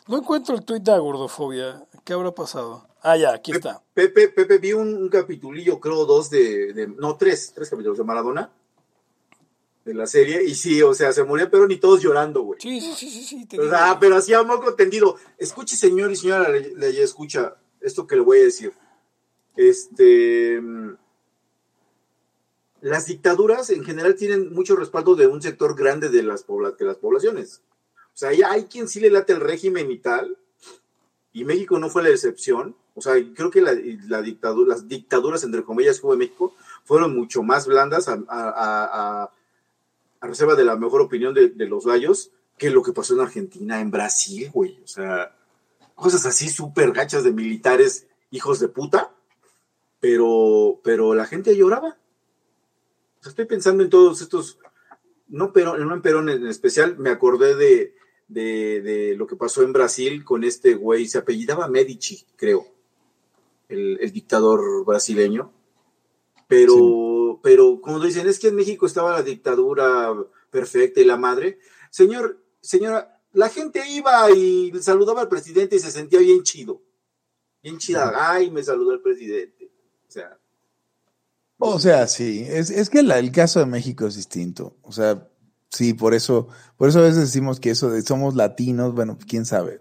No 0.06 0.18
encuentro 0.18 0.54
el 0.54 0.64
tuit 0.64 0.82
de 0.82 0.98
gordofobia. 0.98 1.86
¿Qué 2.04 2.12
habrá 2.12 2.32
pasado? 2.34 2.86
Ah, 3.02 3.16
ya, 3.16 3.32
aquí 3.34 3.52
está. 3.52 3.82
Pepe, 3.94 4.28
Pepe, 4.28 4.58
vi 4.58 4.72
un, 4.72 4.94
un 4.94 5.08
capitulillo, 5.08 5.80
creo 5.80 6.04
dos 6.04 6.28
de, 6.30 6.72
de- 6.72 6.86
no, 6.88 7.16
tres, 7.16 7.52
tres 7.54 7.70
capítulos 7.70 7.96
de 7.98 8.04
Maradona, 8.04 8.50
de 9.84 9.94
la 9.94 10.06
serie, 10.06 10.42
y 10.44 10.54
sí, 10.54 10.82
o 10.82 10.94
sea, 10.94 11.12
se 11.12 11.24
moría 11.24 11.50
Perón 11.50 11.70
y 11.70 11.76
todos 11.76 12.02
llorando, 12.02 12.42
güey. 12.42 12.60
Sí, 12.60 12.80
sí, 12.80 12.94
sí, 12.94 13.10
sí, 13.10 13.24
sí. 13.24 13.46
te 13.46 13.60
O 13.60 13.68
sea, 13.68 13.98
pero 14.00 14.16
hacía 14.16 14.42
moco 14.42 14.74
tendido. 14.74 15.16
Escuche, 15.38 15.76
señor 15.76 16.10
y 16.12 16.16
señora, 16.16 16.48
le, 16.50 16.74
le- 16.74 17.02
escucha 17.02 17.56
esto 17.80 18.06
que 18.06 18.16
le 18.16 18.22
voy 18.22 18.38
a 18.40 18.44
decir. 18.44 18.72
Este. 19.56 20.60
Las 22.84 23.06
dictaduras 23.06 23.70
en 23.70 23.82
general 23.82 24.14
tienen 24.14 24.52
mucho 24.52 24.76
respaldo 24.76 25.14
de 25.16 25.26
un 25.26 25.40
sector 25.40 25.74
grande 25.74 26.10
de 26.10 26.22
las, 26.22 26.44
de 26.46 26.84
las 26.84 26.96
poblaciones. 26.98 27.62
O 28.12 28.16
sea, 28.16 28.28
hay, 28.28 28.64
quien 28.66 28.88
sí 28.88 29.00
le 29.00 29.08
late 29.08 29.32
el 29.32 29.40
régimen 29.40 29.90
y 29.90 29.96
tal, 29.98 30.36
y 31.32 31.44
México 31.44 31.78
no 31.78 31.88
fue 31.88 32.02
la 32.02 32.10
excepción. 32.10 32.76
O 32.94 33.00
sea, 33.00 33.14
creo 33.34 33.50
que 33.50 33.62
las 33.62 33.78
dictaduras, 34.22 35.44
entre 35.44 35.64
comillas, 35.64 35.98
que 35.98 36.06
hubo 36.06 36.12
en 36.12 36.18
México 36.18 36.54
fueron 36.84 37.16
mucho 37.16 37.42
más 37.42 37.66
blandas 37.66 38.06
a, 38.06 38.22
a- 38.28 39.22
a- 39.22 39.32
reserva 40.20 40.54
de 40.54 40.64
la 40.64 40.76
mejor 40.76 41.00
opinión 41.00 41.32
de, 41.32 41.48
de 41.48 41.66
los 41.66 41.86
gallos 41.86 42.32
que 42.58 42.68
lo 42.68 42.82
que 42.82 42.92
pasó 42.92 43.14
en 43.14 43.20
Argentina, 43.20 43.80
en 43.80 43.90
Brasil, 43.90 44.50
güey. 44.52 44.78
O 44.84 44.86
sea, 44.86 45.34
cosas 45.94 46.26
así 46.26 46.50
súper 46.50 46.92
gachas 46.92 47.24
de 47.24 47.32
militares, 47.32 48.06
hijos 48.30 48.60
de 48.60 48.68
puta, 48.68 49.10
pero, 50.00 50.80
pero 50.84 51.14
la 51.14 51.24
gente 51.24 51.56
lloraba. 51.56 51.96
Estoy 53.26 53.44
pensando 53.46 53.82
en 53.82 53.90
todos 53.90 54.20
estos, 54.20 54.58
no, 55.28 55.52
pero, 55.52 55.76
no 55.76 55.94
en 55.94 56.02
Perón 56.02 56.28
en 56.28 56.46
especial, 56.46 56.98
me 56.98 57.10
acordé 57.10 57.54
de, 57.54 57.94
de, 58.28 58.80
de 58.82 59.16
lo 59.16 59.26
que 59.26 59.36
pasó 59.36 59.62
en 59.62 59.72
Brasil 59.72 60.24
con 60.24 60.44
este 60.44 60.74
güey, 60.74 61.06
se 61.06 61.18
apellidaba 61.18 61.68
Medici, 61.68 62.24
creo, 62.36 62.66
el, 63.68 63.98
el 64.00 64.12
dictador 64.12 64.84
brasileño. 64.84 65.52
Pero, 66.46 67.40
pero 67.42 67.80
como 67.80 68.00
dicen, 68.00 68.28
es 68.28 68.38
que 68.38 68.48
en 68.48 68.56
México 68.56 68.86
estaba 68.86 69.12
la 69.12 69.22
dictadura 69.22 70.14
perfecta 70.50 71.00
y 71.00 71.04
la 71.04 71.16
madre. 71.16 71.58
Señor, 71.90 72.38
señora, 72.60 73.20
la 73.32 73.48
gente 73.48 73.82
iba 73.88 74.30
y 74.30 74.72
saludaba 74.80 75.22
al 75.22 75.28
presidente 75.28 75.76
y 75.76 75.80
se 75.80 75.90
sentía 75.90 76.20
bien 76.20 76.42
chido. 76.42 76.82
Bien 77.62 77.78
chida. 77.78 78.12
Ay, 78.14 78.50
me 78.50 78.62
saludó 78.62 78.92
el 78.92 79.00
presidente. 79.00 79.70
O 80.06 80.10
sea, 80.10 80.38
O 81.66 81.78
sea, 81.80 82.06
sí, 82.08 82.44
es, 82.48 82.70
es 82.70 82.90
que 82.90 83.02
la- 83.02 83.18
el 83.18 83.32
caso 83.32 83.60
de 83.60 83.66
México 83.66 84.06
es 84.06 84.16
distinto. 84.16 84.76
O 84.82 84.92
sea, 84.92 85.28
sí, 85.70 85.94
por 85.94 86.12
eso, 86.14 86.48
por 86.76 86.88
eso 86.88 86.98
a 86.98 87.02
veces 87.02 87.20
decimos 87.20 87.58
que 87.60 87.70
eso 87.70 87.90
de 87.90 88.02
somos 88.02 88.34
latinos, 88.34 88.94
bueno, 88.94 89.18
quién 89.26 89.46
sabe, 89.46 89.80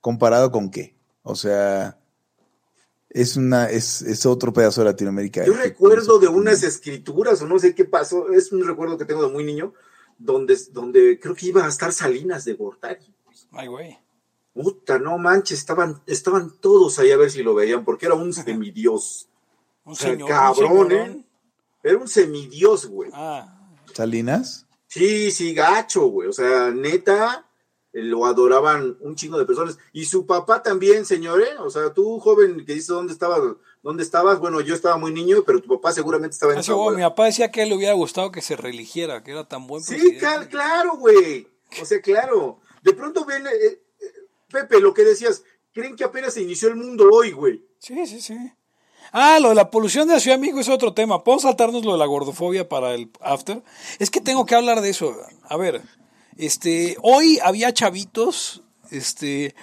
comparado 0.00 0.50
con 0.50 0.70
qué. 0.70 0.96
O 1.22 1.34
sea, 1.34 1.98
es 3.08 3.36
una, 3.36 3.70
es, 3.70 4.02
es 4.02 4.26
otro 4.26 4.52
pedazo 4.52 4.82
de 4.82 4.86
Latinoamérica. 4.90 5.46
yo 5.46 5.54
recuerdo 5.54 6.18
de 6.18 6.28
unas 6.28 6.62
escrituras, 6.62 7.40
o 7.42 7.46
no 7.46 7.58
sé 7.58 7.74
qué 7.74 7.84
pasó, 7.84 8.30
es 8.30 8.52
un 8.52 8.66
recuerdo 8.66 8.98
que 8.98 9.04
tengo 9.04 9.22
de 9.26 9.32
muy 9.32 9.44
niño, 9.44 9.72
donde, 10.18 10.58
donde 10.72 11.18
creo 11.20 11.34
que 11.34 11.46
iba 11.46 11.64
a 11.64 11.68
estar 11.68 11.92
Salinas 11.92 12.44
de 12.44 12.54
Gortari. 12.54 13.14
Ay, 13.52 13.68
güey. 13.68 13.98
Puta, 14.52 14.98
no 14.98 15.16
manches, 15.18 15.58
estaban, 15.58 16.02
estaban 16.06 16.52
todos 16.60 16.98
ahí 16.98 17.10
a 17.10 17.16
ver 17.16 17.30
si 17.30 17.42
lo 17.42 17.54
veían, 17.54 17.84
porque 17.84 18.06
era 18.06 18.14
un 18.14 18.32
semidios. 18.34 19.28
Un 19.84 19.96
señor. 19.96 20.28
cabrón, 20.28 20.72
un 20.86 20.92
¿eh? 20.92 21.24
Era 21.82 21.98
un 21.98 22.08
semidios, 22.08 22.86
güey. 22.86 23.10
Ah, 23.12 23.58
Salinas. 23.92 24.66
Sí, 24.88 25.30
sí, 25.30 25.52
gacho, 25.54 26.06
güey. 26.06 26.28
O 26.28 26.32
sea, 26.32 26.70
neta, 26.70 27.46
lo 27.92 28.24
adoraban 28.26 28.96
un 29.00 29.14
chingo 29.16 29.38
de 29.38 29.44
personas. 29.44 29.78
Y 29.92 30.04
su 30.06 30.24
papá 30.26 30.62
también, 30.62 31.04
señor, 31.04 31.42
¿eh? 31.42 31.56
O 31.58 31.68
sea, 31.70 31.92
tú, 31.92 32.18
joven, 32.20 32.64
que 32.64 32.72
dices 32.74 32.86
dónde 32.88 33.12
estabas, 33.12 33.40
dónde 33.82 34.02
estabas. 34.02 34.38
Bueno, 34.38 34.60
yo 34.60 34.74
estaba 34.74 34.96
muy 34.96 35.12
niño, 35.12 35.42
pero 35.44 35.60
tu 35.60 35.68
papá 35.68 35.92
seguramente 35.92 36.34
estaba 36.34 36.52
en 36.54 36.60
Así, 36.60 36.72
güey, 36.72 36.96
mi 36.96 37.02
papá 37.02 37.26
decía 37.26 37.50
que 37.50 37.60
a 37.60 37.64
él 37.64 37.70
le 37.70 37.76
hubiera 37.76 37.92
gustado 37.94 38.32
que 38.32 38.40
se 38.40 38.56
religiera, 38.56 39.22
que 39.22 39.32
era 39.32 39.46
tan 39.46 39.66
buen 39.66 39.82
Sí, 39.82 40.16
cal- 40.18 40.48
claro, 40.48 40.96
güey. 40.96 41.46
O 41.82 41.84
sea, 41.84 42.00
claro. 42.00 42.60
De 42.82 42.92
pronto 42.94 43.24
ven, 43.24 43.46
eh, 43.46 43.50
eh, 43.62 43.82
Pepe, 44.50 44.80
lo 44.80 44.94
que 44.94 45.02
decías, 45.02 45.42
creen 45.72 45.96
que 45.96 46.04
apenas 46.04 46.34
se 46.34 46.42
inició 46.42 46.68
el 46.68 46.76
mundo 46.76 47.08
hoy, 47.12 47.32
güey. 47.32 47.64
Sí, 47.78 48.06
sí, 48.06 48.20
sí. 48.20 48.36
Ah, 49.16 49.38
lo 49.38 49.50
de 49.50 49.54
la 49.54 49.70
polución 49.70 50.08
de 50.08 50.14
la 50.14 50.20
Ciudad 50.20 50.38
de 50.38 50.40
México 50.40 50.58
es 50.58 50.68
otro 50.68 50.92
tema. 50.92 51.22
¿Podemos 51.22 51.44
saltarnos 51.44 51.84
lo 51.84 51.92
de 51.92 51.98
la 51.98 52.04
gordofobia 52.04 52.68
para 52.68 52.94
el 52.94 53.12
after? 53.20 53.62
Es 54.00 54.10
que 54.10 54.20
tengo 54.20 54.44
que 54.44 54.56
hablar 54.56 54.80
de 54.80 54.90
eso. 54.90 55.16
A 55.48 55.56
ver, 55.56 55.82
este, 56.36 56.96
hoy 57.00 57.38
había 57.40 57.72
chavitos, 57.72 58.64
este, 58.90 59.54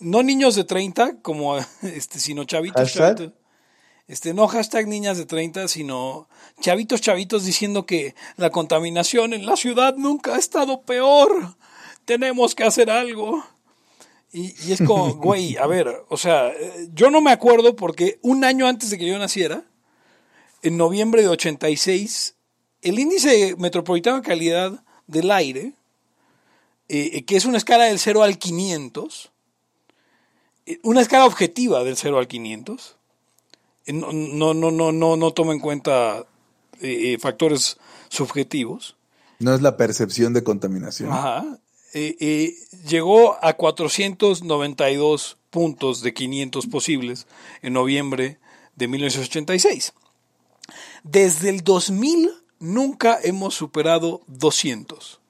no 0.00 0.22
niños 0.22 0.54
de 0.54 0.64
30, 0.64 1.22
como, 1.22 1.56
este, 1.82 2.20
sino 2.20 2.44
chavitos, 2.44 2.92
chavitos. 2.92 3.32
Este, 4.06 4.34
no 4.34 4.46
hashtag 4.48 4.86
niñas 4.86 5.16
de 5.16 5.24
30, 5.24 5.66
sino 5.68 6.28
chavitos, 6.60 7.00
chavitos 7.00 7.46
diciendo 7.46 7.86
que 7.86 8.14
la 8.36 8.50
contaminación 8.50 9.32
en 9.32 9.46
la 9.46 9.56
ciudad 9.56 9.94
nunca 9.96 10.34
ha 10.34 10.38
estado 10.38 10.82
peor. 10.82 11.56
Tenemos 12.04 12.54
que 12.54 12.64
hacer 12.64 12.90
algo. 12.90 13.42
Y, 14.32 14.54
y 14.66 14.72
es 14.72 14.82
como, 14.82 15.14
güey, 15.16 15.56
a 15.56 15.66
ver, 15.66 16.04
o 16.08 16.16
sea, 16.16 16.48
eh, 16.48 16.88
yo 16.92 17.10
no 17.10 17.20
me 17.20 17.32
acuerdo 17.32 17.76
porque 17.76 18.18
un 18.22 18.44
año 18.44 18.66
antes 18.66 18.90
de 18.90 18.98
que 18.98 19.06
yo 19.06 19.18
naciera, 19.18 19.64
en 20.62 20.76
noviembre 20.76 21.22
de 21.22 21.28
86, 21.28 22.34
el 22.82 22.98
índice 22.98 23.54
metropolitano 23.58 24.16
de 24.16 24.22
calidad 24.22 24.84
del 25.06 25.30
aire, 25.30 25.74
eh, 26.88 27.10
eh, 27.14 27.24
que 27.24 27.36
es 27.36 27.44
una 27.44 27.58
escala 27.58 27.84
del 27.84 27.98
0 27.98 28.22
al 28.22 28.38
500, 28.38 29.30
eh, 30.66 30.78
una 30.82 31.00
escala 31.00 31.26
objetiva 31.26 31.82
del 31.84 31.96
0 31.96 32.18
al 32.18 32.28
500, 32.28 32.96
eh, 33.86 33.92
no, 33.92 34.12
no, 34.12 34.54
no, 34.54 34.70
no, 34.70 34.92
no, 34.92 35.16
no 35.16 35.30
toma 35.32 35.52
en 35.52 35.60
cuenta 35.60 36.24
eh, 36.80 37.18
factores 37.20 37.78
subjetivos. 38.08 38.96
No 39.40 39.54
es 39.54 39.62
la 39.62 39.76
percepción 39.76 40.32
de 40.32 40.44
contaminación. 40.44 41.10
Ajá. 41.10 41.58
Llegó 41.92 43.36
a 43.44 43.52
492 43.54 45.36
puntos 45.50 46.02
de 46.02 46.14
500 46.14 46.66
posibles 46.66 47.26
en 47.60 47.74
noviembre 47.74 48.38
de 48.76 48.88
1986. 48.88 49.92
Desde 51.02 51.50
el 51.50 51.62
2000 51.62 52.30
nunca 52.60 53.18
hemos 53.22 53.54
superado 53.54 54.22
200. 54.28 55.20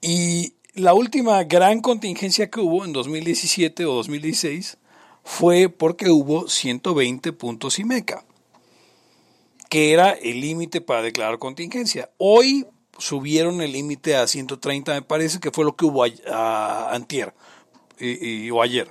Y 0.00 0.54
la 0.74 0.94
última 0.94 1.42
gran 1.44 1.80
contingencia 1.80 2.50
que 2.50 2.60
hubo 2.60 2.84
en 2.84 2.92
2017 2.92 3.86
o 3.86 3.94
2016 3.94 4.78
fue 5.24 5.68
porque 5.68 6.10
hubo 6.10 6.48
120 6.48 7.32
puntos 7.32 7.78
IMECA 7.78 8.24
que 9.68 9.92
era 9.92 10.12
el 10.12 10.40
límite 10.40 10.80
para 10.80 11.02
declarar 11.02 11.38
contingencia. 11.38 12.10
Hoy, 12.18 12.66
subieron 12.98 13.60
el 13.62 13.72
límite 13.72 14.16
a 14.16 14.26
130, 14.26 14.94
me 14.94 15.02
parece 15.02 15.40
que 15.40 15.50
fue 15.50 15.64
lo 15.64 15.76
que 15.76 15.84
hubo 15.84 16.04
a, 16.04 16.08
a- 16.32 16.94
antier 16.94 17.34
y- 17.98 18.46
y- 18.46 18.50
o 18.50 18.62
ayer. 18.62 18.90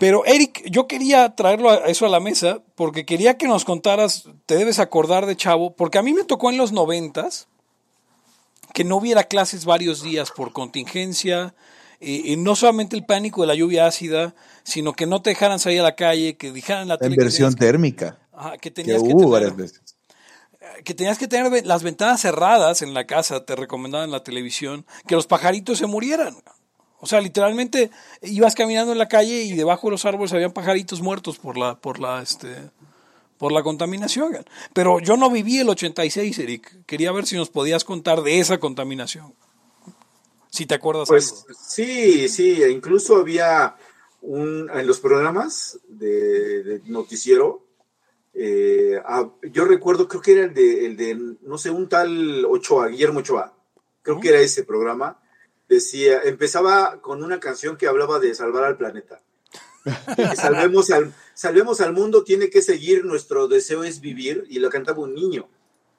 Pero 0.00 0.24
Eric, 0.24 0.64
yo 0.70 0.88
quería 0.88 1.34
traerlo 1.36 1.70
a 1.70 1.76
eso 1.86 2.04
a 2.04 2.08
la 2.08 2.18
mesa 2.18 2.60
porque 2.74 3.06
quería 3.06 3.36
que 3.38 3.46
nos 3.46 3.64
contaras, 3.64 4.24
te 4.46 4.56
debes 4.56 4.80
acordar 4.80 5.24
de 5.26 5.36
Chavo, 5.36 5.74
porque 5.76 5.98
a 5.98 6.02
mí 6.02 6.12
me 6.12 6.24
tocó 6.24 6.50
en 6.50 6.56
los 6.56 6.72
noventas 6.72 7.46
que 8.72 8.82
no 8.82 8.96
hubiera 8.96 9.22
clases 9.24 9.64
varios 9.64 10.02
días 10.02 10.32
por 10.32 10.52
contingencia, 10.52 11.54
y, 12.00 12.32
y 12.32 12.36
no 12.36 12.56
solamente 12.56 12.96
el 12.96 13.06
pánico 13.06 13.42
de 13.42 13.46
la 13.46 13.54
lluvia 13.54 13.86
ácida, 13.86 14.34
sino 14.64 14.94
que 14.94 15.06
no 15.06 15.22
te 15.22 15.30
dejaran 15.30 15.60
salir 15.60 15.78
a 15.78 15.84
la 15.84 15.94
calle, 15.94 16.36
que 16.36 16.50
dijeran 16.50 16.82
en 16.82 16.88
la 16.88 16.94
En 16.94 17.00
tele 17.00 17.16
que 17.16 17.22
versión 17.22 17.50
tenías 17.50 17.54
que- 17.54 17.64
térmica. 17.66 18.18
ajá, 18.32 18.58
que 18.58 18.70
tenías 18.72 19.00
que, 19.00 19.08
hubo 19.10 19.18
tener, 19.20 19.30
varias 19.30 19.56
veces. 19.56 19.93
Que 20.84 20.94
tenías 20.94 21.18
que 21.18 21.28
tener 21.28 21.64
las 21.66 21.82
ventanas 21.82 22.20
cerradas 22.20 22.82
en 22.82 22.94
la 22.94 23.06
casa, 23.06 23.44
te 23.44 23.56
recomendaban 23.56 24.06
en 24.06 24.12
la 24.12 24.22
televisión, 24.24 24.84
que 25.06 25.14
los 25.14 25.26
pajaritos 25.26 25.78
se 25.78 25.86
murieran. 25.86 26.36
O 27.00 27.06
sea, 27.06 27.20
literalmente 27.20 27.90
ibas 28.22 28.54
caminando 28.54 28.92
en 28.92 28.98
la 28.98 29.08
calle 29.08 29.42
y 29.42 29.52
debajo 29.54 29.88
de 29.88 29.92
los 29.92 30.04
árboles 30.06 30.32
habían 30.32 30.52
pajaritos 30.52 31.02
muertos 31.02 31.38
por 31.38 31.58
la, 31.58 31.74
por 31.76 32.00
la, 32.00 32.22
este, 32.22 32.70
por 33.36 33.52
la 33.52 33.62
contaminación. 33.62 34.44
Pero 34.72 35.00
yo 35.00 35.16
no 35.16 35.30
viví 35.30 35.58
el 35.58 35.68
86, 35.68 36.38
Eric. 36.38 36.84
Quería 36.86 37.12
ver 37.12 37.26
si 37.26 37.36
nos 37.36 37.50
podías 37.50 37.84
contar 37.84 38.22
de 38.22 38.38
esa 38.40 38.58
contaminación. 38.58 39.34
Si 40.50 40.66
te 40.66 40.74
acuerdas 40.74 41.08
Pues 41.08 41.30
algo. 41.30 41.44
sí, 41.68 42.28
sí, 42.28 42.62
e 42.62 42.70
incluso 42.70 43.16
había 43.16 43.76
un, 44.22 44.70
en 44.72 44.86
los 44.86 45.00
programas 45.00 45.78
de, 45.88 46.62
de 46.62 46.80
noticiero, 46.86 47.66
eh, 48.34 49.00
ah, 49.04 49.30
yo 49.42 49.64
recuerdo, 49.64 50.08
creo 50.08 50.20
que 50.20 50.32
era 50.32 50.44
el 50.44 50.54
de, 50.54 50.86
el 50.86 50.96
de, 50.96 51.36
no 51.42 51.56
sé, 51.56 51.70
un 51.70 51.88
tal 51.88 52.44
Ochoa, 52.46 52.88
Guillermo 52.88 53.20
Ochoa, 53.20 53.56
creo 54.02 54.20
que 54.20 54.28
era 54.28 54.40
ese 54.40 54.64
programa, 54.64 55.20
decía, 55.68 56.20
empezaba 56.24 57.00
con 57.00 57.22
una 57.22 57.40
canción 57.40 57.76
que 57.76 57.86
hablaba 57.86 58.18
de 58.18 58.34
salvar 58.34 58.64
al 58.64 58.76
planeta. 58.76 59.22
Salvemos 60.36 60.90
al, 60.90 61.14
salvemos 61.34 61.80
al 61.80 61.92
mundo, 61.92 62.24
tiene 62.24 62.50
que 62.50 62.62
seguir, 62.62 63.04
nuestro 63.04 63.48
deseo 63.48 63.84
es 63.84 64.00
vivir, 64.00 64.44
y 64.48 64.58
lo 64.58 64.70
cantaba 64.70 65.02
un 65.02 65.14
niño. 65.14 65.48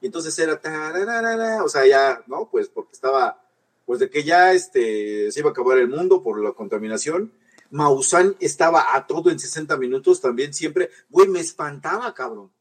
Y 0.02 0.08
entonces 0.08 0.38
era, 0.40 0.60
tarararara, 0.60 1.64
o 1.64 1.70
sea, 1.70 1.86
ya, 1.86 2.24
¿no? 2.28 2.50
Pues 2.50 2.68
porque 2.68 2.94
estaba, 2.94 3.42
pues 3.86 4.00
de 4.00 4.10
que 4.10 4.24
ya 4.24 4.54
este, 4.54 5.32
se 5.32 5.40
iba 5.40 5.50
a 5.50 5.52
acabar 5.52 5.78
el 5.78 5.88
mundo 5.88 6.22
por 6.22 6.44
la 6.44 6.52
contaminación. 6.52 7.32
Maussan 7.72 8.36
estaba 8.40 8.96
a 8.96 9.08
todo 9.08 9.30
en 9.30 9.40
60 9.40 9.78
minutos 9.78 10.22
también 10.22 10.54
siempre. 10.54 10.90
Güey, 11.10 11.28
me 11.28 11.40
espantaba, 11.40 12.14
cabrón. 12.14 12.52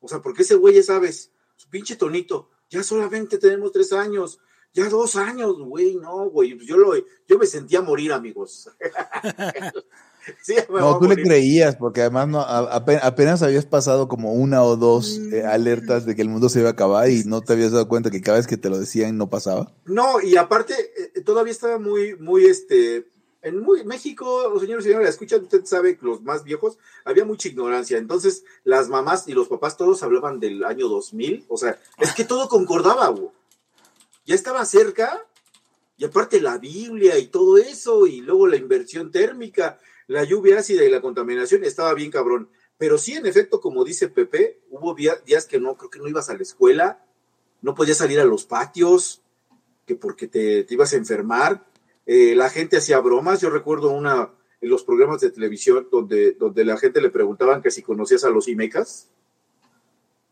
O 0.00 0.08
sea, 0.08 0.20
porque 0.20 0.42
ese 0.42 0.54
güey, 0.56 0.74
ya 0.74 0.82
sabes, 0.82 1.30
su 1.56 1.68
pinche 1.68 1.96
tonito, 1.96 2.50
ya 2.70 2.82
solamente 2.82 3.38
tenemos 3.38 3.72
tres 3.72 3.92
años, 3.92 4.38
ya 4.72 4.88
dos 4.88 5.16
años, 5.16 5.58
güey, 5.58 5.96
no, 5.96 6.28
güey. 6.30 6.54
Pues 6.54 6.66
Yo, 6.66 6.76
lo, 6.76 6.94
yo 7.26 7.38
me 7.38 7.46
sentía 7.46 7.80
morir, 7.82 8.12
amigos. 8.12 8.70
Sí, 10.42 10.54
me 10.56 10.80
voy 10.80 10.80
No, 10.80 10.98
tú 10.98 11.06
le 11.06 11.22
creías, 11.22 11.76
porque 11.76 12.00
además 12.00 12.26
no, 12.26 12.40
apenas 12.40 13.42
habías 13.42 13.64
pasado 13.64 14.08
como 14.08 14.32
una 14.32 14.64
o 14.64 14.74
dos 14.76 15.20
Mm. 15.20 15.34
eh, 15.34 15.42
alertas 15.44 16.04
de 16.04 16.16
que 16.16 16.22
el 16.22 16.28
mundo 16.28 16.48
se 16.48 16.58
iba 16.58 16.70
a 16.70 16.72
acabar 16.72 17.08
y 17.08 17.22
no 17.22 17.42
te 17.42 17.52
habías 17.52 17.70
dado 17.70 17.86
cuenta 17.86 18.10
que 18.10 18.20
cada 18.20 18.38
vez 18.38 18.48
que 18.48 18.56
te 18.56 18.68
lo 18.68 18.76
decían 18.76 19.16
no 19.16 19.30
pasaba. 19.30 19.72
No, 19.84 20.20
y 20.20 20.36
aparte, 20.36 20.74
eh, 21.14 21.20
todavía 21.20 21.52
estaba 21.52 21.78
muy, 21.78 22.16
muy, 22.16 22.44
este, 22.46 23.06
en 23.46 23.60
muy, 23.60 23.84
México, 23.84 24.58
señores 24.58 24.84
y 24.84 24.88
señores, 24.88 25.10
escuchan, 25.10 25.44
usted 25.44 25.64
sabe, 25.66 25.96
los 26.02 26.20
más 26.20 26.42
viejos, 26.42 26.78
había 27.04 27.24
mucha 27.24 27.46
ignorancia. 27.46 27.96
Entonces, 27.96 28.42
las 28.64 28.88
mamás 28.88 29.28
y 29.28 29.34
los 29.34 29.46
papás 29.46 29.76
todos 29.76 30.02
hablaban 30.02 30.40
del 30.40 30.64
año 30.64 30.88
2000. 30.88 31.44
O 31.46 31.56
sea, 31.56 31.78
es 31.98 32.12
que 32.12 32.24
todo 32.24 32.48
concordaba. 32.48 33.14
Ya 34.24 34.34
estaba 34.34 34.64
cerca, 34.64 35.24
y 35.96 36.04
aparte 36.04 36.40
la 36.40 36.58
Biblia 36.58 37.20
y 37.20 37.28
todo 37.28 37.56
eso, 37.58 38.08
y 38.08 38.20
luego 38.20 38.48
la 38.48 38.56
inversión 38.56 39.12
térmica, 39.12 39.78
la 40.08 40.24
lluvia 40.24 40.58
ácida 40.58 40.84
y 40.84 40.90
la 40.90 41.00
contaminación, 41.00 41.62
estaba 41.62 41.94
bien 41.94 42.10
cabrón. 42.10 42.48
Pero 42.78 42.98
sí, 42.98 43.12
en 43.12 43.26
efecto, 43.26 43.60
como 43.60 43.84
dice 43.84 44.08
Pepe, 44.08 44.58
hubo 44.70 44.92
día- 44.94 45.22
días 45.24 45.46
que 45.46 45.60
no, 45.60 45.76
creo 45.76 45.88
que 45.88 46.00
no 46.00 46.08
ibas 46.08 46.30
a 46.30 46.34
la 46.34 46.42
escuela, 46.42 47.04
no 47.62 47.76
podías 47.76 47.98
salir 47.98 48.18
a 48.18 48.24
los 48.24 48.44
patios, 48.44 49.22
que 49.86 49.94
porque 49.94 50.26
te 50.26 50.66
ibas 50.68 50.92
a 50.92 50.96
enfermar. 50.96 51.64
Eh, 52.06 52.34
la 52.34 52.48
gente 52.50 52.76
hacía 52.78 53.00
bromas. 53.00 53.40
Yo 53.40 53.50
recuerdo 53.50 53.90
una 53.90 54.32
en 54.60 54.70
los 54.70 54.84
programas 54.84 55.20
de 55.20 55.30
televisión 55.30 55.88
donde, 55.90 56.32
donde 56.32 56.64
la 56.64 56.78
gente 56.78 57.00
le 57.00 57.10
preguntaban 57.10 57.60
que 57.60 57.70
si 57.70 57.82
conocías 57.82 58.24
a 58.24 58.30
los 58.30 58.48
Imecas. 58.48 59.10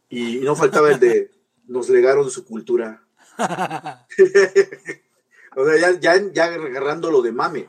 Y 0.08 0.38
no 0.38 0.54
faltaba 0.56 0.90
el 0.90 1.00
de 1.00 1.30
nos 1.66 1.88
legaron 1.88 2.30
su 2.30 2.44
cultura. 2.44 3.04
o 5.56 5.64
sea, 5.66 5.76
ya, 5.78 6.00
ya, 6.00 6.32
ya 6.32 6.44
agarrándolo 6.46 7.22
de 7.22 7.32
mame. 7.32 7.68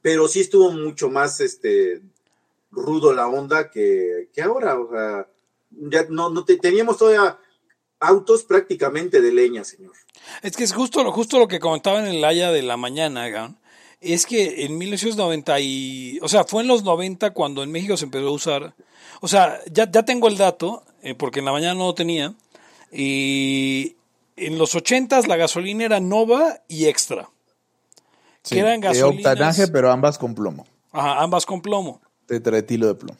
Pero 0.00 0.26
sí 0.26 0.40
estuvo 0.40 0.70
mucho 0.72 1.10
más 1.10 1.40
este 1.40 2.02
rudo 2.70 3.12
la 3.12 3.28
onda 3.28 3.70
que, 3.70 4.30
que 4.32 4.42
ahora. 4.42 4.78
O 4.80 4.90
sea, 4.90 5.28
ya 5.70 6.06
no, 6.08 6.30
no 6.30 6.44
te- 6.44 6.56
teníamos 6.56 6.98
todavía 6.98 7.38
autos 8.00 8.44
prácticamente 8.44 9.20
de 9.20 9.32
leña, 9.32 9.64
señor. 9.64 9.92
Es 10.42 10.56
que 10.56 10.64
es 10.64 10.72
justo, 10.72 11.02
lo- 11.04 11.12
justo 11.12 11.38
lo 11.38 11.48
que 11.48 11.58
comentaban 11.60 12.06
en 12.06 12.14
el 12.16 12.24
Haya 12.24 12.50
de 12.52 12.62
la 12.62 12.76
mañana, 12.76 13.54
es 14.00 14.26
que 14.26 14.64
en 14.64 14.78
1990 14.78 15.60
y, 15.60 16.18
o 16.22 16.28
sea, 16.28 16.44
fue 16.44 16.62
en 16.62 16.68
los 16.68 16.82
90 16.82 17.30
cuando 17.32 17.62
en 17.62 17.70
México 17.70 17.96
se 17.96 18.04
empezó 18.04 18.26
a 18.28 18.32
usar, 18.32 18.74
o 19.20 19.28
sea, 19.28 19.60
ya, 19.70 19.90
ya 19.90 20.02
tengo 20.04 20.28
el 20.28 20.36
dato, 20.36 20.82
eh, 21.02 21.14
porque 21.14 21.38
en 21.38 21.44
la 21.44 21.52
mañana 21.52 21.74
no 21.74 21.86
lo 21.86 21.94
tenía, 21.94 22.34
y 22.90 23.96
en 24.36 24.58
los 24.58 24.74
80 24.74 25.20
la 25.26 25.36
gasolina 25.36 25.84
era 25.84 26.00
Nova 26.00 26.60
y 26.68 26.86
Extra, 26.86 27.28
que 28.48 28.58
eran 28.58 28.80
De 28.80 28.88
gasolinas, 28.88 29.26
octanaje, 29.32 29.68
pero 29.68 29.90
ambas 29.92 30.18
con 30.18 30.34
plomo. 30.34 30.66
ajá, 30.92 31.22
ambas 31.22 31.46
con 31.46 31.60
plomo. 31.62 32.00
Tetratilo 32.26 32.86
de 32.88 32.94
plomo. 32.94 33.18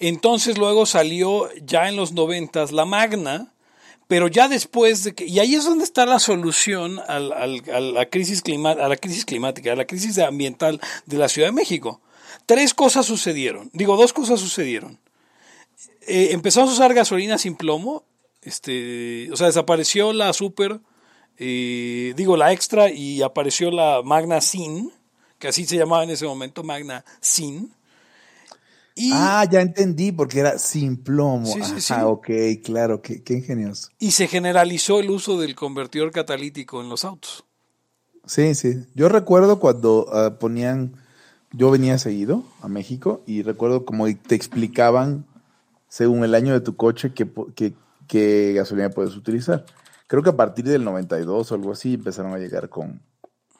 Entonces 0.00 0.58
luego 0.58 0.86
salió 0.86 1.48
ya 1.64 1.88
en 1.88 1.96
los 1.96 2.12
noventas 2.12 2.70
la 2.72 2.84
Magna, 2.84 3.52
pero 4.08 4.26
ya 4.26 4.48
después 4.48 5.04
de 5.04 5.14
que, 5.14 5.26
y 5.26 5.38
ahí 5.38 5.54
es 5.54 5.64
donde 5.64 5.84
está 5.84 6.06
la 6.06 6.18
solución 6.18 6.98
a, 7.06 7.20
la 7.20 8.06
crisis 8.06 8.42
a 8.64 8.88
la 8.88 8.96
crisis 8.96 9.26
climática, 9.26 9.72
a 9.72 9.76
la 9.76 9.86
crisis 9.86 10.18
ambiental 10.18 10.80
de 11.04 11.18
la 11.18 11.28
Ciudad 11.28 11.48
de 11.48 11.52
México. 11.52 12.00
Tres 12.46 12.72
cosas 12.72 13.04
sucedieron, 13.04 13.70
digo, 13.74 13.96
dos 13.96 14.14
cosas 14.14 14.40
sucedieron. 14.40 14.98
Eh, 16.06 16.30
empezamos 16.32 16.70
a 16.70 16.72
usar 16.72 16.94
gasolina 16.94 17.36
sin 17.36 17.54
plomo, 17.54 18.04
este, 18.40 19.30
o 19.30 19.36
sea, 19.36 19.48
desapareció 19.48 20.14
la 20.14 20.32
Super, 20.32 20.80
eh, 21.36 22.14
digo, 22.16 22.38
la 22.38 22.52
Extra 22.52 22.90
y 22.90 23.20
apareció 23.20 23.70
la 23.70 24.00
Magna 24.02 24.40
Sin, 24.40 24.90
que 25.38 25.48
así 25.48 25.66
se 25.66 25.76
llamaba 25.76 26.04
en 26.04 26.10
ese 26.10 26.24
momento, 26.24 26.62
Magna 26.62 27.04
Sin. 27.20 27.74
Y, 28.98 29.10
Ah, 29.14 29.44
ya 29.50 29.60
entendí, 29.60 30.10
porque 30.12 30.40
era 30.40 30.58
sin 30.58 30.96
plomo. 30.96 31.46
Sí, 31.46 31.62
sí, 31.62 31.80
sí. 31.80 31.92
Ajá, 31.92 32.06
ok, 32.08 32.28
claro, 32.64 33.00
qué, 33.00 33.22
qué 33.22 33.34
ingenioso. 33.34 33.88
y 33.98 34.10
se 34.10 34.26
generalizó 34.26 34.98
el 35.00 35.10
uso 35.10 35.40
del 35.40 35.54
convertidor 35.54 36.10
catalítico 36.10 36.80
en 36.82 36.88
los 36.88 37.04
autos. 37.04 37.44
Sí, 38.26 38.54
sí. 38.54 38.84
Yo 38.94 39.08
recuerdo 39.08 39.58
cuando 39.58 40.06
ah, 40.12 40.36
ponían, 40.38 40.92
yo 41.52 41.70
venía 41.70 41.96
seguido 41.98 42.44
a 42.60 42.68
México 42.68 43.22
y 43.26 43.42
recuerdo 43.42 43.84
como 43.86 44.06
te 44.14 44.34
explicaban, 44.34 45.24
según 45.88 46.24
el 46.24 46.34
año 46.34 46.52
de 46.52 46.60
tu 46.60 46.76
coche, 46.76 47.12
qué, 47.14 47.26
qué, 47.54 47.72
qué 48.06 48.52
gasolina 48.54 48.90
puedes 48.90 49.16
utilizar. 49.16 49.64
Creo 50.06 50.22
que 50.22 50.30
a 50.30 50.36
partir 50.36 50.64
del 50.66 50.84
92 50.84 51.50
o 51.50 51.54
algo 51.54 51.72
así 51.72 51.94
empezaron 51.94 52.32
a 52.34 52.38
llegar 52.38 52.68
con 52.68 53.00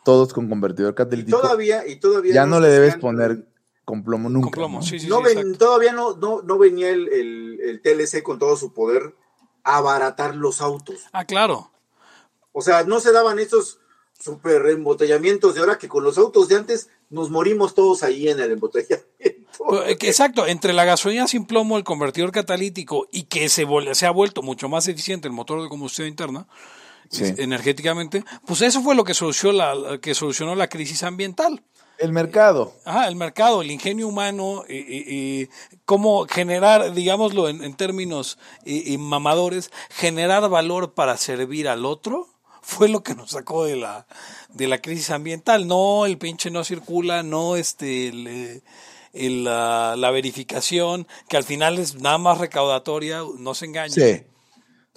todos 0.05 0.32
con 0.32 0.49
convertidor 0.49 0.93
Y 0.93 0.97
catalítico. 0.97 1.41
todavía, 1.41 1.86
y 1.86 1.97
todavía 1.97 2.32
ya 2.34 2.47
no 2.47 2.61
le 2.61 2.68
debes 2.68 2.97
poner 2.97 3.47
con 3.89 4.05
plomo 4.05 4.28
nunca. 4.28 4.45
Con 4.47 4.53
plomo, 4.53 4.78
¿no? 4.80 4.84
sí, 4.84 4.99
sí, 5.01 5.07
no 5.09 5.18
sí, 5.26 5.34
ven- 5.34 5.57
todavía 5.57 5.93
no, 5.93 6.14
no, 6.16 6.43
no 6.43 6.59
venía 6.59 6.91
el, 6.91 7.09
el- 7.09 7.59
el 7.62 7.80
TLC 7.80 8.22
con 8.22 8.39
todo 8.39 8.55
su 8.57 8.74
poder 8.74 9.14
a 9.64 9.78
abaratar 9.78 10.34
los 10.36 10.61
autos. 10.61 10.97
Ah, 11.12 11.24
claro. 11.24 11.70
O 12.53 12.61
sea, 12.61 12.84
no 12.84 13.01
se 13.01 13.12
daban 13.12 13.39
esos 13.39 13.78
super 14.20 14.66
embotellamientos 14.66 15.55
de 15.55 15.61
ahora 15.61 15.78
que 15.78 15.89
con 15.89 16.05
los 16.05 16.18
autos 16.18 16.49
de 16.49 16.57
antes 16.57 16.91
nos 17.09 17.30
morimos 17.30 17.74
todos 17.74 18.03
ahí 18.03 18.28
en 18.28 18.41
el 18.41 18.51
embotellamiento. 18.53 19.07
Eh, 19.86 19.97
que 19.97 20.09
Exacto, 20.09 20.47
entre 20.47 20.72
la 20.72 20.84
gasolina 20.84 21.26
sin 21.26 21.47
plomo, 21.47 21.78
el 21.78 21.84
convertidor 21.84 22.30
catalítico 22.32 23.09
y 23.11 23.22
que 23.24 23.49
se, 23.49 23.66
vol- 23.66 23.95
se 23.95 24.07
ha 24.07 24.11
vuelto 24.11 24.43
mucho 24.43 24.68
más 24.68 24.86
eficiente 24.89 25.28
el 25.28 25.34
motor 25.34 25.62
de 25.62 25.68
combustión 25.68 26.09
interna, 26.09 26.47
energéticamente, 27.39 28.24
pues 28.47 28.61
eso 28.62 28.82
fue 28.82 28.95
lo 28.95 29.05
que 29.05 29.14
solucionó 29.14 29.53
la, 29.57 29.99
que 29.99 30.14
solucionó 30.14 30.55
la 30.55 30.68
crisis 30.68 31.03
ambiental. 31.03 31.62
El 31.99 32.12
mercado. 32.12 32.72
Ajá, 32.84 33.09
el 33.09 33.16
mercado, 33.16 33.61
el 33.62 33.70
ingenio 33.70 34.07
humano 34.09 34.64
y, 34.68 34.76
y- 34.76 35.42
y 35.42 35.49
cómo 35.84 36.26
generar, 36.26 36.92
digámoslo 36.94 37.49
en, 37.49 37.64
en 37.64 37.74
términos 37.74 38.38
y, 38.64 38.96
mamadores, 38.99 39.70
generar 39.90 40.49
valor 40.49 40.94
para 40.94 41.16
servir 41.16 41.68
al 41.68 41.84
otro 41.84 42.28
fue 42.62 42.88
lo 42.88 43.03
que 43.03 43.14
nos 43.14 43.30
sacó 43.30 43.64
de 43.64 43.76
la, 43.76 44.07
de 44.51 44.68
la 44.68 44.78
crisis 44.80 45.11
ambiental. 45.11 45.66
No, 45.66 46.07
el 46.07 46.18
pinche 46.18 46.51
no 46.51 46.62
circula, 46.64 47.22
no 47.22 47.57
este, 47.57 48.09
el, 48.09 48.62
el, 49.14 49.44
la, 49.44 49.94
la 49.96 50.11
verificación, 50.11 51.09
que 51.28 51.36
al 51.36 51.44
final 51.44 51.78
es 51.78 51.96
nada 51.96 52.18
más 52.18 52.38
recaudatoria, 52.38 53.22
no 53.38 53.55
se 53.55 53.64
engañe. 53.66 53.90
Sí. 53.94 54.22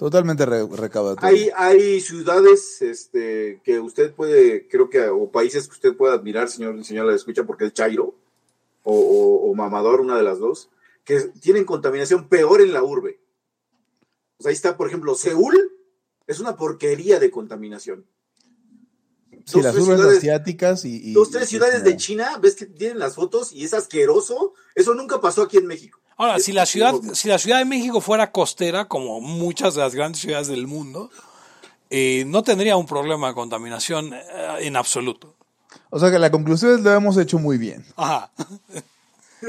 Totalmente 0.01 0.47
re- 0.47 0.65
recaudatorio. 0.65 1.29
Hay, 1.29 1.51
hay 1.55 2.01
ciudades 2.01 2.81
este, 2.81 3.61
que 3.63 3.79
usted 3.79 4.11
puede, 4.15 4.67
creo 4.67 4.89
que, 4.89 4.99
o 5.07 5.29
países 5.31 5.67
que 5.67 5.73
usted 5.73 5.95
puede 5.95 6.15
admirar, 6.15 6.49
señor, 6.49 6.83
señor 6.83 7.05
la 7.05 7.13
escucha, 7.13 7.43
porque 7.43 7.65
es 7.65 7.73
Chairo 7.73 8.15
o, 8.81 8.95
o- 8.95 9.51
o 9.51 9.53
Mamador, 9.53 10.01
una 10.01 10.17
de 10.17 10.23
las 10.23 10.39
dos, 10.39 10.71
que 11.03 11.19
tienen 11.39 11.65
contaminación 11.65 12.27
peor 12.29 12.61
en 12.61 12.73
la 12.73 12.81
urbe. 12.81 13.19
Pues 14.37 14.47
ahí 14.47 14.53
está, 14.53 14.75
por 14.75 14.87
ejemplo, 14.87 15.13
Seúl 15.13 15.71
es 16.25 16.39
una 16.39 16.55
porquería 16.57 17.19
de 17.19 17.29
contaminación. 17.29 18.03
Sí, 19.45 19.61
dos, 19.61 19.63
las 19.65 19.75
urbes 19.75 19.85
ciudades- 19.85 20.17
asiáticas 20.17 20.83
y... 20.85 21.11
y- 21.11 21.13
Dos, 21.13 21.29
tres 21.29 21.47
ciudades 21.47 21.83
de 21.83 21.95
China, 21.97 22.39
ves 22.41 22.55
que 22.55 22.65
tienen 22.65 22.97
las 22.97 23.13
fotos 23.13 23.53
y 23.53 23.65
es 23.65 23.75
asqueroso. 23.75 24.55
Eso 24.73 24.95
nunca 24.95 25.21
pasó 25.21 25.43
aquí 25.43 25.57
en 25.57 25.67
México. 25.67 26.00
Ahora, 26.17 26.39
si 26.39 26.51
la 26.51 26.65
ciudad, 26.65 26.93
si 27.13 27.27
la 27.27 27.37
Ciudad 27.39 27.57
de 27.59 27.65
México 27.65 27.99
fuera 28.01 28.31
costera, 28.31 28.85
como 28.85 29.21
muchas 29.21 29.73
de 29.75 29.81
las 29.81 29.95
grandes 29.95 30.21
ciudades 30.21 30.47
del 30.47 30.67
mundo, 30.67 31.09
eh, 31.89 32.23
no 32.27 32.43
tendría 32.43 32.77
un 32.77 32.85
problema 32.85 33.29
de 33.29 33.33
contaminación 33.33 34.13
eh, 34.13 34.21
en 34.61 34.75
absoluto. 34.75 35.35
O 35.89 35.99
sea 35.99 36.11
que 36.11 36.19
la 36.19 36.29
conclusión 36.31 36.75
es 36.75 36.81
lo 36.81 36.93
hemos 36.93 37.17
hecho 37.17 37.39
muy 37.39 37.57
bien. 37.57 37.85
Ajá. 37.95 38.31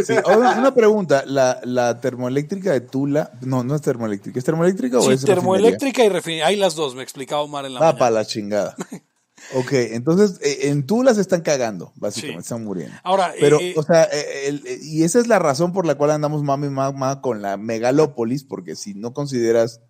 Sí. 0.07 0.15
Ahora, 0.25 0.53
una 0.59 0.73
pregunta, 0.75 1.23
¿la, 1.27 1.61
la 1.65 2.01
termoeléctrica 2.01 2.73
de 2.73 2.81
Tula, 2.81 3.31
no, 3.43 3.63
no 3.63 3.75
es 3.75 3.83
termoeléctrica, 3.83 4.39
¿es 4.39 4.45
termoeléctrica 4.47 4.97
o 4.97 5.03
Sí, 5.03 5.09
es 5.09 5.21
refinería? 5.21 5.35
termoeléctrica 5.35 6.03
y 6.05 6.09
refinería. 6.09 6.47
Hay 6.47 6.57
las 6.57 6.75
dos, 6.75 6.95
me 6.95 7.03
explicaba 7.03 7.43
Omar 7.43 7.67
en 7.67 7.75
la 7.75 7.81
Ah, 7.81 7.83
mañana. 7.83 7.99
para 7.99 8.11
la 8.13 8.25
chingada. 8.25 8.75
Ok, 9.55 9.73
entonces 9.73 10.39
eh, 10.43 10.69
en 10.69 10.87
Tula 10.87 11.13
se 11.15 11.21
están 11.21 11.43
cagando, 11.43 11.93
básicamente, 11.97 12.43
Sí. 12.43 12.47
están 12.47 12.65
muriendo. 12.65 12.97
Ahora, 13.03 13.35
Pero, 13.39 13.61
eh, 13.61 13.75
o 13.77 13.83
sea, 13.83 14.05
eh, 14.05 14.49
el- 14.49 14.67
eh, 14.67 14.79
y 14.83 15.03
esa 15.05 15.19
es 15.19 15.27
la 15.27 15.39
razón 15.39 15.73
por 15.73 15.85
la 15.87 15.95
cual 15.97 16.11
andamos 16.11 16.43
mami 16.43 16.69
mamá 16.71 17.21
con 17.21 17.43
la 17.43 17.57
megalópolis, 17.57 18.45
porque 18.45 18.77
si 18.77 18.95
no 18.95 19.13
consideras 19.13 19.81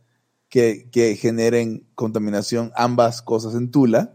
que, 0.48 0.88
que 0.90 1.16
generen 1.16 1.86
contaminación 1.94 2.72
ambas 2.74 3.22
cosas 3.22 3.54
en 3.54 3.70
Tula, 3.70 4.14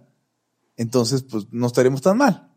entonces 0.75 1.23
pues 1.23 1.45
no 1.51 1.67
estaremos 1.67 2.01
tan 2.01 2.17
mal. 2.17 2.51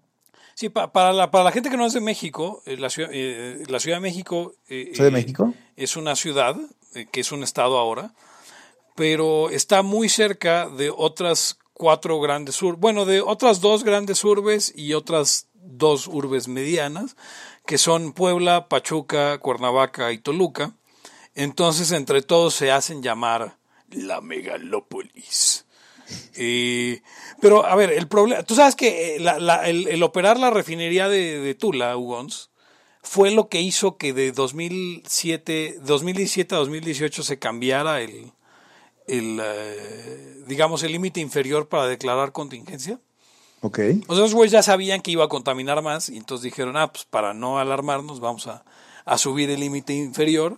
sí, 0.55 0.69
pa- 0.69 0.93
para, 0.93 1.13
la, 1.13 1.31
para 1.31 1.45
la 1.45 1.53
gente 1.53 1.71
que 1.71 1.77
no 1.77 1.87
es 1.87 1.93
de 1.95 2.01
México, 2.01 2.61
eh, 2.67 2.77
la, 2.77 2.91
ciudad, 2.91 3.11
eh, 3.13 3.63
la 3.69 3.79
Ciudad 3.81 3.97
de 3.99 4.03
México. 4.03 4.53
eh, 4.69 4.91
¿Soy 4.95 5.05
de 5.05 5.09
eh, 5.09 5.13
México? 5.13 5.55
Es 5.77 5.97
una 5.97 6.17
ciudad, 6.17 6.57
eh, 6.95 7.07
que 7.11 7.21
es 7.21 7.33
un 7.33 7.43
estado 7.43 7.79
ahora, 7.79 8.13
pero 8.97 9.49
está 9.51 9.83
muy 9.83 10.09
cerca 10.09 10.69
de 10.69 10.91
otras 10.95 11.57
cuatro 11.81 12.21
grandes 12.21 12.61
urbes, 12.61 12.79
bueno, 12.79 13.07
de 13.07 13.23
otras 13.23 13.63
dos 13.63 13.85
grandes 13.85 14.23
urbes 14.23 14.71
y 14.77 14.93
otras 14.93 15.49
dos 15.55 16.09
urbes 16.09 16.47
medianas, 16.47 17.17
que 17.65 17.79
son 17.79 18.13
Puebla, 18.13 18.69
Pachuca, 18.69 19.39
Cuernavaca 19.39 20.13
y 20.13 20.19
Toluca. 20.19 20.75
Entonces, 21.35 21.91
entre 21.93 22.21
todos 22.21 22.53
se 22.53 22.71
hacen 22.71 23.03
llamar 23.03 23.57
la 23.89 24.21
megalópolis. 24.21 25.65
Pero, 27.41 27.65
a 27.65 27.75
ver, 27.77 27.93
el 27.93 28.09
problema, 28.09 28.43
tú 28.43 28.55
sabes 28.55 28.77
que 28.77 29.17
eh, 29.17 29.31
el, 29.65 30.03
operar 30.03 30.39
la 30.39 30.51
refinería 30.51 31.09
de, 31.09 31.41
de 31.41 31.55
Tula, 31.55 31.97
Ugons, 31.97 32.51
fue 33.03 33.31
lo 33.31 33.49
que 33.49 33.63
hizo 33.63 33.97
que 33.97 34.13
de 34.13 34.33
2007, 34.33 35.79
2017 35.81 36.55
a 36.55 36.59
2018 36.59 37.23
se 37.23 37.39
cambiara 37.39 38.03
el, 38.03 38.35
el 39.11 39.41
eh, 39.43 40.43
digamos, 40.47 40.83
el 40.83 40.93
límite 40.93 41.21
inferior 41.21 41.69
para 41.69 41.87
declarar 41.87 42.33
contingencia. 42.33 42.99
Ok. 43.63 43.79
O 44.09 44.15
sea, 44.15 44.23
los 44.23 44.35
güeyes 44.35 44.53
ya 44.53 44.63
sabían 44.63 45.03
que 45.03 45.11
iba 45.11 45.25
a 45.25 45.29
contaminar 45.29 45.83
más 45.83 46.09
y 46.09 46.17
entonces 46.17 46.45
dijeron, 46.45 46.77
ah, 46.77 46.91
pues 46.93 47.05
para 47.05 47.35
no 47.35 47.59
alarmarnos 47.59 48.19
vamos 48.21 48.47
a, 48.47 48.65
a 49.05 49.19
subir 49.19 49.51
el 49.51 49.61
límite 49.61 49.93
inferior. 49.93 50.57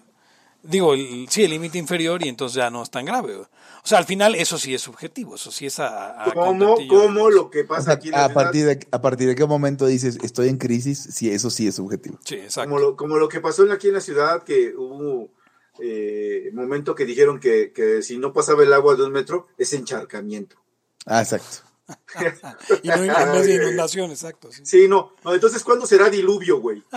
Digo, 0.63 0.95
el, 0.95 1.27
sí, 1.29 1.43
el 1.43 1.51
límite 1.51 1.79
inferior 1.79 2.25
y 2.25 2.29
entonces 2.29 2.55
ya 2.57 2.71
no 2.71 2.85
es 2.85 2.91
tan 2.91 3.05
grave. 3.05 3.35
güey. 3.35 3.47
O 3.85 3.87
sea, 3.89 3.99
al 3.99 4.05
final 4.05 4.37
eso 4.37 4.59
sí 4.59 4.73
es 4.73 4.81
subjetivo, 4.83 5.35
eso 5.35 5.51
sí 5.51 5.67
es 5.67 5.81
a... 5.81 6.23
a 6.23 6.33
¿Cómo, 6.33 6.77
cómo 6.89 7.31
lo 7.31 7.51
que 7.51 7.63
O 7.63 7.67
pasa 7.67 7.83
sea, 7.83 7.95
aquí 7.95 8.09
en 8.09 8.13
la 8.13 8.27
a 8.27 8.29
ciudad? 8.29 8.35
partir, 8.45 8.67
de, 8.67 8.87
a 8.93 9.01
partir 9.03 9.27
de 9.27 9.35
qué 9.35 9.45
momento 9.45 9.87
dices 9.87 10.21
estoy 10.23 10.49
en 10.49 10.59
crisis, 10.59 11.01
si 11.01 11.29
eso 11.31 11.51
sí 11.51 11.67
es 11.67 11.75
subjetivo. 11.75 12.17
Sí, 12.25 12.37
exacto. 12.37 12.71
Como 12.71 12.81
lo, 12.81 12.97
como 12.97 13.17
lo 13.17 13.29
que 13.29 13.41
pasó 13.41 13.65
aquí 13.73 13.89
en 13.89 13.95
la 13.95 14.01
ciudad, 14.01 14.45
que 14.45 14.73
hubo 14.77 15.31
eh, 15.83 16.51
momento 16.53 16.95
que 16.95 17.05
dijeron 17.05 17.41
que, 17.41 17.73
que 17.73 18.03
si 18.03 18.17
no 18.19 18.33
pasaba 18.33 18.63
el 18.63 18.73
agua 18.73 18.95
de 18.95 19.03
un 19.05 19.13
metro, 19.13 19.49
es 19.59 19.73
encharcamiento. 19.73 20.57
Ah, 21.07 21.21
exacto. 21.23 21.69
Y 22.83 22.89
no, 22.89 22.97
no 22.97 23.35
es 23.35 23.47
de 23.47 23.55
inundación, 23.57 24.11
exacto. 24.13 24.51
sí. 24.53 24.63
Sí, 24.65 24.89
no, 24.89 25.13
no, 25.25 25.35
entonces 25.35 25.63
¿cuándo 25.65 25.85
será 25.87 26.09
diluvio, 26.09 26.61
güey? 26.61 26.83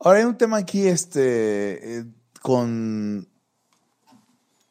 Ahora 0.00 0.18
hay 0.20 0.24
un 0.24 0.36
tema 0.38 0.56
aquí, 0.56 0.86
este, 0.88 1.98
eh, 1.98 2.04
con, 2.40 3.28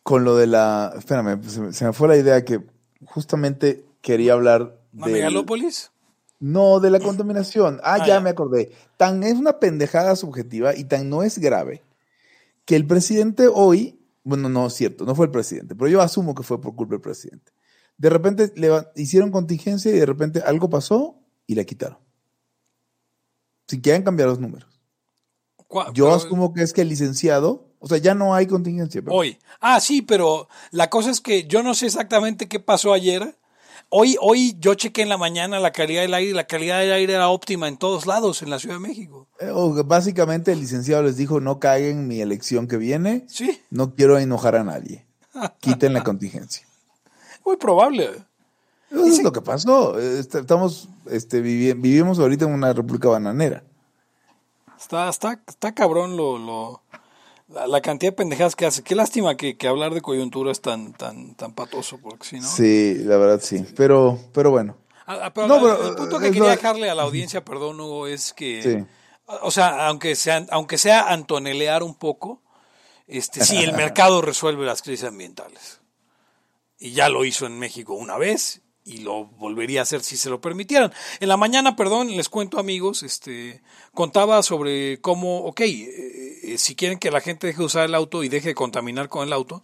con 0.04 0.24
lo 0.24 0.36
de 0.36 0.48
la, 0.48 0.94
espérame, 0.98 1.42
se, 1.48 1.60
me- 1.62 1.74
se 1.74 1.86
me 1.86 1.94
fue 1.94 2.08
la 2.08 2.18
idea 2.18 2.44
que 2.44 2.62
justamente 3.06 3.86
quería 4.02 4.34
hablar 4.34 4.76
¿Una 4.94 5.06
del- 5.06 5.14
megalópolis? 5.14 5.92
No, 6.40 6.80
de 6.80 6.90
la 6.90 7.00
contaminación. 7.02 7.80
Ah, 7.84 7.96
Ah, 7.96 8.00
ya 8.00 8.06
ya. 8.08 8.20
me 8.22 8.30
acordé. 8.30 8.72
Tan 8.98 9.24
es 9.24 9.36
una 9.36 9.60
pendejada 9.60 10.16
subjetiva 10.16 10.74
y 10.74 10.86
tan 10.86 11.10
no 11.10 11.22
es 11.22 11.38
grave 11.38 11.84
que 12.70 12.76
el 12.76 12.86
presidente 12.86 13.48
hoy, 13.52 14.00
bueno, 14.24 14.48
no 14.48 14.68
es 14.68 14.74
cierto, 14.76 15.04
no 15.04 15.16
fue 15.16 15.26
el 15.26 15.32
presidente, 15.32 15.74
pero 15.74 15.90
yo 15.90 16.02
asumo 16.02 16.36
que 16.36 16.44
fue 16.44 16.62
por 16.62 16.76
culpa 16.76 16.94
del 16.94 17.02
presidente. 17.02 17.52
De 17.98 18.12
repente 18.12 18.54
leva- 18.56 18.92
hicieron 18.96 19.32
contingencia 19.32 19.90
y 19.90 19.98
de 19.98 20.06
repente 20.06 20.44
algo 20.46 20.70
pasó 20.70 21.20
y 21.48 21.56
la 21.56 21.64
quitaron. 21.64 21.98
Sin 23.68 23.82
que 23.82 23.90
hayan 23.92 24.04
cambiado 24.04 24.30
los 24.30 24.40
números. 24.40 24.70
¿Cuá- 25.68 25.92
Yo 25.94 26.14
asumo 26.14 26.54
que 26.54 26.62
es 26.62 26.72
que 26.72 26.82
el 26.82 26.90
licenciado, 26.90 27.74
o 27.80 27.88
sea, 27.88 27.98
ya 27.98 28.14
no 28.14 28.36
hay 28.36 28.46
contingencia. 28.46 29.02
pero- 29.02 29.16
Hoy. 29.16 29.40
Ah, 29.60 29.80
sí, 29.80 30.04
pero 30.04 30.48
la 30.70 30.92
cosa 30.92 31.10
es 31.10 31.22
que 31.22 31.48
yo 31.48 31.64
no 31.64 31.74
sé 31.74 31.88
exactamente 31.88 32.48
qué 32.48 32.60
pasó 32.60 32.94
ayer. 32.94 33.36
Hoy, 33.92 34.18
hoy 34.22 34.56
yo 34.60 34.76
chequé 34.76 35.02
en 35.02 35.10
la 35.10 35.18
mañana 35.18 35.60
la 35.60 35.72
calidad 35.72 36.02
del 36.04 36.14
aire 36.14 36.30
y 36.30 36.34
la 36.34 36.44
calidad 36.46 36.80
del 36.80 36.92
aire 36.94 37.14
era 37.14 37.30
óptima 37.30 37.68
en 37.68 37.78
todos 37.78 38.06
lados 38.06 38.44
en 38.44 38.52
la 38.52 38.60
Ciudad 38.60 38.76
de 38.76 38.82
México. 38.88 39.28
Eh, 39.40 39.50
o 39.52 39.84
básicamente 39.84 40.52
el 40.52 40.60
licenciado 40.60 41.02
les 41.04 41.18
dijo, 41.18 41.40
no 41.40 41.60
caguen 41.60 42.08
mi 42.08 42.22
elección 42.22 42.68
que 42.68 42.78
viene, 42.78 43.26
Sí, 43.28 43.60
no 43.72 43.96
quiero 43.96 44.20
enojar 44.20 44.56
a 44.56 44.64
nadie. 44.64 45.06
Quiten 45.60 45.94
la 45.94 46.04
contingencia. 46.04 46.68
muy 47.44 47.58
probable. 47.58 48.10
Eso 48.92 49.06
es 49.06 49.24
lo 49.24 49.32
que 49.32 49.42
pasó. 49.42 49.98
Est- 50.00 50.36
Estamos, 50.36 50.90
este, 51.10 51.42
vivi- 51.42 51.74
vivimos 51.80 52.20
ahorita 52.20 52.46
en 52.46 52.54
una 52.54 52.74
república 52.74 53.10
bananera. 53.10 53.64
Está, 54.80 55.10
está, 55.10 55.40
está 55.48 55.74
cabrón 55.74 56.16
lo, 56.16 56.38
lo, 56.38 56.82
la, 57.50 57.68
la 57.68 57.82
cantidad 57.82 58.12
de 58.12 58.16
pendejadas 58.16 58.56
que 58.56 58.66
hace. 58.66 58.84
Qué 58.84 58.96
lástima 58.96 59.36
que, 59.36 59.58
que 59.58 59.68
hablar 59.68 59.94
de 59.94 60.02
coyuntura 60.02 60.52
es 60.52 60.62
tan, 60.62 60.94
tan, 60.94 61.36
tan 61.36 61.54
patoso, 61.54 61.98
porque 62.00 62.26
si 62.26 62.40
no. 62.40 62.48
Sí, 62.48 62.96
la 63.00 63.18
verdad 63.18 63.40
sí. 63.44 63.66
Pero, 63.76 64.20
pero 64.34 64.52
bueno. 64.52 64.78
Ah, 65.06 65.18
ah, 65.24 65.34
pero 65.34 65.48
No, 65.48 65.56
el- 65.56 65.62
pero, 65.62 65.90
el 65.90 65.96
punto 65.96 66.20
que 66.20 66.28
es 66.28 66.32
quería 66.34 66.50
dejarle 66.52 66.90
a 66.90 66.96
la 66.96 67.04
audiencia, 67.04 67.44
perdón, 67.44 67.80
Hugo, 67.80 68.08
es 68.08 68.34
que, 68.34 68.62
Sí. 68.62 68.86
o 69.42 69.50
sea, 69.52 69.88
aunque 69.88 70.16
sea, 70.16 70.46
aunque 70.52 70.78
sea 70.78 71.10
antonelear 71.12 71.82
un 71.84 71.96
poco, 71.96 72.42
este, 73.08 73.44
sí, 73.44 73.58
el 73.58 73.74
mercado 73.74 74.22
resuelve 74.22 74.66
las 74.66 74.82
crisis 74.84 75.06
ambientales. 75.08 75.82
Y 76.78 76.92
ya 76.92 77.10
lo 77.10 77.26
hizo 77.26 77.46
en 77.46 77.58
México 77.60 77.94
una 77.96 78.18
vez 78.18 78.62
y 78.86 79.00
lo 79.00 79.26
volvería 79.26 79.82
a 79.82 79.84
hacer 79.84 80.02
si 80.02 80.18
se 80.18 80.30
lo 80.30 80.42
permitieran. 80.42 80.92
En 81.20 81.30
la 81.30 81.38
mañana, 81.38 81.76
perdón, 81.76 82.16
les 82.16 82.30
cuento 82.30 82.60
amigos, 82.60 83.04
este, 83.04 83.62
contaba 83.94 84.42
sobre 84.44 85.00
cómo, 85.02 85.46
ok, 85.46 85.62
eh, 85.62 86.40
eh, 86.44 86.58
si 86.58 86.76
quieren 86.76 87.00
que 87.00 87.12
la 87.12 87.22
gente 87.22 87.48
deje 87.48 87.60
de 87.60 87.66
usar 87.66 87.86
el 87.86 87.96
auto 87.96 88.24
y 88.24 88.30
deje 88.30 88.50
de 88.50 88.56
contaminar 88.56 89.10
con 89.10 89.28
el 89.28 89.34
auto, 89.34 89.64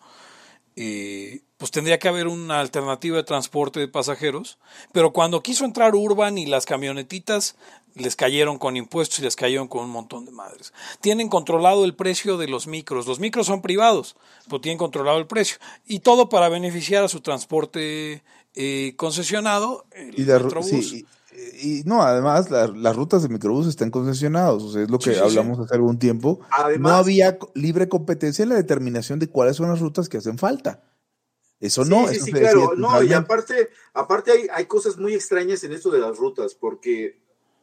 eh, 0.76 1.42
pues 1.58 1.72
tendría 1.72 2.00
que 2.00 2.10
haber 2.10 2.28
una 2.28 2.60
alternativa 2.60 3.16
de 3.18 3.24
transporte 3.24 3.80
de 3.80 3.88
pasajeros. 3.88 4.58
Pero 4.92 5.14
cuando 5.14 5.42
quiso 5.42 5.64
entrar 5.64 5.96
Urban 5.96 6.38
y 6.38 6.46
las 6.46 6.66
camionetitas 6.66 7.56
les 7.96 8.18
cayeron 8.18 8.58
con 8.58 8.76
impuestos 8.76 9.20
y 9.20 9.22
les 9.22 9.38
cayeron 9.38 9.70
con 9.70 9.86
un 9.86 9.90
montón 9.90 10.26
de 10.26 10.32
madres. 10.32 10.74
Tienen 11.00 11.30
controlado 11.30 11.86
el 11.86 11.96
precio 11.96 12.38
de 12.38 12.50
los 12.50 12.68
micros. 12.68 13.08
Los 13.08 13.20
micros 13.20 13.48
son 13.48 13.62
privados, 13.62 14.18
pero 14.48 14.60
tienen 14.60 14.78
controlado 14.78 15.18
el 15.18 15.28
precio. 15.28 15.58
Y 15.86 16.00
todo 16.00 16.28
para 16.28 16.50
beneficiar 16.50 17.06
a 17.06 17.10
su 17.10 17.22
transporte 17.22 18.22
eh, 18.56 18.94
concesionado, 18.98 19.86
el 19.92 20.18
Y, 20.20 20.24
la 20.26 20.40
Metrobús. 20.40 20.70
sí, 20.70 21.06
y, 21.62 21.80
y 21.80 21.84
no, 21.84 22.02
además 22.04 22.50
la- 22.50 22.68
las 22.68 22.96
rutas 22.96 23.22
de 23.24 23.30
microbús 23.30 23.68
están 23.68 23.92
concesionados. 23.92 24.64
O 24.64 24.72
sea, 24.72 24.84
es 24.84 24.90
lo 24.90 24.98
que 25.00 25.12
Sí, 25.14 25.16
sí, 25.16 25.22
hablamos 25.22 25.60
hace 25.60 25.76
algún 25.76 26.00
tiempo. 26.00 26.40
Además- 26.52 26.92
no 26.94 26.98
había 26.98 27.38
libre 27.54 27.90
competencia 27.90 28.44
en 28.44 28.50
la 28.50 28.56
determinación 28.56 29.20
de 29.20 29.28
cuáles 29.28 29.58
son 29.58 29.70
las 29.70 29.80
rutas 29.82 30.08
que 30.10 30.18
hacen 30.18 30.38
falta. 30.38 30.84
Eso 31.60 31.86
no, 31.86 32.10
eso 32.10 32.26
claro. 32.28 32.74
No, 32.76 33.02
y 33.02 33.14
aparte, 33.14 33.70
aparte 33.94 34.32
hay, 34.32 34.48
hay 34.54 34.66
cosas 34.66 34.98
muy 34.98 35.14
extrañas 35.14 35.64
en 35.64 35.72
esto 35.74 35.90
de 35.90 36.00
las 36.00 36.18
rutas, 36.18 36.54
porque 36.54 37.20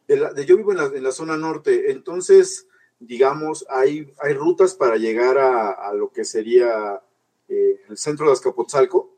de 0.09 0.17
la- 0.17 0.33
de- 0.33 0.45
yo 0.47 0.57
vivo 0.57 0.73
en 0.73 0.79
la, 0.79 0.85
en 0.87 1.03
la 1.03 1.13
zona 1.13 1.37
norte, 1.37 1.93
entonces, 1.93 2.67
digamos, 3.01 3.65
hay, 3.69 4.13
hay 4.21 4.33
rutas 4.35 4.75
para 4.75 4.97
llegar 4.97 5.39
a, 5.39 5.71
a 5.71 5.93
lo 5.95 6.11
que 6.11 6.25
sería 6.25 7.01
eh, 7.49 7.81
el 7.89 7.97
centro 7.99 8.27
de 8.27 8.33
Azcapotzalco, 8.33 9.12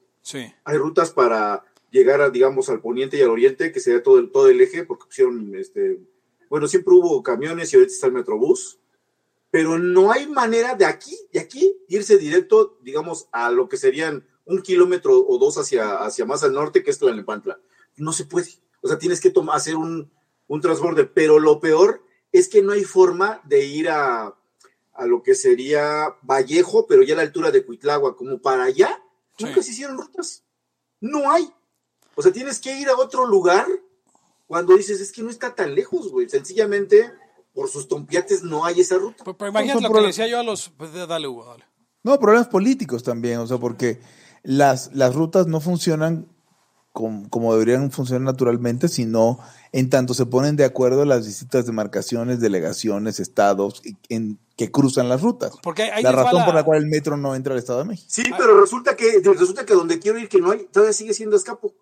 Hay 0.64 0.79
rutas 0.79 1.11
para 1.11 1.64
llegar, 1.91 2.20
a, 2.20 2.31
digamos, 2.31 2.68
al 2.68 2.81
poniente 2.81 3.16
y 3.16 3.22
al 3.22 3.31
oriente, 3.31 3.72
que 3.72 3.81
sería 3.81 4.03
todo 4.03 4.18
el, 4.18 4.31
todo 4.31 4.49
el 4.49 4.61
eje, 4.61 4.85
porque 4.85 5.05
pusieron, 5.07 5.55
este, 5.55 6.01
bueno, 6.49 6.66
siempre 6.66 6.95
hubo 6.95 7.22
camiones 7.22 7.72
y 7.72 7.77
ahorita 7.77 7.93
está 7.93 8.07
el 8.07 8.14
Metrobús, 8.14 8.79
pero 9.51 9.79
no 9.79 10.11
hay 10.11 10.27
manera 10.27 10.75
de 10.75 10.85
aquí, 10.87 11.16
de 11.33 11.41
aquí, 11.41 11.77
irse 11.89 12.18
directo, 12.18 12.79
digamos, 12.83 13.29
a 13.31 13.51
lo 13.51 13.68
que 13.68 13.77
serían 13.77 14.27
un 14.47 14.62
kilómetro 14.62 15.25
o 15.27 15.39
dos 15.39 15.59
hacia, 15.59 15.99
hacia 15.99 16.25
más 16.25 16.43
al 16.43 16.53
norte, 16.53 16.83
que 16.83 16.91
es 16.91 16.99
Tlalnepantla. 16.99 17.61
No 17.97 18.12
se 18.12 18.25
puede. 18.25 18.49
O 18.81 18.89
sea, 18.89 18.99
tienes 18.99 19.20
que 19.20 19.31
tomar, 19.31 19.57
hacer 19.57 19.77
un, 19.77 20.11
un 20.49 20.61
transborde, 20.61 21.05
pero 21.05 21.39
lo 21.39 21.61
peor 21.61 22.03
es 22.33 22.49
que 22.49 22.62
no 22.62 22.72
hay 22.72 22.83
forma 22.83 23.41
de 23.45 23.64
ir 23.64 23.89
a, 23.89 24.35
a 24.93 25.07
lo 25.07 25.22
que 25.22 25.37
sería 25.37 26.16
Vallejo, 26.22 26.89
pero 26.89 27.03
ya 27.05 27.14
a 27.14 27.18
la 27.18 27.22
altura 27.22 27.53
de 27.53 27.64
Cuitlagua, 27.64 28.16
como 28.16 28.41
para 28.41 28.64
allá, 28.64 29.03
Sí. 29.39 29.45
nunca 29.47 29.62
se 29.62 29.70
hicieron 29.72 29.99
rutas. 29.99 30.45
No 31.01 31.30
hay. 31.30 31.49
O 32.14 32.22
sea, 32.22 32.32
tienes 32.32 32.61
que 32.61 32.78
ir 32.78 32.89
a 32.89 32.97
otro 32.97 33.26
lugar 33.26 33.66
cuando 34.47 34.76
dices, 34.76 35.01
es 35.01 35.11
que 35.12 35.22
no 35.22 35.30
está 35.30 35.55
tan 35.55 35.74
lejos, 35.74 36.11
güey. 36.11 36.28
Sencillamente, 36.28 37.12
por 37.53 37.68
sus 37.68 37.89
tompiates 37.89 38.43
no 38.43 38.64
hay 38.64 38.80
esa 38.80 38.97
ruta. 38.97 39.24
Pero, 39.24 39.37
pero 39.37 39.51
imagínate 39.51 39.80
lo 39.82 39.89
que 39.89 39.93
pro- 39.93 40.01
le 40.03 40.07
decía 40.09 40.26
yo 40.26 40.39
a 40.39 40.43
los... 40.43 40.68
pues, 40.70 40.93
Dale, 40.93 41.26
Hugo, 41.28 41.45
dale. 41.45 41.64
No, 42.03 42.18
problemas 42.20 42.49
políticos 42.49 43.03
también, 43.03 43.39
o 43.39 43.47
sea, 43.47 43.59
porque 43.59 44.01
las, 44.43 44.95
las 44.95 45.14
rutas 45.14 45.47
no 45.47 45.61
funcionan 45.61 46.28
com- 46.95 47.28
como 47.28 47.53
deberían 47.53 47.90
funcionar 47.90 48.22
naturalmente, 48.22 48.88
sino 48.88 49.38
en 49.72 49.90
tanto 49.90 50.14
se 50.14 50.24
ponen 50.24 50.55
de 50.57 50.64
acuerdo 50.64 51.05
las 51.05 51.26
distintas 51.26 51.66
demarcaciones, 51.66 52.40
delegaciones, 52.40 53.20
estados 53.20 53.82
y- 53.84 53.97
en, 54.09 54.38
que 54.57 54.70
cruzan 54.70 55.09
las 55.09 55.20
rutas. 55.20 55.53
Porque 55.62 55.82
ahí 55.90 56.03
la 56.03 56.12
razón 56.12 56.36
la- 56.38 56.47
por 56.47 56.55
la 56.55 56.62
cual 56.62 56.78
el 56.78 56.86
metro 56.86 57.16
no 57.16 57.34
entra 57.34 57.53
al 57.53 57.59
Estado 57.59 57.80
de 57.80 57.84
México. 57.86 58.07
Sí, 58.09 58.22
pero 58.38 58.59
resulta 58.61 58.97
que, 58.97 59.20
resulta 59.22 59.66
que 59.66 59.74
donde 59.74 59.99
quiero 59.99 60.18
ir 60.18 60.28
que 60.28 60.40
no 60.40 60.53
hay, 60.53 60.66
todavía 60.72 60.92
sigue 60.92 61.12
siendo 61.12 61.36
escapo. 61.36 61.74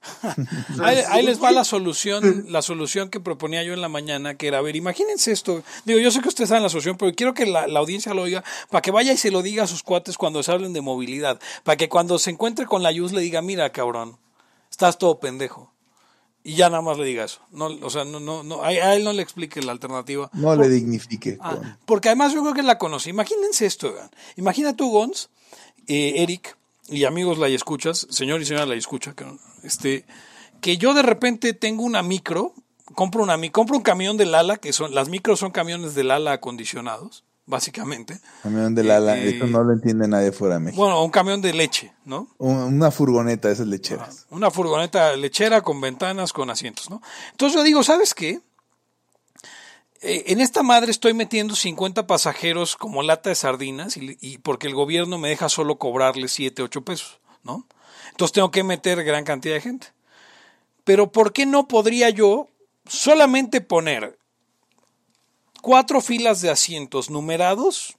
Ahí, 0.80 1.24
les 1.24 1.42
va 1.42 1.50
la 1.50 1.64
solución, 1.64 2.46
la 2.48 2.62
solución 2.62 3.10
que 3.10 3.20
proponía 3.20 3.62
yo 3.64 3.72
en 3.74 3.80
la 3.80 3.88
mañana, 3.88 4.36
que 4.36 4.46
era, 4.48 4.58
a 4.58 4.62
ver, 4.62 4.76
imagínense 4.76 5.32
esto. 5.32 5.62
Digo, 5.84 5.98
yo 5.98 6.10
sé 6.10 6.20
que 6.20 6.28
ustedes 6.28 6.48
saben 6.48 6.62
la 6.62 6.68
solución, 6.68 6.96
pero 6.96 7.12
quiero 7.14 7.34
que 7.34 7.46
la, 7.46 7.66
la 7.66 7.80
audiencia 7.80 8.14
lo 8.14 8.22
oiga, 8.22 8.44
para 8.70 8.82
que 8.82 8.90
vaya 8.90 9.12
y 9.12 9.16
se 9.16 9.30
lo 9.30 9.42
diga 9.42 9.64
a 9.64 9.66
sus 9.66 9.82
cuates 9.82 10.16
cuando 10.16 10.42
se 10.42 10.52
hablen 10.52 10.72
de 10.72 10.80
movilidad, 10.80 11.40
para 11.64 11.76
que 11.76 11.88
cuando 11.88 12.18
se 12.18 12.30
encuentre 12.30 12.66
con 12.66 12.82
la 12.82 12.92
Yus 12.92 13.12
le 13.12 13.20
diga, 13.20 13.42
mira, 13.42 13.70
cabrón, 13.72 14.18
estás 14.78 14.96
todo 14.96 15.18
pendejo. 15.18 15.72
Y 16.44 16.54
ya 16.54 16.70
nada 16.70 16.82
más 16.82 16.96
le 16.98 17.04
diga 17.04 17.24
eso. 17.24 17.40
No, 17.50 17.66
o 17.66 17.90
sea, 17.90 18.04
no, 18.04 18.20
no, 18.20 18.44
no, 18.44 18.62
a, 18.62 18.72
él 18.72 19.02
no 19.02 19.12
le 19.12 19.22
explique 19.22 19.60
la 19.60 19.72
alternativa. 19.72 20.30
No 20.32 20.54
le 20.54 20.68
dignifique. 20.68 21.36
Ah, 21.40 21.76
porque 21.84 22.08
además 22.08 22.32
yo 22.32 22.42
creo 22.42 22.54
que 22.54 22.62
la 22.62 22.78
conoce. 22.78 23.10
Imagínense 23.10 23.66
esto. 23.66 23.92
Imagina 24.36 24.76
tú, 24.76 24.92
Gons, 24.92 25.30
eh, 25.88 26.22
Eric 26.22 26.56
y 26.88 27.04
amigos 27.04 27.38
la 27.38 27.48
escuchas, 27.48 28.06
señor 28.08 28.40
y 28.40 28.46
señora 28.46 28.66
la 28.66 28.76
escucha, 28.76 29.14
que, 29.14 29.26
este, 29.64 30.06
que 30.60 30.78
yo 30.78 30.94
de 30.94 31.02
repente 31.02 31.54
tengo 31.54 31.82
una 31.82 32.04
micro, 32.04 32.54
compro 32.94 33.24
una 33.24 33.36
compro 33.50 33.78
un 33.78 33.82
camión 33.82 34.16
del 34.16 34.32
ala, 34.32 34.58
que 34.58 34.72
son, 34.72 34.94
las 34.94 35.08
micros 35.08 35.40
son 35.40 35.50
camiones 35.50 35.96
del 35.96 36.12
ala 36.12 36.32
acondicionados, 36.32 37.24
básicamente. 37.48 38.20
Camión 38.44 38.74
del 38.76 38.90
ala, 38.92 39.18
Eh, 39.18 39.30
eso 39.30 39.46
no 39.46 39.64
lo 39.64 39.72
entiende 39.72 40.06
nadie 40.06 40.30
fuera 40.30 40.54
de 40.54 40.60
México. 40.60 40.80
Bueno, 40.82 41.02
un 41.02 41.10
camión 41.10 41.40
de 41.42 41.52
leche, 41.52 41.92
¿no? 42.04 42.28
Un- 42.38 42.56
Una 42.74 42.90
furgoneta 42.92 43.48
de 43.48 43.54
esas 43.54 43.66
lecheras. 43.66 44.26
Una 44.30 44.50
furgoneta 44.52 45.16
lechera 45.16 45.62
con 45.62 45.80
ventanas, 45.80 46.32
con 46.32 46.50
asientos, 46.50 46.88
¿no? 46.90 47.02
Entonces 47.32 47.56
yo 47.56 47.64
digo, 47.64 47.82
¿sabes 47.82 48.14
qué? 48.14 48.40
Eh, 50.00 50.24
en 50.28 50.40
esta 50.40 50.62
madre 50.62 50.90
estoy 50.92 51.12
metiendo 51.14 51.56
50 51.56 52.06
pasajeros 52.06 52.76
como 52.76 53.02
lata 53.02 53.30
de 53.30 53.34
sardinas 53.34 53.96
y, 53.96 54.16
y 54.20 54.38
porque 54.38 54.68
el 54.68 54.74
gobierno 54.74 55.18
me 55.18 55.28
deja 55.30 55.48
solo 55.48 55.76
cobrarles 55.78 56.30
7, 56.32 56.62
8 56.62 56.82
pesos, 56.84 57.18
¿no? 57.42 57.66
Entonces 58.10 58.32
tengo 58.32 58.50
que 58.50 58.62
meter 58.62 59.02
gran 59.02 59.24
cantidad 59.24 59.54
de 59.54 59.60
gente. 59.60 59.88
Pero 60.84 61.10
¿por 61.10 61.32
qué 61.32 61.46
no 61.46 61.66
podría 61.66 62.10
yo 62.10 62.48
solamente 62.86 63.60
poner 63.60 64.17
cuatro 65.68 66.00
filas 66.00 66.40
de 66.40 66.48
asientos 66.48 67.10
numerados 67.10 67.98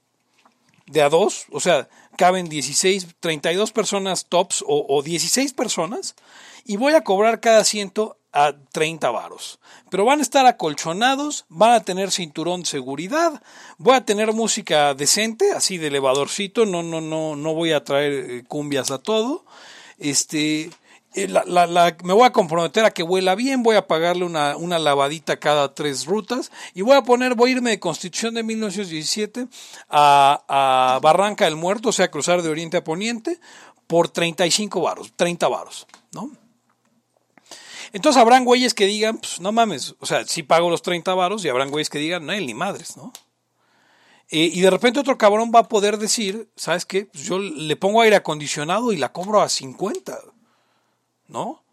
de 0.87 1.03
a 1.03 1.09
dos, 1.09 1.45
o 1.51 1.59
sea, 1.59 1.87
caben 2.17 2.49
16, 2.49 3.05
32 3.19 3.71
personas 3.71 4.25
tops 4.25 4.63
o, 4.67 4.87
o 4.89 5.03
16 5.03 5.53
personas 5.53 6.15
y 6.65 6.77
voy 6.77 6.93
a 6.95 7.03
cobrar 7.03 7.41
cada 7.41 7.59
asiento 7.59 8.17
a 8.33 8.55
30 8.71 9.11
varos. 9.11 9.59
Pero 9.91 10.03
van 10.03 10.17
a 10.17 10.23
estar 10.23 10.47
acolchonados, 10.47 11.45
van 11.47 11.73
a 11.73 11.83
tener 11.83 12.09
cinturón 12.09 12.61
de 12.61 12.69
seguridad, 12.69 13.39
voy 13.77 13.93
a 13.93 14.03
tener 14.03 14.33
música 14.33 14.95
decente, 14.95 15.51
así 15.51 15.77
de 15.77 15.89
elevadorcito, 15.89 16.65
no, 16.65 16.81
no, 16.81 17.01
no, 17.01 17.35
no 17.35 17.53
voy 17.53 17.73
a 17.73 17.83
traer 17.83 18.13
eh, 18.13 18.43
cumbias 18.47 18.89
a 18.89 18.97
todo. 18.97 19.45
Este, 19.99 20.71
la- 21.15 21.97
me 22.03 22.13
voy 22.13 22.23
a 22.25 22.31
comprometer 22.31 22.85
a 22.85 22.91
que 22.91 23.03
vuela 23.03 23.35
bien, 23.35 23.63
voy 23.63 23.75
a 23.75 23.87
pagarle 23.87 24.25
una, 24.25 24.55
una 24.57 24.77
lavadita 24.79 25.39
cada 25.39 25.73
tres 25.73 26.05
rutas 26.05 26.51
y 26.73 26.81
voy 26.81 26.95
a 26.95 27.01
poner, 27.01 27.35
voy 27.35 27.49
a 27.49 27.53
irme 27.53 27.71
de 27.71 27.79
Constitución 27.79 28.35
de 28.35 28.43
1917 28.43 29.47
a, 29.89 30.43
a 30.95 30.99
Barranca 31.01 31.45
del 31.45 31.55
Muerto, 31.55 31.89
o 31.89 31.91
sea, 31.93 32.11
cruzar 32.11 32.41
de 32.41 32.49
oriente 32.49 32.77
a 32.77 32.83
poniente, 32.83 33.39
por 33.87 34.09
35 34.09 34.81
varos, 34.81 35.11
30 35.15 35.47
varos, 35.47 35.87
¿no? 36.13 36.29
Entonces 37.91 38.21
habrán 38.21 38.45
güeyes 38.45 38.75
que 38.75 38.85
digan, 38.85 39.17
pues 39.17 39.39
no 39.39 39.51
mames, 39.51 39.95
o 39.99 40.05
sea, 40.05 40.23
sí 40.25 40.43
pago 40.43 40.69
los 40.69 40.83
30 40.83 41.13
varos 41.15 41.43
y 41.43 41.49
habrán 41.49 41.71
güeyes 41.71 41.89
que 41.89 41.97
digan, 41.97 42.23
no, 42.25 42.33
ni 42.33 42.53
madres, 42.53 42.97
¿no? 42.97 43.11
Eh, 44.29 44.51
y 44.53 44.61
de 44.61 44.69
repente 44.69 44.99
otro 44.99 45.17
cabrón 45.17 45.51
va 45.53 45.61
a 45.61 45.67
poder 45.67 45.97
decir, 45.97 46.51
¿sabes 46.55 46.85
qué? 46.85 47.05
Pues 47.07 47.23
yo 47.23 47.39
le 47.39 47.75
pongo 47.77 48.01
aire 48.01 48.15
acondicionado 48.15 48.91
y 48.93 48.97
la 48.97 49.11
cobro 49.11 49.41
a 49.41 49.49
50, 49.49 50.19
¿no? 51.29 51.63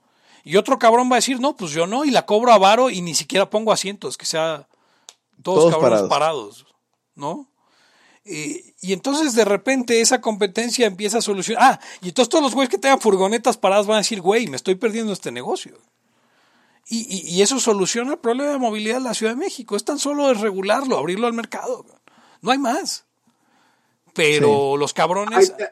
Y 0.45 0.57
otro 0.57 0.79
cabrón 0.79 1.11
va 1.11 1.17
a 1.17 1.19
decir, 1.19 1.41
no, 1.41 1.57
pues 1.57 1.73
yo 1.73 1.89
no, 1.89 2.05
y 2.05 2.11
la 2.13 2.25
cobro 2.25 2.53
a 2.53 2.59
varo 2.59 2.89
y 2.89 3.03
ni 3.03 3.15
siquiera 3.17 3.51
pongo 3.51 3.73
asientos, 3.73 4.17
que 4.17 4.27
sea 4.27 4.69
todos, 5.43 5.59
Todos 5.65 5.73
cabrones 5.75 6.03
parados. 6.09 6.09
parados, 6.09 6.67
¿no? 7.17 7.49
Y 8.29 8.93
entonces 8.93 9.35
de 9.35 9.45
repente 9.45 10.01
esa 10.01 10.21
competencia 10.21 10.87
empieza 10.87 11.19
a 11.19 11.23
solucionar. 11.23 11.63
Ah, 11.65 11.81
y 12.03 12.09
entonces 12.09 12.29
todos 12.29 12.43
los 12.43 12.55
güeyes 12.55 12.71
que 12.71 12.79
tengan 12.79 13.01
furgonetas 13.01 13.57
paradas 13.57 13.87
van 13.87 13.97
a 13.97 13.99
decir, 13.99 14.21
güey, 14.21 14.49
me 14.49 14.57
estoy 14.57 14.75
perdiendo 14.75 15.13
este 15.13 15.31
negocio. 15.31 15.79
Y, 16.89 17.07
y- 17.09 17.29
y 17.37 17.43
eso 17.43 17.59
soluciona 17.61 18.13
el 18.13 18.19
problema 18.19 18.51
de 18.53 18.59
movilidad 18.59 18.97
de 18.97 19.03
la 19.03 19.15
Ciudad 19.15 19.33
de 19.33 19.39
México. 19.39 19.77
Es 19.77 19.85
tan 19.85 19.99
solo 20.01 20.27
desregularlo, 20.29 20.97
abrirlo 20.99 21.27
al 21.29 21.33
mercado. 21.35 21.85
No 22.43 22.51
hay 22.51 22.59
más. 22.59 23.05
Pero 24.15 24.77
los 24.77 24.93
cabrones. 24.93 25.51
Ahí- 25.59 25.67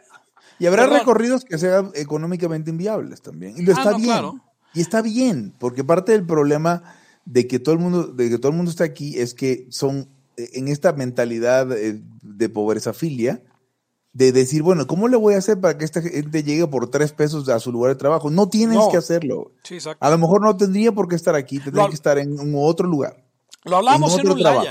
Y 0.58 0.66
habrá 0.66 0.82
Perdón. 0.84 0.98
recorridos 1.00 1.44
que 1.44 1.58
sean 1.58 1.90
económicamente 1.94 2.70
inviables 2.70 3.22
también. 3.22 3.54
Y 3.56 3.62
lo 3.62 3.72
Ah, 3.74 3.78
está 3.78 3.90
no, 3.92 3.96
bien. 3.96 4.08
claro. 4.08 4.40
Y 4.74 4.80
está 4.80 5.02
bien, 5.02 5.52
porque 5.58 5.84
parte 5.84 6.12
del 6.12 6.26
problema 6.26 6.82
de 7.24 7.46
que 7.46 7.58
todo 7.58 7.74
el 7.74 7.80
mundo, 7.80 8.04
de 8.08 8.28
que 8.28 8.38
todo 8.38 8.50
el 8.50 8.56
mundo 8.56 8.70
está 8.70 8.84
aquí 8.84 9.18
es 9.18 9.34
que 9.34 9.66
son 9.70 10.08
eh, 10.36 10.50
en 10.54 10.68
esta 10.68 10.92
mentalidad 10.92 11.70
eh, 11.72 12.02
de 12.22 12.48
pobreza 12.48 12.92
filia, 12.92 13.42
de 14.12 14.30
decir, 14.32 14.62
bueno, 14.62 14.86
¿cómo 14.86 15.08
le 15.08 15.16
voy 15.16 15.34
a 15.34 15.38
hacer 15.38 15.60
para 15.60 15.76
que 15.78 15.84
esta 15.84 16.00
gente 16.02 16.42
llegue 16.44 16.66
por 16.68 16.88
tres 16.90 17.12
pesos 17.12 17.48
a 17.48 17.58
su 17.60 17.72
lugar 17.72 17.92
de 17.92 17.96
trabajo? 17.98 18.30
No 18.30 18.48
tienes 18.48 18.76
No. 18.76 18.88
que 18.90 18.96
hacerlo. 18.96 19.52
Sí, 19.64 19.74
exacto. 19.74 20.04
A 20.04 20.10
lo 20.10 20.18
mejor 20.18 20.40
no 20.42 20.56
tendría 20.56 20.92
por 20.92 21.08
qué 21.08 21.16
estar 21.16 21.34
aquí, 21.34 21.58
tendría 21.60 21.84
Lo- 21.84 21.88
que 21.88 21.96
estar 21.96 22.18
en 22.18 22.38
un 22.38 22.54
otro 22.56 22.86
lugar. 22.88 23.24
Lo 23.64 23.76
hablamos 23.78 24.16
en 24.18 24.24
trabajo. 24.36 24.66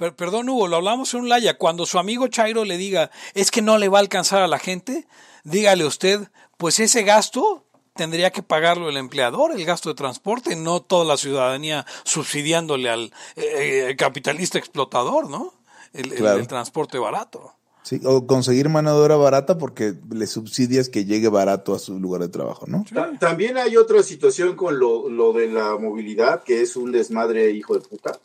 Per- 0.00 0.14
perdón, 0.16 0.48
Hugo, 0.48 0.66
lo 0.66 0.76
hablamos 0.76 1.12
en 1.12 1.20
un 1.20 1.28
Laya. 1.28 1.58
Cuando 1.58 1.84
su 1.84 1.98
amigo 1.98 2.26
Chairo 2.28 2.64
le 2.64 2.78
diga, 2.78 3.10
es 3.34 3.50
que 3.50 3.60
no 3.60 3.76
le 3.76 3.90
va 3.90 3.98
a 3.98 4.00
alcanzar 4.00 4.40
a 4.40 4.48
la 4.48 4.58
gente, 4.58 5.06
dígale 5.44 5.84
usted, 5.84 6.28
pues 6.56 6.80
ese 6.80 7.02
gasto 7.02 7.66
tendría 7.94 8.30
que 8.30 8.42
pagarlo 8.42 8.88
el 8.88 8.96
empleador, 8.96 9.52
el 9.52 9.62
gasto 9.66 9.90
de 9.90 9.94
transporte, 9.96 10.56
no 10.56 10.80
toda 10.80 11.04
la 11.04 11.18
ciudadanía 11.18 11.84
subsidiándole 12.04 12.88
al 12.88 13.12
eh, 13.36 13.88
eh, 13.90 13.96
capitalista 13.96 14.56
explotador, 14.58 15.28
¿no? 15.28 15.52
El, 15.92 16.12
el- 16.12 16.18
Claro. 16.18 16.38
el 16.38 16.46
transporte 16.48 16.96
barato. 16.98 17.52
¿sí? 17.82 18.00
O 18.06 18.26
conseguir 18.26 18.70
mano 18.70 18.96
de 18.96 19.02
obra 19.04 19.16
barata 19.16 19.58
porque 19.58 19.92
le 20.10 20.26
subsidias 20.26 20.88
que 20.88 21.04
llegue 21.04 21.28
barato 21.28 21.74
a 21.74 21.78
su 21.78 22.00
lugar 22.00 22.22
de 22.22 22.28
trabajo, 22.28 22.64
¿no? 22.66 22.86
Ta- 22.94 23.10
También 23.18 23.58
hay 23.58 23.76
otra 23.76 24.02
situación 24.02 24.56
con 24.56 24.78
lo, 24.78 25.10
lo 25.10 25.34
de 25.34 25.48
la 25.48 25.76
movilidad, 25.76 26.42
que 26.42 26.62
es 26.62 26.76
un 26.76 26.90
desmadre 26.90 27.50
hijo 27.50 27.74
de 27.74 27.80
puta, 27.80 28.18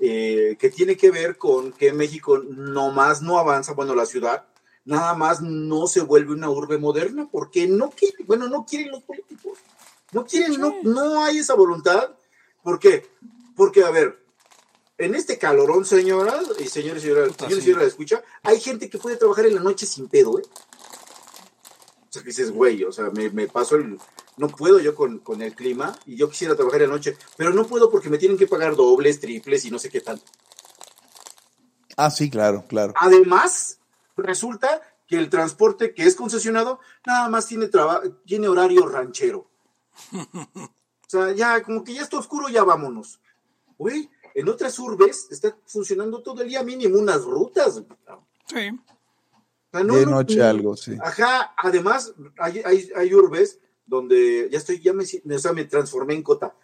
eh, 0.00 0.56
que 0.58 0.70
tiene 0.70 0.96
que 0.96 1.10
ver 1.10 1.36
con 1.36 1.72
que 1.72 1.92
México 1.92 2.38
nomás 2.38 3.22
no 3.22 3.38
avanza, 3.38 3.72
bueno, 3.74 3.94
la 3.94 4.06
ciudad, 4.06 4.46
nada 4.84 5.14
más 5.14 5.40
no 5.40 5.86
se 5.86 6.00
vuelve 6.00 6.32
una 6.32 6.50
urbe 6.50 6.78
moderna, 6.78 7.28
porque 7.30 7.66
no 7.66 7.90
quieren, 7.90 8.26
bueno, 8.26 8.48
no 8.48 8.64
quieren 8.64 8.90
los 8.90 9.02
políticos, 9.02 9.58
no 10.12 10.24
quieren, 10.24 10.60
no, 10.60 10.74
no 10.82 11.24
hay 11.24 11.38
esa 11.38 11.54
voluntad, 11.54 12.10
¿por 12.62 12.78
qué? 12.78 13.06
Porque, 13.56 13.84
a 13.84 13.90
ver, 13.90 14.18
en 14.98 15.14
este 15.14 15.38
calorón, 15.38 15.84
señoras 15.84 16.44
y 16.58 16.68
señores 16.68 17.02
y 17.04 17.06
señoras, 17.06 17.36
señores 17.36 17.64
señoras, 17.64 17.86
escucha, 17.88 18.22
hay 18.42 18.60
gente 18.60 18.88
que 18.88 18.98
puede 18.98 19.16
trabajar 19.16 19.46
en 19.46 19.54
la 19.54 19.60
noche 19.60 19.86
sin 19.86 20.08
pedo, 20.08 20.38
¿eh? 20.38 20.42
O 22.08 22.12
sea, 22.12 22.22
que 22.22 22.28
dices, 22.28 22.50
güey, 22.50 22.84
o 22.84 22.92
sea, 22.92 23.10
me, 23.10 23.30
me 23.30 23.46
paso 23.48 23.76
el... 23.76 23.98
No 24.38 24.48
puedo 24.48 24.78
yo 24.80 24.94
con, 24.94 25.18
con 25.18 25.42
el 25.42 25.54
clima 25.54 25.94
y 26.06 26.16
yo 26.16 26.28
quisiera 26.30 26.54
trabajar 26.56 26.82
en 26.82 26.88
la 26.90 26.94
noche, 26.96 27.16
pero 27.36 27.52
no 27.52 27.66
puedo 27.66 27.90
porque 27.90 28.08
me 28.08 28.18
tienen 28.18 28.38
que 28.38 28.46
pagar 28.46 28.76
dobles, 28.76 29.20
triples 29.20 29.64
y 29.64 29.70
no 29.70 29.78
sé 29.78 29.90
qué 29.90 30.00
tanto. 30.00 30.24
Ah, 31.96 32.10
sí, 32.10 32.30
claro, 32.30 32.64
claro. 32.68 32.94
Además, 32.96 33.80
resulta 34.16 34.80
que 35.06 35.16
el 35.16 35.28
transporte 35.30 35.94
que 35.94 36.04
es 36.04 36.14
concesionado 36.14 36.78
nada 37.06 37.28
más 37.28 37.46
tiene, 37.46 37.66
traba- 37.68 38.02
tiene 38.24 38.48
horario 38.48 38.86
ranchero. 38.86 39.48
O 41.08 41.10
sea, 41.10 41.32
ya 41.32 41.62
como 41.62 41.82
que 41.82 41.94
ya 41.94 42.02
está 42.02 42.18
oscuro, 42.18 42.50
ya 42.50 42.64
vámonos. 42.64 43.18
Güey, 43.78 44.10
en 44.34 44.46
otras 44.46 44.78
urbes 44.78 45.26
está 45.30 45.56
funcionando 45.64 46.20
todo 46.22 46.42
el 46.42 46.50
día 46.50 46.62
mínimo 46.62 46.98
unas 46.98 47.22
rutas. 47.24 47.82
Sí. 48.46 48.68
O 48.68 49.70
sea, 49.72 49.82
no- 49.84 49.94
de 49.96 50.04
no- 50.04 50.10
noche 50.10 50.36
no- 50.36 50.44
algo, 50.44 50.76
sí. 50.76 50.98
Ajá, 51.02 51.54
además 51.56 52.12
hay, 52.38 52.60
hay, 52.62 52.90
hay 52.94 53.14
urbes 53.14 53.58
donde 53.88 54.48
ya 54.50 54.58
estoy, 54.58 54.80
ya 54.80 54.92
me, 54.92 55.04
o 55.04 55.38
sea, 55.38 55.52
me 55.52 55.64
transformé 55.64 56.14
en 56.14 56.22
cota. 56.22 56.54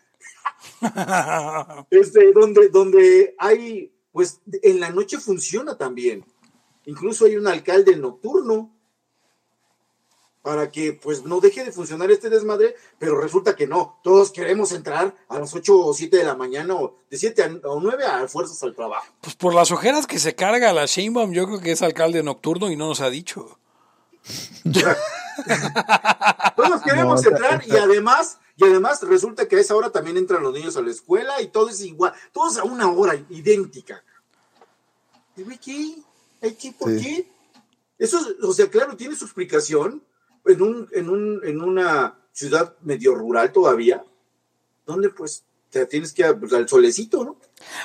Este, 1.90 2.32
donde, 2.32 2.68
donde 2.68 3.34
hay, 3.38 3.92
pues 4.12 4.40
en 4.62 4.80
la 4.80 4.90
noche 4.90 5.18
funciona 5.18 5.76
también. 5.76 6.24
Incluso 6.86 7.24
hay 7.24 7.36
un 7.36 7.46
alcalde 7.46 7.96
nocturno 7.96 8.70
para 10.42 10.70
que 10.70 10.92
pues 10.92 11.24
no 11.24 11.40
deje 11.40 11.64
de 11.64 11.72
funcionar 11.72 12.10
este 12.10 12.28
desmadre, 12.28 12.76
pero 12.98 13.18
resulta 13.18 13.56
que 13.56 13.66
no, 13.66 13.98
todos 14.04 14.30
queremos 14.30 14.72
entrar 14.72 15.14
a 15.28 15.38
las 15.38 15.54
8 15.54 15.86
o 15.86 15.94
7 15.94 16.18
de 16.18 16.24
la 16.24 16.34
mañana 16.34 16.74
o 16.74 16.98
de 17.10 17.16
7 17.16 17.42
a, 17.42 17.68
o 17.68 17.80
9 17.80 18.04
a 18.04 18.28
fuerzas 18.28 18.62
al 18.62 18.74
trabajo. 18.74 19.06
Pues 19.22 19.34
por 19.36 19.54
las 19.54 19.70
ojeras 19.70 20.06
que 20.06 20.18
se 20.18 20.34
carga 20.34 20.74
la 20.74 20.84
Sheinbaum, 20.84 21.32
yo 21.32 21.46
creo 21.46 21.60
que 21.60 21.72
es 21.72 21.80
alcalde 21.80 22.22
nocturno 22.22 22.70
y 22.70 22.76
no 22.76 22.88
nos 22.88 23.00
ha 23.00 23.08
dicho. 23.08 23.58
Todos 26.56 26.82
queremos 26.82 27.22
No, 27.22 27.28
entrar 27.30 27.62
y 27.66 27.76
además, 27.76 28.38
y 28.56 28.64
además 28.64 29.02
resulta 29.02 29.46
que 29.48 29.56
a 29.56 29.60
esa 29.60 29.74
hora 29.74 29.90
también 29.90 30.16
entran 30.16 30.42
los 30.42 30.54
niños 30.54 30.76
a 30.76 30.82
la 30.82 30.90
escuela 30.90 31.40
y 31.42 31.48
todo 31.48 31.68
es 31.68 31.80
igual, 31.82 32.12
todos 32.32 32.58
a 32.58 32.64
una 32.64 32.88
hora 32.90 33.14
idéntica. 33.30 34.02
¿Y 35.36 35.42
güey, 35.42 35.58
qué? 35.58 35.96
¿Ay, 36.42 36.54
qué? 36.54 36.72
¿Por 36.72 36.90
Sí. 36.90 37.02
qué? 37.02 37.28
Eso, 37.98 38.18
o 38.42 38.52
sea, 38.52 38.68
claro, 38.68 38.96
tiene 38.96 39.14
su 39.16 39.24
explicación 39.24 40.02
en 40.46 40.62
un, 40.62 40.88
en 40.92 41.08
un, 41.10 41.40
en 41.44 41.60
una 41.60 42.18
ciudad 42.32 42.74
medio 42.82 43.14
rural 43.14 43.52
todavía, 43.52 44.04
donde 44.86 45.10
pues 45.10 45.44
te 45.70 45.86
tienes 45.86 46.12
que 46.12 46.22
ir 46.22 46.54
al 46.54 46.68
solecito, 46.68 47.24
¿no? 47.24 47.36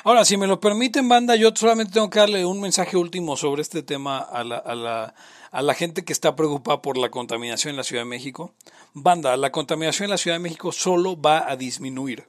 Ahora, 0.04 0.24
si 0.24 0.36
me 0.36 0.46
lo 0.46 0.60
permiten, 0.60 1.08
banda, 1.08 1.34
yo 1.36 1.50
solamente 1.54 1.92
tengo 1.92 2.10
que 2.10 2.18
darle 2.20 2.44
un 2.44 2.60
mensaje 2.60 2.96
último 2.96 3.36
sobre 3.36 3.62
este 3.62 3.82
tema 3.82 4.18
a 4.18 4.44
la, 4.44 4.58
a 4.58 4.74
la, 4.74 5.14
a 5.50 5.62
la 5.62 5.74
gente 5.74 6.04
que 6.04 6.12
está 6.12 6.36
preocupada 6.36 6.80
por 6.82 6.96
la 6.96 7.10
contaminación 7.10 7.70
en 7.70 7.76
la 7.76 7.84
Ciudad 7.84 8.02
de 8.02 8.08
México. 8.08 8.52
Banda, 8.94 9.36
la 9.36 9.50
contaminación 9.52 10.04
en 10.04 10.10
la 10.10 10.18
Ciudad 10.18 10.36
de 10.36 10.42
México 10.42 10.72
solo 10.72 11.20
va 11.20 11.50
a 11.50 11.56
disminuir. 11.56 12.24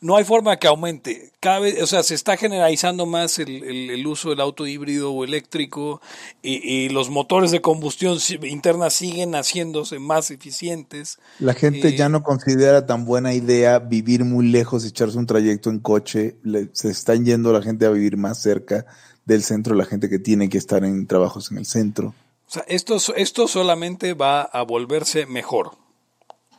No 0.00 0.16
hay 0.16 0.24
forma 0.24 0.58
que 0.58 0.66
aumente. 0.66 1.32
Cada 1.40 1.60
vez, 1.60 1.80
o 1.82 1.86
sea, 1.86 2.02
se 2.02 2.14
está 2.14 2.36
generalizando 2.36 3.06
más 3.06 3.38
el, 3.38 3.62
el- 3.64 3.90
el 3.90 4.06
uso 4.06 4.28
del 4.30 4.40
auto 4.40 4.66
híbrido 4.66 5.10
o 5.12 5.24
eléctrico 5.24 6.02
y, 6.42 6.56
y 6.56 6.88
los 6.90 7.08
motores 7.08 7.50
de 7.52 7.62
combustión 7.62 8.18
interna 8.42 8.90
siguen 8.90 9.34
haciéndose 9.34 9.98
más 10.00 10.30
eficientes. 10.30 11.18
La 11.38 11.54
gente 11.54 11.88
Eh, 11.88 11.96
ya 11.96 12.10
no 12.10 12.22
considera 12.22 12.84
tan 12.84 13.06
buena 13.06 13.32
idea 13.32 13.78
vivir 13.78 14.24
muy 14.24 14.48
lejos, 14.48 14.84
echarse 14.84 15.16
un 15.16 15.26
trayecto 15.26 15.70
en 15.70 15.78
coche. 15.78 16.36
Le- 16.42 16.68
se 16.72 16.90
están 16.90 17.24
yendo 17.24 17.52
la 17.52 17.62
gente 17.62 17.86
a 17.86 17.90
vivir 17.90 18.18
más 18.18 18.42
cerca 18.42 18.84
del 19.24 19.42
centro, 19.42 19.74
la 19.74 19.84
gente 19.84 20.08
que 20.08 20.18
tiene 20.18 20.48
que 20.48 20.58
estar 20.58 20.84
en 20.84 21.06
trabajos 21.06 21.50
en 21.50 21.58
el 21.58 21.66
centro. 21.66 22.14
O 22.46 22.50
sea, 22.50 22.64
esto, 22.68 22.96
esto 23.16 23.48
solamente 23.48 24.14
va 24.14 24.42
a 24.42 24.62
volverse 24.62 25.26
mejor. 25.26 25.72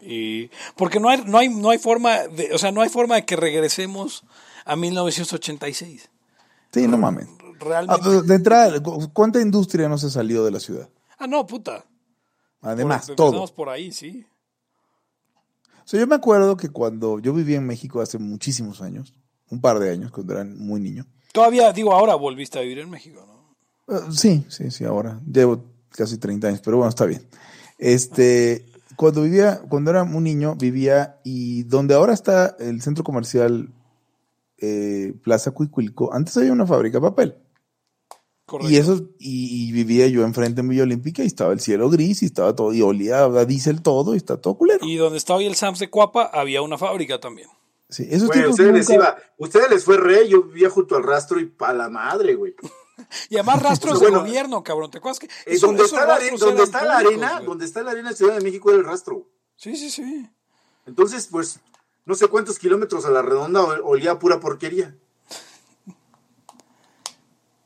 Y, 0.02 0.50
porque 0.76 1.00
no 1.00 1.10
hay, 1.10 1.24
no 1.26 1.38
hay, 1.38 1.50
no 1.50 1.70
hay 1.70 1.78
forma 1.80 2.28
de, 2.28 2.54
o 2.54 2.58
sea, 2.58 2.72
no 2.72 2.82
hay 2.82 2.90
forma 2.90 3.16
de 3.16 3.26
que 3.26 3.36
regresemos 3.36 4.24
a 4.66 4.76
1986. 4.76 6.10
Sí, 6.72 6.88
no 6.88 6.98
mames. 6.98 7.28
Ah, 7.40 7.44
Realmente. 7.60 8.02
pues, 8.04 8.28
de 8.28 8.36
entrada, 8.36 8.84
¿cu- 8.84 9.10
¿cuánta 9.14 9.40
industria 9.42 9.88
no 9.88 9.98
se 9.98 10.10
salió 10.10 10.44
de 10.44 10.52
la 10.52 10.60
ciudad? 10.60 10.90
Ah, 11.18 11.26
no, 11.28 11.46
puta. 11.48 11.86
Además, 12.62 13.08
Por- 13.08 13.16
todo. 13.16 13.48
por 13.54 13.70
ahí, 13.70 13.92
sí. 13.92 14.26
O 15.84 15.88
sea, 15.88 16.00
yo 16.00 16.08
me 16.08 16.16
acuerdo 16.16 16.58
que 16.58 16.70
cuando 16.70 17.20
yo 17.20 17.32
vivía 17.34 17.58
en 17.58 17.66
México 17.68 18.02
hace 18.02 18.18
muchísimos 18.18 18.82
años, 18.82 19.14
un 19.50 19.62
par 19.62 19.80
de 19.80 19.92
años, 19.92 20.12
cuando 20.12 20.34
era 20.34 20.44
muy 20.44 20.82
niño. 20.82 21.06
Todavía, 21.36 21.74
digo, 21.74 21.92
ahora 21.92 22.16
volviste 22.16 22.58
a 22.58 22.62
vivir 22.62 22.80
en 22.80 22.90
México, 22.90 23.28
¿no? 23.28 23.94
Eh, 23.94 24.00
sí, 24.10 24.46
sí, 24.48 24.72
sí, 24.72 24.86
ahora. 24.86 25.20
Llevo 25.30 25.66
casi 25.90 26.18
30 26.18 26.48
años, 26.48 26.62
pero 26.64 26.78
bueno, 26.78 26.88
está 26.90 27.04
bien. 27.06 27.28
Este, 27.78 28.66
cuando 28.96 29.24
vivía, 29.24 29.60
cuando 29.68 29.92
era 29.92 30.04
un 30.04 30.24
niño, 30.24 30.56
vivía 30.56 31.20
y 31.26 31.64
donde 31.64 31.94
ahora 31.94 32.14
está 32.14 32.56
el 32.58 32.82
centro 32.82 33.04
comercial 33.04 33.68
eh, 34.60 35.14
Plaza 35.24 35.52
Cuicuilco, 35.52 36.14
antes 36.14 36.38
había 36.38 36.54
una 36.54 36.66
fábrica 36.66 37.00
de 37.00 37.02
papel. 37.02 37.36
Correcto. 38.46 38.72
Y 38.72 38.78
eso, 38.78 39.10
y, 39.20 39.68
y 39.68 39.74
vivía 39.74 40.08
yo 40.08 40.24
enfrente 40.24 40.62
en 40.62 40.70
Villa 40.70 40.84
Olímpica 40.84 41.22
y 41.22 41.28
estaba 41.28 41.52
el 41.52 41.60
cielo 41.60 41.90
gris 41.90 42.24
y 42.24 42.28
estaba 42.28 42.56
todo, 42.56 42.74
y 42.74 42.82
olía 42.82 43.26
a 43.26 43.44
diésel 43.44 43.82
todo 43.82 44.14
y 44.14 44.18
está 44.18 44.40
todo 44.40 44.56
culero. 44.56 44.86
Y 44.86 44.96
donde 44.96 45.18
está 45.18 45.36
hoy 45.36 45.48
el 45.48 45.56
Sams 45.56 45.80
de 45.80 45.90
Cuapa, 45.90 46.30
había 46.32 46.62
una 46.62 46.78
fábrica 46.78 47.20
también. 47.20 47.50
Sí, 47.90 48.08
esos 48.10 48.28
Güey, 48.30 48.46
ustedes 48.48 48.74
les 48.74 48.90
nunca- 48.90 48.94
iba, 48.96 49.18
ustedes 49.38 49.70
les 49.70 49.86
fue 49.86 49.98
rey, 49.98 50.28
yo 50.30 50.44
vivía 50.44 50.70
junto 50.70 50.96
al 50.96 51.04
rastro 51.04 51.40
y 51.40 51.46
pa' 51.46 51.74
la 51.74 51.90
madre, 51.90 52.36
güey. 52.36 52.56
Y 53.30 53.36
además 53.36 53.62
rastros 53.62 54.00
Bueno, 54.00 54.20
de 54.24 54.24
gobierno, 54.30 54.64
cabrón. 54.64 54.90
¿Te 54.90 54.98
acuerdas 55.00 55.20
que 55.20 55.26
Eh, 55.28 55.30
eso- 55.48 55.68
donde, 55.68 55.84
está 55.84 56.06
la, 56.06 56.18
rastros 56.18 56.42
are- 56.42 56.46
donde 56.48 56.64
está 56.64 56.86
la 56.86 56.98
arena, 56.98 57.34
güey? 57.36 57.46
donde 57.46 57.66
está 57.66 57.84
la 57.84 57.92
arena 57.92 58.10
en 58.12 58.16
Ciudad 58.16 58.36
de 58.36 58.42
México 58.42 58.70
era 58.70 58.80
el 58.80 58.86
rastro. 58.86 59.28
Sí, 59.58 59.76
sí, 59.76 59.92
sí. 59.92 60.30
Entonces, 60.86 61.28
pues, 61.30 61.60
no 62.06 62.16
sé 62.16 62.28
cuántos 62.28 62.58
kilómetros 62.58 63.06
a 63.06 63.10
la 63.12 63.22
redonda 63.22 63.62
ol- 63.62 63.82
olía 63.84 64.12
a 64.12 64.20
pura 64.20 64.40
porquería. 64.40 64.96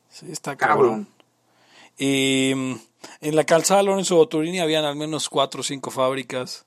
Sí, 0.08 0.26
está 0.30 0.56
cabrón. 0.56 1.06
Cabrón. 1.06 1.08
Y 1.96 2.52
mm, 2.54 2.74
en 3.20 3.36
la 3.36 3.44
calzada 3.44 3.82
Lorenzo 3.82 4.16
Boturini 4.16 4.60
habían 4.60 4.84
al 4.84 4.96
menos 4.96 5.28
cuatro 5.28 5.60
o 5.60 5.64
cinco 5.64 5.90
fábricas. 5.90 6.66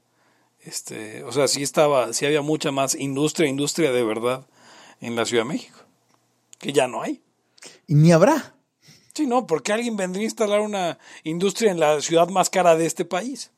Este, 0.64 1.24
o 1.24 1.32
sea, 1.32 1.47
sí 1.47 1.61
estaba, 1.61 2.14
sí 2.14 2.26
había 2.26 2.41
mucha 2.41 2.72
más 2.72 2.95
industria, 2.95 3.49
industria 3.49 3.91
de 3.91 4.03
verdad 4.03 4.47
en 5.01 5.16
la 5.16 5.26
Ciudad 5.26 5.43
de 5.43 5.49
México. 5.49 5.78
Que 6.57 6.72
ya 6.72 6.88
no 6.88 7.01
hay. 7.01 7.22
Y 7.88 7.95
ni 7.95 8.11
habrá. 8.11 8.55
Sí, 9.14 9.28
no, 9.28 9.45
porque 9.45 9.74
alguien 9.74 9.97
vendría 9.97 10.22
a 10.24 10.26
instalar 10.26 10.61
una 10.61 10.97
industria 11.24 11.72
en 11.72 11.80
la 11.80 12.01
ciudad 12.01 12.30
más 12.30 12.49
cara 12.49 12.76
de 12.76 12.86
este 12.86 13.05
país. 13.05 13.51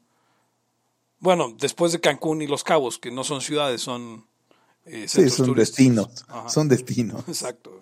Bueno, 1.20 1.53
después 1.58 1.91
de 1.91 2.01
Cancún 2.01 2.41
y 2.41 2.47
Los 2.47 2.64
Cabos, 2.64 2.97
que 2.99 3.12
no 3.12 3.24
son 3.24 3.41
ciudades, 3.41 3.82
son 3.82 4.26
eh, 4.86 5.06
Sí, 5.08 5.30
son 5.30 5.47
turísticos. 5.47 5.56
destinos. 5.56 6.26
Ajá. 6.28 6.49
Son 6.49 6.68
destinos. 6.68 7.24
Exacto. 7.28 7.80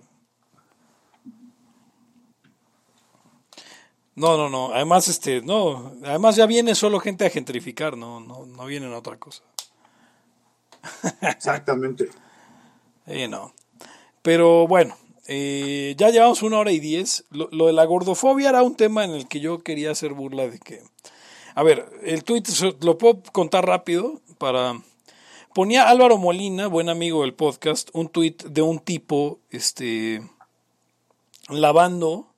No, 4.16 4.38
no, 4.38 4.50
no. 4.50 4.74
Además, 4.74 5.08
este, 5.08 5.42
no. 5.42 5.94
Además 6.04 6.36
ya 6.36 6.46
viene 6.46 6.76
solo 6.76 7.00
gente 7.00 7.26
a 7.26 7.30
gentrificar, 7.30 7.98
no, 7.98 8.20
no, 8.20 8.46
no 8.46 8.66
vienen 8.66 8.94
a 8.94 8.98
otra 8.98 9.18
cosa. 9.18 9.44
Exactamente. 11.22 12.10
Eh, 13.06 13.28
no. 13.28 13.54
Pero 14.22 14.66
bueno, 14.66 14.96
eh, 15.28 15.94
ya 15.98 16.10
llevamos 16.10 16.42
una 16.42 16.60
hora 16.60 16.72
y 16.72 16.80
diez. 16.80 17.26
Lo, 17.32 17.50
lo 17.52 17.68
de 17.68 17.74
la 17.74 17.84
gordofobia 17.84 18.48
era 18.48 18.64
un 18.64 18.76
tema 18.76 19.04
en 19.04 19.12
el 19.12 19.28
que 19.28 19.42
yo 19.42 19.60
quería 19.60 19.92
hacer 19.92 20.14
burla 20.14 20.48
de 20.48 20.58
que. 20.58 20.82
A 21.54 21.64
ver, 21.64 21.86
el 22.04 22.24
tweet 22.24 22.44
lo 22.80 22.98
puedo 22.98 23.22
contar 23.34 23.66
rápido 23.66 24.22
para. 24.38 24.82
Ponía 25.54 25.90
Álvaro 25.90 26.18
Molina, 26.18 26.68
buen 26.68 26.88
amigo 26.88 27.24
del 27.24 27.34
podcast, 27.34 27.90
un 27.92 28.08
tweet 28.08 28.38
de 28.50 28.62
un 28.62 28.80
tipo, 28.80 29.40
este, 29.52 30.22
lavando 31.50 32.33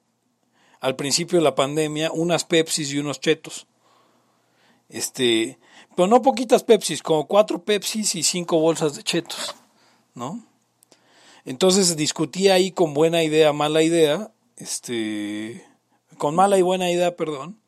al 0.86 0.96
principio 0.96 1.40
de 1.40 1.44
la 1.44 1.56
pandemia 1.56 2.12
unas 2.12 2.46
Pepsis 2.46 2.94
y 2.94 3.00
unos 3.00 3.20
chetos. 3.20 3.66
Este, 4.88 5.58
pero 5.96 6.08
no 6.08 6.22
poquitas 6.22 6.64
Pepsis, 6.64 7.02
como 7.02 7.26
cuatro 7.26 7.64
Pepsis 7.64 8.14
y 8.14 8.22
cinco 8.22 8.60
bolsas 8.60 8.96
de 8.96 9.02
chetos, 9.02 9.56
¿no? 10.14 10.46
Entonces 11.44 11.98
discutía 11.98 12.54
ahí 12.54 12.72
con 12.72 12.94
buena 12.94 13.24
idea, 13.24 13.52
mala 13.52 13.82
idea, 13.82 14.32
este, 14.58 15.66
con 16.20 16.36
mala 16.36 16.60
y 16.60 16.62
buena 16.62 16.92
idea, 16.92 17.16
perdón, 17.16 17.60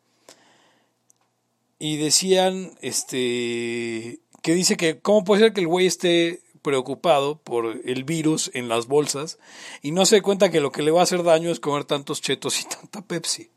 y 1.80 1.98
decían, 1.98 2.78
este, 2.82 4.20
que 4.44 4.54
dice 4.54 4.78
que 4.78 5.00
cómo 5.00 5.24
puede 5.24 5.42
ser 5.42 5.54
que 5.54 5.62
el 5.62 5.68
güey 5.68 5.88
esté 5.88 6.42
preocupado 6.68 7.38
por 7.38 7.80
el 7.86 8.04
virus 8.04 8.52
en 8.54 8.68
las 8.68 8.88
bolsas 8.88 9.40
y 9.82 9.92
no 9.92 10.06
se 10.06 10.22
cuenta 10.22 10.52
que 10.52 10.60
lo 10.60 10.70
que 10.70 10.82
le 10.82 10.92
va 10.92 11.00
a 11.00 11.04
hacer 11.04 11.24
daño 11.24 11.50
es 11.50 11.62
comer 11.62 11.86
tantos 11.86 12.20
chetos 12.20 12.60
y 12.60 12.66
tanta 12.66 13.02
Pepsi. 13.02 13.50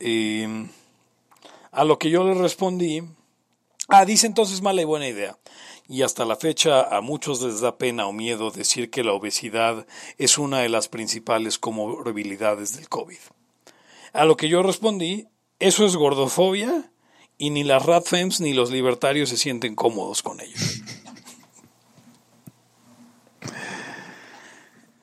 Eh, 0.00 0.66
a 1.70 1.84
lo 1.84 1.96
que 1.96 2.10
yo 2.10 2.24
le 2.24 2.34
respondí, 2.34 3.04
ah, 3.86 4.04
dice 4.04 4.26
entonces 4.26 4.62
mala 4.62 4.82
y 4.82 4.84
buena 4.84 5.06
idea. 5.06 5.38
Y 5.86 6.02
hasta 6.02 6.24
la 6.24 6.34
fecha 6.34 6.82
a 6.82 7.00
muchos 7.02 7.40
les 7.40 7.60
da 7.60 7.78
pena 7.78 8.08
o 8.08 8.12
miedo 8.12 8.50
decir 8.50 8.90
que 8.90 9.04
la 9.04 9.12
obesidad 9.12 9.86
es 10.16 10.38
una 10.38 10.58
de 10.58 10.68
las 10.68 10.88
principales 10.88 11.60
comorbilidades 11.60 12.74
del 12.74 12.88
COVID. 12.88 13.20
A 14.12 14.24
lo 14.24 14.36
que 14.36 14.48
yo 14.48 14.64
respondí, 14.64 15.28
eso 15.60 15.86
es 15.86 15.94
gordofobia 15.94 16.90
y 17.38 17.50
ni 17.50 17.62
las 17.62 17.86
ratfems 17.86 18.40
ni 18.40 18.54
los 18.54 18.72
libertarios 18.72 19.28
se 19.28 19.36
sienten 19.36 19.76
cómodos 19.76 20.24
con 20.24 20.40
ello. 20.40 20.56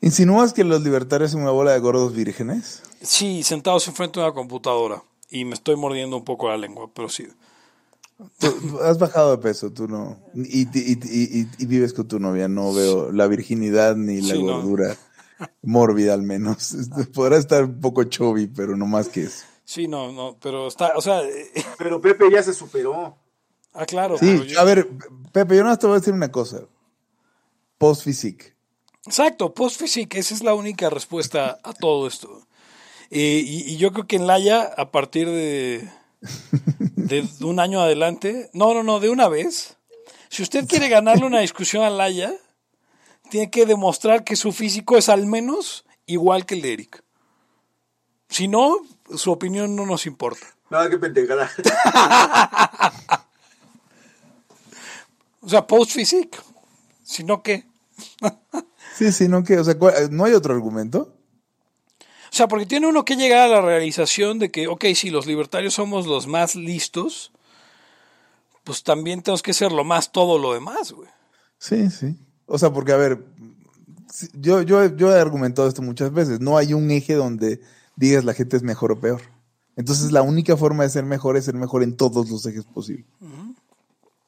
¿Insinúas 0.06 0.54
que 0.54 0.64
los 0.64 0.84
libertarios 0.84 1.32
son 1.32 1.42
una 1.42 1.50
bola 1.50 1.72
de 1.72 1.80
gordos 1.80 2.14
vírgenes? 2.14 2.84
Sí, 3.02 3.42
sentados 3.42 3.88
enfrente 3.88 4.20
de 4.20 4.26
una 4.28 4.36
computadora 4.36 5.02
y 5.32 5.46
me 5.46 5.56
estoy 5.56 5.76
mordiendo 5.76 6.16
un 6.16 6.24
poco 6.24 6.48
la 6.48 6.58
lengua, 6.58 6.90
pero 6.94 7.10
sí. 7.10 7.28
Tú- 8.40 8.80
has 8.84 9.00
bajado 9.00 9.32
de 9.32 9.40
peso, 9.40 9.74
tú 9.74 9.88
no. 9.88 10.20
Y, 10.36 10.62
y- 10.62 10.70
y- 10.74 11.40
y- 11.42 11.48
y 11.58 11.66
vives 11.66 11.92
con 11.92 12.08
tu 12.08 12.20
novia, 12.20 12.48
no 12.48 12.72
veo 12.72 13.12
la 13.12 13.26
virginidad 13.26 13.96
ni 13.96 14.22
la 14.22 14.36
Sí, 14.36 14.44
no. 14.44 14.54
gordura 14.58 14.96
mórbida 15.64 16.14
al 16.14 16.22
menos. 16.22 16.76
Podrá 17.14 17.38
estar 17.38 17.64
un 17.66 17.80
poco 17.82 18.04
chubby, 18.04 18.46
pero 18.46 18.78
no 18.78 18.86
más 18.86 19.10
que 19.10 19.24
eso. 19.24 19.44
Sí, 19.66 19.88
no, 19.88 20.12
no, 20.12 20.38
pero 20.40 20.68
está, 20.68 20.94
o 20.96 21.02
sea, 21.02 21.24
eh, 21.24 21.52
Pero 21.80 22.00
Pepe 22.00 22.26
ya 22.32 22.44
se 22.44 22.54
superó. 22.54 23.18
ah, 23.74 23.86
claro. 23.88 24.20
Sí, 24.20 24.28
pero 24.28 24.44
yo- 24.44 24.60
a 24.60 24.64
ver, 24.64 24.88
Pepe, 25.32 25.58
yo 25.58 25.64
no 25.64 25.76
te 25.78 25.88
voy 25.88 25.96
a 25.96 26.00
decir 26.00 26.14
una 26.14 26.32
cosa. 26.32 26.62
Post 27.80 28.04
physique. 28.04 28.55
Exacto, 29.06 29.54
post 29.54 29.80
physique, 29.80 30.18
esa 30.20 30.34
es 30.34 30.44
la 30.44 30.54
única 30.54 30.90
respuesta 30.90 31.60
a 31.64 31.74
todo 31.74 32.08
esto. 32.08 32.46
Eh, 33.12 33.44
y, 33.46 33.74
y 33.74 33.78
yo 33.78 33.92
creo 33.94 34.08
que 34.08 34.16
en 34.16 34.28
Laia, 34.28 34.64
a 34.64 34.90
partir 34.92 35.28
de, 35.30 35.88
de 36.96 37.28
un 37.42 37.60
año 37.60 37.82
adelante, 37.82 38.50
no, 38.54 38.74
no, 38.74 38.84
no, 38.84 39.00
de 39.00 39.10
una 39.10 39.28
vez, 39.28 39.78
si 40.30 40.42
usted 40.42 40.68
quiere 40.68 40.90
ganarle 40.90 41.26
una 41.26 41.40
discusión 41.40 41.84
a 41.84 41.90
Laia, 41.90 42.34
tiene 43.30 43.52
que 43.52 43.66
demostrar 43.66 44.24
que 44.24 44.36
su 44.36 44.52
físico 44.52 44.98
es 44.98 45.10
al 45.10 45.28
menos 45.28 45.86
igual 46.08 46.46
que 46.46 46.56
el 46.56 46.62
de 46.62 46.74
Eric. 46.74 47.04
Si 48.30 48.48
no, 48.48 48.80
su 49.16 49.32
opinión 49.32 49.76
no 49.76 49.86
nos 49.86 50.06
importa. 50.06 50.46
Nada, 50.70 50.90
qué 50.90 50.98
pendejada. 50.98 51.50
O 55.42 55.50
sea, 55.50 55.68
post 55.68 55.92
physique, 55.92 56.40
si 57.04 57.24
no, 57.24 57.44
¿qué? 57.44 57.66
Sí, 58.98 59.12
sí, 59.12 59.28
no 59.28 59.44
que, 59.44 59.58
o 59.60 59.64
sea, 59.64 59.78
¿cuál- 59.78 59.94
no 60.12 60.26
hay 60.26 60.34
otro 60.34 60.54
argumento. 60.54 61.14
O 62.00 62.38
sea, 62.38 62.48
porque 62.48 62.66
tiene 62.66 62.88
uno 62.88 63.06
que 63.06 63.16
llegar 63.16 63.42
a 63.42 63.48
la 63.48 63.62
realización 63.62 64.40
de 64.40 64.52
que, 64.52 64.68
ok, 64.68 64.86
si 64.96 65.10
los 65.10 65.26
libertarios 65.26 65.74
somos 65.74 66.06
los 66.08 66.28
más 66.28 66.56
listos, 66.56 67.32
pues 68.64 68.84
también 68.84 69.22
tenemos 69.22 69.42
que 69.44 69.54
ser 69.54 69.72
lo 69.72 69.84
más 69.84 70.12
todo 70.12 70.38
lo 70.38 70.54
demás, 70.54 70.92
güey. 70.92 71.10
Sí, 71.58 71.90
sí. 71.90 72.16
O 72.46 72.58
sea, 72.58 72.72
porque 72.74 72.92
a 72.92 72.98
ver, 72.98 73.24
yo, 74.34 74.62
yo, 74.64 74.86
yo 74.96 75.16
he 75.16 75.20
argumentado 75.20 75.68
esto 75.68 75.82
muchas 75.82 76.12
veces. 76.12 76.40
No 76.42 76.58
hay 76.58 76.74
un 76.74 76.90
eje 76.92 77.14
donde 77.14 77.62
digas 77.96 78.26
la 78.26 78.34
gente 78.34 78.58
es 78.58 78.64
mejor 78.64 78.92
o 78.92 79.00
peor. 79.00 79.22
Entonces 79.78 80.12
la 80.12 80.22
única 80.22 80.58
forma 80.58 80.84
de 80.84 80.90
ser 80.90 81.06
mejor 81.06 81.38
es 81.38 81.46
ser 81.46 81.56
mejor 81.56 81.84
en 81.84 81.96
todos 81.96 82.30
los 82.30 82.46
ejes 82.46 82.66
posibles. 82.66 83.06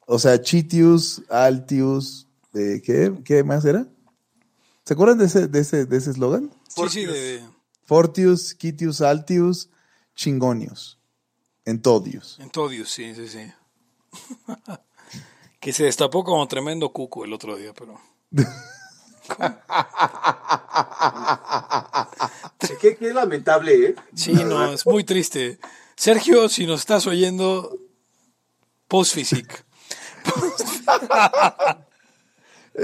O 0.06 0.18
sea, 0.18 0.40
Chitius, 0.40 1.22
Altius, 1.28 2.26
eh, 2.54 2.80
¿qué, 2.84 3.12
¿qué 3.24 3.44
más 3.44 3.64
era? 3.66 3.86
¿Se 4.88 4.94
acuerdan 4.94 5.18
de 5.18 5.26
ese, 5.26 5.48
de 5.48 5.60
ese, 5.60 5.84
de 5.84 5.98
ese 5.98 6.12
eslogan? 6.12 6.50
Sí, 6.66 6.88
sí, 6.88 7.04
de, 7.04 7.42
Fortius, 7.84 8.54
Quitius, 8.54 9.02
Altius, 9.02 9.68
Chingonius. 10.16 10.98
En 11.66 11.82
Todius. 11.82 12.38
en 12.40 12.48
Todius, 12.48 12.88
sí, 12.88 13.14
sí, 13.14 13.28
sí. 13.28 13.52
que 15.60 15.74
se 15.74 15.84
destapó 15.84 16.24
como 16.24 16.48
tremendo 16.48 16.90
cuco 16.90 17.26
el 17.26 17.34
otro 17.34 17.58
día, 17.58 17.74
pero... 17.74 18.00
qué, 22.80 22.96
qué 22.96 23.12
lamentable, 23.12 23.88
¿eh? 23.88 23.94
Sí, 24.14 24.32
no, 24.32 24.72
es 24.72 24.86
muy 24.86 25.04
triste. 25.04 25.58
Sergio, 25.96 26.48
si 26.48 26.66
nos 26.66 26.80
estás 26.80 27.06
oyendo, 27.06 27.78
post 28.88 29.16
physique. 29.16 29.54
Eh, 30.24 30.30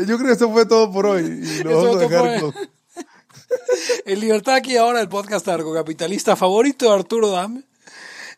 Yo 0.06 0.16
creo 0.18 0.26
que 0.26 0.32
eso 0.32 0.50
fue 0.50 0.66
todo 0.66 0.90
por 0.92 1.06
hoy. 1.06 1.24
Y 1.24 1.62
lo 1.64 1.76
vamos 1.82 1.96
a 1.96 1.98
dejar 2.00 2.40
con- 2.40 2.54
El 4.06 4.20
Libertad 4.20 4.54
aquí 4.54 4.76
ahora, 4.76 5.00
el 5.00 5.08
podcast 5.08 5.46
capitalista 5.46 6.36
favorito 6.36 6.86
de 6.86 6.94
Arturo 6.94 7.30
Dame. 7.30 7.62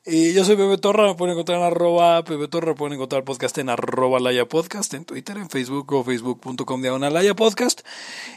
Y 0.08 0.32
yo 0.34 0.44
soy 0.44 0.54
Pepe 0.56 0.78
Torra, 0.78 1.08
me 1.08 1.14
pueden 1.16 1.32
encontrar 1.32 1.58
en 1.58 1.64
arroba 1.64 2.22
Pepe 2.22 2.46
Torra, 2.46 2.76
pueden 2.76 2.94
encontrar 2.94 3.20
el 3.20 3.24
podcast 3.24 3.58
en 3.58 3.70
arroba 3.70 4.20
Laya 4.20 4.46
Podcast, 4.46 4.94
en 4.94 5.04
Twitter, 5.04 5.36
en 5.36 5.50
Facebook 5.50 5.92
o 5.92 6.04
facebook.com 6.04 6.80
diagonal 6.80 7.12
Laya 7.12 7.34
Podcast, 7.34 7.80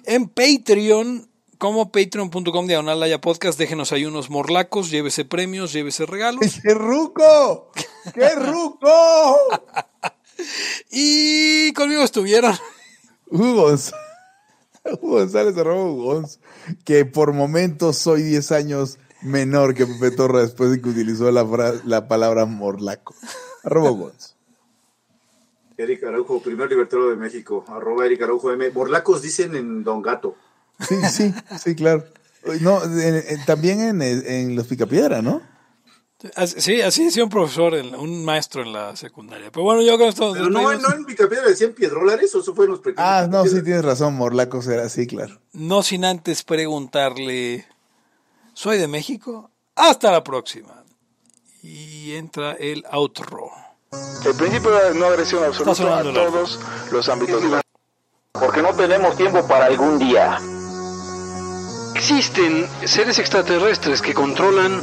en 0.06 0.28
Patreon 0.30 1.30
como 1.60 1.92
patreon.com 1.92 2.66
diagonal 2.66 3.00
Laya 3.00 3.22
Podcast, 3.22 3.60
déjenos 3.60 3.92
ahí 3.92 4.06
unos 4.06 4.32
morlacos, 4.32 4.90
llévese 4.90 5.26
premios, 5.26 5.72
llévese 5.72 6.08
regalos. 6.08 6.60
¡Qué 6.64 6.74
ruco! 6.74 7.72
¡Qué 8.16 8.30
ruco! 8.36 9.36
Y 10.90 11.72
conmigo 11.74 12.02
estuvieron 12.02 12.56
Hugo 13.32 13.64
González, 13.64 14.02
Hugo 15.02 15.18
González, 15.20 15.58
arroba 15.58 15.84
Hugo 15.86 16.04
Gonz, 16.16 16.40
que 16.86 17.06
por 17.06 17.34
momentos 17.34 17.98
soy 17.98 18.24
10 18.24 18.52
años 18.52 18.98
menor 19.22 19.74
que 19.76 19.86
Pepe 19.86 20.12
Torra 20.12 20.42
después 20.42 20.72
de 20.72 20.82
que 20.82 20.90
utilizó 20.90 21.30
la, 21.32 22.08
palabra 22.08 22.46
morlaco. 22.46 23.14
Arroba 23.64 23.90
Gonz. 23.92 24.36
Eric 25.78 26.04
Araujo, 26.04 26.42
primer 26.42 26.70
libertario 26.70 27.10
de 27.10 27.16
México. 27.16 27.64
Arroba 27.68 28.06
Eric 28.06 28.22
Araujo 28.24 28.52
M. 28.52 28.70
Morlacos 28.72 29.22
dicen 29.22 29.56
en 29.56 29.84
Don 29.84 30.02
Gato. 30.02 30.36
Sí, 30.80 30.96
sí, 31.10 31.34
sí, 31.62 31.76
claro. 31.76 32.04
No, 32.62 32.84
en- 32.84 33.24
en- 33.28 33.46
también 33.46 33.82
en, 33.82 34.02
en 34.02 34.56
Los 34.56 34.68
Picapiedra, 34.68 35.22
¿no? 35.22 35.42
Sí, 36.58 36.82
así 36.82 37.06
decía 37.06 37.24
un 37.24 37.30
profesor, 37.30 37.76
en- 37.76 37.96
un 37.96 38.26
maestro 38.26 38.62
en 38.64 38.74
la 38.74 38.94
secundaria. 38.98 39.52
Pero 39.52 39.64
bueno, 39.64 39.82
yo 39.82 39.98
con 39.98 40.08
esto... 40.10 40.34
Pero 40.34 40.50
no, 40.50 40.74
no 40.74 40.94
en 40.94 41.06
Picapiedra 41.06 41.48
decían 41.48 41.72
piedrolares 41.72 42.36
o 42.36 42.42
eso 42.42 42.54
fue 42.54 42.66
en 42.66 42.72
los 42.72 42.82
pequeños. 42.82 43.08
Ah, 43.08 43.26
no, 43.30 43.46
sí 43.46 43.64
tienes 43.64 43.86
razón, 43.86 44.16
morlacos 44.16 44.68
era 44.68 44.84
así, 44.84 45.08
claro. 45.08 45.40
No 45.54 45.82
sin 45.82 46.04
antes 46.04 46.44
preguntarle, 46.44 47.66
¿soy 48.54 48.78
de 48.80 48.90
México? 48.90 49.50
Hasta 49.76 50.12
la 50.12 50.22
próxima. 50.22 50.84
Y 51.64 52.14
entra 52.16 52.52
el 52.54 52.86
outro. 52.92 53.52
El 54.26 54.36
principio 54.36 54.72
de 54.72 54.94
no 54.96 55.06
agresión 55.06 55.44
absoluta 55.46 56.00
a 56.00 56.04
todos 56.04 56.60
los 56.92 57.08
ámbitos 57.08 57.42
de 57.42 57.50
la 57.50 57.62
Porque 58.34 58.62
no 58.62 58.74
tenemos 58.76 59.16
tiempo 59.16 59.48
para 59.48 59.66
algún 59.68 59.98
día. 60.00 60.38
Existen 61.96 62.68
seres 62.86 63.20
extraterrestres 63.20 64.02
que 64.02 64.14
controlan 64.14 64.82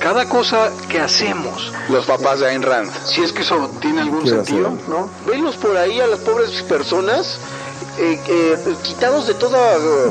cada 0.00 0.28
cosa 0.28 0.72
que 0.88 0.98
hacemos. 0.98 1.72
los 1.88 2.06
papás 2.06 2.40
de 2.40 2.48
Ayn 2.48 2.62
Rand. 2.62 2.90
Si 3.04 3.22
es 3.22 3.32
que 3.32 3.42
eso 3.42 3.70
tiene 3.80 4.00
algún 4.00 4.26
sentido, 4.26 4.68
hacer. 4.68 4.88
¿no? 4.88 5.08
Venlos 5.26 5.56
por 5.56 5.76
ahí 5.76 6.00
a 6.00 6.06
las 6.06 6.20
pobres 6.20 6.62
personas 6.62 7.38
eh, 7.98 8.18
eh, 8.26 8.76
quitados 8.82 9.26
de 9.26 9.34
toda 9.34 9.76
eh, 9.76 10.10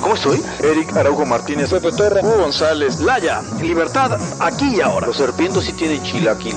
¿Cómo 0.00 0.14
estoy? 0.14 0.42
Eric 0.62 0.96
Araujo 0.96 1.24
Martínez, 1.24 1.70
Pepe 1.70 1.92
Torra, 1.92 2.20
Hugo 2.22 2.38
González, 2.42 3.00
Laya, 3.00 3.42
libertad, 3.62 4.18
aquí 4.40 4.76
y 4.76 4.80
ahora. 4.80 5.06
Los 5.06 5.16
serpientes 5.16 5.64
sí 5.64 5.72
tienen 5.72 6.02
chilaquil. 6.02 6.54